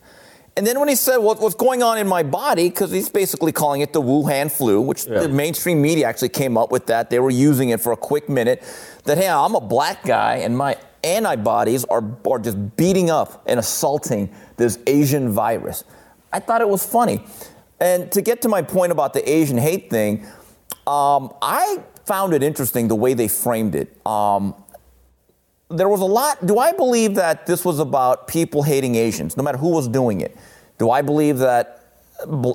And 0.57 0.67
then 0.67 0.81
when 0.81 0.89
he 0.89 0.95
said 0.95 1.19
what, 1.19 1.39
what's 1.41 1.55
going 1.55 1.83
on 1.83 1.99
in 1.99 2.09
my 2.09 2.23
body, 2.23 2.71
because 2.71 2.91
he's 2.91 3.11
basically 3.11 3.53
calling 3.53 3.83
it 3.83 3.93
the 3.93 4.01
Wuhan 4.01 4.51
flu, 4.51 4.81
which 4.81 5.07
yeah. 5.07 5.21
the 5.21 5.29
mainstream 5.29 5.83
media 5.83 6.07
actually 6.07 6.31
came 6.31 6.57
up 6.57 6.71
with 6.73 6.87
that. 6.87 7.11
They 7.11 7.19
were 7.19 7.31
using 7.31 7.69
it 7.69 7.81
for 7.81 7.93
a 7.93 7.97
quick 7.97 8.29
minute. 8.29 8.63
That 9.05 9.19
hey, 9.19 9.29
I'm 9.29 9.55
a 9.55 9.61
black 9.61 10.03
guy 10.03 10.37
and 10.37 10.57
my 10.57 10.79
antibodies 11.05 11.85
are, 11.85 12.03
are 12.27 12.39
just 12.39 12.77
beating 12.77 13.11
up 13.11 13.43
and 13.47 13.61
assaulting 13.61 14.35
this 14.57 14.79
Asian 14.87 15.31
virus. 15.31 15.85
I 16.33 16.41
thought 16.41 16.63
it 16.63 16.69
was 16.69 16.85
funny. 16.85 17.23
And 17.79 18.11
to 18.13 18.23
get 18.23 18.41
to 18.43 18.49
my 18.49 18.63
point 18.63 18.93
about 18.93 19.13
the 19.13 19.29
Asian 19.31 19.59
hate 19.59 19.91
thing, 19.91 20.25
um, 20.87 21.35
I 21.43 21.83
found 22.07 22.33
it 22.33 22.43
interesting 22.43 22.89
the 22.89 22.95
way 22.95 23.13
they 23.15 23.29
framed 23.29 23.75
it. 23.75 23.95
Um, 24.07 24.55
there 25.69 25.89
was 25.89 26.01
a 26.01 26.07
lot. 26.07 26.45
Do 26.47 26.59
I 26.59 26.73
believe 26.73 27.17
that 27.17 27.47
this 27.47 27.65
was 27.65 27.79
about 27.79 28.29
people 28.29 28.63
hating 28.63 28.95
Asians, 28.95 29.37
no 29.37 29.43
matter 29.43 29.59
who 29.59 29.71
was 29.71 29.89
doing 29.89 30.21
it? 30.21 30.37
Do 30.79 30.91
I 30.91 31.03
believe 31.03 31.39
that 31.39 31.83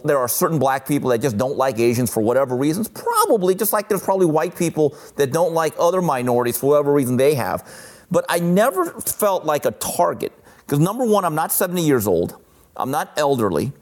there 0.03 0.17
are 0.17 0.27
certain 0.27 0.59
black 0.59 0.87
people 0.87 1.09
that 1.09 1.21
just 1.21 1.37
don't 1.37 1.57
like 1.57 1.77
Asians 1.79 2.11
for 2.11 2.21
whatever 2.21 2.55
reasons? 2.55 2.87
Probably, 2.87 3.53
just 3.53 3.73
like 3.73 3.89
there's 3.89 4.03
probably 4.03 4.27
white 4.27 4.55
people 4.55 4.95
that 5.17 5.31
don't 5.31 5.53
like 5.53 5.73
other 5.79 6.01
minorities 6.01 6.57
for 6.57 6.71
whatever 6.71 6.93
reason 6.93 7.17
they 7.17 7.35
have. 7.35 7.67
But 8.09 8.25
I 8.29 8.39
never 8.39 8.85
felt 9.01 9.45
like 9.45 9.65
a 9.65 9.71
target 9.71 10.31
because 10.59 10.79
number 10.79 11.05
one, 11.05 11.25
I'm 11.25 11.35
not 11.35 11.51
70 11.51 11.81
years 11.81 12.07
old, 12.07 12.41
I'm 12.75 12.91
not 12.91 13.11
elderly. 13.17 13.73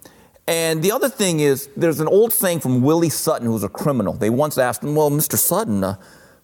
And 0.48 0.82
the 0.82 0.92
other 0.92 1.10
thing 1.10 1.42
is, 1.42 1.70
there's 1.78 2.00
an 2.00 2.08
old 2.08 2.34
saying 2.34 2.62
from 2.62 2.82
Willie 2.82 3.10
Sutton, 3.10 3.46
who's 3.46 3.64
a 3.64 3.70
criminal. 3.70 4.14
They 4.14 4.32
once 4.32 4.58
asked 4.58 4.84
him, 4.84 4.96
Well, 4.96 5.12
Mr. 5.12 5.38
Sutton, 5.38 5.84
uh, 5.84 5.96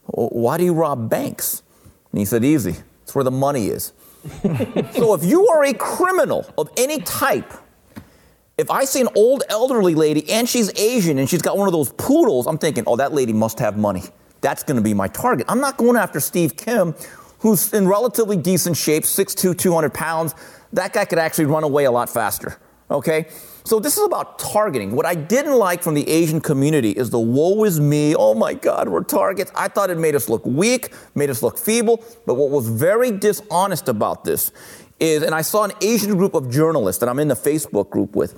why 0.03 0.59
do 0.59 0.63
you 0.63 0.73
rob 0.73 1.09
banks? 1.09 1.63
And 2.15 2.21
he 2.21 2.25
said, 2.25 2.45
Easy. 2.45 2.77
It's 3.03 3.13
where 3.13 3.25
the 3.25 3.31
money 3.31 3.67
is. 3.67 3.91
so 4.93 5.13
if 5.15 5.25
you 5.25 5.49
are 5.49 5.65
a 5.65 5.73
criminal 5.73 6.49
of 6.57 6.69
any 6.77 7.01
type, 7.01 7.53
if 8.57 8.71
I 8.71 8.85
see 8.85 9.01
an 9.01 9.09
old 9.17 9.43
elderly 9.49 9.95
lady 9.95 10.31
and 10.31 10.47
she's 10.47 10.71
Asian 10.79 11.17
and 11.17 11.29
she's 11.29 11.41
got 11.41 11.57
one 11.57 11.67
of 11.67 11.73
those 11.73 11.91
poodles, 11.91 12.47
I'm 12.47 12.57
thinking, 12.57 12.85
oh, 12.87 12.95
that 12.95 13.11
lady 13.11 13.33
must 13.33 13.59
have 13.59 13.77
money. 13.77 14.03
That's 14.39 14.63
going 14.63 14.77
to 14.77 14.81
be 14.81 14.93
my 14.93 15.09
target. 15.09 15.45
I'm 15.49 15.59
not 15.59 15.75
going 15.75 15.97
after 15.97 16.21
Steve 16.21 16.55
Kim, 16.55 16.95
who's 17.39 17.73
in 17.73 17.85
relatively 17.85 18.37
decent 18.37 18.77
shape, 18.77 19.03
6'2, 19.03 19.57
200 19.57 19.93
pounds. 19.93 20.35
That 20.71 20.93
guy 20.93 21.03
could 21.03 21.19
actually 21.19 21.45
run 21.45 21.65
away 21.65 21.83
a 21.83 21.91
lot 21.91 22.09
faster. 22.09 22.57
Okay? 22.89 23.27
So 23.65 23.79
this 23.79 23.97
is 23.97 24.05
about 24.05 24.37
targeting. 24.37 24.91
What 24.91 25.07
I 25.07 25.15
didn't 25.15 25.57
like 25.57 25.81
from 25.81 25.95
the 25.95 26.07
Asian 26.07 26.39
community 26.39 26.91
is 26.91 27.09
the 27.09 27.19
woe 27.19 27.63
is 27.63 27.79
me. 27.79 28.15
Oh 28.15 28.35
my 28.35 28.53
God, 28.53 28.87
we're 28.87 29.03
targets. 29.03 29.51
I 29.55 29.69
thought 29.69 29.89
it 29.89 29.97
made 29.97 30.13
us 30.13 30.29
look 30.29 30.45
weak, 30.45 30.93
made 31.15 31.31
us 31.31 31.41
look 31.41 31.57
feeble. 31.57 32.03
But 32.27 32.35
what 32.35 32.51
was 32.51 32.69
very 32.69 33.09
dishonest 33.09 33.89
about 33.89 34.23
this 34.23 34.51
is, 34.99 35.23
and 35.23 35.33
I 35.33 35.41
saw 35.41 35.63
an 35.63 35.71
Asian 35.81 36.15
group 36.15 36.35
of 36.35 36.51
journalists 36.51 36.99
that 36.99 37.09
I'm 37.09 37.17
in 37.17 37.27
the 37.27 37.35
Facebook 37.35 37.89
group 37.89 38.15
with. 38.15 38.35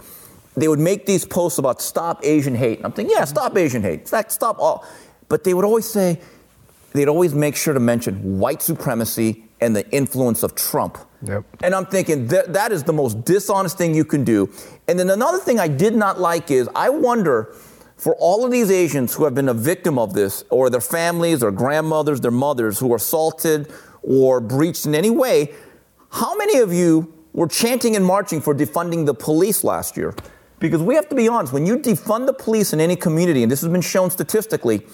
They 0.55 0.69
would 0.69 0.79
make 0.79 1.05
these 1.05 1.25
posts 1.25 1.59
about 1.59 1.81
stop 1.81 2.21
Asian 2.23 2.55
hate. 2.55 2.77
And 2.77 2.85
I'm 2.85 2.93
thinking, 2.93 3.13
yeah, 3.13 3.23
mm-hmm. 3.23 3.35
stop 3.35 3.57
Asian 3.57 3.81
hate. 3.81 3.99
In 3.99 4.05
fact, 4.05 4.31
stop 4.31 4.59
all. 4.59 4.87
But 5.27 5.43
they 5.43 5.53
would 5.53 5.65
always 5.65 5.85
say, 5.85 6.21
they'd 6.93 7.09
always 7.09 7.35
make 7.35 7.57
sure 7.57 7.73
to 7.73 7.81
mention 7.81 8.39
white 8.39 8.61
supremacy 8.61 9.43
and 9.59 9.75
the 9.75 9.89
influence 9.91 10.43
of 10.43 10.55
Trump. 10.55 10.97
Yep. 11.23 11.45
And 11.63 11.73
I'm 11.73 11.85
thinking 11.85 12.27
that 12.27 12.53
that 12.53 12.71
is 12.71 12.83
the 12.83 12.93
most 12.93 13.25
dishonest 13.25 13.77
thing 13.77 13.95
you 13.95 14.05
can 14.05 14.23
do. 14.23 14.51
And 14.87 14.99
then 14.99 15.09
another 15.09 15.39
thing 15.39 15.59
I 15.59 15.67
did 15.67 15.95
not 15.95 16.19
like 16.19 16.51
is 16.51 16.69
I 16.75 16.89
wonder 16.89 17.55
for 17.97 18.15
all 18.15 18.45
of 18.45 18.51
these 18.51 18.69
Asians 18.69 19.15
who 19.15 19.23
have 19.23 19.33
been 19.33 19.49
a 19.49 19.53
victim 19.53 19.97
of 19.97 20.13
this, 20.13 20.43
or 20.51 20.69
their 20.69 20.81
families, 20.81 21.41
or 21.41 21.51
grandmothers, 21.51 22.21
their 22.21 22.31
mothers 22.31 22.77
who 22.79 22.93
are 22.93 22.97
assaulted 22.97 23.71
or 24.03 24.39
breached 24.39 24.85
in 24.85 24.93
any 24.93 25.09
way, 25.09 25.51
how 26.11 26.35
many 26.35 26.59
of 26.59 26.71
you 26.71 27.11
were 27.33 27.47
chanting 27.47 27.95
and 27.95 28.05
marching 28.05 28.39
for 28.39 28.53
defunding 28.53 29.05
the 29.05 29.13
police 29.13 29.63
last 29.63 29.97
year? 29.97 30.13
Because 30.59 30.81
we 30.81 30.95
have 30.95 31.09
to 31.09 31.15
be 31.15 31.27
honest, 31.27 31.53
when 31.53 31.65
you 31.65 31.77
defund 31.77 32.27
the 32.27 32.33
police 32.33 32.71
in 32.71 32.79
any 32.79 32.95
community, 32.95 33.43
and 33.43 33.51
this 33.51 33.61
has 33.61 33.71
been 33.71 33.81
shown 33.81 34.09
statistically, 34.09 34.85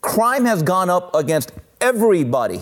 crime 0.00 0.44
has 0.44 0.62
gone 0.62 0.90
up 0.90 1.14
against 1.14 1.52
everybody. 1.80 2.60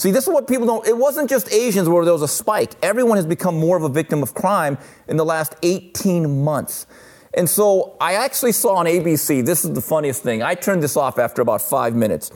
See, 0.00 0.12
this 0.12 0.26
is 0.26 0.32
what 0.32 0.48
people 0.48 0.66
don't. 0.66 0.86
It 0.86 0.96
wasn't 0.96 1.28
just 1.28 1.52
Asians 1.52 1.86
where 1.86 2.02
there 2.06 2.14
was 2.14 2.22
a 2.22 2.26
spike. 2.26 2.72
Everyone 2.82 3.18
has 3.18 3.26
become 3.26 3.60
more 3.60 3.76
of 3.76 3.82
a 3.82 3.88
victim 3.90 4.22
of 4.22 4.32
crime 4.32 4.78
in 5.08 5.18
the 5.18 5.26
last 5.26 5.56
18 5.62 6.42
months. 6.42 6.86
And 7.34 7.46
so 7.46 7.98
I 8.00 8.14
actually 8.14 8.52
saw 8.52 8.76
on 8.76 8.86
ABC, 8.86 9.44
this 9.44 9.62
is 9.62 9.74
the 9.74 9.82
funniest 9.82 10.22
thing. 10.22 10.42
I 10.42 10.54
turned 10.54 10.82
this 10.82 10.96
off 10.96 11.18
after 11.18 11.42
about 11.42 11.60
five 11.60 11.94
minutes. 11.94 12.30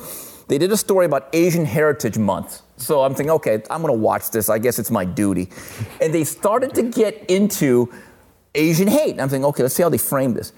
They 0.47 0.59
did 0.59 0.73
a 0.73 0.77
story 0.77 1.07
about 1.07 1.31
Asian 1.33 1.65
Heritage 1.65 2.19
Month. 2.19 2.61
So 2.77 3.01
I'm 3.01 3.15
thinking, 3.15 3.31
okay, 3.31 3.63
I'm 3.71 3.81
going 3.81 3.95
to 3.95 3.99
watch 3.99 4.29
this. 4.31 4.51
I 4.51 4.59
guess 4.59 4.79
it's 4.79 4.91
my 4.91 5.07
duty. 5.07 5.49
And 6.03 6.13
they 6.13 6.25
started 6.25 6.75
to 6.75 6.83
get 6.83 7.25
into 7.31 7.91
Asian 8.55 8.89
hate. 8.89 9.13
And 9.13 9.23
I'm 9.23 9.31
thinking, 9.31 9.47
okay, 9.47 9.63
let's 9.63 9.75
see 9.75 9.83
how 9.83 9.89
they 9.89 9.97
frame 9.97 10.35
this. 10.35 10.53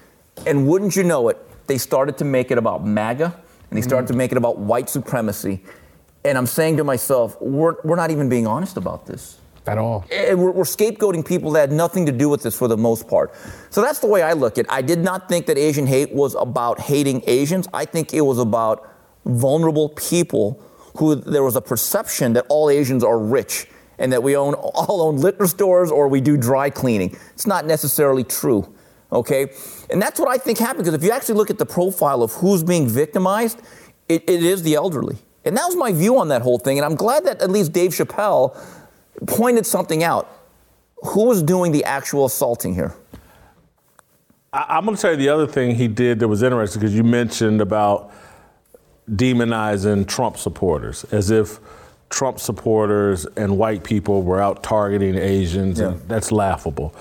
And 0.45 0.67
wouldn't 0.67 0.97
you 0.97 1.05
know 1.05 1.29
it, 1.29 1.37
they 1.67 1.77
started 1.77 2.17
to 2.17 2.25
make 2.25 2.51
it 2.51 2.57
about 2.57 2.85
MAGA 2.85 3.33
and 3.69 3.77
they 3.77 3.81
started 3.81 4.07
mm-hmm. 4.07 4.13
to 4.13 4.17
make 4.17 4.31
it 4.33 4.37
about 4.37 4.57
white 4.57 4.89
supremacy. 4.89 5.61
And 6.27 6.37
I'm 6.37 6.45
saying 6.45 6.75
to 6.77 6.83
myself, 6.83 7.39
we're, 7.41 7.75
we're 7.85 7.95
not 7.95 8.11
even 8.11 8.27
being 8.27 8.47
honest 8.47 8.75
about 8.75 9.05
this. 9.05 9.39
At 9.65 9.77
all. 9.77 10.03
And 10.11 10.37
we're, 10.37 10.51
we're 10.51 10.65
scapegoating 10.65 11.25
people 11.25 11.51
that 11.51 11.61
had 11.61 11.71
nothing 11.71 12.05
to 12.05 12.11
do 12.11 12.27
with 12.27 12.43
this 12.43 12.57
for 12.57 12.67
the 12.67 12.75
most 12.75 13.07
part. 13.07 13.33
So 13.69 13.81
that's 13.81 13.99
the 13.99 14.07
way 14.07 14.21
I 14.21 14.33
look 14.33 14.57
at 14.57 14.65
it. 14.65 14.71
I 14.71 14.81
did 14.81 14.99
not 14.99 15.29
think 15.29 15.45
that 15.45 15.57
Asian 15.57 15.87
hate 15.87 16.11
was 16.11 16.35
about 16.35 16.81
hating 16.81 17.23
Asians. 17.27 17.67
I 17.73 17.85
think 17.85 18.13
it 18.13 18.21
was 18.21 18.39
about 18.39 18.89
vulnerable 19.25 19.89
people 19.89 20.61
who 20.97 21.15
there 21.15 21.43
was 21.43 21.55
a 21.55 21.61
perception 21.61 22.33
that 22.33 22.45
all 22.49 22.69
Asians 22.69 23.05
are 23.05 23.19
rich 23.19 23.67
and 23.97 24.11
that 24.11 24.21
we 24.21 24.35
own 24.35 24.53
all 24.55 25.01
own 25.01 25.17
liquor 25.17 25.47
stores 25.47 25.91
or 25.91 26.09
we 26.09 26.19
do 26.19 26.35
dry 26.35 26.69
cleaning. 26.69 27.17
It's 27.33 27.47
not 27.47 27.65
necessarily 27.65 28.25
true. 28.25 28.73
Okay? 29.13 29.53
And 29.89 30.01
that's 30.01 30.19
what 30.19 30.27
I 30.27 30.37
think 30.37 30.57
happened 30.57 30.83
because 30.83 30.93
if 30.93 31.03
you 31.05 31.11
actually 31.11 31.35
look 31.35 31.49
at 31.49 31.57
the 31.57 31.65
profile 31.65 32.21
of 32.21 32.33
who's 32.33 32.63
being 32.63 32.89
victimized, 32.89 33.61
it, 34.09 34.29
it 34.29 34.43
is 34.43 34.63
the 34.63 34.75
elderly. 34.75 35.17
And 35.47 35.57
that 35.57 35.65
was 35.65 35.75
my 35.75 35.91
view 35.91 36.17
on 36.19 36.27
that 36.29 36.41
whole 36.41 36.59
thing. 36.59 36.77
And 36.77 36.85
I'm 36.85 36.95
glad 36.95 37.25
that 37.25 37.41
at 37.41 37.49
least 37.49 37.73
Dave 37.73 37.91
Chappelle 37.91 38.57
pointed 39.25 39.65
something 39.65 40.03
out. 40.03 40.31
Who 41.03 41.25
was 41.25 41.43
doing 41.43 41.71
the 41.71 41.83
actual 41.83 42.25
assaulting 42.25 42.73
here? 42.73 42.95
I, 44.53 44.77
am 44.77 44.85
going 44.85 44.95
to 44.95 45.01
tell 45.01 45.11
you 45.11 45.17
the 45.17 45.29
other 45.29 45.47
thing 45.47 45.75
he 45.75 45.87
did 45.87 46.19
that 46.19 46.27
was 46.27 46.41
interesting 46.41 46.79
because 46.79 46.95
you 46.95 47.03
mentioned 47.03 47.61
about 47.61 48.11
demonizing 49.09 50.07
Trump 50.07 50.37
supporters 50.37 51.03
as 51.05 51.29
if 51.29 51.59
Trump 52.09 52.39
supporters 52.39 53.25
and 53.35 53.57
white 53.57 53.83
people 53.83 54.23
were 54.23 54.41
out 54.41 54.63
targeting 54.63 55.15
Asians. 55.15 55.79
Yeah. 55.79 55.95
that's 56.07 56.31
laughable. 56.31 56.95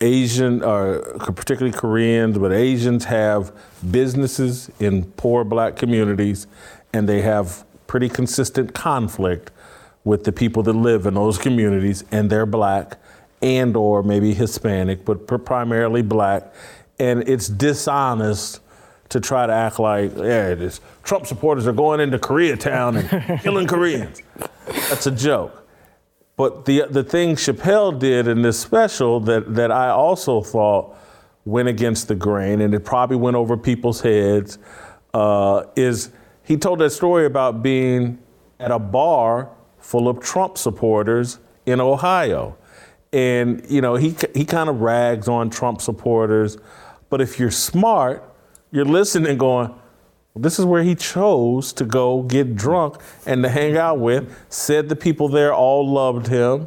Asian, 0.00 0.62
or 0.62 1.00
particularly 1.18 1.76
Koreans, 1.76 2.38
but 2.38 2.52
Asians 2.52 3.04
have 3.04 3.52
businesses 3.90 4.70
in 4.78 5.04
poor 5.12 5.44
black 5.44 5.76
communities, 5.76 6.46
and 6.92 7.08
they 7.08 7.20
have 7.22 7.64
pretty 7.88 8.08
consistent 8.08 8.72
conflict 8.72 9.50
with 10.04 10.22
the 10.22 10.30
people 10.30 10.62
that 10.62 10.74
live 10.74 11.06
in 11.06 11.14
those 11.14 11.36
communities, 11.36 12.04
and 12.12 12.30
they're 12.30 12.46
black 12.46 12.98
and 13.42 13.76
or 13.76 14.02
maybe 14.04 14.32
Hispanic, 14.34 15.04
but 15.04 15.26
primarily 15.44 16.02
black, 16.02 16.54
and 17.00 17.28
it's 17.28 17.48
dishonest 17.48 18.60
to 19.08 19.20
try 19.20 19.46
to 19.46 19.52
act 19.52 19.78
like, 19.78 20.14
yeah, 20.16 20.54
this 20.54 20.80
Trump 21.02 21.26
supporters 21.26 21.66
are 21.66 21.72
going 21.72 22.00
into 22.00 22.18
Koreatown 22.18 23.10
and 23.10 23.40
killing 23.42 23.66
Koreans. 23.66 24.22
That's 24.66 25.06
a 25.06 25.10
joke. 25.10 25.66
But 26.36 26.66
the 26.66 26.84
the 26.88 27.02
thing 27.02 27.34
Chappelle 27.34 27.98
did 27.98 28.28
in 28.28 28.42
this 28.42 28.60
special 28.60 29.18
that 29.20 29.54
that 29.56 29.72
I 29.72 29.88
also 29.88 30.40
thought 30.40 30.96
went 31.44 31.68
against 31.68 32.08
the 32.08 32.14
grain, 32.14 32.60
and 32.60 32.74
it 32.74 32.84
probably 32.84 33.16
went 33.16 33.36
over 33.36 33.56
people's 33.56 34.02
heads, 34.02 34.58
uh, 35.14 35.64
is 35.74 36.10
he 36.48 36.56
told 36.56 36.78
that 36.78 36.90
story 36.90 37.26
about 37.26 37.62
being 37.62 38.18
at 38.58 38.70
a 38.70 38.78
bar 38.78 39.50
full 39.78 40.08
of 40.08 40.18
Trump 40.20 40.56
supporters 40.56 41.40
in 41.66 41.78
Ohio. 41.78 42.56
And, 43.12 43.62
you 43.68 43.82
know, 43.82 43.96
he, 43.96 44.16
he 44.34 44.46
kind 44.46 44.70
of 44.70 44.80
rags 44.80 45.28
on 45.28 45.50
Trump 45.50 45.82
supporters. 45.82 46.56
But 47.10 47.20
if 47.20 47.38
you're 47.38 47.50
smart, 47.50 48.24
you're 48.70 48.86
listening 48.86 49.36
going, 49.36 49.74
this 50.34 50.58
is 50.58 50.64
where 50.64 50.82
he 50.82 50.94
chose 50.94 51.74
to 51.74 51.84
go 51.84 52.22
get 52.22 52.56
drunk 52.56 52.96
and 53.26 53.42
to 53.42 53.50
hang 53.50 53.76
out 53.76 53.98
with. 53.98 54.34
Said 54.48 54.88
the 54.88 54.96
people 54.96 55.28
there 55.28 55.52
all 55.52 55.86
loved 55.86 56.28
him 56.28 56.66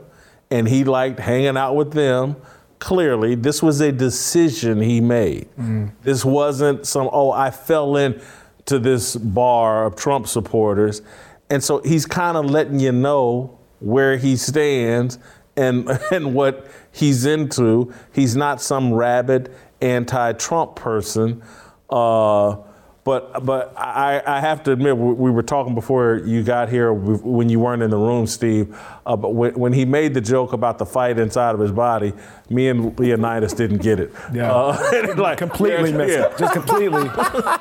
and 0.51 0.67
he 0.67 0.83
liked 0.83 1.19
hanging 1.19 1.57
out 1.57 1.75
with 1.75 1.93
them. 1.93 2.35
Clearly, 2.77 3.33
this 3.33 3.63
was 3.63 3.81
a 3.81 3.91
decision 3.91 4.79
he 4.79 5.01
made. 5.01 5.49
Mm. 5.59 5.91
This 6.03 6.23
wasn't 6.23 6.85
some, 6.85 7.09
oh, 7.11 7.31
I 7.31 7.49
fell 7.49 7.95
in 7.95 8.21
to 8.65 8.79
this 8.79 9.15
bar 9.15 9.85
of 9.85 9.95
Trump 9.95 10.27
supporters. 10.27 11.01
And 11.49 11.63
so 11.63 11.81
he's 11.81 12.05
kind 12.05 12.38
of 12.38 12.45
letting 12.45 12.79
you 12.79 12.91
know 12.91 13.59
where 13.79 14.17
he 14.17 14.38
stands 14.38 15.19
and, 15.55 15.89
and 16.11 16.33
what 16.33 16.67
he's 16.91 17.25
into. 17.25 17.93
He's 18.13 18.35
not 18.35 18.61
some 18.61 18.93
rabid 18.93 19.53
anti 19.81 20.33
Trump 20.33 20.75
person 20.75 21.41
uh, 21.89 22.57
but 23.03 23.43
but 23.45 23.73
I, 23.75 24.21
I, 24.27 24.39
have 24.39 24.63
to 24.63 24.71
admit, 24.73 24.95
we 24.95 25.31
were 25.31 25.41
talking 25.41 25.73
before 25.73 26.21
you 26.23 26.43
got 26.43 26.69
here 26.69 26.93
when 26.93 27.49
you 27.49 27.59
weren't 27.59 27.81
in 27.81 27.89
the 27.89 27.97
room, 27.97 28.27
Steve. 28.27 28.77
Uh, 29.07 29.15
but 29.15 29.29
when, 29.29 29.53
when, 29.55 29.73
he 29.73 29.85
made 29.85 30.13
the 30.13 30.21
joke 30.21 30.53
about 30.53 30.77
the 30.77 30.85
fight 30.85 31.17
inside 31.17 31.55
of 31.55 31.61
his 31.61 31.71
body, 31.71 32.13
me 32.49 32.69
and 32.69 32.95
Leonydus 32.97 33.57
didn't 33.57 33.79
get 33.79 33.99
it. 33.99 34.11
Yeah, 34.31 34.51
uh, 34.53 35.15
like, 35.17 35.39
completely 35.39 35.89
yeah, 35.89 35.97
missed 35.97 36.17
yeah. 36.17 36.25
it. 36.25 36.37
Just 36.37 36.53
completely, 36.53 37.09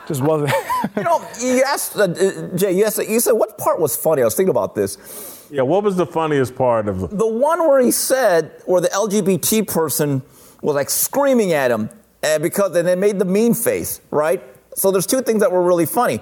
just 0.06 0.20
wasn't. 0.20 0.52
you 0.96 1.04
know, 1.04 1.26
you 1.40 1.62
asked 1.66 1.96
uh, 1.96 2.08
Jay. 2.54 2.72
You, 2.72 2.84
asked, 2.84 2.98
you 3.08 3.20
said 3.20 3.32
what 3.32 3.56
part 3.56 3.80
was 3.80 3.96
funny? 3.96 4.20
I 4.20 4.26
was 4.26 4.34
thinking 4.34 4.50
about 4.50 4.74
this. 4.74 5.48
Yeah, 5.50 5.62
what 5.62 5.82
was 5.82 5.96
the 5.96 6.06
funniest 6.06 6.54
part 6.54 6.86
of 6.86 7.00
the? 7.00 7.06
The 7.08 7.26
one 7.26 7.60
where 7.60 7.80
he 7.80 7.92
said, 7.92 8.52
where 8.66 8.82
the 8.82 8.88
LGBT 8.88 9.66
person 9.66 10.20
was 10.60 10.74
like 10.74 10.90
screaming 10.90 11.54
at 11.54 11.70
him 11.70 11.88
and 12.22 12.42
because 12.42 12.76
and 12.76 12.86
they 12.86 12.94
made 12.94 13.18
the 13.18 13.24
mean 13.24 13.54
face, 13.54 14.00
right? 14.10 14.42
So 14.74 14.90
there's 14.90 15.06
two 15.06 15.22
things 15.22 15.40
that 15.40 15.51
were 15.52 15.62
really 15.62 15.86
funny. 15.86 16.20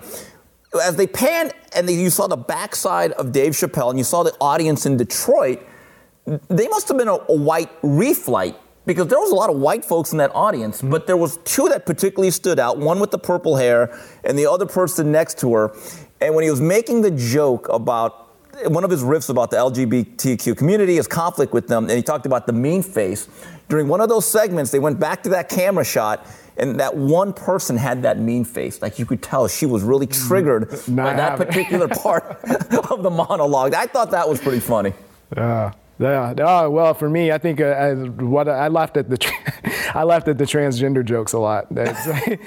As 0.82 0.96
they 0.96 1.06
panned 1.06 1.52
and 1.74 1.88
they, 1.88 1.94
you 1.94 2.10
saw 2.10 2.26
the 2.26 2.36
backside 2.36 3.12
of 3.12 3.32
Dave 3.32 3.52
Chappelle 3.52 3.90
and 3.90 3.98
you 3.98 4.04
saw 4.04 4.22
the 4.22 4.34
audience 4.40 4.86
in 4.86 4.96
Detroit, 4.96 5.66
they 6.48 6.68
must 6.68 6.88
have 6.88 6.98
been 6.98 7.08
a, 7.08 7.14
a 7.14 7.36
white 7.36 7.70
reflight 7.82 8.56
because 8.84 9.08
there 9.08 9.18
was 9.18 9.30
a 9.30 9.34
lot 9.34 9.50
of 9.50 9.56
white 9.56 9.84
folks 9.84 10.12
in 10.12 10.18
that 10.18 10.34
audience, 10.34 10.80
but 10.80 11.06
there 11.06 11.16
was 11.16 11.36
two 11.44 11.68
that 11.68 11.84
particularly 11.84 12.30
stood 12.30 12.58
out, 12.58 12.78
one 12.78 13.00
with 13.00 13.10
the 13.10 13.18
purple 13.18 13.56
hair 13.56 13.98
and 14.24 14.38
the 14.38 14.50
other 14.50 14.64
person 14.64 15.12
next 15.12 15.38
to 15.38 15.54
her. 15.54 15.76
And 16.20 16.34
when 16.34 16.42
he 16.42 16.50
was 16.50 16.60
making 16.60 17.02
the 17.02 17.10
joke 17.10 17.68
about 17.68 18.28
one 18.66 18.84
of 18.84 18.90
his 18.90 19.02
riffs 19.02 19.28
about 19.28 19.50
the 19.50 19.56
LGBTQ 19.56 20.56
community, 20.56 20.96
his 20.96 21.06
conflict 21.06 21.52
with 21.52 21.68
them, 21.68 21.84
and 21.84 21.92
he 21.92 22.02
talked 22.02 22.26
about 22.26 22.46
the 22.46 22.52
mean 22.52 22.82
face. 22.82 23.28
During 23.68 23.88
one 23.88 24.00
of 24.00 24.08
those 24.08 24.26
segments, 24.26 24.70
they 24.70 24.78
went 24.78 24.98
back 24.98 25.22
to 25.24 25.28
that 25.30 25.48
camera 25.48 25.84
shot, 25.84 26.26
and 26.58 26.78
that 26.80 26.96
one 26.96 27.32
person 27.32 27.76
had 27.76 28.02
that 28.02 28.18
mean 28.18 28.44
face. 28.44 28.82
Like 28.82 28.98
you 28.98 29.06
could 29.06 29.22
tell 29.22 29.48
she 29.48 29.66
was 29.66 29.82
really 29.82 30.06
mm. 30.06 30.28
triggered 30.28 30.70
by 30.70 31.14
that 31.14 31.36
particular 31.36 31.88
part 32.02 32.24
of 32.90 33.02
the 33.02 33.10
monologue. 33.10 33.74
I 33.74 33.86
thought 33.86 34.10
that 34.10 34.28
was 34.28 34.40
pretty 34.40 34.60
funny. 34.60 34.92
Yeah. 35.36 35.72
Yeah. 36.00 36.32
Oh, 36.38 36.70
well, 36.70 36.94
for 36.94 37.10
me, 37.10 37.32
I 37.32 37.38
think 37.38 37.60
uh, 37.60 37.64
I, 37.64 37.94
what 37.94 38.48
I 38.48 38.68
laughed 38.68 38.96
at 38.96 39.10
the 39.10 39.18
I 39.94 40.04
laughed 40.04 40.28
at 40.28 40.38
the 40.38 40.44
transgender 40.44 41.04
jokes 41.04 41.32
a 41.32 41.38
lot. 41.38 41.68
the 41.74 42.38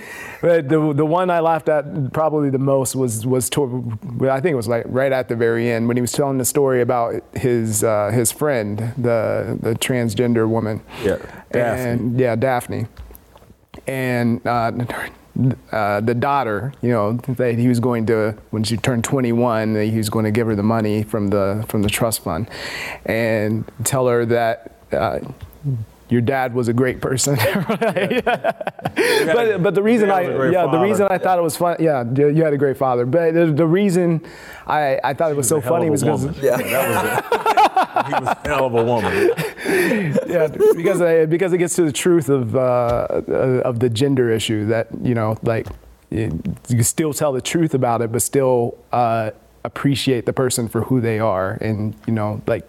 the 0.95 1.05
one 1.05 1.29
I 1.29 1.41
laughed 1.41 1.67
at 1.67 2.13
probably 2.13 2.49
the 2.49 2.59
most 2.59 2.95
was 2.95 3.25
was 3.25 3.49
to, 3.51 3.99
I 4.21 4.39
think 4.39 4.53
it 4.53 4.55
was 4.55 4.69
like 4.69 4.85
right 4.87 5.11
at 5.11 5.27
the 5.27 5.35
very 5.35 5.69
end 5.69 5.89
when 5.89 5.97
he 5.97 6.01
was 6.01 6.13
telling 6.13 6.37
the 6.37 6.45
story 6.45 6.81
about 6.81 7.21
his 7.33 7.83
uh, 7.83 8.11
his 8.11 8.31
friend, 8.31 8.93
the 8.97 9.57
the 9.61 9.73
transgender 9.75 10.47
woman. 10.47 10.81
Yeah. 11.03 11.17
Daphne. 11.51 11.89
And 11.89 12.19
yeah, 12.19 12.37
Daphne. 12.37 12.87
And 13.87 14.45
uh, 14.45 14.71
uh, 15.71 16.01
the 16.01 16.15
daughter, 16.15 16.73
you 16.81 16.89
know, 16.89 17.13
that 17.13 17.57
he 17.57 17.67
was 17.67 17.79
going 17.79 18.05
to 18.07 18.37
when 18.51 18.63
she 18.63 18.77
turned 18.77 19.03
21, 19.03 19.75
he 19.75 19.97
was 19.97 20.09
going 20.09 20.25
to 20.25 20.31
give 20.31 20.47
her 20.47 20.55
the 20.55 20.63
money 20.63 21.03
from 21.03 21.29
the 21.29 21.65
from 21.67 21.81
the 21.81 21.89
trust 21.89 22.23
fund, 22.23 22.49
and 23.05 23.69
tell 23.83 24.07
her 24.07 24.25
that. 24.25 24.77
Uh, 24.91 25.19
your 26.11 26.21
dad 26.21 26.53
was 26.53 26.67
a 26.67 26.73
great 26.73 27.01
person. 27.01 27.35
but, 27.55 28.43
but 29.63 29.73
the 29.73 29.81
reason 29.81 30.11
I 30.11 30.21
yeah 30.21 30.65
father. 30.65 30.77
the 30.77 30.83
reason 30.83 31.07
I 31.09 31.17
thought 31.17 31.39
it 31.39 31.41
was 31.41 31.55
fun 31.57 31.77
yeah 31.79 32.03
you 32.13 32.43
had 32.43 32.53
a 32.53 32.57
great 32.57 32.77
father 32.77 33.05
but 33.05 33.33
the, 33.33 33.45
the 33.47 33.65
reason 33.65 34.21
I, 34.67 34.99
I 35.03 35.13
thought 35.13 35.31
it 35.31 35.37
was, 35.37 35.49
was 35.51 35.61
so 35.63 35.67
funny 35.67 35.89
was 35.89 36.03
because 36.03 36.37
yeah. 36.37 36.57
he 38.07 38.13
was 38.13 38.27
a 38.27 38.47
hell 38.47 38.65
of 38.65 38.75
a 38.75 38.83
woman. 38.83 39.31
yeah, 40.27 40.47
because 40.75 41.01
I, 41.01 41.25
because 41.25 41.53
it 41.53 41.57
gets 41.57 41.75
to 41.75 41.83
the 41.83 41.91
truth 41.91 42.29
of 42.29 42.55
uh, 42.55 43.07
of 43.65 43.79
the 43.79 43.89
gender 43.89 44.29
issue 44.29 44.65
that 44.67 44.87
you 45.01 45.13
know 45.13 45.37
like 45.43 45.67
you, 46.09 46.41
you 46.69 46.83
still 46.83 47.13
tell 47.13 47.33
the 47.33 47.41
truth 47.41 47.73
about 47.73 48.01
it, 48.01 48.11
but 48.11 48.21
still 48.21 48.77
uh, 48.91 49.31
appreciate 49.63 50.25
the 50.25 50.33
person 50.33 50.67
for 50.67 50.83
who 50.83 51.01
they 51.01 51.19
are, 51.19 51.57
and 51.61 51.95
you 52.07 52.13
know 52.13 52.41
like 52.47 52.67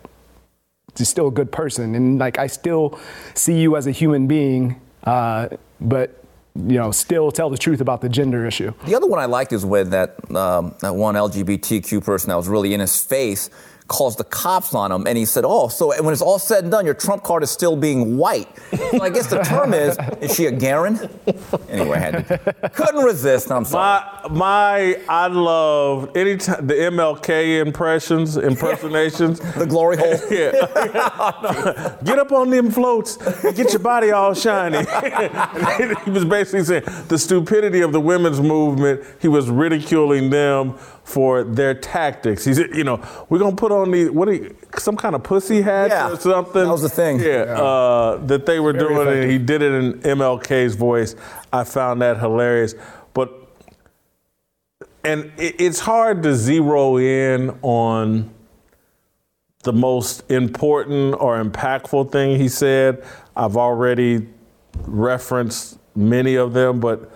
you're 0.98 1.06
still 1.06 1.28
a 1.28 1.32
good 1.32 1.50
person, 1.50 1.94
and 1.94 2.18
like 2.18 2.38
I 2.38 2.46
still 2.46 2.98
see 3.34 3.60
you 3.60 3.76
as 3.76 3.86
a 3.86 3.92
human 3.92 4.26
being 4.26 4.80
uh, 5.04 5.48
but 5.80 6.18
you 6.54 6.76
know, 6.76 6.90
still 6.90 7.32
tell 7.32 7.48
the 7.48 7.56
truth 7.56 7.80
about 7.80 8.02
the 8.02 8.10
gender 8.10 8.46
issue. 8.46 8.72
The 8.84 8.94
other 8.94 9.06
one 9.06 9.18
I 9.18 9.24
liked 9.24 9.52
is 9.52 9.64
when 9.64 9.90
that 9.90 10.16
um, 10.34 10.74
that 10.80 10.94
one 10.94 11.14
LGBTQ 11.14 12.04
person 12.04 12.28
that 12.28 12.36
was 12.36 12.46
really 12.48 12.74
in 12.74 12.80
his 12.80 13.02
face 13.02 13.48
calls 13.88 14.16
the 14.16 14.24
cops 14.24 14.74
on 14.74 14.90
him, 14.92 15.06
and 15.06 15.16
he 15.18 15.24
said, 15.24 15.44
"Oh, 15.46 15.68
so 15.68 15.88
when 16.02 16.12
it's 16.12 16.22
all 16.22 16.38
said 16.38 16.64
and 16.64 16.70
done, 16.70 16.84
your 16.84 16.94
trump 16.94 17.22
card 17.22 17.42
is 17.42 17.50
still 17.50 17.76
being 17.76 18.16
white." 18.16 18.48
So 18.90 19.02
I 19.02 19.10
guess 19.10 19.26
the 19.26 19.42
term 19.42 19.74
is, 19.74 19.96
is 20.20 20.34
she 20.34 20.46
a 20.46 20.56
Karen? 20.58 20.98
Anyway, 21.68 21.96
I 21.96 22.00
had 22.00 22.28
to, 22.28 22.70
couldn't 22.74 23.04
resist. 23.04 23.50
I'm 23.50 23.64
sorry. 23.64 24.04
My, 24.28 24.28
my, 24.28 25.00
I 25.08 25.26
love 25.26 26.16
anytime 26.16 26.66
the 26.66 26.74
MLK 26.74 27.60
impressions, 27.60 28.36
impersonations. 28.52 29.40
the 29.54 29.66
glory 29.66 29.96
hole. 29.96 30.12
Yeah. 30.32 31.96
get 32.04 32.18
up 32.18 32.32
on 32.32 32.48
them 32.48 32.70
floats 32.70 33.16
and 33.44 33.54
get 33.54 33.72
your 33.72 33.80
body 33.80 34.12
all 34.12 34.32
shiny. 34.34 34.78
he 36.04 36.10
was 36.10 36.24
basically 36.24 36.64
saying 36.64 36.84
the 37.08 37.18
stupidity 37.18 37.80
of 37.82 37.92
the 37.92 38.00
women's 38.00 38.40
movement, 38.40 39.04
he 39.20 39.28
was 39.28 39.50
ridiculing 39.50 40.30
them 40.30 40.74
for 41.04 41.42
their 41.44 41.74
tactics. 41.74 42.44
He 42.44 42.54
said, 42.54 42.74
you 42.74 42.84
know, 42.84 43.00
we're 43.28 43.38
gonna 43.40 43.56
put 43.56 43.72
on 43.72 43.90
these 43.90 44.10
what 44.10 44.28
are 44.28 44.34
you, 44.34 44.56
some 44.78 44.96
kind 44.96 45.14
of 45.14 45.22
pussy 45.22 45.60
hat 45.60 45.90
Yeah, 45.90 46.10
or 46.12 46.16
something. 46.16 46.62
that 46.64 46.68
was 46.70 46.82
the 46.82 46.88
thing. 46.88 47.18
Yeah, 47.20 47.42
Uh, 47.60 48.18
that 48.26 48.46
they 48.46 48.60
were 48.60 48.72
Very 48.72 48.84
doing, 48.84 48.96
effective. 49.00 49.22
and 49.24 49.30
he 49.32 49.38
did 49.38 49.62
it 49.62 49.72
in 49.72 49.92
MLK's 50.18 50.74
voice. 50.76 51.16
I 51.52 51.64
found 51.64 52.00
that 52.02 52.18
hilarious, 52.18 52.74
but 53.14 53.30
and 55.04 55.32
it, 55.36 55.56
it's 55.60 55.80
hard 55.80 56.22
to 56.22 56.34
zero 56.36 56.96
in 56.98 57.50
on 57.62 58.30
the 59.64 59.72
most 59.72 60.28
important 60.30 61.14
or 61.20 61.42
impactful 61.42 62.10
thing 62.12 62.38
he 62.38 62.48
said. 62.48 63.04
I've 63.36 63.56
already 63.56 64.28
referenced 64.86 65.78
many 65.96 66.36
of 66.36 66.52
them, 66.52 66.80
but 66.80 67.10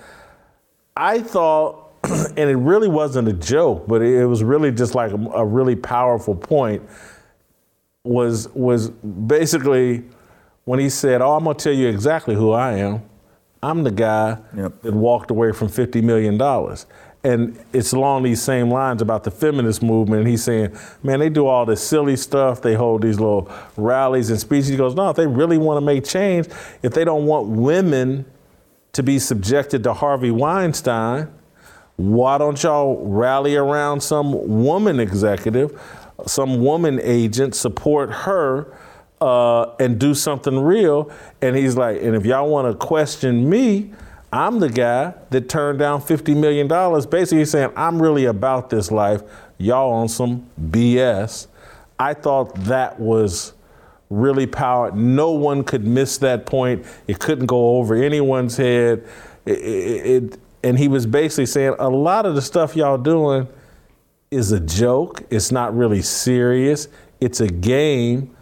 I 0.96 1.20
thought, 1.20 1.85
and 2.36 2.50
it 2.50 2.56
really 2.56 2.88
wasn't 2.88 3.28
a 3.28 3.32
joke, 3.32 3.86
but 3.86 4.02
it 4.02 4.26
was 4.26 4.42
really 4.42 4.70
just 4.72 4.94
like 4.94 5.12
a, 5.12 5.16
a 5.16 5.44
really 5.44 5.76
powerful 5.76 6.34
point. 6.34 6.82
Was 8.04 8.48
was 8.54 8.90
basically 8.90 10.04
when 10.64 10.78
he 10.78 10.88
said, 10.88 11.20
"Oh, 11.22 11.32
I'm 11.32 11.44
gonna 11.44 11.58
tell 11.58 11.72
you 11.72 11.88
exactly 11.88 12.34
who 12.34 12.52
I 12.52 12.74
am. 12.74 13.02
I'm 13.62 13.82
the 13.82 13.90
guy 13.90 14.38
Yep. 14.56 14.82
that 14.82 14.94
walked 14.94 15.30
away 15.30 15.50
from 15.52 15.68
50 15.68 16.00
million 16.02 16.38
dollars." 16.38 16.86
And 17.24 17.58
it's 17.72 17.92
along 17.92 18.22
these 18.22 18.40
same 18.40 18.70
lines 18.70 19.02
about 19.02 19.24
the 19.24 19.32
feminist 19.32 19.82
movement. 19.82 20.20
And 20.20 20.28
he's 20.28 20.44
saying, 20.44 20.76
man, 21.02 21.18
they 21.18 21.28
do 21.28 21.48
all 21.48 21.66
this 21.66 21.82
silly 21.82 22.14
stuff. 22.14 22.62
They 22.62 22.74
hold 22.74 23.02
these 23.02 23.18
little 23.18 23.50
rallies 23.76 24.30
and 24.30 24.38
speeches. 24.38 24.68
He 24.68 24.76
goes, 24.76 24.94
no, 24.94 25.10
if 25.10 25.16
they 25.16 25.26
really 25.26 25.58
want 25.58 25.78
to 25.78 25.80
make 25.80 26.04
change, 26.04 26.46
if 26.84 26.94
they 26.94 27.04
don't 27.04 27.26
want 27.26 27.48
women 27.48 28.26
to 28.92 29.02
be 29.02 29.18
subjected 29.18 29.82
to 29.84 29.92
Harvey 29.92 30.30
Weinstein, 30.30 31.26
why 31.96 32.38
don't 32.38 32.62
y'all 32.62 33.04
rally 33.06 33.56
around 33.56 34.02
some 34.02 34.62
woman 34.62 35.00
executive, 35.00 35.80
some 36.26 36.62
woman 36.62 37.00
agent, 37.02 37.54
support 37.54 38.10
her, 38.10 38.72
uh, 39.20 39.74
and 39.80 39.98
do 39.98 40.14
something 40.14 40.58
real? 40.60 41.10
And 41.40 41.56
he's 41.56 41.76
like, 41.76 42.02
and 42.02 42.14
if 42.14 42.26
y'all 42.26 42.48
want 42.48 42.70
to 42.70 42.86
question 42.86 43.48
me, 43.48 43.92
I'm 44.32 44.60
the 44.60 44.68
guy 44.68 45.14
that 45.30 45.48
turned 45.48 45.78
down 45.78 46.02
$50 46.02 46.36
million. 46.36 46.68
Basically, 47.08 47.44
saying, 47.46 47.70
I'm 47.76 48.00
really 48.02 48.26
about 48.26 48.68
this 48.68 48.90
life. 48.90 49.22
Y'all 49.56 49.92
on 49.92 50.08
some 50.08 50.46
BS. 50.60 51.46
I 51.98 52.12
thought 52.12 52.54
that 52.64 53.00
was 53.00 53.54
really 54.10 54.46
power. 54.46 54.90
No 54.92 55.30
one 55.30 55.64
could 55.64 55.86
miss 55.86 56.18
that 56.18 56.44
point. 56.44 56.84
It 57.06 57.18
couldn't 57.18 57.46
go 57.46 57.78
over 57.78 57.94
anyone's 57.94 58.56
head. 58.58 59.08
It, 59.46 59.52
it, 59.52 60.40
and 60.66 60.76
he 60.76 60.88
was 60.88 61.06
basically 61.06 61.46
saying 61.46 61.76
a 61.78 61.88
lot 61.88 62.26
of 62.26 62.34
the 62.34 62.42
stuff 62.42 62.74
y'all 62.74 62.98
doing 62.98 63.46
is 64.32 64.50
a 64.50 64.58
joke. 64.58 65.22
It's 65.30 65.52
not 65.52 65.76
really 65.76 66.02
serious. 66.02 66.88
It's 67.20 67.40
a 67.40 67.46
game. 67.46 68.36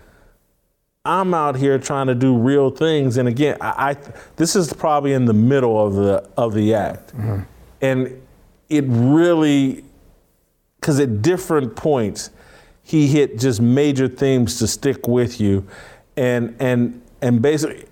I'm 1.05 1.35
out 1.35 1.57
here 1.57 1.79
trying 1.79 2.07
to 2.07 2.15
do 2.15 2.35
real 2.35 2.71
things, 2.71 3.19
and 3.19 3.29
again, 3.29 3.59
I, 3.61 3.91
I 3.91 3.97
this 4.37 4.57
is 4.57 4.73
probably 4.73 5.13
in 5.13 5.27
the 5.27 5.35
middle 5.35 5.87
of 5.87 5.95
the 5.95 6.27
of 6.39 6.55
the 6.55 6.73
act, 6.73 7.15
mm-hmm. 7.15 7.41
and 7.83 8.23
it 8.71 8.85
really 8.89 9.85
because 10.81 10.99
at 10.99 11.21
different 11.21 11.77
points 11.77 12.31
he 12.83 13.07
hit 13.07 13.39
just 13.39 13.61
major 13.61 14.09
themes 14.09 14.59
to 14.61 14.67
stick 14.67 15.07
with 15.07 15.43
you 15.43 15.67
and 16.17 16.57
and 16.59 17.03
and 17.21 17.43
basically 17.43 17.85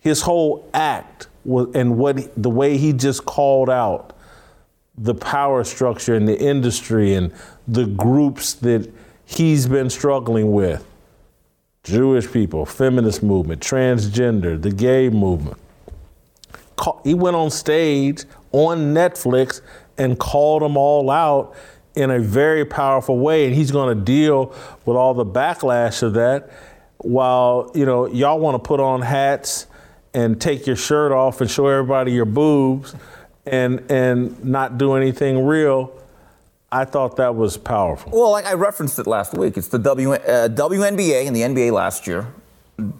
his 0.00 0.22
whole 0.22 0.68
act 0.74 1.27
and 1.44 1.96
what 1.96 2.30
the 2.40 2.50
way 2.50 2.76
he 2.76 2.92
just 2.92 3.24
called 3.24 3.70
out 3.70 4.12
the 4.96 5.14
power 5.14 5.62
structure 5.64 6.14
in 6.14 6.24
the 6.24 6.38
industry 6.38 7.14
and 7.14 7.32
the 7.66 7.86
groups 7.86 8.54
that 8.54 8.92
he's 9.24 9.66
been 9.66 9.88
struggling 9.88 10.52
with 10.52 10.84
Jewish 11.84 12.30
people, 12.30 12.66
feminist 12.66 13.22
movement, 13.22 13.62
transgender, 13.62 14.60
the 14.60 14.70
gay 14.70 15.08
movement. 15.08 15.56
He 17.04 17.14
went 17.14 17.36
on 17.36 17.50
stage 17.50 18.24
on 18.52 18.94
Netflix 18.94 19.60
and 19.96 20.18
called 20.18 20.62
them 20.62 20.76
all 20.76 21.10
out 21.10 21.54
in 21.94 22.10
a 22.10 22.20
very 22.20 22.64
powerful 22.64 23.18
way, 23.18 23.46
and 23.46 23.54
he's 23.54 23.70
going 23.70 23.96
to 23.96 24.04
deal 24.04 24.54
with 24.84 24.96
all 24.96 25.14
the 25.14 25.26
backlash 25.26 26.02
of 26.02 26.14
that. 26.14 26.50
While 26.98 27.70
you 27.74 27.86
know 27.86 28.06
y'all 28.06 28.38
want 28.40 28.62
to 28.62 28.66
put 28.66 28.80
on 28.80 29.02
hats 29.02 29.66
and 30.18 30.40
take 30.40 30.66
your 30.66 30.76
shirt 30.76 31.12
off 31.12 31.40
and 31.40 31.48
show 31.50 31.66
everybody 31.68 32.10
your 32.12 32.24
boobs, 32.24 32.94
and 33.46 33.72
and 33.90 34.44
not 34.44 34.76
do 34.78 34.94
anything 34.94 35.46
real, 35.46 35.92
I 36.72 36.84
thought 36.84 37.16
that 37.16 37.34
was 37.36 37.56
powerful. 37.56 38.10
Well, 38.12 38.30
like 38.32 38.46
I 38.46 38.54
referenced 38.54 38.98
it 38.98 39.06
last 39.06 39.34
week. 39.34 39.56
It's 39.56 39.68
the 39.68 39.78
w, 39.78 40.12
uh, 40.14 40.48
WNBA 40.48 41.26
and 41.26 41.34
the 41.36 41.42
NBA 41.42 41.72
last 41.72 42.06
year. 42.06 42.26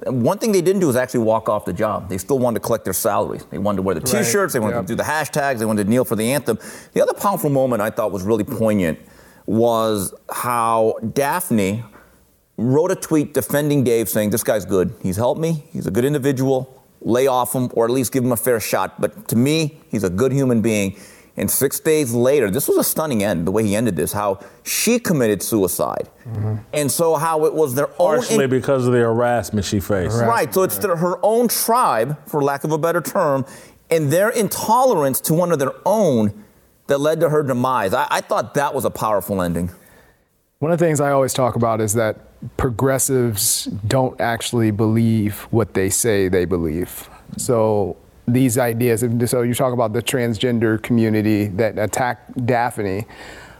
One 0.06 0.38
thing 0.38 0.50
they 0.52 0.62
didn't 0.62 0.80
do 0.80 0.90
is 0.90 0.96
actually 0.96 1.24
walk 1.24 1.48
off 1.48 1.64
the 1.64 1.72
job. 1.72 2.08
They 2.08 2.18
still 2.18 2.38
wanted 2.38 2.60
to 2.60 2.66
collect 2.66 2.84
their 2.84 2.92
salaries. 3.08 3.44
They 3.50 3.58
wanted 3.58 3.76
to 3.76 3.82
wear 3.82 3.94
the 3.94 4.00
Right. 4.00 4.24
T-shirts. 4.24 4.52
They 4.52 4.58
wanted 4.58 4.74
Yep. 4.76 4.86
to 4.86 4.88
do 4.88 4.96
the 4.96 5.02
hashtags. 5.04 5.58
They 5.58 5.66
wanted 5.66 5.84
to 5.84 5.90
kneel 5.90 6.04
for 6.04 6.16
the 6.16 6.32
anthem. 6.32 6.58
The 6.94 7.00
other 7.02 7.12
powerful 7.14 7.50
moment 7.50 7.80
I 7.82 7.90
thought 7.90 8.10
was 8.10 8.22
really 8.24 8.42
poignant 8.44 8.98
was 9.46 10.12
how 10.30 10.94
Daphne 11.14 11.84
wrote 12.56 12.90
a 12.90 12.96
tweet 12.96 13.34
defending 13.34 13.84
Dave, 13.84 14.08
saying, 14.08 14.30
"This 14.30 14.42
guy's 14.42 14.64
good. 14.64 14.92
He's 15.00 15.16
helped 15.16 15.40
me. 15.40 15.64
He's 15.72 15.86
a 15.86 15.92
good 15.92 16.04
individual. 16.04 16.68
Lay 17.00 17.26
off 17.26 17.54
him, 17.54 17.70
or 17.74 17.84
at 17.84 17.90
least 17.90 18.12
give 18.12 18.24
him 18.24 18.32
a 18.32 18.36
fair 18.36 18.60
shot. 18.60 19.00
But 19.00 19.28
to 19.28 19.36
me, 19.36 19.80
he's 19.88 20.04
a 20.04 20.10
good 20.10 20.32
human 20.32 20.60
being." 20.62 20.96
And 21.36 21.48
six 21.48 21.78
days 21.78 22.12
later, 22.12 22.50
this 22.50 22.66
was 22.66 22.78
a 22.78 22.82
stunning 22.82 23.22
end. 23.22 23.46
The 23.46 23.52
way 23.52 23.64
he 23.64 23.76
ended 23.76 23.94
this, 23.94 24.12
how 24.12 24.40
she 24.64 24.98
committed 24.98 25.40
suicide, 25.40 26.08
mm-hmm. 26.26 26.56
and 26.72 26.90
so 26.90 27.14
how 27.14 27.44
it 27.44 27.54
was 27.54 27.76
their 27.76 27.86
Partially 27.86 28.44
own. 28.44 28.50
because 28.50 28.86
of 28.86 28.92
the 28.92 28.98
harassment 28.98 29.64
she 29.64 29.78
faced. 29.78 30.20
Right. 30.20 30.52
So 30.52 30.64
it's 30.64 30.78
their, 30.78 30.96
her 30.96 31.18
own 31.22 31.46
tribe, 31.46 32.18
for 32.26 32.42
lack 32.42 32.64
of 32.64 32.72
a 32.72 32.78
better 32.78 33.00
term, 33.00 33.46
and 33.88 34.12
their 34.12 34.30
intolerance 34.30 35.20
to 35.22 35.34
one 35.34 35.52
of 35.52 35.60
their 35.60 35.74
own 35.86 36.44
that 36.88 36.98
led 36.98 37.20
to 37.20 37.28
her 37.28 37.44
demise. 37.44 37.94
I, 37.94 38.08
I 38.10 38.20
thought 38.20 38.54
that 38.54 38.74
was 38.74 38.84
a 38.84 38.90
powerful 38.90 39.40
ending. 39.40 39.70
One 40.60 40.72
of 40.72 40.78
the 40.80 40.84
things 40.84 41.00
I 41.00 41.12
always 41.12 41.32
talk 41.32 41.54
about 41.54 41.80
is 41.80 41.94
that 41.94 42.18
progressives 42.56 43.66
don't 43.86 44.20
actually 44.20 44.72
believe 44.72 45.42
what 45.52 45.74
they 45.74 45.88
say 45.88 46.26
they 46.26 46.46
believe. 46.46 47.08
So 47.36 47.96
these 48.26 48.58
ideas, 48.58 49.04
so 49.30 49.42
you 49.42 49.54
talk 49.54 49.72
about 49.72 49.92
the 49.92 50.02
transgender 50.02 50.82
community 50.82 51.46
that 51.46 51.78
attacked 51.78 52.44
Daphne, 52.44 53.06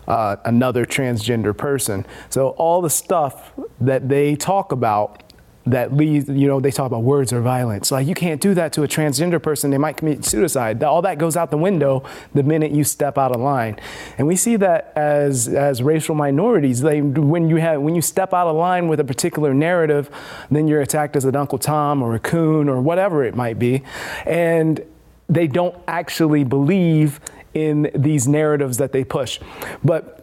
uh, 0.09 0.37
another 0.45 0.85
transgender 0.85 1.57
person. 1.57 2.05
So 2.31 2.49
all 2.51 2.83
the 2.83 2.91
stuff 2.91 3.53
that 3.81 4.09
they 4.09 4.35
talk 4.35 4.73
about 4.73 5.23
that 5.71 5.95
leads, 5.95 6.29
you 6.29 6.47
know, 6.47 6.61
they 6.61 6.71
talk 6.71 6.87
about 6.87 7.03
words 7.03 7.33
or 7.33 7.41
violence. 7.41 7.91
Like 7.91 8.07
you 8.07 8.15
can't 8.15 8.41
do 8.41 8.55
that 8.55 8.73
to 8.75 8.83
a 8.83 8.89
transgender 8.89 9.43
person; 9.43 9.71
they 9.71 9.79
might 9.79 9.97
commit 9.97 10.25
suicide. 10.25 10.83
All 10.83 11.03
that 11.03 11.19
goes 11.19 11.37
out 11.37 11.51
the 11.51 11.59
window 11.59 12.05
the 12.35 12.43
minute 12.43 12.73
you 12.73 12.85
step 12.85 13.19
out 13.19 13.33
of 13.33 13.41
line. 13.41 13.79
And 14.17 14.27
we 14.27 14.37
see 14.37 14.57
that 14.57 14.93
as 14.97 15.49
as 15.49 15.83
racial 15.83 16.15
minorities. 16.15 16.81
They 16.81 17.01
when 17.01 17.49
you 17.49 17.57
have 17.57 17.81
when 17.81 17.95
you 17.95 18.03
step 18.03 18.33
out 18.33 18.47
of 18.47 18.57
line 18.57 18.89
with 18.89 19.01
a 19.01 19.05
particular 19.05 19.55
narrative, 19.55 20.11
then 20.51 20.69
you're 20.69 20.81
attacked 20.81 21.17
as 21.17 21.25
an 21.25 21.37
Uncle 21.37 21.59
Tom 21.59 22.03
or 22.03 22.15
a 22.15 22.19
coon 22.19 22.69
or 22.69 22.81
whatever 22.81 23.25
it 23.25 23.35
might 23.35 23.59
be, 23.59 23.83
and 24.27 24.81
they 25.29 25.47
don't 25.47 25.77
actually 25.87 26.45
believe 26.45 27.21
in 27.55 27.91
these 27.95 28.29
narratives 28.29 28.79
that 28.79 28.93
they 28.93 29.05
push. 29.05 29.41
But 29.83 30.18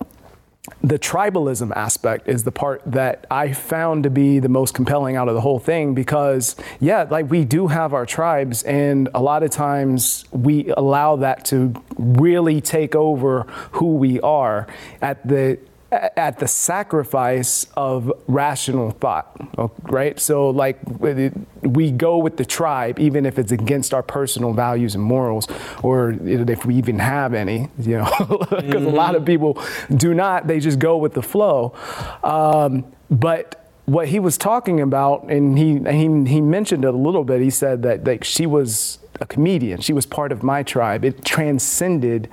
the 0.82 0.98
tribalism 1.00 1.76
aspect 1.76 2.28
is 2.28 2.44
the 2.44 2.52
part 2.52 2.82
that 2.86 3.26
I 3.30 3.54
found 3.54 4.04
to 4.04 4.10
be 4.10 4.40
the 4.40 4.50
most 4.50 4.74
compelling 4.74 5.16
out 5.16 5.28
of 5.28 5.36
the 5.36 5.42
whole 5.42 5.60
thing 5.60 5.94
because, 5.94 6.56
yeah, 6.80 7.06
like 7.10 7.30
we 7.30 7.46
do 7.46 7.68
have 7.68 7.94
our 7.94 8.06
tribes, 8.06 8.64
and 8.64 9.10
a 9.14 9.22
lot 9.22 9.44
of 9.44 9.52
times 9.52 10.26
we 10.32 10.72
allow 10.78 11.16
that 11.18 11.46
to 11.46 11.74
really 11.98 12.62
take 12.62 12.96
over 12.96 13.44
who 13.74 13.96
we 13.96 14.20
are. 14.22 14.68
At 15.02 15.28
the 15.28 15.60
at 16.16 16.40
the 16.40 16.48
sacrifice 16.48 17.68
of 17.76 18.12
rational 18.28 18.92
thought, 18.92 19.36
right? 19.84 20.20
So, 20.20 20.50
like, 20.50 20.80
we 21.62 21.92
go 21.92 22.18
with 22.18 22.38
the 22.38 22.46
tribe, 22.46 23.00
even 23.00 23.26
if 23.26 23.40
it's 23.40 23.52
against 23.52 23.94
our 23.94 24.04
personal 24.04 24.54
values 24.54 24.96
and 24.96 25.04
morals, 25.04 25.48
or 25.84 26.12
if 26.22 26.66
we 26.66 26.76
even 26.76 27.00
have 27.00 27.34
any, 27.34 27.70
you 27.80 27.98
know, 27.98 28.46
because 28.50 28.84
a 28.84 28.90
lot 28.90 29.16
of 29.16 29.26
people 29.26 29.62
do 29.96 30.14
not, 30.14 30.48
they 30.48 30.60
just 30.60 30.80
go 30.80 30.98
with 30.98 31.14
the 31.14 31.24
flow. 31.24 31.74
Um, 32.24 32.86
but 33.10 33.70
what 33.86 34.08
he 34.08 34.20
was 34.20 34.38
talking 34.38 34.82
about, 34.82 35.30
and 35.30 35.58
he, 35.58 35.80
he, 35.80 36.30
he 36.30 36.42
mentioned 36.42 36.84
it 36.84 36.94
a 36.94 36.98
little 36.98 37.24
bit, 37.24 37.42
he 37.42 37.50
said 37.50 37.84
that 37.84 38.04
like, 38.06 38.24
she 38.24 38.46
was 38.46 39.00
a 39.22 39.26
comedian, 39.26 39.80
she 39.80 39.94
was 39.94 40.06
part 40.06 40.32
of 40.32 40.44
my 40.44 40.64
tribe. 40.64 41.06
It 41.06 41.24
transcended 41.24 42.30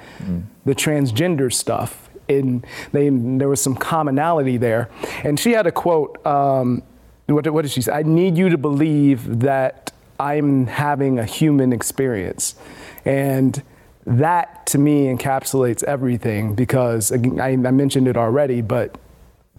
the 0.65 0.75
transgender 0.75 1.53
stuff 1.53 2.02
and 2.39 2.67
they, 2.93 3.09
there 3.11 3.49
was 3.49 3.61
some 3.61 3.75
commonality 3.75 4.57
there. 4.57 4.89
And 5.25 5.39
she 5.39 5.53
had 5.53 5.67
a 5.67 5.73
quote. 5.73 6.25
Um, 6.27 6.83
what, 7.27 7.49
what 7.51 7.63
did 7.63 7.71
she 7.71 7.83
say? 7.83 7.93
I 7.93 8.03
need 8.03 8.37
you 8.37 8.49
to 8.51 8.59
believe 8.59 9.41
that 9.41 9.93
I'm 10.21 10.67
having 10.67 11.19
a 11.19 11.25
human 11.25 11.73
experience, 11.73 12.55
and 13.05 13.63
that 14.07 14.67
to 14.67 14.79
me 14.79 15.07
encapsulates 15.07 15.83
everything 15.85 16.55
because 16.55 17.13
I, 17.13 17.51
I 17.51 17.57
mentioned 17.57 18.09
it 18.09 18.17
already, 18.17 18.61
but 18.61 18.99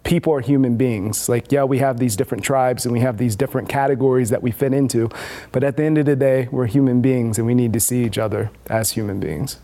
people 0.04 0.32
are 0.34 0.40
human 0.40 0.76
beings. 0.76 1.28
Like, 1.28 1.50
yeah, 1.50 1.64
we 1.64 1.78
have 1.78 1.98
these 1.98 2.14
different 2.14 2.44
tribes 2.44 2.84
and 2.84 2.92
we 2.92 3.00
have 3.00 3.16
these 3.16 3.36
different 3.36 3.68
categories 3.68 4.28
that 4.30 4.42
we 4.42 4.50
fit 4.50 4.72
into, 4.74 5.08
but 5.50 5.64
at 5.64 5.76
the 5.76 5.82
end 5.84 5.98
of 5.98 6.04
the 6.04 6.14
day, 6.14 6.48
we're 6.52 6.66
human 6.66 7.00
beings 7.00 7.38
and 7.38 7.46
we 7.46 7.54
need 7.54 7.72
to 7.72 7.80
see 7.80 8.04
each 8.04 8.18
other 8.18 8.50
as 8.66 8.92
human 8.92 9.18
beings. 9.18 9.58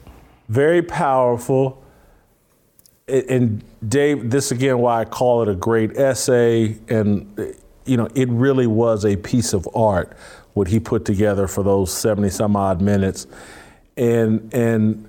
very 0.48 0.82
powerful. 0.82 1.82
And 3.10 3.62
Dave, 3.86 4.30
this 4.30 4.52
again, 4.52 4.78
why 4.78 5.00
I 5.00 5.04
call 5.04 5.42
it 5.42 5.48
a 5.48 5.54
great 5.54 5.96
essay, 5.96 6.78
and 6.88 7.54
you 7.84 7.96
know, 7.96 8.08
it 8.14 8.28
really 8.28 8.66
was 8.66 9.04
a 9.04 9.16
piece 9.16 9.52
of 9.52 9.68
art 9.74 10.16
what 10.54 10.68
he 10.68 10.80
put 10.80 11.04
together 11.04 11.46
for 11.46 11.62
those 11.62 11.92
seventy 11.92 12.30
some 12.30 12.56
odd 12.56 12.80
minutes, 12.80 13.26
and 13.96 14.52
and 14.54 15.08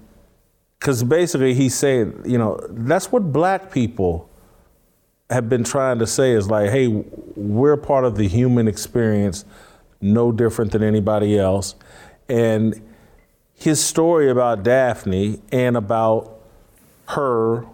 because 0.79 1.03
basically 1.03 1.53
he's 1.53 1.75
saying, 1.75 2.23
you 2.25 2.37
know, 2.37 2.59
that's 2.69 3.11
what 3.11 3.31
black 3.31 3.71
people 3.71 4.29
have 5.29 5.47
been 5.47 5.63
trying 5.63 5.99
to 5.99 6.07
say 6.07 6.31
is 6.31 6.49
like, 6.49 6.71
hey, 6.71 6.87
we're 6.87 7.77
part 7.77 8.03
of 8.03 8.15
the 8.15 8.27
human 8.27 8.67
experience, 8.67 9.45
no 10.01 10.31
different 10.31 10.71
than 10.71 10.83
anybody 10.83 11.37
else, 11.37 11.75
and 12.27 12.81
his 13.53 13.83
story 13.83 14.29
about 14.29 14.63
Daphne 14.63 15.39
and 15.51 15.77
about 15.77 16.39
her 17.09 17.65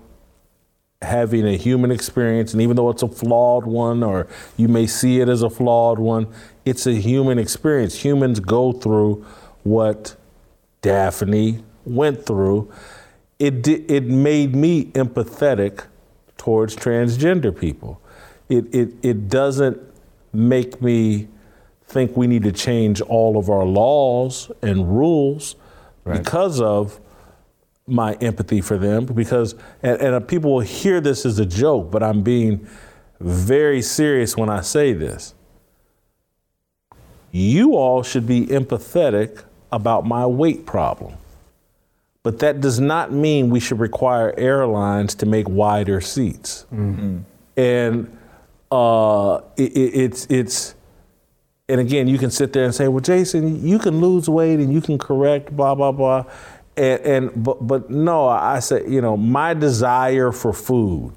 having 1.01 1.47
a 1.47 1.55
human 1.55 1.91
experience, 1.91 2.53
and 2.53 2.61
even 2.61 2.75
though 2.75 2.89
it's 2.89 3.03
a 3.03 3.07
flawed 3.07 3.65
one, 3.65 4.03
or 4.03 4.27
you 4.55 4.67
may 4.67 4.87
see 4.87 5.19
it 5.19 5.29
as 5.29 5.43
a 5.43 5.49
flawed 5.49 5.99
one, 5.99 6.27
it's 6.65 6.87
a 6.87 6.93
human 6.93 7.37
experience. 7.37 8.03
Humans 8.03 8.39
go 8.39 8.73
through 8.73 9.25
what 9.63 10.15
Daphne 10.81 11.63
went 11.85 12.25
through. 12.25 12.71
It, 13.37 13.67
it 13.67 14.05
made 14.05 14.55
me 14.55 14.85
empathetic 14.85 15.85
towards 16.37 16.75
transgender 16.75 17.57
people. 17.57 18.01
It, 18.49 18.73
it, 18.73 18.93
it 19.03 19.29
doesn't 19.29 19.79
make 20.33 20.81
me 20.81 21.27
think 21.85 22.17
we 22.17 22.27
need 22.27 22.43
to 22.43 22.51
change 22.51 23.01
all 23.01 23.37
of 23.37 23.49
our 23.49 23.65
laws 23.65 24.51
and 24.61 24.97
rules 24.97 25.55
because 26.05 26.59
of 26.59 26.99
my 27.87 28.13
empathy 28.15 28.61
for 28.61 28.77
them 28.77 29.05
because 29.05 29.55
and, 29.81 29.99
and 30.01 30.27
people 30.27 30.53
will 30.53 30.59
hear 30.59 30.99
this 30.99 31.25
as 31.25 31.39
a 31.39 31.45
joke 31.45 31.89
but 31.89 32.03
i'm 32.03 32.21
being 32.21 32.67
very 33.19 33.81
serious 33.81 34.37
when 34.37 34.49
i 34.49 34.61
say 34.61 34.93
this. 34.93 35.33
You 37.31 37.75
all 37.75 38.03
should 38.03 38.27
be 38.27 38.45
empathetic 38.47 39.43
about 39.71 40.05
my 40.05 40.25
weight 40.25 40.65
problem 40.65 41.17
but 42.27 42.39
that 42.39 42.59
does 42.59 42.77
not 42.77 43.13
mean 43.13 43.49
we 43.49 43.61
should 43.61 43.79
require 43.79 44.33
airlines 44.37 45.15
to 45.15 45.25
make 45.25 45.47
wider 45.47 46.01
seats. 46.01 46.65
And 47.55 48.17
uh, 48.69 49.39
it, 49.55 49.71
it, 49.77 49.95
it's 49.95 50.27
it's 50.29 50.75
and 51.69 51.79
again, 51.79 52.09
you 52.09 52.17
can 52.17 52.29
sit 52.29 52.51
there 52.51 52.65
and 52.65 52.75
say, 52.75 52.89
"Well, 52.89 52.99
Jason, 52.99 53.65
you 53.65 53.79
can 53.79 54.01
lose 54.01 54.27
weight 54.27 54.59
and 54.59 54.73
you 54.73 54.81
can 54.81 54.97
correct, 54.97 55.55
blah 55.55 55.73
blah 55.73 55.93
blah," 55.93 56.25
and, 56.77 57.01
and 57.01 57.43
but 57.43 57.65
but 57.65 57.89
no, 57.89 58.27
I 58.27 58.59
say, 58.59 58.87
you 58.87 59.01
know, 59.01 59.17
my 59.17 59.53
desire 59.53 60.31
for 60.31 60.53
food, 60.53 61.15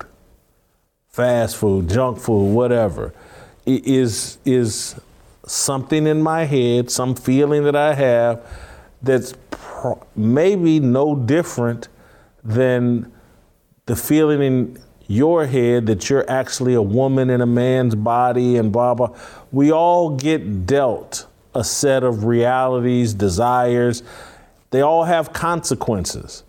fast 1.09 1.57
food, 1.57 1.89
junk 1.89 2.19
food, 2.19 2.55
whatever, 2.55 3.13
is 3.67 4.39
is 4.45 4.97
something 5.47 6.07
in 6.07 6.23
my 6.23 6.45
head, 6.45 6.91
some 6.91 7.15
feeling 7.15 7.65
that 7.65 7.77
I 7.77 7.95
have 7.95 8.47
that's 9.03 9.35
pro- 9.51 10.07
maybe 10.17 10.81
no 10.81 11.15
different 11.15 11.89
than 12.43 13.13
the 13.87 13.97
feeling 13.97 14.43
in 14.43 14.83
your 15.07 15.47
head 15.47 15.87
that 15.87 16.09
you're 16.09 16.29
actually 16.31 16.75
a 16.75 16.83
woman 16.83 17.31
in 17.31 17.41
a 17.41 17.47
man's 17.47 17.95
body 17.95 18.57
and 18.57 18.73
blah 18.73 18.95
blah. 18.95 19.15
We 19.53 19.73
all 19.73 20.17
get 20.17 20.67
dealt 20.67 21.27
a 21.55 21.65
set 21.65 22.05
of 22.05 22.25
realities, 22.25 23.13
desires. 23.13 24.03
They 24.71 24.83
all 24.83 25.05
have 25.05 25.33
consequences. 25.33 26.45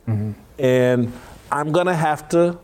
And 0.59 1.11
I'm 1.51 1.71
gonna 1.71 1.95
have 1.95 2.29
to 2.29 2.57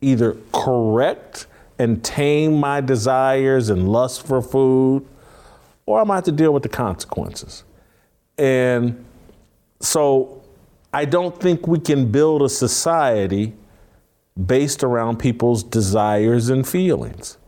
either 0.00 0.36
correct 0.52 1.46
and 1.78 2.04
tame 2.04 2.54
my 2.60 2.80
desires 2.80 3.70
and 3.70 3.88
lust 3.88 4.26
for 4.26 4.40
food, 4.42 5.06
or 5.86 6.00
I'm 6.00 6.06
gonna 6.06 6.16
have 6.18 6.24
to 6.24 6.32
deal 6.32 6.52
with 6.52 6.62
the 6.62 6.68
consequences. 6.68 7.64
And 8.38 9.04
so 9.80 10.42
I 10.92 11.04
don't 11.04 11.38
think 11.40 11.66
we 11.66 11.78
can 11.78 12.10
build 12.12 12.42
a 12.42 12.48
society 12.48 13.54
based 14.46 14.84
around 14.84 15.18
people's 15.18 15.62
desires 15.62 16.48
and 16.48 16.66
feelings. 16.66 17.38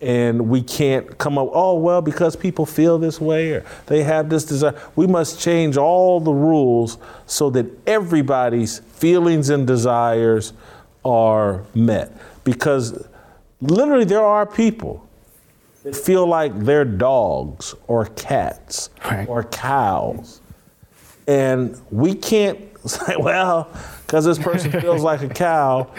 And 0.00 0.48
we 0.48 0.62
can't 0.62 1.18
come 1.18 1.38
up, 1.38 1.48
oh, 1.52 1.74
well, 1.76 2.00
because 2.00 2.36
people 2.36 2.64
feel 2.66 2.98
this 2.98 3.20
way 3.20 3.50
or 3.50 3.64
they 3.86 4.04
have 4.04 4.28
this 4.28 4.44
desire. 4.44 4.74
We 4.94 5.08
must 5.08 5.40
change 5.40 5.76
all 5.76 6.20
the 6.20 6.32
rules 6.32 6.98
so 7.26 7.50
that 7.50 7.66
everybody's 7.86 8.78
feelings 8.78 9.50
and 9.50 9.66
desires 9.66 10.52
are 11.04 11.64
met. 11.74 12.12
Because 12.44 13.08
literally, 13.60 14.04
there 14.04 14.24
are 14.24 14.46
people 14.46 15.04
that 15.82 15.96
feel 15.96 16.26
like 16.26 16.56
they're 16.60 16.84
dogs 16.84 17.74
or 17.88 18.06
cats 18.06 18.90
Right. 19.04 19.28
or 19.28 19.42
cows. 19.44 20.40
And 21.26 21.76
we 21.90 22.14
can't 22.14 22.60
say, 22.88 23.16
well, 23.18 23.68
because 24.06 24.24
this 24.24 24.38
person 24.38 24.70
feels 24.80 25.02
like 25.02 25.22
a 25.22 25.28
cow, 25.28 25.92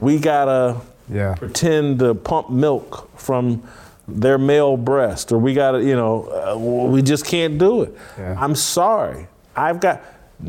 we 0.00 0.18
gotta 0.18 0.80
Yeah. 1.08 1.34
pretend 1.34 2.00
to 2.00 2.14
pump 2.14 2.50
milk 2.50 3.08
from 3.18 3.62
their 4.08 4.38
male 4.38 4.76
breast, 4.76 5.32
or 5.32 5.38
we 5.38 5.54
gotta, 5.54 5.82
you 5.82 5.96
know, 5.96 6.28
uh, 6.28 6.56
we 6.58 7.02
just 7.02 7.26
can't 7.26 7.58
do 7.58 7.82
it. 7.82 7.96
Yeah. 8.18 8.36
I'm 8.38 8.54
sorry. 8.54 9.26
I've 9.54 9.80
got 9.80 10.02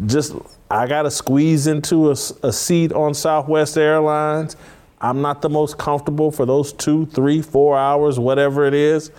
just, 0.05 0.35
I 0.69 0.88
gotta 0.88 1.09
squeeze 1.11 1.67
into 1.67 2.11
a 2.11 2.15
seat 2.15 2.91
on 2.91 3.13
Southwest 3.13 3.77
Airlines. 3.77 4.55
I'm 4.99 5.21
not 5.21 5.41
the 5.41 5.49
most 5.49 5.77
comfortable 5.77 6.31
for 6.31 6.45
those 6.45 6.73
two, 6.73 7.05
three, 7.07 7.41
four 7.41 7.77
hours, 7.77 8.19
whatever 8.19 8.65
it 8.65 8.73
is. 8.73 9.11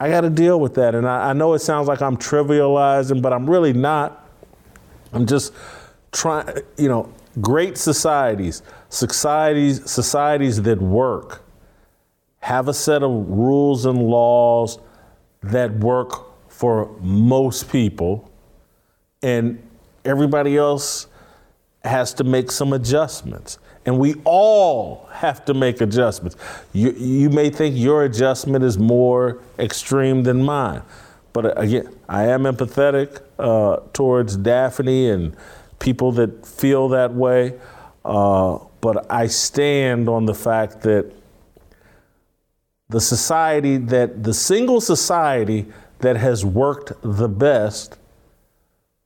I 0.00 0.08
got 0.08 0.22
to 0.22 0.30
deal 0.30 0.58
with 0.58 0.74
that. 0.74 0.94
And 0.94 1.06
I, 1.06 1.30
I 1.30 1.32
know 1.32 1.52
it 1.54 1.60
sounds 1.60 1.86
like 1.86 2.02
I'm 2.02 2.16
trivializing, 2.16 3.22
but 3.22 3.32
I'm 3.32 3.48
really 3.48 3.72
not. 3.72 4.28
I'm 5.12 5.26
just 5.26 5.52
trying, 6.10 6.48
you 6.76 6.88
know, 6.88 7.12
great 7.40 7.78
societies, 7.78 8.62
societies, 8.88 9.90
societies 9.90 10.62
that 10.62 10.80
work 10.80 11.42
have 12.40 12.68
a 12.68 12.74
set 12.74 13.02
of 13.02 13.10
rules 13.28 13.86
and 13.86 14.02
laws 14.02 14.78
that 15.42 15.72
work 15.78 16.50
for 16.50 16.94
most 17.00 17.70
people, 17.70 18.30
and 19.22 19.62
everybody 20.04 20.56
else 20.56 21.06
has 21.84 22.12
to 22.14 22.24
make 22.24 22.50
some 22.50 22.72
adjustments. 22.72 23.58
And 23.84 23.98
we 23.98 24.14
all 24.24 25.08
have 25.10 25.44
to 25.46 25.54
make 25.54 25.80
adjustments. 25.80 26.36
You, 26.72 26.92
you 26.92 27.30
may 27.30 27.50
think 27.50 27.76
your 27.76 28.04
adjustment 28.04 28.64
is 28.64 28.78
more 28.78 29.40
extreme 29.58 30.22
than 30.22 30.42
mine. 30.42 30.82
But 31.32 31.46
uh, 31.46 31.52
again, 31.56 31.88
I 32.08 32.26
am 32.26 32.42
empathetic 32.42 33.20
uh, 33.38 33.78
towards 33.92 34.36
Daphne 34.36 35.10
and 35.10 35.36
people 35.82 36.12
that 36.12 36.46
feel 36.46 36.88
that 36.88 37.12
way. 37.12 37.58
Uh, 38.04 38.58
but 38.80 39.10
I 39.10 39.26
stand 39.26 40.08
on 40.08 40.24
the 40.26 40.34
fact 40.34 40.82
that 40.82 41.12
the 42.88 43.00
society 43.00 43.76
that 43.78 44.22
the 44.22 44.34
single 44.34 44.80
society 44.80 45.66
that 45.98 46.16
has 46.16 46.44
worked 46.44 46.92
the 47.02 47.28
best 47.28 47.98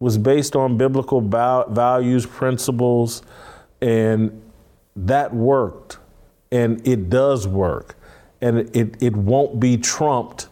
was 0.01 0.19
based 0.19 0.55
on 0.57 0.77
biblical 0.77 1.21
val- 1.21 1.69
values, 1.71 2.27
principles, 2.27 3.23
and 3.81 4.31
that 4.97 5.35
worked. 5.35 5.99
and 6.53 6.87
it 6.87 7.11
does 7.11 7.47
work, 7.49 7.97
and 8.41 8.59
it 8.77 9.03
it 9.03 9.17
won't 9.17 9.59
be 9.59 9.77
trumped 9.77 10.49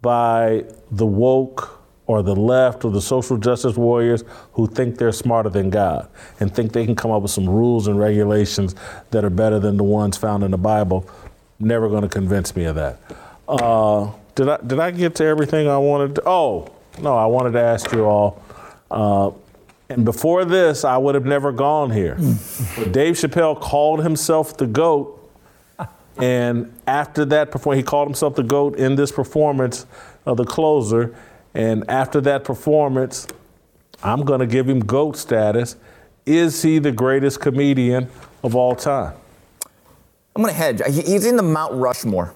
by 0.00 0.64
the 0.92 1.06
woke 1.06 1.73
or 2.06 2.22
the 2.22 2.34
left 2.36 2.84
or 2.84 2.90
the 2.90 3.00
social 3.00 3.36
justice 3.36 3.76
warriors 3.76 4.24
who 4.52 4.66
think 4.66 4.98
they're 4.98 5.12
smarter 5.12 5.48
than 5.48 5.70
God 5.70 6.08
and 6.40 6.54
think 6.54 6.72
they 6.72 6.84
can 6.84 6.94
come 6.94 7.10
up 7.10 7.22
with 7.22 7.30
some 7.30 7.48
rules 7.48 7.86
and 7.86 7.98
regulations 7.98 8.74
that 9.10 9.24
are 9.24 9.30
better 9.30 9.58
than 9.58 9.76
the 9.76 9.84
ones 9.84 10.16
found 10.16 10.44
in 10.44 10.50
the 10.50 10.58
Bible. 10.58 11.08
Never 11.58 11.88
going 11.88 12.02
to 12.02 12.08
convince 12.08 12.54
me 12.54 12.64
of 12.64 12.74
that. 12.76 12.98
Uh, 13.48 14.10
did 14.34 14.48
I 14.48 14.58
did 14.58 14.78
I 14.80 14.90
get 14.90 15.14
to 15.16 15.24
everything 15.24 15.68
I 15.68 15.78
wanted? 15.78 16.16
To? 16.16 16.22
Oh 16.26 16.72
no, 17.00 17.16
I 17.16 17.26
wanted 17.26 17.52
to 17.52 17.60
ask 17.60 17.92
you 17.92 18.04
all. 18.04 18.42
Uh, 18.90 19.30
and 19.88 20.04
before 20.04 20.44
this, 20.44 20.84
I 20.84 20.96
would 20.96 21.14
have 21.14 21.26
never 21.26 21.52
gone 21.52 21.90
here. 21.90 22.16
but 22.76 22.92
Dave 22.92 23.14
Chappelle 23.14 23.60
called 23.60 24.02
himself 24.02 24.56
the 24.56 24.66
GOAT. 24.66 25.20
And 26.16 26.72
after 26.86 27.24
that 27.26 27.50
performance, 27.50 27.80
he 27.80 27.82
called 27.82 28.08
himself 28.08 28.36
the 28.36 28.44
GOAT 28.44 28.76
in 28.76 28.94
this 28.94 29.10
performance 29.10 29.84
of 30.24 30.36
the 30.36 30.44
closer. 30.44 31.14
And 31.54 31.88
after 31.88 32.20
that 32.22 32.44
performance, 32.44 33.26
I'm 34.02 34.24
going 34.24 34.40
to 34.40 34.46
give 34.46 34.68
him 34.68 34.80
GOAT 34.80 35.16
status. 35.16 35.76
Is 36.26 36.62
he 36.62 36.78
the 36.78 36.92
greatest 36.92 37.40
comedian 37.40 38.08
of 38.42 38.54
all 38.54 38.74
time? 38.74 39.14
I'm 40.36 40.42
going 40.42 40.52
to 40.52 40.58
hedge. 40.58 40.82
He's 40.86 41.26
in 41.26 41.36
the 41.36 41.42
Mount 41.42 41.74
Rushmore. 41.74 42.34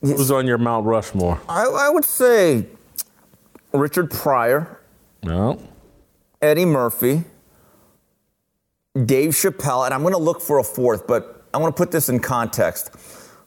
Who's 0.00 0.30
on 0.30 0.46
your 0.46 0.58
Mount 0.58 0.86
Rushmore? 0.86 1.40
I, 1.48 1.64
I 1.64 1.90
would 1.90 2.04
say 2.04 2.66
Richard 3.72 4.10
Pryor, 4.10 4.80
No. 5.22 5.60
Eddie 6.40 6.64
Murphy, 6.64 7.24
Dave 9.04 9.30
Chappelle, 9.30 9.84
and 9.84 9.92
I'm 9.92 10.02
going 10.02 10.14
to 10.14 10.20
look 10.20 10.40
for 10.40 10.58
a 10.58 10.64
fourth, 10.64 11.06
but 11.06 11.44
I 11.52 11.58
want 11.58 11.74
to 11.74 11.78
put 11.78 11.90
this 11.90 12.08
in 12.08 12.20
context. 12.20 12.90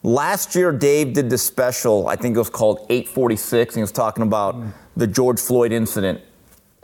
Last 0.04 0.56
year, 0.56 0.72
Dave 0.72 1.14
did 1.14 1.30
this 1.30 1.42
special, 1.42 2.08
I 2.08 2.16
think 2.16 2.36
it 2.36 2.40
was 2.40 2.50
called 2.50 2.86
846, 2.90 3.76
and 3.76 3.80
he 3.80 3.82
was 3.82 3.92
talking 3.92 4.24
about 4.24 4.56
mm. 4.56 4.74
The 4.96 5.08
George 5.08 5.40
Floyd 5.40 5.72
incident. 5.72 6.22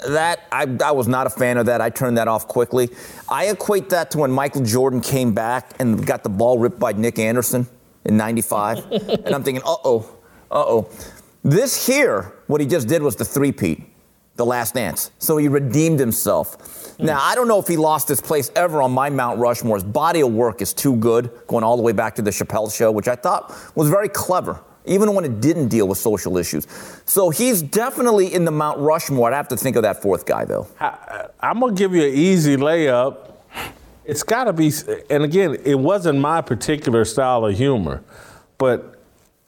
That, 0.08 0.42
I, 0.52 0.68
I 0.84 0.92
was 0.92 1.08
not 1.08 1.26
a 1.26 1.30
fan 1.30 1.58
of 1.58 1.66
that. 1.66 1.82
I 1.82 1.90
turned 1.90 2.18
that 2.18 2.28
off 2.28 2.48
quickly. 2.48 2.90
I 3.30 3.48
equate 3.48 3.90
that 3.90 4.12
to 4.12 4.20
when 4.20 4.32
Michael 4.32 4.64
Jordan 4.64 5.02
came 5.02 5.34
back 5.34 5.74
and 5.80 6.06
got 6.06 6.24
the 6.24 6.30
ball 6.30 6.60
ripped 6.60 6.80
by 6.80 6.92
Nick 6.92 7.18
Anderson 7.18 7.68
in 8.06 8.16
95. 8.16 8.92
and 8.92 9.30
I'm 9.34 9.44
thinking, 9.44 9.64
uh 9.66 9.76
oh, 9.84 10.10
uh 10.52 10.64
oh. 10.68 10.90
This 11.44 11.88
here, 11.88 12.34
what 12.48 12.62
he 12.62 12.68
just 12.68 12.88
did 12.88 13.02
was 13.02 13.16
the 13.16 13.26
three-peat 13.26 13.84
the 14.38 14.46
last 14.46 14.76
dance. 14.76 15.12
So 15.20 15.38
he 15.38 15.48
redeemed 15.48 16.00
himself. 16.00 16.98
Now, 17.00 17.20
I 17.22 17.36
don't 17.36 17.48
know 17.48 17.60
if 17.60 17.68
he 17.68 17.76
lost 17.76 18.08
his 18.08 18.22
place 18.22 18.50
ever 18.56 18.82
on 18.82 18.92
my 18.92 19.10
Mount 19.10 19.40
Rushmore. 19.40 19.76
His 19.76 19.84
body 19.84 20.22
of 20.22 20.32
work 20.32 20.62
is 20.62 20.74
too 20.74 20.96
good, 20.96 21.32
going 21.48 21.64
all 21.64 21.76
the 21.76 21.84
way 21.84 21.92
back 21.92 22.16
to 22.16 22.22
the 22.22 22.32
Chappelle 22.32 22.74
show, 22.76 22.92
which 22.92 23.08
I 23.08 23.16
thought 23.16 23.54
was 23.76 23.90
very 23.90 24.10
clever, 24.10 24.60
even 24.88 25.14
when 25.14 25.26
it 25.26 25.42
didn't 25.42 25.68
deal 25.70 25.88
with 25.88 25.98
social 25.98 26.38
issues. 26.38 26.68
So 27.06 27.30
he's 27.30 27.62
definitely 27.62 28.34
in 28.34 28.46
the 28.46 28.52
Mount 28.52 28.80
Rushmore. 28.80 29.32
I'd 29.32 29.36
have 29.36 29.48
to 29.50 29.58
think 29.58 29.76
of 29.76 29.84
that 29.84 30.02
fourth 30.02 30.26
guy, 30.26 30.46
though. 30.46 30.68
I, 30.80 31.28
I'm 31.40 31.60
gonna 31.60 31.74
give 31.74 31.94
you 31.94 32.04
an 32.04 32.14
easy 32.14 32.58
layup. 32.58 33.34
It's 34.06 34.24
got 34.24 34.46
to 34.46 34.54
be, 34.54 34.72
and 35.10 35.24
again, 35.24 35.58
it 35.66 35.78
wasn't 35.78 36.20
my 36.20 36.42
particular 36.42 37.04
style 37.04 37.46
of 37.46 37.58
humor, 37.58 38.02
but 38.58 38.96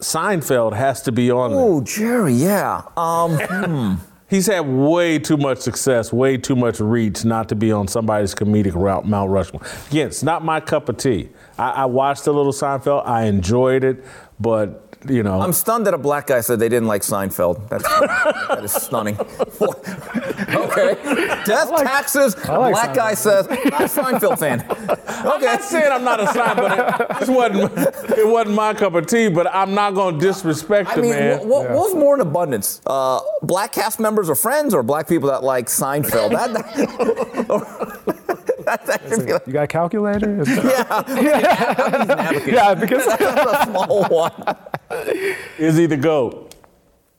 Seinfeld 0.00 0.74
has 0.76 1.00
to 1.02 1.12
be 1.12 1.30
on. 1.30 1.52
Oh, 1.54 1.80
Jerry, 1.80 2.34
yeah. 2.34 2.82
Um, 2.94 4.00
He's 4.30 4.46
had 4.46 4.60
way 4.60 5.18
too 5.18 5.36
much 5.36 5.58
success, 5.58 6.12
way 6.12 6.36
too 6.36 6.54
much 6.54 6.78
reach 6.78 7.24
not 7.24 7.48
to 7.48 7.56
be 7.56 7.72
on 7.72 7.88
somebody's 7.88 8.32
comedic 8.32 8.76
route, 8.76 9.04
Mount 9.04 9.28
Rushmore. 9.28 9.60
Again, 9.90 10.06
it's 10.06 10.22
not 10.22 10.44
my 10.44 10.60
cup 10.60 10.88
of 10.88 10.98
tea. 10.98 11.30
I, 11.58 11.70
I 11.70 11.84
watched 11.86 12.28
a 12.28 12.32
little 12.32 12.52
Seinfeld, 12.52 13.04
I 13.04 13.24
enjoyed 13.24 13.82
it, 13.82 14.04
but 14.38 14.89
you 15.08 15.22
know, 15.22 15.40
I'm 15.40 15.52
stunned 15.52 15.86
that 15.86 15.94
a 15.94 15.98
black 15.98 16.26
guy 16.26 16.40
said 16.40 16.58
they 16.58 16.68
didn't 16.68 16.88
like 16.88 17.02
Seinfeld. 17.02 17.68
That's 17.68 17.84
that 17.84 18.60
is 18.62 18.72
stunning. 18.72 19.18
okay, 19.20 20.94
death, 21.44 21.70
taxes. 21.76 22.36
like 22.46 22.72
black 22.72 22.94
guy 22.94 23.14
says 23.14 23.48
not 23.48 23.82
a 23.82 23.84
Seinfeld 23.84 24.38
fan. 24.38 24.66
Okay. 25.20 25.48
I'm 25.48 25.60
saying 25.60 25.92
I'm 25.92 26.02
not 26.02 26.18
a 26.18 26.24
Seinfeld. 26.24 27.22
It, 27.22 27.28
wasn't, 27.28 28.18
it 28.18 28.26
wasn't 28.26 28.56
my 28.56 28.72
cup 28.72 28.94
of 28.94 29.06
tea, 29.06 29.28
but 29.28 29.46
I'm 29.54 29.74
not 29.74 29.94
going 29.94 30.18
to 30.18 30.26
disrespect 30.26 30.90
I 30.90 30.94
the 30.96 31.02
mean, 31.02 31.10
man. 31.10 31.38
what, 31.40 31.46
what, 31.46 31.70
what 31.70 31.78
was 31.78 31.94
more 31.94 32.14
in 32.14 32.22
abundance? 32.22 32.80
Uh, 32.86 33.20
black 33.42 33.72
cast 33.72 34.00
members 34.00 34.30
or 34.30 34.34
friends, 34.34 34.72
or 34.72 34.82
black 34.82 35.06
people 35.06 35.28
that 35.28 35.44
like 35.44 35.66
Seinfeld? 35.66 36.30
That, 36.30 36.54
that, 36.54 38.06
that 38.06 38.19
should 39.08 39.26
be 39.26 39.32
like, 39.32 39.46
You 39.46 39.52
got 39.52 39.64
a 39.64 39.66
calculator? 39.66 40.44
yeah, 40.46 42.32
yeah, 42.46 42.74
because 42.74 43.04
that's 43.06 43.22
a 43.22 43.64
small 43.66 44.04
one. 44.04 44.56
Is 45.58 45.76
he 45.76 45.86
the 45.86 45.96
GOAT? 45.96 46.54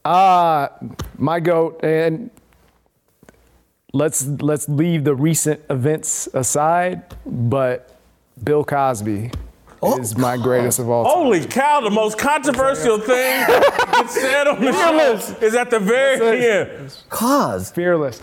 uh, 0.05 0.67
my 1.17 1.39
goat, 1.39 1.83
and 1.83 2.31
let's 3.93 4.25
let's 4.25 4.67
leave 4.67 5.03
the 5.03 5.15
recent 5.15 5.61
events 5.69 6.27
aside, 6.33 7.03
but 7.25 7.95
Bill 8.43 8.63
Cosby 8.63 9.31
is 9.99 10.17
my 10.17 10.37
greatest 10.37 10.79
of 10.79 10.89
all 10.89 11.03
time. 11.03 11.13
Holy 11.13 11.45
cow, 11.45 11.81
the 11.81 11.89
most 11.89 12.17
controversial 12.17 12.99
thing 12.99 13.45
that's 13.47 14.13
said 14.13 14.47
on 14.47 14.61
the 14.61 14.71
show 14.71 15.35
is 15.45 15.55
at 15.55 15.69
the 15.69 15.79
very 15.79 16.47
end. 16.47 16.97
Cause 17.09 17.71
Fearless. 17.71 18.21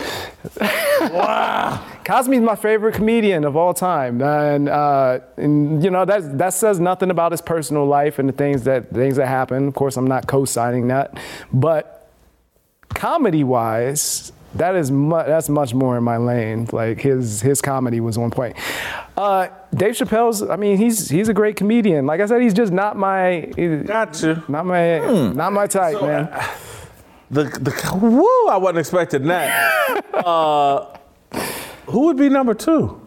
Wow. 1.01 1.85
Cosby's 2.09 2.41
my 2.41 2.57
favorite 2.57 2.95
comedian 2.95 3.45
of 3.45 3.55
all 3.55 3.75
time, 3.75 4.23
and, 4.23 4.67
uh, 4.67 5.19
and 5.37 5.85
you 5.85 5.91
know 5.91 6.07
that 6.07 6.39
that 6.39 6.55
says 6.55 6.81
nothing 6.81 7.11
about 7.11 7.33
his 7.33 7.43
personal 7.43 7.85
life 7.85 8.19
and 8.19 8.27
the 8.27 8.33
things 8.33 8.63
that 8.65 8.91
things 8.91 9.17
that 9.17 9.27
happen. 9.29 9.69
Of 9.69 9.75
course, 9.75 9.99
I'm 9.99 10.07
not 10.07 10.27
co-signing 10.27 10.89
that, 10.89 11.19
but 11.53 12.09
comedy-wise, 12.95 14.33
that 14.55 14.75
is 14.75 14.91
mu- 14.91 15.23
that's 15.23 15.51
much 15.51 15.75
more 15.75 15.99
in 15.99 16.03
my 16.03 16.17
lane. 16.17 16.67
Like 16.73 16.99
his 16.99 17.43
his 17.43 17.61
comedy 17.61 18.01
was 18.01 18.17
on 18.17 18.31
point. 18.31 18.57
Uh, 19.15 19.49
Dave 19.75 19.93
Chappelle's, 19.93 20.41
I 20.43 20.57
mean, 20.57 20.79
he's 20.79 21.11
he's 21.11 21.29
a 21.29 21.35
great 21.35 21.57
comedian. 21.57 22.07
Like 22.07 22.23
I 22.23 22.27
said, 22.27 22.41
he's 22.41 22.55
just 22.55 22.73
not 22.73 22.97
my 22.97 23.53
Gotcha. 23.85 24.43
not 24.49 24.65
my 24.65 24.99
not 25.33 25.53
my 25.53 25.67
type, 25.67 26.01
man. 26.01 26.31
The, 27.31 27.45
the, 27.45 27.99
woo, 28.01 28.49
I 28.49 28.57
wasn't 28.57 28.79
expecting 28.79 29.27
that. 29.27 30.05
Uh, 30.19 30.98
who 31.89 32.07
would 32.07 32.17
be 32.17 32.29
number 32.29 32.55
two? 32.55 33.01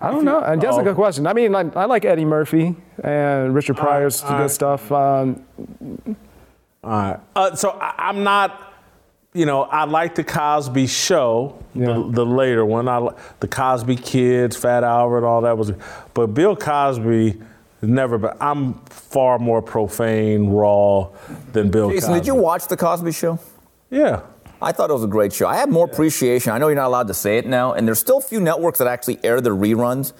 I 0.00 0.10
don't 0.12 0.24
know. 0.24 0.40
And 0.40 0.60
that's 0.62 0.76
a 0.76 0.80
Oh. 0.80 0.84
good 0.84 0.94
question. 0.94 1.26
I 1.26 1.32
mean, 1.32 1.50
like, 1.52 1.76
I 1.76 1.84
like 1.86 2.04
Eddie 2.04 2.24
Murphy 2.24 2.76
and 3.02 3.52
Richard 3.54 3.76
Pryor's 3.76 4.22
all 4.22 4.30
good 4.30 4.36
right. 4.42 4.50
stuff. 4.50 4.92
Um, 4.92 5.42
All 6.84 6.90
right. 6.90 7.20
Uh, 7.34 7.54
so 7.56 7.70
I, 7.80 7.94
I'm 7.98 8.22
not, 8.22 8.74
you 9.34 9.44
know, 9.46 9.62
I 9.62 9.84
like 9.84 10.14
the 10.14 10.22
Cosby 10.22 10.86
Show, 10.86 11.58
Yeah. 11.74 11.86
the, 11.86 12.10
the 12.12 12.26
later 12.26 12.64
one. 12.64 12.86
I 12.88 12.98
li- 12.98 13.14
the 13.40 13.48
Cosby 13.48 13.96
Kids, 13.96 14.56
Fat 14.56 14.84
Albert, 14.84 15.26
all 15.26 15.40
that 15.42 15.58
was. 15.58 15.72
But 16.14 16.28
Bill 16.28 16.54
Cosby 16.54 17.40
never 17.82 18.18
been. 18.18 18.30
I'm 18.40 18.74
far 18.86 19.38
more 19.40 19.60
profane, 19.60 20.50
raw 20.50 21.08
than 21.52 21.70
Bill 21.70 21.90
Jason, 21.90 22.10
Cosby. 22.10 22.20
did 22.20 22.26
you 22.28 22.34
watch 22.36 22.68
the 22.68 22.76
Cosby 22.76 23.10
Show? 23.12 23.40
Yeah. 23.90 24.20
I 24.60 24.72
thought 24.72 24.90
it 24.90 24.92
was 24.92 25.04
a 25.04 25.08
great 25.08 25.32
show. 25.32 25.46
I 25.46 25.56
have 25.56 25.70
more 25.70 25.84
appreciation. 25.84 26.52
I 26.52 26.58
know 26.58 26.66
you're 26.66 26.76
not 26.76 26.88
allowed 26.88 27.06
to 27.08 27.14
say 27.14 27.38
it 27.38 27.46
now, 27.46 27.74
and 27.74 27.86
there's 27.86 28.00
still 28.00 28.18
a 28.18 28.22
few 28.22 28.40
networks 28.40 28.78
that 28.80 28.88
actually 28.88 29.20
air 29.22 29.40
the 29.40 29.50
reruns. 29.50 30.12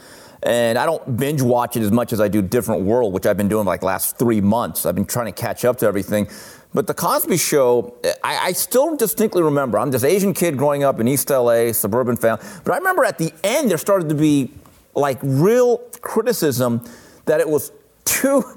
And 0.44 0.78
I 0.78 0.86
don't 0.86 1.16
binge 1.16 1.42
watch 1.42 1.76
it 1.76 1.82
as 1.82 1.90
much 1.90 2.12
as 2.12 2.20
I 2.20 2.28
do 2.28 2.40
Different 2.40 2.82
World, 2.82 3.12
which 3.12 3.26
I've 3.26 3.36
been 3.36 3.48
doing 3.48 3.66
like 3.66 3.82
last 3.82 4.16
three 4.16 4.40
months. 4.40 4.86
I've 4.86 4.94
been 4.94 5.06
trying 5.06 5.26
to 5.26 5.32
catch 5.32 5.64
up 5.64 5.78
to 5.78 5.86
everything. 5.86 6.28
But 6.72 6.86
the 6.86 6.94
Cosby 6.94 7.38
Show, 7.38 7.96
I, 8.22 8.38
I 8.38 8.52
still 8.52 8.94
distinctly 8.94 9.42
remember. 9.42 9.78
I'm 9.78 9.90
this 9.90 10.04
Asian 10.04 10.34
kid 10.34 10.56
growing 10.56 10.84
up 10.84 11.00
in 11.00 11.08
East 11.08 11.28
LA, 11.30 11.72
suburban 11.72 12.16
family. 12.16 12.44
But 12.62 12.74
I 12.74 12.76
remember 12.76 13.04
at 13.04 13.18
the 13.18 13.32
end 13.42 13.70
there 13.70 13.78
started 13.78 14.08
to 14.10 14.14
be 14.14 14.52
like 14.94 15.18
real 15.22 15.78
criticism 16.00 16.84
that 17.24 17.40
it 17.40 17.48
was 17.48 17.72
too. 18.10 18.44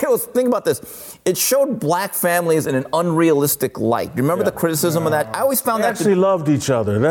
It 0.00 0.08
was 0.08 0.26
think 0.26 0.48
about 0.48 0.64
this. 0.64 1.18
It 1.24 1.36
showed 1.36 1.80
black 1.80 2.14
families 2.14 2.66
in 2.66 2.74
an 2.74 2.86
unrealistic 2.92 3.78
light. 3.78 4.10
Remember 4.14 4.44
the 4.44 4.52
criticism 4.52 5.06
of 5.06 5.12
that? 5.12 5.26
I 5.34 5.40
always 5.40 5.60
found 5.60 5.82
They 5.82 5.88
that 5.88 5.96
to 5.96 6.00
actually 6.02 6.14
loved 6.14 6.48
each 6.48 6.70
other. 6.70 6.98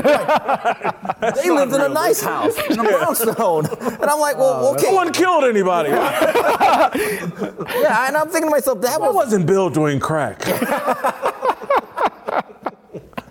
That- 0.00 1.34
they 1.42 1.50
lived 1.50 1.72
in 1.74 1.80
a 1.80 1.88
nice 1.88 2.20
house 2.20 2.56
in 2.68 2.78
a 2.78 2.82
brownstone. 2.82 3.66
And 4.00 4.08
I'm 4.10 4.20
like, 4.20 4.36
well, 4.38 4.60
no 4.62 4.72
okay. 4.74 4.94
one 4.94 5.12
killed 5.12 5.44
anybody. 5.44 5.90
Yeah, 5.90 6.90
and 8.08 8.16
I'm 8.16 8.28
thinking 8.28 8.48
to 8.50 8.50
myself, 8.50 8.80
that 8.82 9.00
was. 9.00 9.14
wasn't 9.14 9.46
Bill 9.46 9.70
doing 9.70 9.98
crack? 10.00 10.42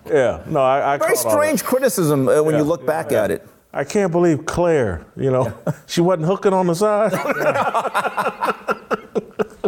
yeah. 0.08 0.44
No, 0.48 0.60
I, 0.62 0.94
I 0.94 0.98
Very 0.98 1.16
caught 1.16 1.26
all 1.26 1.32
that. 1.32 1.32
strange 1.32 1.64
criticism 1.64 2.28
uh, 2.28 2.42
when 2.44 2.56
Yeah. 2.56 2.62
you 2.62 2.68
look 2.68 2.86
back 2.86 3.12
at 3.12 3.32
it. 3.32 3.48
I 3.72 3.84
can't 3.84 4.12
believe 4.12 4.46
Claire, 4.46 5.06
you 5.16 5.30
know, 5.32 5.54
she 5.88 6.02
wasn't 6.02 6.26
hooking 6.28 6.54
on 6.54 6.68
the 6.68 6.74
side. 6.76 7.12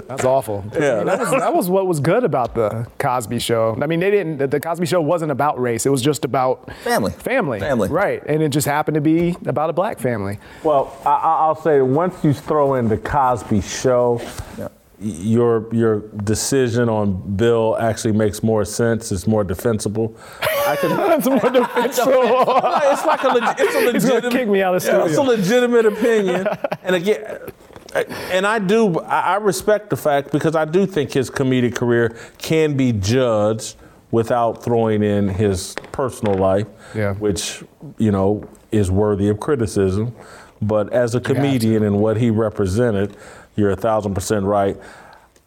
That's 0.07 0.26
awful. 0.26 0.64
Yeah. 0.73 1.03
that, 1.03 1.19
was, 1.19 1.30
that 1.32 1.53
was 1.53 1.69
what 1.69 1.88
was 1.88 1.99
good 1.99 2.23
about 2.23 2.53
the 2.56 2.88
Cosby 2.99 3.40
Show. 3.40 3.78
I 3.82 3.86
mean, 3.88 3.99
they 4.02 4.11
didn't. 4.11 4.49
The 4.49 4.60
Cosby 4.60 4.86
Show 4.86 4.99
wasn't 5.02 5.32
about 5.32 5.60
race. 5.61 5.86
It 5.86 5.90
was 5.90 6.02
just 6.02 6.26
about 6.26 6.72
Family. 6.84 7.11
family, 7.11 7.60
Family. 7.60 7.88
right? 7.90 8.22
And 8.26 8.41
it 8.41 8.49
just 8.49 8.68
happened 8.68 8.95
to 8.95 9.02
be 9.02 9.38
about 9.45 9.69
a 9.69 9.73
black 9.73 9.99
family. 9.99 10.40
Well, 10.64 10.98
I, 11.06 11.10
I- 11.11 11.38
I'll 11.45 11.56
say 11.61 11.82
once 11.82 12.23
you 12.23 12.34
throw 12.34 12.76
in 12.76 12.88
the 12.90 12.98
Cosby 12.98 13.61
Show, 13.61 14.19
Yeah. 14.57 14.68
Your 15.02 15.68
your 15.73 16.02
decision 16.23 16.88
on 16.88 17.36
Bill 17.36 17.76
actually 17.80 18.11
makes 18.14 18.44
more 18.44 18.64
sense. 18.65 19.11
It's 19.11 19.26
more 19.28 19.44
defensible. 19.44 20.15
I 20.41 20.76
can. 20.80 20.90
That's 20.95 21.26
more 21.28 21.40
defensive. 21.40 22.06
it's 22.07 23.06
like 23.06 23.23
a 23.23 23.28
leg- 23.30 23.56
it's 23.60 23.76
a 23.76 23.91
He's 23.91 24.03
gonna 24.03 24.15
legitimate. 24.15 24.32
kick 24.32 24.48
me 24.48 24.61
out 24.61 24.76
of 24.76 24.84
the 24.84 24.91
Yeah, 24.91 25.06
It's 25.06 25.18
a 25.18 25.22
legitimate 25.22 25.86
opinion, 25.86 26.48
and 26.84 26.95
again. 26.95 27.40
And 28.32 28.48
I 28.48 28.60
do, 28.60 28.99
I 29.02 29.34
I 29.34 29.36
respect 29.38 29.90
the 29.90 29.98
fact 29.98 30.32
because 30.32 30.56
I 30.56 30.64
do 30.64 30.86
think 30.86 31.11
his 31.11 31.30
comedic 31.30 31.76
career 31.76 32.15
can 32.38 32.78
be 32.78 32.94
judged 32.94 33.76
without 34.11 34.64
throwing 34.64 35.03
in 35.03 35.28
his 35.28 35.76
personal 35.91 36.36
life, 36.36 36.68
Yeah. 36.95 37.14
which, 37.15 37.64
you 37.98 38.11
know, 38.11 38.44
is 38.72 38.90
worthy 38.91 39.28
of 39.30 39.40
criticism. 39.41 40.14
But 40.61 40.94
as 40.94 41.15
a 41.15 41.19
comedian 41.19 41.84
and 41.84 41.99
what 41.99 42.15
he 42.18 42.30
represented, 42.30 43.18
you're 43.56 43.72
a 43.72 43.76
thousand 43.76 44.14
percent 44.14 44.45
right. 44.45 44.78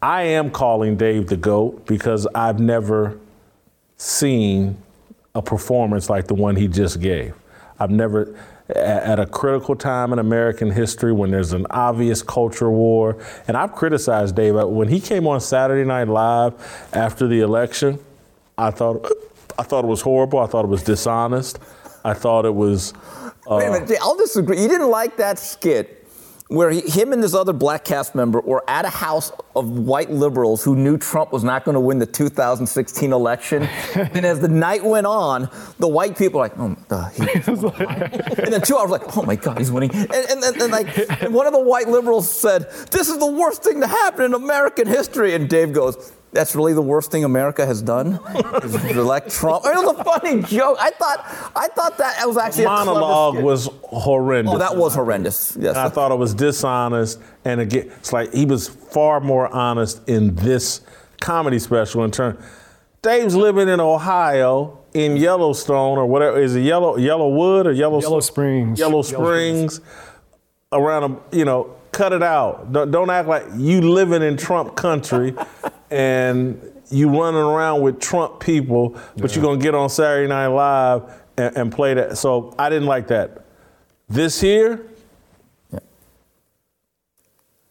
I 0.01 0.23
am 0.23 0.51
calling 0.51 0.97
Dave 0.97 1.27
the 1.27 1.37
GOAT 1.37 1.85
because 1.85 2.27
I've 2.35 2.59
never 2.59 3.17
seen 3.97 4.77
a 5.33 5.41
performance 5.41 6.09
like 6.09 6.27
the 6.27 6.33
one 6.33 6.55
he 6.55 6.67
just 6.67 7.01
gave. 7.01 7.33
I've 7.79 7.91
never, 7.91 8.37
at 8.69 9.19
a 9.19 9.25
critical 9.25 9.75
time 9.75 10.13
in 10.13 10.19
American 10.19 10.71
history 10.71 11.11
when 11.11 11.31
there's 11.31 11.53
an 11.53 11.65
obvious 11.71 12.21
culture 12.21 12.69
war, 12.69 13.17
and 13.47 13.57
I've 13.57 13.73
criticized 13.73 14.35
Dave 14.35 14.55
when 14.55 14.87
he 14.87 14.99
came 14.99 15.27
on 15.27 15.41
Saturday 15.41 15.85
Night 15.85 16.07
Live 16.07 16.53
after 16.93 17.27
the 17.27 17.41
election. 17.41 17.99
I 18.57 18.71
thought, 18.71 19.11
I 19.57 19.63
thought 19.63 19.83
it 19.83 19.87
was 19.87 20.01
horrible. 20.01 20.39
I 20.39 20.45
thought 20.45 20.63
it 20.65 20.69
was 20.69 20.83
dishonest. 20.83 21.59
I 22.05 22.13
thought 22.13 22.45
it 22.45 22.55
was. 22.55 22.93
Wait 23.47 23.67
a 23.67 23.71
minute, 23.71 23.91
uh, 23.91 23.95
I'll 24.01 24.15
disagree. 24.15 24.61
You 24.61 24.67
didn't 24.67 24.89
like 24.89 25.17
that 25.17 25.37
skit 25.37 26.04
where 26.47 26.69
he, 26.69 26.81
him 26.81 27.11
and 27.11 27.23
this 27.23 27.33
other 27.33 27.53
black 27.53 27.83
cast 27.83 28.13
member 28.13 28.39
were 28.39 28.63
at 28.69 28.85
a 28.85 28.89
house 28.89 29.31
of 29.55 29.67
white 29.67 30.11
liberals 30.11 30.63
who 30.63 30.75
knew 30.75 30.95
Trump 30.95 31.31
was 31.31 31.43
not 31.43 31.65
going 31.65 31.73
to 31.73 31.79
win 31.79 31.97
the 31.97 32.05
2016 32.05 33.11
election. 33.11 33.63
and 33.95 34.25
as 34.25 34.39
the 34.39 34.47
night 34.47 34.83
went 34.83 35.07
on, 35.07 35.49
the 35.79 35.87
white 35.87 36.15
people 36.15 36.39
were 36.39 36.45
like, 36.45 36.59
oh, 36.59 36.75
uh, 36.91 37.09
he, 37.09 37.21
and 38.43 38.53
then 38.53 38.61
two 38.61 38.77
hours 38.77 38.91
like, 38.91 39.17
oh 39.17 39.23
my 39.23 39.35
God, 39.35 39.57
he's 39.57 39.71
winning. 39.71 39.91
And, 39.91 40.11
and, 40.11 40.43
and, 40.43 40.61
and 40.61 40.71
like, 40.71 41.21
and 41.21 41.33
one 41.33 41.47
of 41.47 41.53
the 41.53 41.61
white 41.61 41.87
liberals 41.87 42.31
said, 42.31 42.69
this 42.91 43.09
is 43.09 43.17
the 43.17 43.31
worst 43.31 43.63
thing 43.63 43.81
to 43.81 43.87
happen 43.87 44.25
in 44.25 44.33
American 44.35 44.87
history. 44.87 45.33
And 45.33 45.49
Dave 45.49 45.73
goes, 45.73 46.13
that's 46.35 46.55
really 46.55 46.73
the 46.73 46.81
worst 46.81 47.11
thing 47.11 47.23
America 47.23 47.65
has 47.65 47.81
done, 47.81 48.19
is 48.63 48.75
elect 48.97 49.31
Trump. 49.31 49.65
It 49.65 49.73
was 49.73 49.97
a 49.97 50.03
funny 50.03 50.43
joke. 50.43 50.77
I 50.79 50.91
thought, 50.91 51.51
I 51.55 51.67
thought 51.69 51.97
that 51.97 52.27
was 52.27 52.37
actually 52.37 52.65
a 52.65 52.67
monologue 52.67 53.35
skit. 53.35 53.43
was 53.45 53.69
horrendous. 53.83 54.53
Oh, 54.53 54.57
that 54.57 54.75
was 54.75 54.93
horrendous. 54.93 55.57
Yes. 55.59 55.75
And 55.75 55.85
I 55.85 55.89
thought 55.89 56.11
it 56.11 56.17
was 56.17 56.33
dishonest. 56.33 57.19
And 57.45 57.61
again, 57.61 57.89
it's 57.97 58.11
like 58.13 58.33
he 58.33 58.45
was 58.45 58.67
far 58.67 59.21
more 59.21 59.47
honest 59.47 60.07
in 60.07 60.35
this 60.35 60.81
comedy 61.21 61.57
special 61.57 62.03
in 62.03 62.11
turn. 62.11 62.37
Dave's 63.01 63.35
living 63.35 63.69
in 63.69 63.79
Ohio 63.79 64.83
in 64.93 65.15
Yellowstone 65.15 65.97
or 65.97 66.05
whatever. 66.05 66.41
Is 66.41 66.55
it 66.55 66.61
Yellow 66.61 66.97
Yellowwood 66.97 67.65
or 67.65 67.71
Yellow 67.71 68.01
Yellow 68.01 68.19
Springs. 68.19 68.77
Yellow 68.77 68.91
Yellow 68.91 69.01
Springs. 69.03 69.79
Around 70.71 71.03
a, 71.31 71.35
you 71.37 71.45
know, 71.45 71.75
cut 71.93 72.11
it 72.11 72.23
out. 72.23 72.73
Don't, 72.73 72.91
don't 72.91 73.09
act 73.09 73.27
like 73.27 73.45
you 73.55 73.79
living 73.79 74.21
in 74.21 74.35
Trump 74.35 74.75
country 74.75 75.33
and 75.91 76.61
you 76.91 77.09
running 77.09 77.41
around 77.41 77.81
with 77.81 77.99
Trump 77.99 78.39
people, 78.39 78.99
but 79.17 79.35
you're 79.35 79.43
gonna 79.43 79.61
get 79.61 79.75
on 79.75 79.89
Saturday 79.89 80.27
Night 80.27 80.47
Live 80.47 81.03
and, 81.37 81.57
and 81.57 81.71
play 81.71 81.93
that. 81.93 82.17
So 82.17 82.53
I 82.57 82.69
didn't 82.69 82.87
like 82.87 83.07
that. 83.07 83.45
This 84.07 84.39
here, 84.39 84.85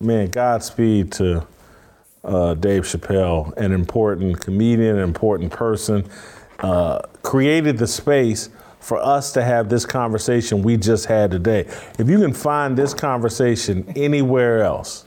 man, 0.01 0.31
Godspeed 0.31 1.13
to 1.13 1.47
uh, 2.25 2.55
Dave 2.55 2.83
Chappelle, 2.83 3.57
an 3.57 3.73
important 3.73 4.41
comedian, 4.41 4.97
an 4.97 5.03
important 5.03 5.53
person, 5.53 6.09
uh, 6.61 7.01
created 7.23 7.79
the 7.79 7.87
space 7.87 8.49
for 8.81 8.99
us 8.99 9.33
to 9.33 9.43
have 9.43 9.69
this 9.69 9.87
conversation 9.87 10.63
we 10.63 10.77
just 10.77 11.07
had 11.07 11.31
today. 11.31 11.61
If 11.99 12.09
you 12.09 12.19
can 12.19 12.35
find 12.35 12.77
this 12.77 12.93
conversation 12.93 13.91
anywhere 13.97 14.63
else, 14.63 15.04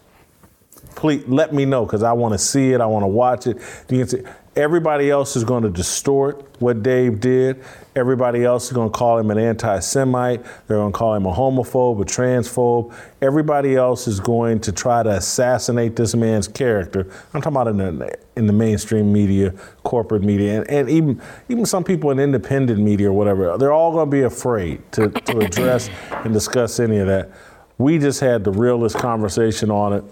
please 0.97 1.23
let 1.27 1.53
me 1.53 1.63
know 1.63 1.85
because 1.85 2.03
I 2.03 2.11
want 2.11 2.33
to 2.33 2.37
see 2.37 2.73
it. 2.73 2.81
I 2.81 2.85
want 2.87 3.03
to 3.03 3.07
watch 3.07 3.47
it. 3.47 3.57
You 3.89 3.99
can 3.99 4.07
see 4.07 4.23
everybody 4.55 5.11
else 5.11 5.35
is 5.35 5.43
going 5.43 5.61
to 5.61 5.69
distort 5.69 6.43
what 6.59 6.81
Dave 6.81 7.19
did. 7.19 7.63
Everybody 7.95 8.43
else 8.43 8.65
is 8.65 8.73
going 8.73 8.89
to 8.89 8.97
call 8.97 9.19
him 9.19 9.29
an 9.29 9.37
anti-Semite. 9.37 10.43
They're 10.67 10.77
going 10.77 10.91
to 10.91 10.97
call 10.97 11.13
him 11.13 11.27
a 11.27 11.31
homophobe, 11.31 12.01
a 12.01 12.05
transphobe. 12.05 12.93
Everybody 13.21 13.75
else 13.75 14.07
is 14.07 14.19
going 14.19 14.59
to 14.61 14.71
try 14.71 15.03
to 15.03 15.11
assassinate 15.11 15.95
this 15.95 16.15
man's 16.15 16.47
character. 16.47 17.01
I'm 17.33 17.41
talking 17.41 17.55
about 17.55 17.67
in 17.67 17.77
the 17.77 18.17
in 18.35 18.47
the 18.47 18.53
mainstream 18.53 19.13
media, 19.13 19.51
corporate 19.83 20.23
media, 20.23 20.61
and, 20.61 20.69
and 20.69 20.89
even 20.89 21.21
even 21.47 21.65
some 21.65 21.83
people 21.83 22.09
in 22.09 22.19
independent 22.19 22.79
media 22.79 23.09
or 23.09 23.13
whatever. 23.13 23.55
They're 23.59 23.73
all 23.73 23.91
going 23.91 24.07
to 24.07 24.11
be 24.11 24.23
afraid 24.23 24.91
to, 24.93 25.09
to 25.09 25.39
address 25.39 25.89
and 26.11 26.33
discuss 26.33 26.79
any 26.79 26.97
of 26.97 27.07
that. 27.07 27.31
We 27.77 27.99
just 27.99 28.19
had 28.19 28.43
the 28.43 28.51
realest 28.51 28.97
conversation 28.97 29.69
on 29.69 29.93
it 29.93 30.03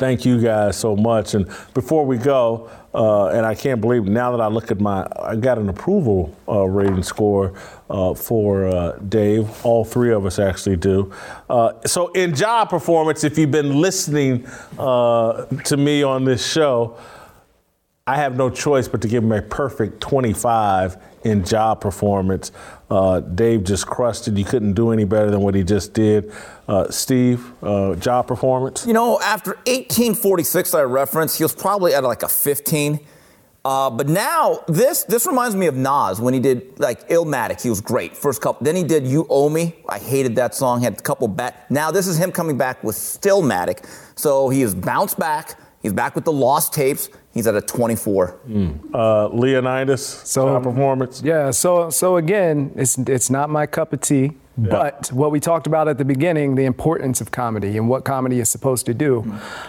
thank 0.00 0.24
you 0.24 0.40
guys 0.40 0.76
so 0.76 0.96
much. 0.96 1.34
And 1.34 1.46
before 1.74 2.06
we 2.06 2.16
go, 2.16 2.70
uh, 2.94 3.26
and 3.26 3.44
I 3.44 3.54
can't 3.54 3.80
believe 3.80 4.06
now 4.06 4.32
that 4.32 4.40
I 4.40 4.48
look 4.48 4.70
at 4.70 4.80
my, 4.80 5.06
I 5.14 5.36
got 5.36 5.58
an 5.58 5.68
approval 5.68 6.34
uh, 6.48 6.64
rating 6.64 7.02
score 7.02 7.52
uh, 7.90 8.14
for 8.14 8.66
uh, 8.66 8.98
Dave. 9.08 9.64
All 9.64 9.84
three 9.84 10.12
of 10.12 10.24
us 10.24 10.38
actually 10.38 10.76
do. 10.76 11.12
Uh, 11.48 11.74
so 11.86 12.08
in 12.12 12.34
job 12.34 12.70
performance, 12.70 13.22
if 13.22 13.38
you've 13.38 13.50
been 13.50 13.80
listening 13.80 14.46
uh, 14.78 15.44
to 15.64 15.76
me 15.76 16.02
on 16.02 16.24
this 16.24 16.50
show, 16.50 16.98
I 18.06 18.16
have 18.16 18.36
no 18.36 18.48
choice 18.48 18.88
but 18.88 19.02
to 19.02 19.08
give 19.08 19.22
him 19.22 19.32
a 19.32 19.42
perfect 19.42 20.00
25 20.00 20.96
in 21.24 21.44
job 21.44 21.82
performance. 21.82 22.52
Uh, 22.90 23.20
Dave 23.20 23.64
just 23.64 23.86
crushed 23.86 24.26
it. 24.26 24.36
You 24.36 24.44
couldn't 24.44 24.72
do 24.72 24.90
any 24.90 25.04
better 25.04 25.30
than 25.30 25.40
what 25.40 25.54
he 25.54 25.62
just 25.62 25.94
did. 25.94 26.32
Uh, 26.66 26.90
Steve, 26.90 27.52
uh, 27.62 27.94
job 27.94 28.26
performance? 28.26 28.84
You 28.86 28.92
know, 28.92 29.20
after 29.20 29.52
1846, 29.66 30.74
I 30.74 30.82
referenced, 30.82 31.38
he 31.38 31.44
was 31.44 31.54
probably 31.54 31.94
at 31.94 32.02
like 32.02 32.22
a 32.22 32.28
15. 32.28 33.00
Uh, 33.62 33.90
but 33.90 34.08
now 34.08 34.64
this 34.68 35.04
this 35.04 35.26
reminds 35.26 35.54
me 35.54 35.66
of 35.66 35.76
Nas 35.76 36.18
when 36.18 36.32
he 36.32 36.40
did 36.40 36.80
like 36.80 37.06
Illmatic. 37.10 37.60
He 37.60 37.68
was 37.68 37.82
great 37.82 38.16
first 38.16 38.40
couple. 38.40 38.64
Then 38.64 38.74
he 38.74 38.82
did 38.82 39.06
You 39.06 39.26
Owe 39.28 39.50
Me. 39.50 39.76
I 39.86 39.98
hated 39.98 40.34
that 40.36 40.54
song. 40.54 40.80
Had 40.80 40.98
a 40.98 41.02
couple 41.02 41.28
back. 41.28 41.70
Now 41.70 41.90
this 41.90 42.06
is 42.06 42.16
him 42.16 42.32
coming 42.32 42.56
back 42.56 42.82
with 42.82 42.96
Stillmatic. 42.96 43.86
So 44.16 44.48
he 44.48 44.62
has 44.62 44.74
bounced 44.74 45.18
back. 45.18 45.60
He's 45.82 45.92
back 45.92 46.14
with 46.14 46.24
the 46.24 46.32
lost 46.32 46.72
tapes. 46.72 47.10
He's 47.32 47.46
at 47.46 47.54
a 47.54 47.60
24. 47.60 48.34
Uh, 48.92 49.28
Leonydus, 49.28 50.26
So- 50.26 50.46
job 50.46 50.64
performance? 50.64 51.22
Yeah, 51.24 51.50
so 51.52 51.88
so 51.90 52.16
again, 52.16 52.72
it's 52.76 52.98
it's 52.98 53.30
not 53.30 53.50
my 53.50 53.66
cup 53.66 53.92
of 53.92 54.00
tea. 54.00 54.32
But 54.58 55.10
what 55.10 55.30
we 55.30 55.40
talked 55.40 55.66
about 55.66 55.88
at 55.88 55.96
the 55.96 56.04
beginning, 56.04 56.54
the 56.54 56.66
importance 56.66 57.22
of 57.22 57.30
comedy 57.30 57.78
and 57.78 57.88
what 57.88 58.04
comedy 58.04 58.40
is 58.40 58.50
supposed 58.50 58.84
to 58.86 58.92
do, 58.92 59.24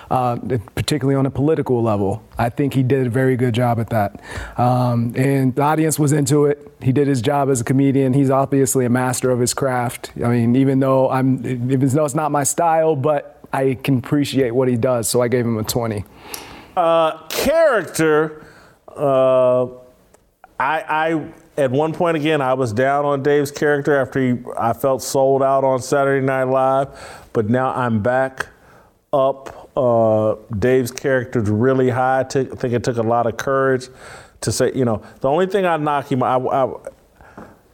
uh, 0.10 0.36
particularly 0.76 1.16
on 1.18 1.26
a 1.26 1.30
political 1.30 1.82
level, 1.82 2.22
I 2.38 2.50
think 2.50 2.74
he 2.74 2.84
did 2.84 3.08
a 3.08 3.10
very 3.10 3.38
good 3.38 3.54
job 3.54 3.80
at 3.80 3.90
that. 3.92 4.20
Um, 4.58 5.14
and 5.16 5.56
the 5.56 5.62
audience 5.62 5.98
was 5.98 6.12
into 6.12 6.46
it. 6.46 6.70
He 6.82 6.92
did 6.92 7.08
his 7.08 7.22
job 7.22 7.50
as 7.50 7.62
a 7.62 7.64
comedian. 7.64 8.14
He's 8.14 8.30
obviously 8.30 8.84
a 8.84 8.90
master 8.90 9.32
of 9.32 9.40
his 9.40 9.54
craft. 9.54 10.12
I 10.22 10.28
mean, 10.28 10.58
even 10.58 10.82
though 10.82 11.10
I'm, 11.10 11.46
even 11.46 11.88
though 11.88 12.04
it's 12.04 12.16
not 12.16 12.30
my 12.32 12.44
style, 12.44 12.98
but 12.98 13.40
I 13.54 13.78
can 13.82 14.00
appreciate 14.00 14.52
what 14.52 14.68
he 14.68 14.76
does. 14.76 15.08
So 15.08 15.22
I 15.22 15.30
gave 15.30 15.46
him 15.46 15.58
a 15.58 15.64
20. 15.64 16.04
Uh, 16.76 17.28
character, 17.28 18.46
uh, 18.88 19.66
I, 20.60 20.82
I 20.88 21.32
at 21.58 21.72
one 21.72 21.94
point 21.94 22.16
again 22.18 22.42
I 22.42 22.54
was 22.54 22.72
down 22.72 23.04
on 23.04 23.24
Dave's 23.24 23.52
character 23.52 23.96
after 23.96 24.20
he, 24.22 24.42
I 24.58 24.74
felt 24.74 25.02
sold 25.02 25.44
out 25.44 25.64
on 25.64 25.82
Saturday 25.82 26.26
Night 26.26 26.46
Live, 26.46 27.28
but 27.34 27.50
now 27.50 27.74
I'm 27.74 28.02
back 28.02 28.48
up 29.12 29.70
uh, 29.76 30.36
Dave's 30.58 30.92
character's 30.92 31.50
really 31.50 31.90
high. 31.90 32.22
I 32.22 32.24
think 32.24 32.74
it 32.74 32.84
took 32.84 32.98
a 32.98 33.04
lot 33.04 33.28
of 33.28 33.38
courage 33.38 33.88
to 34.42 34.52
say, 34.52 34.72
you 34.74 34.86
know, 34.86 35.02
the 35.20 35.30
only 35.30 35.48
thing 35.48 35.66
I 35.66 35.78
knock 35.78 36.12
him, 36.12 36.24
I, 36.24 36.38
I, 36.38 36.74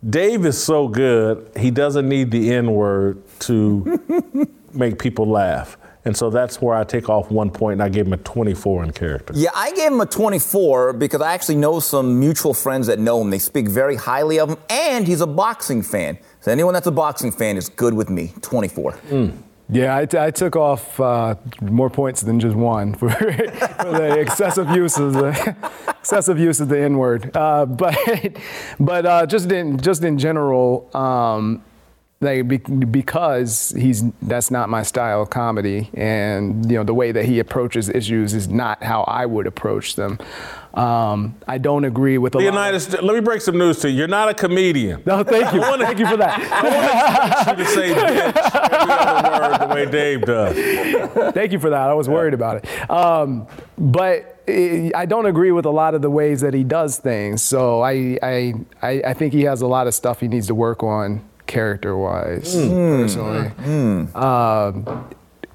Dave 0.08 0.46
is 0.46 0.62
so 0.62 0.88
good, 0.88 1.52
he 1.58 1.72
doesn't 1.72 2.08
need 2.08 2.32
the 2.32 2.54
N 2.54 2.72
word 2.72 3.22
to 3.42 4.48
make 4.74 5.00
people 5.00 5.28
laugh. 5.28 5.78
And 6.08 6.16
so 6.16 6.30
that's 6.30 6.62
where 6.62 6.74
I 6.74 6.86
take 6.86 7.10
off 7.10 7.30
one 7.30 7.52
point 7.52 7.74
and 7.74 7.84
I 7.84 7.90
gave 7.90 8.08
him 8.08 8.14
a 8.14 8.18
24 8.18 8.86
in 8.86 8.92
character. 8.94 9.34
Yeah, 9.36 9.50
I 9.54 9.72
gave 9.74 9.92
him 9.92 10.00
a 10.00 10.06
24 10.06 10.94
because 10.94 11.20
I 11.20 11.34
actually 11.34 11.58
know 11.58 11.82
some 11.82 12.18
mutual 12.18 12.54
friends 12.54 12.88
that 12.88 12.98
know 12.98 13.22
him. 13.22 13.30
They 13.30 13.40
speak 13.40 13.68
very 13.68 13.98
highly 13.98 14.40
of 14.40 14.52
him, 14.52 14.58
and 14.70 15.06
he's 15.06 15.20
a 15.20 15.28
boxing 15.28 15.82
fan. 15.82 16.18
So 16.40 16.50
anyone 16.50 16.74
that's 16.74 16.88
a 16.88 16.92
boxing 16.92 17.34
fan 17.34 17.58
is 17.58 17.68
good 17.68 17.94
with 17.94 18.10
me. 18.10 18.34
24. 18.42 18.98
Yeah, 19.70 19.98
I, 19.98 20.06
t- 20.06 20.18
I 20.18 20.32
took 20.32 20.56
off 20.56 20.98
uh, 20.98 21.36
more 21.62 21.90
points 21.90 22.22
than 22.22 22.40
just 22.40 22.56
one 22.56 22.94
for, 22.94 23.10
for 23.10 23.28
the 23.92 24.18
excessive 24.18 24.70
use 24.70 24.98
of 24.98 25.12
the 25.12 25.56
excessive 26.00 26.40
use 26.40 26.62
of 26.62 26.70
the 26.70 26.80
N 26.80 26.98
word. 26.98 27.36
Uh, 27.36 27.66
but 27.66 27.98
but 28.80 29.06
uh, 29.06 29.26
just 29.26 29.52
in 29.52 29.78
just 29.78 30.06
in 30.06 30.18
general, 30.18 30.90
um, 30.96 31.66
like 32.20 32.48
because 32.92 33.76
he's 33.78 34.04
that's 34.24 34.50
not 34.50 34.70
my 34.70 34.82
style 34.82 35.22
of 35.22 35.30
comedy, 35.30 35.92
and 35.94 36.70
you 36.70 36.76
know 36.78 36.84
the 36.84 36.94
way 36.94 37.12
that 37.12 37.26
he 37.26 37.40
approaches 37.40 37.90
issues 37.90 38.34
is 38.34 38.48
not 38.48 38.82
how 38.84 39.04
I 39.04 39.28
would 39.28 39.46
approach 39.46 39.96
them. 39.96 40.18
Um, 40.74 41.36
I 41.48 41.60
don't 41.60 41.86
agree 41.86 42.18
with 42.18 42.34
a 42.34 42.40
lot. 42.40 42.74
Of, 42.74 43.04
let 43.04 43.14
me 43.16 43.22
break 43.22 43.42
some 43.42 43.58
news 43.58 43.80
to 43.80 43.90
you. 43.90 44.00
You're 44.00 44.08
not 44.08 44.30
a 44.30 44.34
comedian. 44.34 45.04
no, 45.06 45.24
thank 45.24 45.54
you, 45.54 45.62
thank 45.78 46.00
you 46.00 46.08
for 46.08 46.18
that. 46.18 46.40
I 47.46 47.48
want 47.48 47.60
you 47.60 47.66
to 47.66 47.72
say 47.72 47.94
bitch 47.94 48.82
every 48.82 48.94
other 48.94 49.50
word 49.50 49.70
the 49.70 49.76
way 49.76 49.92
Dave 49.92 50.22
does. 50.22 51.34
Thank 51.34 51.52
you 51.52 51.60
for 51.60 51.70
that. 51.70 51.90
I 51.90 51.94
was 51.94 52.10
worried 52.10 52.34
about 52.34 52.58
it. 52.58 52.92
Um, 52.92 53.48
but 53.78 54.42
eh, 54.48 54.90
I 54.96 55.06
don't 55.06 55.28
agree 55.28 55.52
with 55.52 55.66
a 55.66 55.72
lot 55.72 55.94
of 55.94 56.02
the 56.02 56.10
ways 56.10 56.42
that 56.42 56.56
he 56.56 56.64
does 56.64 56.98
things. 56.98 57.44
So 57.44 57.82
I, 57.82 58.18
I, 58.24 58.54
I, 58.82 59.02
I 59.06 59.14
think 59.14 59.34
he 59.34 59.44
has 59.44 59.62
a 59.62 59.68
lot 59.68 59.86
of 59.86 59.94
stuff 59.94 60.20
he 60.20 60.28
needs 60.28 60.48
to 60.48 60.56
work 60.56 60.82
on 60.82 61.24
character-wise, 61.48 62.54
personally. 62.56 63.48
Um, 64.14 65.08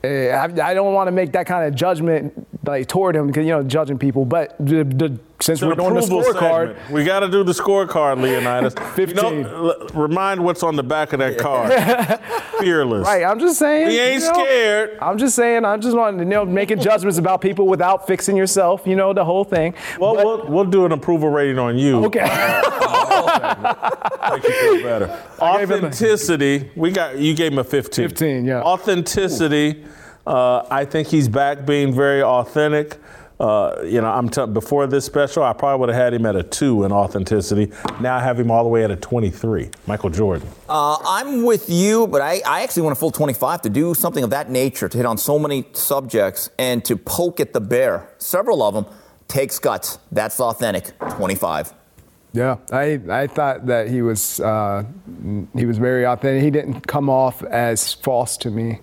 eh, 0.03 0.31
I, 0.31 0.45
I 0.45 0.75
don't 0.75 0.93
want 0.95 1.09
to 1.09 1.13
make 1.13 1.33
that 1.33 1.47
kind 1.47 1.67
of 1.67 1.75
judgment 1.75 2.47
like 2.65 2.87
toward 2.89 3.17
him 3.17 3.27
because 3.27 3.45
you 3.45 3.53
know 3.53 3.63
judging 3.63 3.99
people. 3.99 4.25
But 4.25 4.57
the, 4.59 4.85
the, 4.85 5.19
since 5.41 5.61
The 5.61 5.69
we're 5.69 5.75
doing 5.75 5.95
the 5.95 6.01
scorecard. 6.03 6.91
We 6.91 7.03
got 7.03 7.21
to 7.21 7.29
do 7.31 7.43
the 7.43 7.53
scorecard, 7.53 8.19
Leonydus. 8.19 8.79
You 8.99 9.07
15. 9.07 9.43
know, 9.43 9.71
l- 9.71 9.87
remind 9.95 10.45
what's 10.45 10.63
on 10.63 10.77
the 10.77 10.85
back 10.85 11.13
of 11.13 11.19
that 11.19 11.39
card. 11.39 11.73
Fearless. 12.61 13.05
right? 13.07 13.25
I'm 13.25 13.41
just 13.41 13.59
saying. 13.59 13.91
He 13.91 13.99
ain't 13.99 14.23
you 14.23 14.29
know, 14.29 14.35
scared. 14.45 14.99
I'm 15.01 15.19
just 15.19 15.35
saying. 15.35 15.65
I'm 15.65 15.81
just 15.81 15.97
wanting 15.97 16.19
to 16.19 16.25
you 16.25 16.31
know 16.31 16.45
making 16.45 16.79
judgments 16.81 17.19
about 17.19 17.41
people 17.41 17.67
without 17.67 18.07
fixing 18.07 18.37
yourself. 18.37 18.83
You 18.87 18.95
know 18.95 19.13
the 19.13 19.25
whole 19.25 19.45
thing. 19.45 19.75
Well, 19.99 20.15
But- 20.15 20.25
we'll, 20.25 20.47
we'll 20.49 20.65
do 20.67 20.85
an 20.87 20.93
approval 20.93 21.31
rating 21.31 21.59
on 21.59 21.77
you. 21.79 22.05
okay. 22.05 22.21
Uh, 22.25 24.31
make 24.33 24.45
you 24.45 24.53
feel 24.53 24.83
better. 24.85 25.07
Him 25.43 25.43
a- 25.43 25.45
Authenticity. 25.45 26.71
We 26.77 26.93
got 26.93 27.19
you 27.19 27.35
gave 27.35 27.53
him 27.53 27.59
a 27.59 27.65
15. 27.65 28.09
15, 28.09 28.45
yeah. 28.45 28.61
Authenticity. 28.63 29.85
Uh, 30.27 30.65
I 30.71 30.85
think 30.85 31.09
he's 31.09 31.29
back 31.29 31.67
being 31.67 31.93
very 31.95 32.23
authentic. 32.23 32.99
Uh, 33.41 33.83
you 33.85 34.01
know, 34.01 34.07
I'm 34.07 34.29
t- 34.29 34.47
before 34.47 34.87
this 34.87 35.05
special, 35.05 35.43
I 35.43 35.53
probably 35.53 35.81
would 35.81 35.89
have 35.89 36.01
had 36.01 36.15
him 36.15 36.25
at 36.27 36.37
a 36.37 36.45
two 36.45 36.85
in 36.85 36.93
authenticity. 36.93 37.73
Now 38.01 38.17
I 38.17 38.21
have 38.21 38.39
him 38.39 38.53
all 38.53 38.63
the 38.63 38.69
way 38.69 38.85
at 38.85 38.93
a 38.93 38.97
23. 38.97 39.69
Michael 39.89 40.11
Jordan. 40.11 40.49
Uh, 40.69 40.97
I'm 41.05 41.43
with 41.43 41.69
you, 41.69 42.07
but 42.07 42.23
I, 42.23 42.41
I 42.47 42.63
actually 42.63 42.83
want 42.83 42.97
a 42.97 43.01
full 43.01 43.11
25 43.11 43.63
to 43.63 43.69
do 43.69 43.95
something 43.95 44.23
of 44.23 44.31
that 44.31 44.49
nature, 44.49 44.89
to 44.89 44.97
hit 44.97 45.07
on 45.07 45.19
so 45.19 45.41
many 45.41 45.67
subjects 45.73 46.51
and 46.57 46.85
to 46.85 46.97
poke 46.97 47.41
at 47.41 47.53
the 47.53 47.61
bear. 47.61 48.09
Several 48.19 48.63
of 48.63 48.75
them 48.75 48.87
takes 49.27 49.59
guts. 49.59 49.99
That's 50.13 50.39
authentic. 50.39 50.97
25. 51.17 51.75
Yeah, 52.35 52.59
I, 52.71 53.01
I 53.11 53.27
thought 53.27 53.67
that 53.67 53.89
he 53.89 54.01
was 54.01 54.41
uh, 54.41 54.85
he 55.55 55.67
was 55.67 55.77
very 55.77 56.07
authentic. 56.07 56.43
He 56.43 56.51
didn't 56.51 56.87
come 56.87 57.11
off 57.11 57.43
as 57.43 57.93
false 57.93 58.39
to 58.39 58.51
me. 58.51 58.81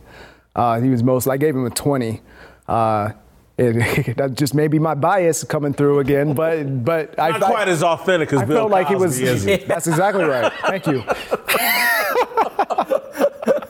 Uh, 0.56 0.80
he 0.80 0.90
was 0.90 1.04
most. 1.04 1.28
I 1.28 1.38
gave 1.38 1.56
him 1.56 1.66
a 1.66 1.70
twenty. 1.70 2.22
Uh, 2.68 3.12
it, 3.58 4.16
that 4.18 4.36
just 4.36 4.54
may 4.54 4.68
be 4.68 4.80
my 4.80 4.96
bias 4.96 5.44
coming 5.44 5.74
through 5.74 6.00
again, 6.00 6.34
but 6.34 6.86
but 6.86 7.20
I 7.20 7.32
Not 7.32 7.42
quite 7.42 7.68
as 7.68 7.84
authentic 7.84 8.32
as 8.34 8.40
I 8.40 8.46
Bill 8.46 8.58
felt 8.58 8.72
like 8.72 8.88
he 8.88 8.96
was. 8.96 9.20
That's 9.68 9.88
exactly 9.88 10.24
right. 10.24 10.52
Thank 10.66 10.88
you. 10.88 11.04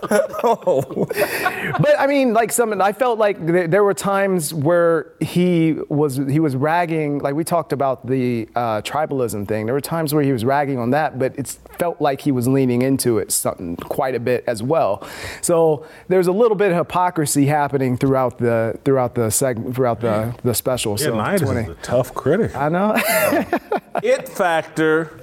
But 1.79 1.99
I 1.99 2.07
mean, 2.07 2.33
like 2.33 2.51
some, 2.51 2.81
I 2.81 2.93
felt 2.93 3.19
like 3.19 3.45
there, 3.45 3.67
there 3.67 3.83
were 3.83 3.93
times 3.93 4.53
where 4.53 5.13
he 5.19 5.77
was 5.87 6.17
he 6.17 6.39
was 6.39 6.55
ragging. 6.55 7.19
Like 7.19 7.35
we 7.35 7.43
talked 7.43 7.73
about 7.73 8.07
the 8.07 8.49
uh, 8.55 8.81
tribalism 8.81 9.47
thing. 9.47 9.65
There 9.65 9.75
were 9.75 9.81
times 9.81 10.13
where 10.13 10.23
he 10.23 10.31
was 10.31 10.43
ragging 10.43 10.79
on 10.79 10.89
that, 10.91 11.19
but 11.19 11.37
it 11.37 11.57
felt 11.77 12.01
like 12.01 12.21
he 12.21 12.31
was 12.31 12.47
leaning 12.47 12.81
into 12.81 13.19
it 13.19 13.31
something 13.31 13.75
quite 13.75 14.15
a 14.15 14.19
bit 14.19 14.43
as 14.47 14.63
well. 14.63 15.07
So 15.41 15.85
there's 16.07 16.27
a 16.27 16.31
little 16.31 16.55
bit 16.55 16.71
of 16.71 16.77
hypocrisy 16.77 17.45
happening 17.45 17.97
throughout 17.97 18.39
the 18.39 18.79
throughout 18.83 19.15
the 19.15 19.29
segment 19.29 19.75
throughout 19.75 20.01
the 20.01 20.35
the 20.43 20.53
special. 20.53 20.93
Yeah, 20.93 21.05
so 21.05 21.13
Leonydus 21.13 21.39
20. 21.39 21.61
is 21.61 21.69
a 21.69 21.75
tough 21.81 22.13
critic. 22.13 22.55
I 22.55 22.69
know. 22.69 22.95
it 24.03 24.27
factor, 24.27 25.19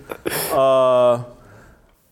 uh, 0.53 1.25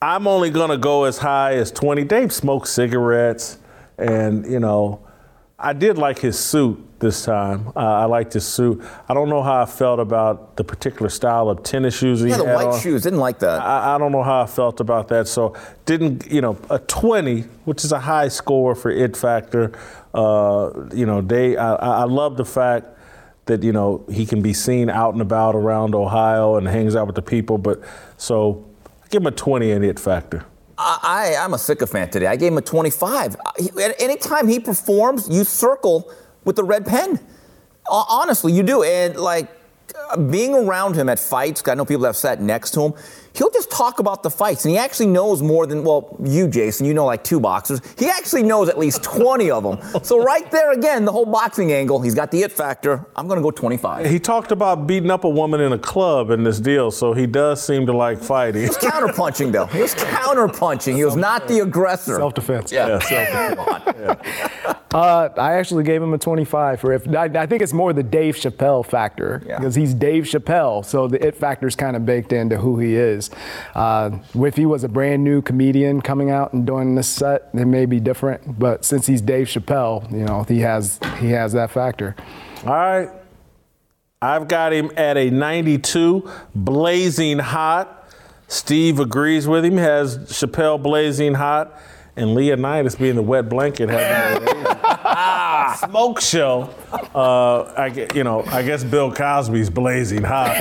I'm 0.03 0.27
only 0.27 0.51
gonna 0.51 0.77
go 0.79 1.05
as 1.05 1.19
high 1.19 1.55
as 1.55 1.71
20. 1.71 2.05
Dave 2.05 2.33
smoked 2.33 2.69
cigarettes, 2.69 3.59
and 3.99 4.45
you 4.51 4.61
know, 4.61 5.01
I 5.59 5.73
did 5.73 5.97
like 5.99 6.19
his 6.19 6.39
suit 6.39 6.79
this 7.01 7.25
time. 7.25 7.69
Uh, 7.75 7.81
I 7.81 8.05
liked 8.05 8.33
his 8.35 8.47
suit. 8.47 8.83
I 9.09 9.15
don't 9.15 9.29
know 9.29 9.43
how 9.43 9.62
I 9.62 9.66
felt 9.66 10.01
about 10.01 10.57
the 10.57 10.65
particular 10.65 11.09
style 11.09 11.49
of 11.49 11.62
tennis 11.62 11.97
shoes 11.97 12.21
he 12.21 12.29
Yeah, 12.29 12.39
the 12.39 12.47
had 12.47 12.55
white 12.57 12.66
on. 12.66 12.81
shoes. 12.81 13.03
Didn't 13.03 13.19
like 13.19 13.39
that. 13.41 13.61
I, 13.62 13.95
I 13.95 13.99
don't 13.99 14.12
know 14.12 14.23
how 14.23 14.43
I 14.43 14.47
felt 14.47 14.81
about 14.81 15.09
that. 15.09 15.27
So 15.29 15.55
didn't 15.87 16.27
you 16.31 16.41
know 16.41 16.59
a 16.71 16.79
20, 16.81 17.43
which 17.65 17.85
is 17.85 17.93
a 17.93 18.01
high 18.01 18.29
score 18.29 18.75
for 18.75 18.91
it 18.91 19.16
factor. 19.16 19.73
Uh, 20.12 20.71
you 20.93 21.07
know, 21.07 21.21
they. 21.23 21.57
I, 21.57 21.75
I 21.77 22.05
love 22.05 22.37
the 22.37 22.45
fact 22.45 22.89
that 23.47 23.62
you 23.62 23.73
know 23.73 24.05
he 24.11 24.27
can 24.27 24.43
be 24.43 24.53
seen 24.53 24.91
out 24.91 25.12
and 25.15 25.23
about 25.23 25.55
around 25.55 25.95
Ohio 25.95 26.57
and 26.57 26.66
hangs 26.69 26.95
out 26.97 27.07
with 27.07 27.16
the 27.16 27.23
people. 27.23 27.57
But 27.59 27.81
so 28.16 28.65
give 29.15 29.23
him 29.23 29.27
a 29.28 29.31
20 29.31 29.70
in 29.70 29.85
it 29.85 30.01
factor. 30.01 30.45
I, 30.77 31.36
I'm 31.39 31.55
a 31.55 31.59
sycophant 31.59 32.11
today. 32.11 32.27
I 32.27 32.35
gave 32.35 32.51
him 32.51 32.59
a 32.59 32.62
25. 32.62 33.36
He- 33.59 33.70
at- 33.81 34.01
Anytime 34.03 34.49
he 34.49 34.59
performs, 34.59 35.28
you 35.31 35.45
circle 35.45 36.12
with 36.45 36.57
the 36.57 36.65
red 36.65 36.85
pen. 36.85 37.20
Ho- 37.86 38.07
Honestly, 38.09 38.53
you 38.53 38.65
do. 38.65 38.82
And 38.82 39.15
like 39.16 39.49
uh, 40.11 40.16
being 40.16 40.53
around 40.53 40.97
him 40.97 41.09
at 41.09 41.20
fights, 41.20 41.62
I 41.69 41.74
know 41.74 41.85
people 41.85 42.05
have 42.07 42.16
sat 42.16 42.43
next 42.43 42.73
to 42.73 42.81
him. 42.86 42.95
He'll 43.35 43.51
just 43.51 43.70
talk 43.70 43.98
about 43.98 44.23
the 44.23 44.31
fights, 44.31 44.65
and 44.65 44.70
he 44.73 44.78
actually 44.78 45.06
knows 45.09 45.43
more 45.43 45.66
than 45.66 45.82
well, 45.82 46.16
you, 46.23 46.47
Jason. 46.47 46.86
You 46.86 46.94
know 46.94 47.05
like 47.05 47.24
two 47.24 47.40
boxers. 47.40 47.81
He 47.98 48.09
actually 48.09 48.44
knows 48.44 48.69
at 48.69 48.78
least 48.78 49.02
20 49.02 49.51
of 49.51 49.62
them. 49.62 49.78
So 50.05 50.23
right 50.23 50.48
there 50.51 50.73
again, 50.73 51.05
the 51.06 51.12
whole 51.12 51.24
boxing 51.24 51.73
angle. 51.73 52.01
He's 52.01 52.15
got 52.15 52.31
the 52.31 52.43
it 52.43 52.52
factor. 52.52 53.06
I'm 53.16 53.27
going 53.27 53.39
to 53.39 53.43
go 53.43 53.51
25. 53.51 54.06
He 54.11 54.19
talked 54.19 54.52
about 54.52 54.86
beating 54.86 55.11
up 55.11 55.24
a 55.24 55.28
woman 55.28 55.61
in 55.61 55.73
a 55.73 55.78
club 55.78 56.31
in 56.31 56.44
this 56.44 56.61
deal, 56.61 56.90
so 56.90 57.12
he 57.15 57.27
does 57.27 57.65
seem 57.65 57.86
to 57.86 57.93
like 57.97 58.20
fighting. 58.20 58.62
He 58.62 58.69
was 58.69 58.77
counterpunching 58.77 59.51
though. 59.52 59.66
He 59.66 59.81
was 59.81 59.94
counterpunching. 59.94 60.94
He 60.94 61.05
was 61.05 61.16
not 61.16 61.48
the 61.48 61.61
aggressor. 61.61 62.16
Self-defense. 62.16 62.70
Yeah. 62.70 63.01
Yeah, 63.11 63.55
Come 63.55 63.59
on. 63.61 64.77
Uh, 64.94 65.28
I 65.36 65.55
actually 65.55 65.82
gave 65.82 66.01
him 66.01 66.15
a 66.15 66.19
25 66.19 66.78
for 66.78 66.93
if. 66.93 67.09
I, 67.09 67.24
I 67.24 67.47
think 67.47 67.62
it's 67.62 67.73
more 67.73 67.93
the 67.93 68.05
Dave 68.05 68.36
Chappelle 68.36 68.86
factor 68.86 69.43
Yeah. 69.44 69.59
because 69.59 69.74
he's 69.74 69.93
Dave 69.93 70.23
Chappelle, 70.23 70.85
so 70.85 71.09
the 71.09 71.27
it 71.27 71.35
factor 71.35 71.66
is 71.66 71.74
kind 71.74 71.97
of 71.97 72.06
baked 72.06 72.32
into 72.32 72.59
who 72.59 72.78
he 72.78 72.94
is. 72.94 73.23
Uh, 73.74 74.18
if 74.34 74.56
he 74.56 74.66
was 74.66 74.84
a 74.84 74.88
brand 74.88 75.24
new 75.24 75.42
comedian 75.42 76.01
coming 76.01 76.30
out 76.30 76.52
and 76.52 76.66
doing 76.66 76.94
this 76.94 77.09
set, 77.09 77.48
it 77.52 77.66
may 77.66 77.86
be 77.86 78.01
different. 78.01 78.59
But 78.59 78.84
since 78.84 79.06
he's 79.06 79.20
Dave 79.20 79.46
Chappelle, 79.46 80.10
you 80.12 80.24
know, 80.24 80.44
he 80.44 80.60
has 80.60 80.98
he 81.18 81.30
has 81.30 81.52
that 81.52 81.70
factor. 81.70 82.16
All 82.64 82.72
right. 82.72 83.10
I've 84.22 84.48
got 84.48 84.72
him 84.72 84.90
at 84.96 85.18
a 85.18 85.28
92, 85.28 86.30
blazing 86.55 87.40
hot. 87.40 88.09
Steve 88.48 88.98
agrees 88.98 89.46
with 89.46 89.64
him, 89.66 89.76
has 89.76 90.16
Chappelle 90.30 90.82
blazing 90.82 91.34
hot, 91.34 91.78
and 92.16 92.30
Leonydus 92.30 92.98
being 92.98 93.16
the 93.16 93.22
wet 93.22 93.51
blanket 93.51 93.90
smoke 95.76 96.20
show. 96.20 96.74
Uh, 97.14 97.62
I, 97.76 98.09
you 98.14 98.24
know, 98.24 98.42
I 98.46 98.62
guess 98.62 98.84
Bill 98.84 99.12
Cosby's 99.12 99.70
blazing 99.70 100.22
hot. 100.22 100.56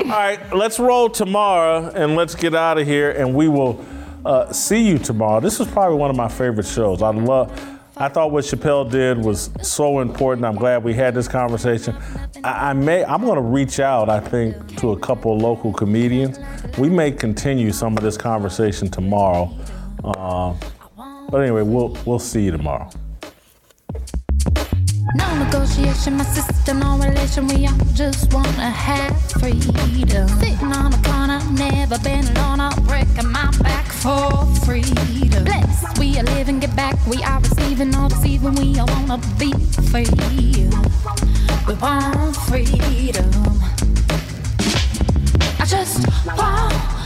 All 0.00 0.08
right, 0.08 0.54
let's 0.54 0.78
roll 0.78 1.08
tomorrow 1.08 1.90
and 1.94 2.16
let's 2.16 2.34
get 2.34 2.54
out 2.54 2.78
of 2.78 2.86
here, 2.86 3.12
and 3.12 3.34
we 3.34 3.48
will 3.48 3.84
uh, 4.24 4.52
see 4.52 4.86
you 4.86 4.98
tomorrow. 4.98 5.40
This 5.40 5.58
was 5.58 5.68
probably 5.68 5.96
one 5.96 6.10
of 6.10 6.16
my 6.16 6.28
favorite 6.28 6.66
shows. 6.66 7.02
I 7.02 7.10
love. 7.10 7.50
I 7.96 8.08
thought 8.08 8.30
what 8.30 8.44
Chappelle 8.44 8.90
did 8.90 9.18
was 9.18 9.50
so 9.60 10.00
important. 10.00 10.46
I'm 10.46 10.56
glad 10.56 10.82
we 10.82 10.94
had 10.94 11.14
this 11.14 11.28
conversation. 11.28 11.94
I, 12.42 12.70
I 12.70 12.72
may. 12.72 13.04
I'm 13.04 13.22
going 13.22 13.36
to 13.36 13.42
reach 13.42 13.80
out. 13.80 14.08
I 14.08 14.18
think 14.18 14.78
to 14.78 14.92
a 14.92 14.98
couple 14.98 15.36
local 15.36 15.72
comedians. 15.72 16.38
We 16.78 16.88
may 16.88 17.12
continue 17.12 17.70
some 17.70 17.96
of 17.96 18.02
this 18.02 18.16
conversation 18.16 18.90
tomorrow. 18.90 19.54
Uh, 20.02 20.54
but 21.32 21.40
anyway, 21.40 21.62
we'll 21.62 21.96
we'll 22.04 22.18
see 22.18 22.42
you 22.42 22.50
tomorrow. 22.50 22.90
No 25.14 25.44
negotiation, 25.44 26.18
my 26.18 26.24
sister, 26.24 26.74
no 26.74 26.98
relation. 26.98 27.48
We 27.48 27.66
all 27.66 27.74
just 27.94 28.32
wanna 28.34 28.70
have 28.70 29.18
freedom. 29.32 30.28
Sitting 30.28 30.72
on 30.72 30.92
a 30.92 31.02
corner, 31.02 31.40
never 31.52 31.98
been 32.00 32.28
alone. 32.36 32.60
I'll 32.60 32.78
break 32.82 33.08
my 33.24 33.50
back 33.62 33.86
for 33.86 34.44
freedom. 34.66 35.46
We 35.98 36.18
are 36.18 36.24
living, 36.36 36.60
get 36.60 36.76
back. 36.76 36.94
We 37.06 37.22
are 37.24 37.40
receiving, 37.40 37.92
deceiving. 37.92 38.54
We 38.54 38.78
all 38.78 38.86
wanna 38.88 39.18
be 39.38 39.52
free. 39.90 40.06
We 41.66 41.74
want 41.80 42.36
freedom. 42.36 43.30
I 45.58 45.64
just 45.64 46.06
want, 46.36 47.01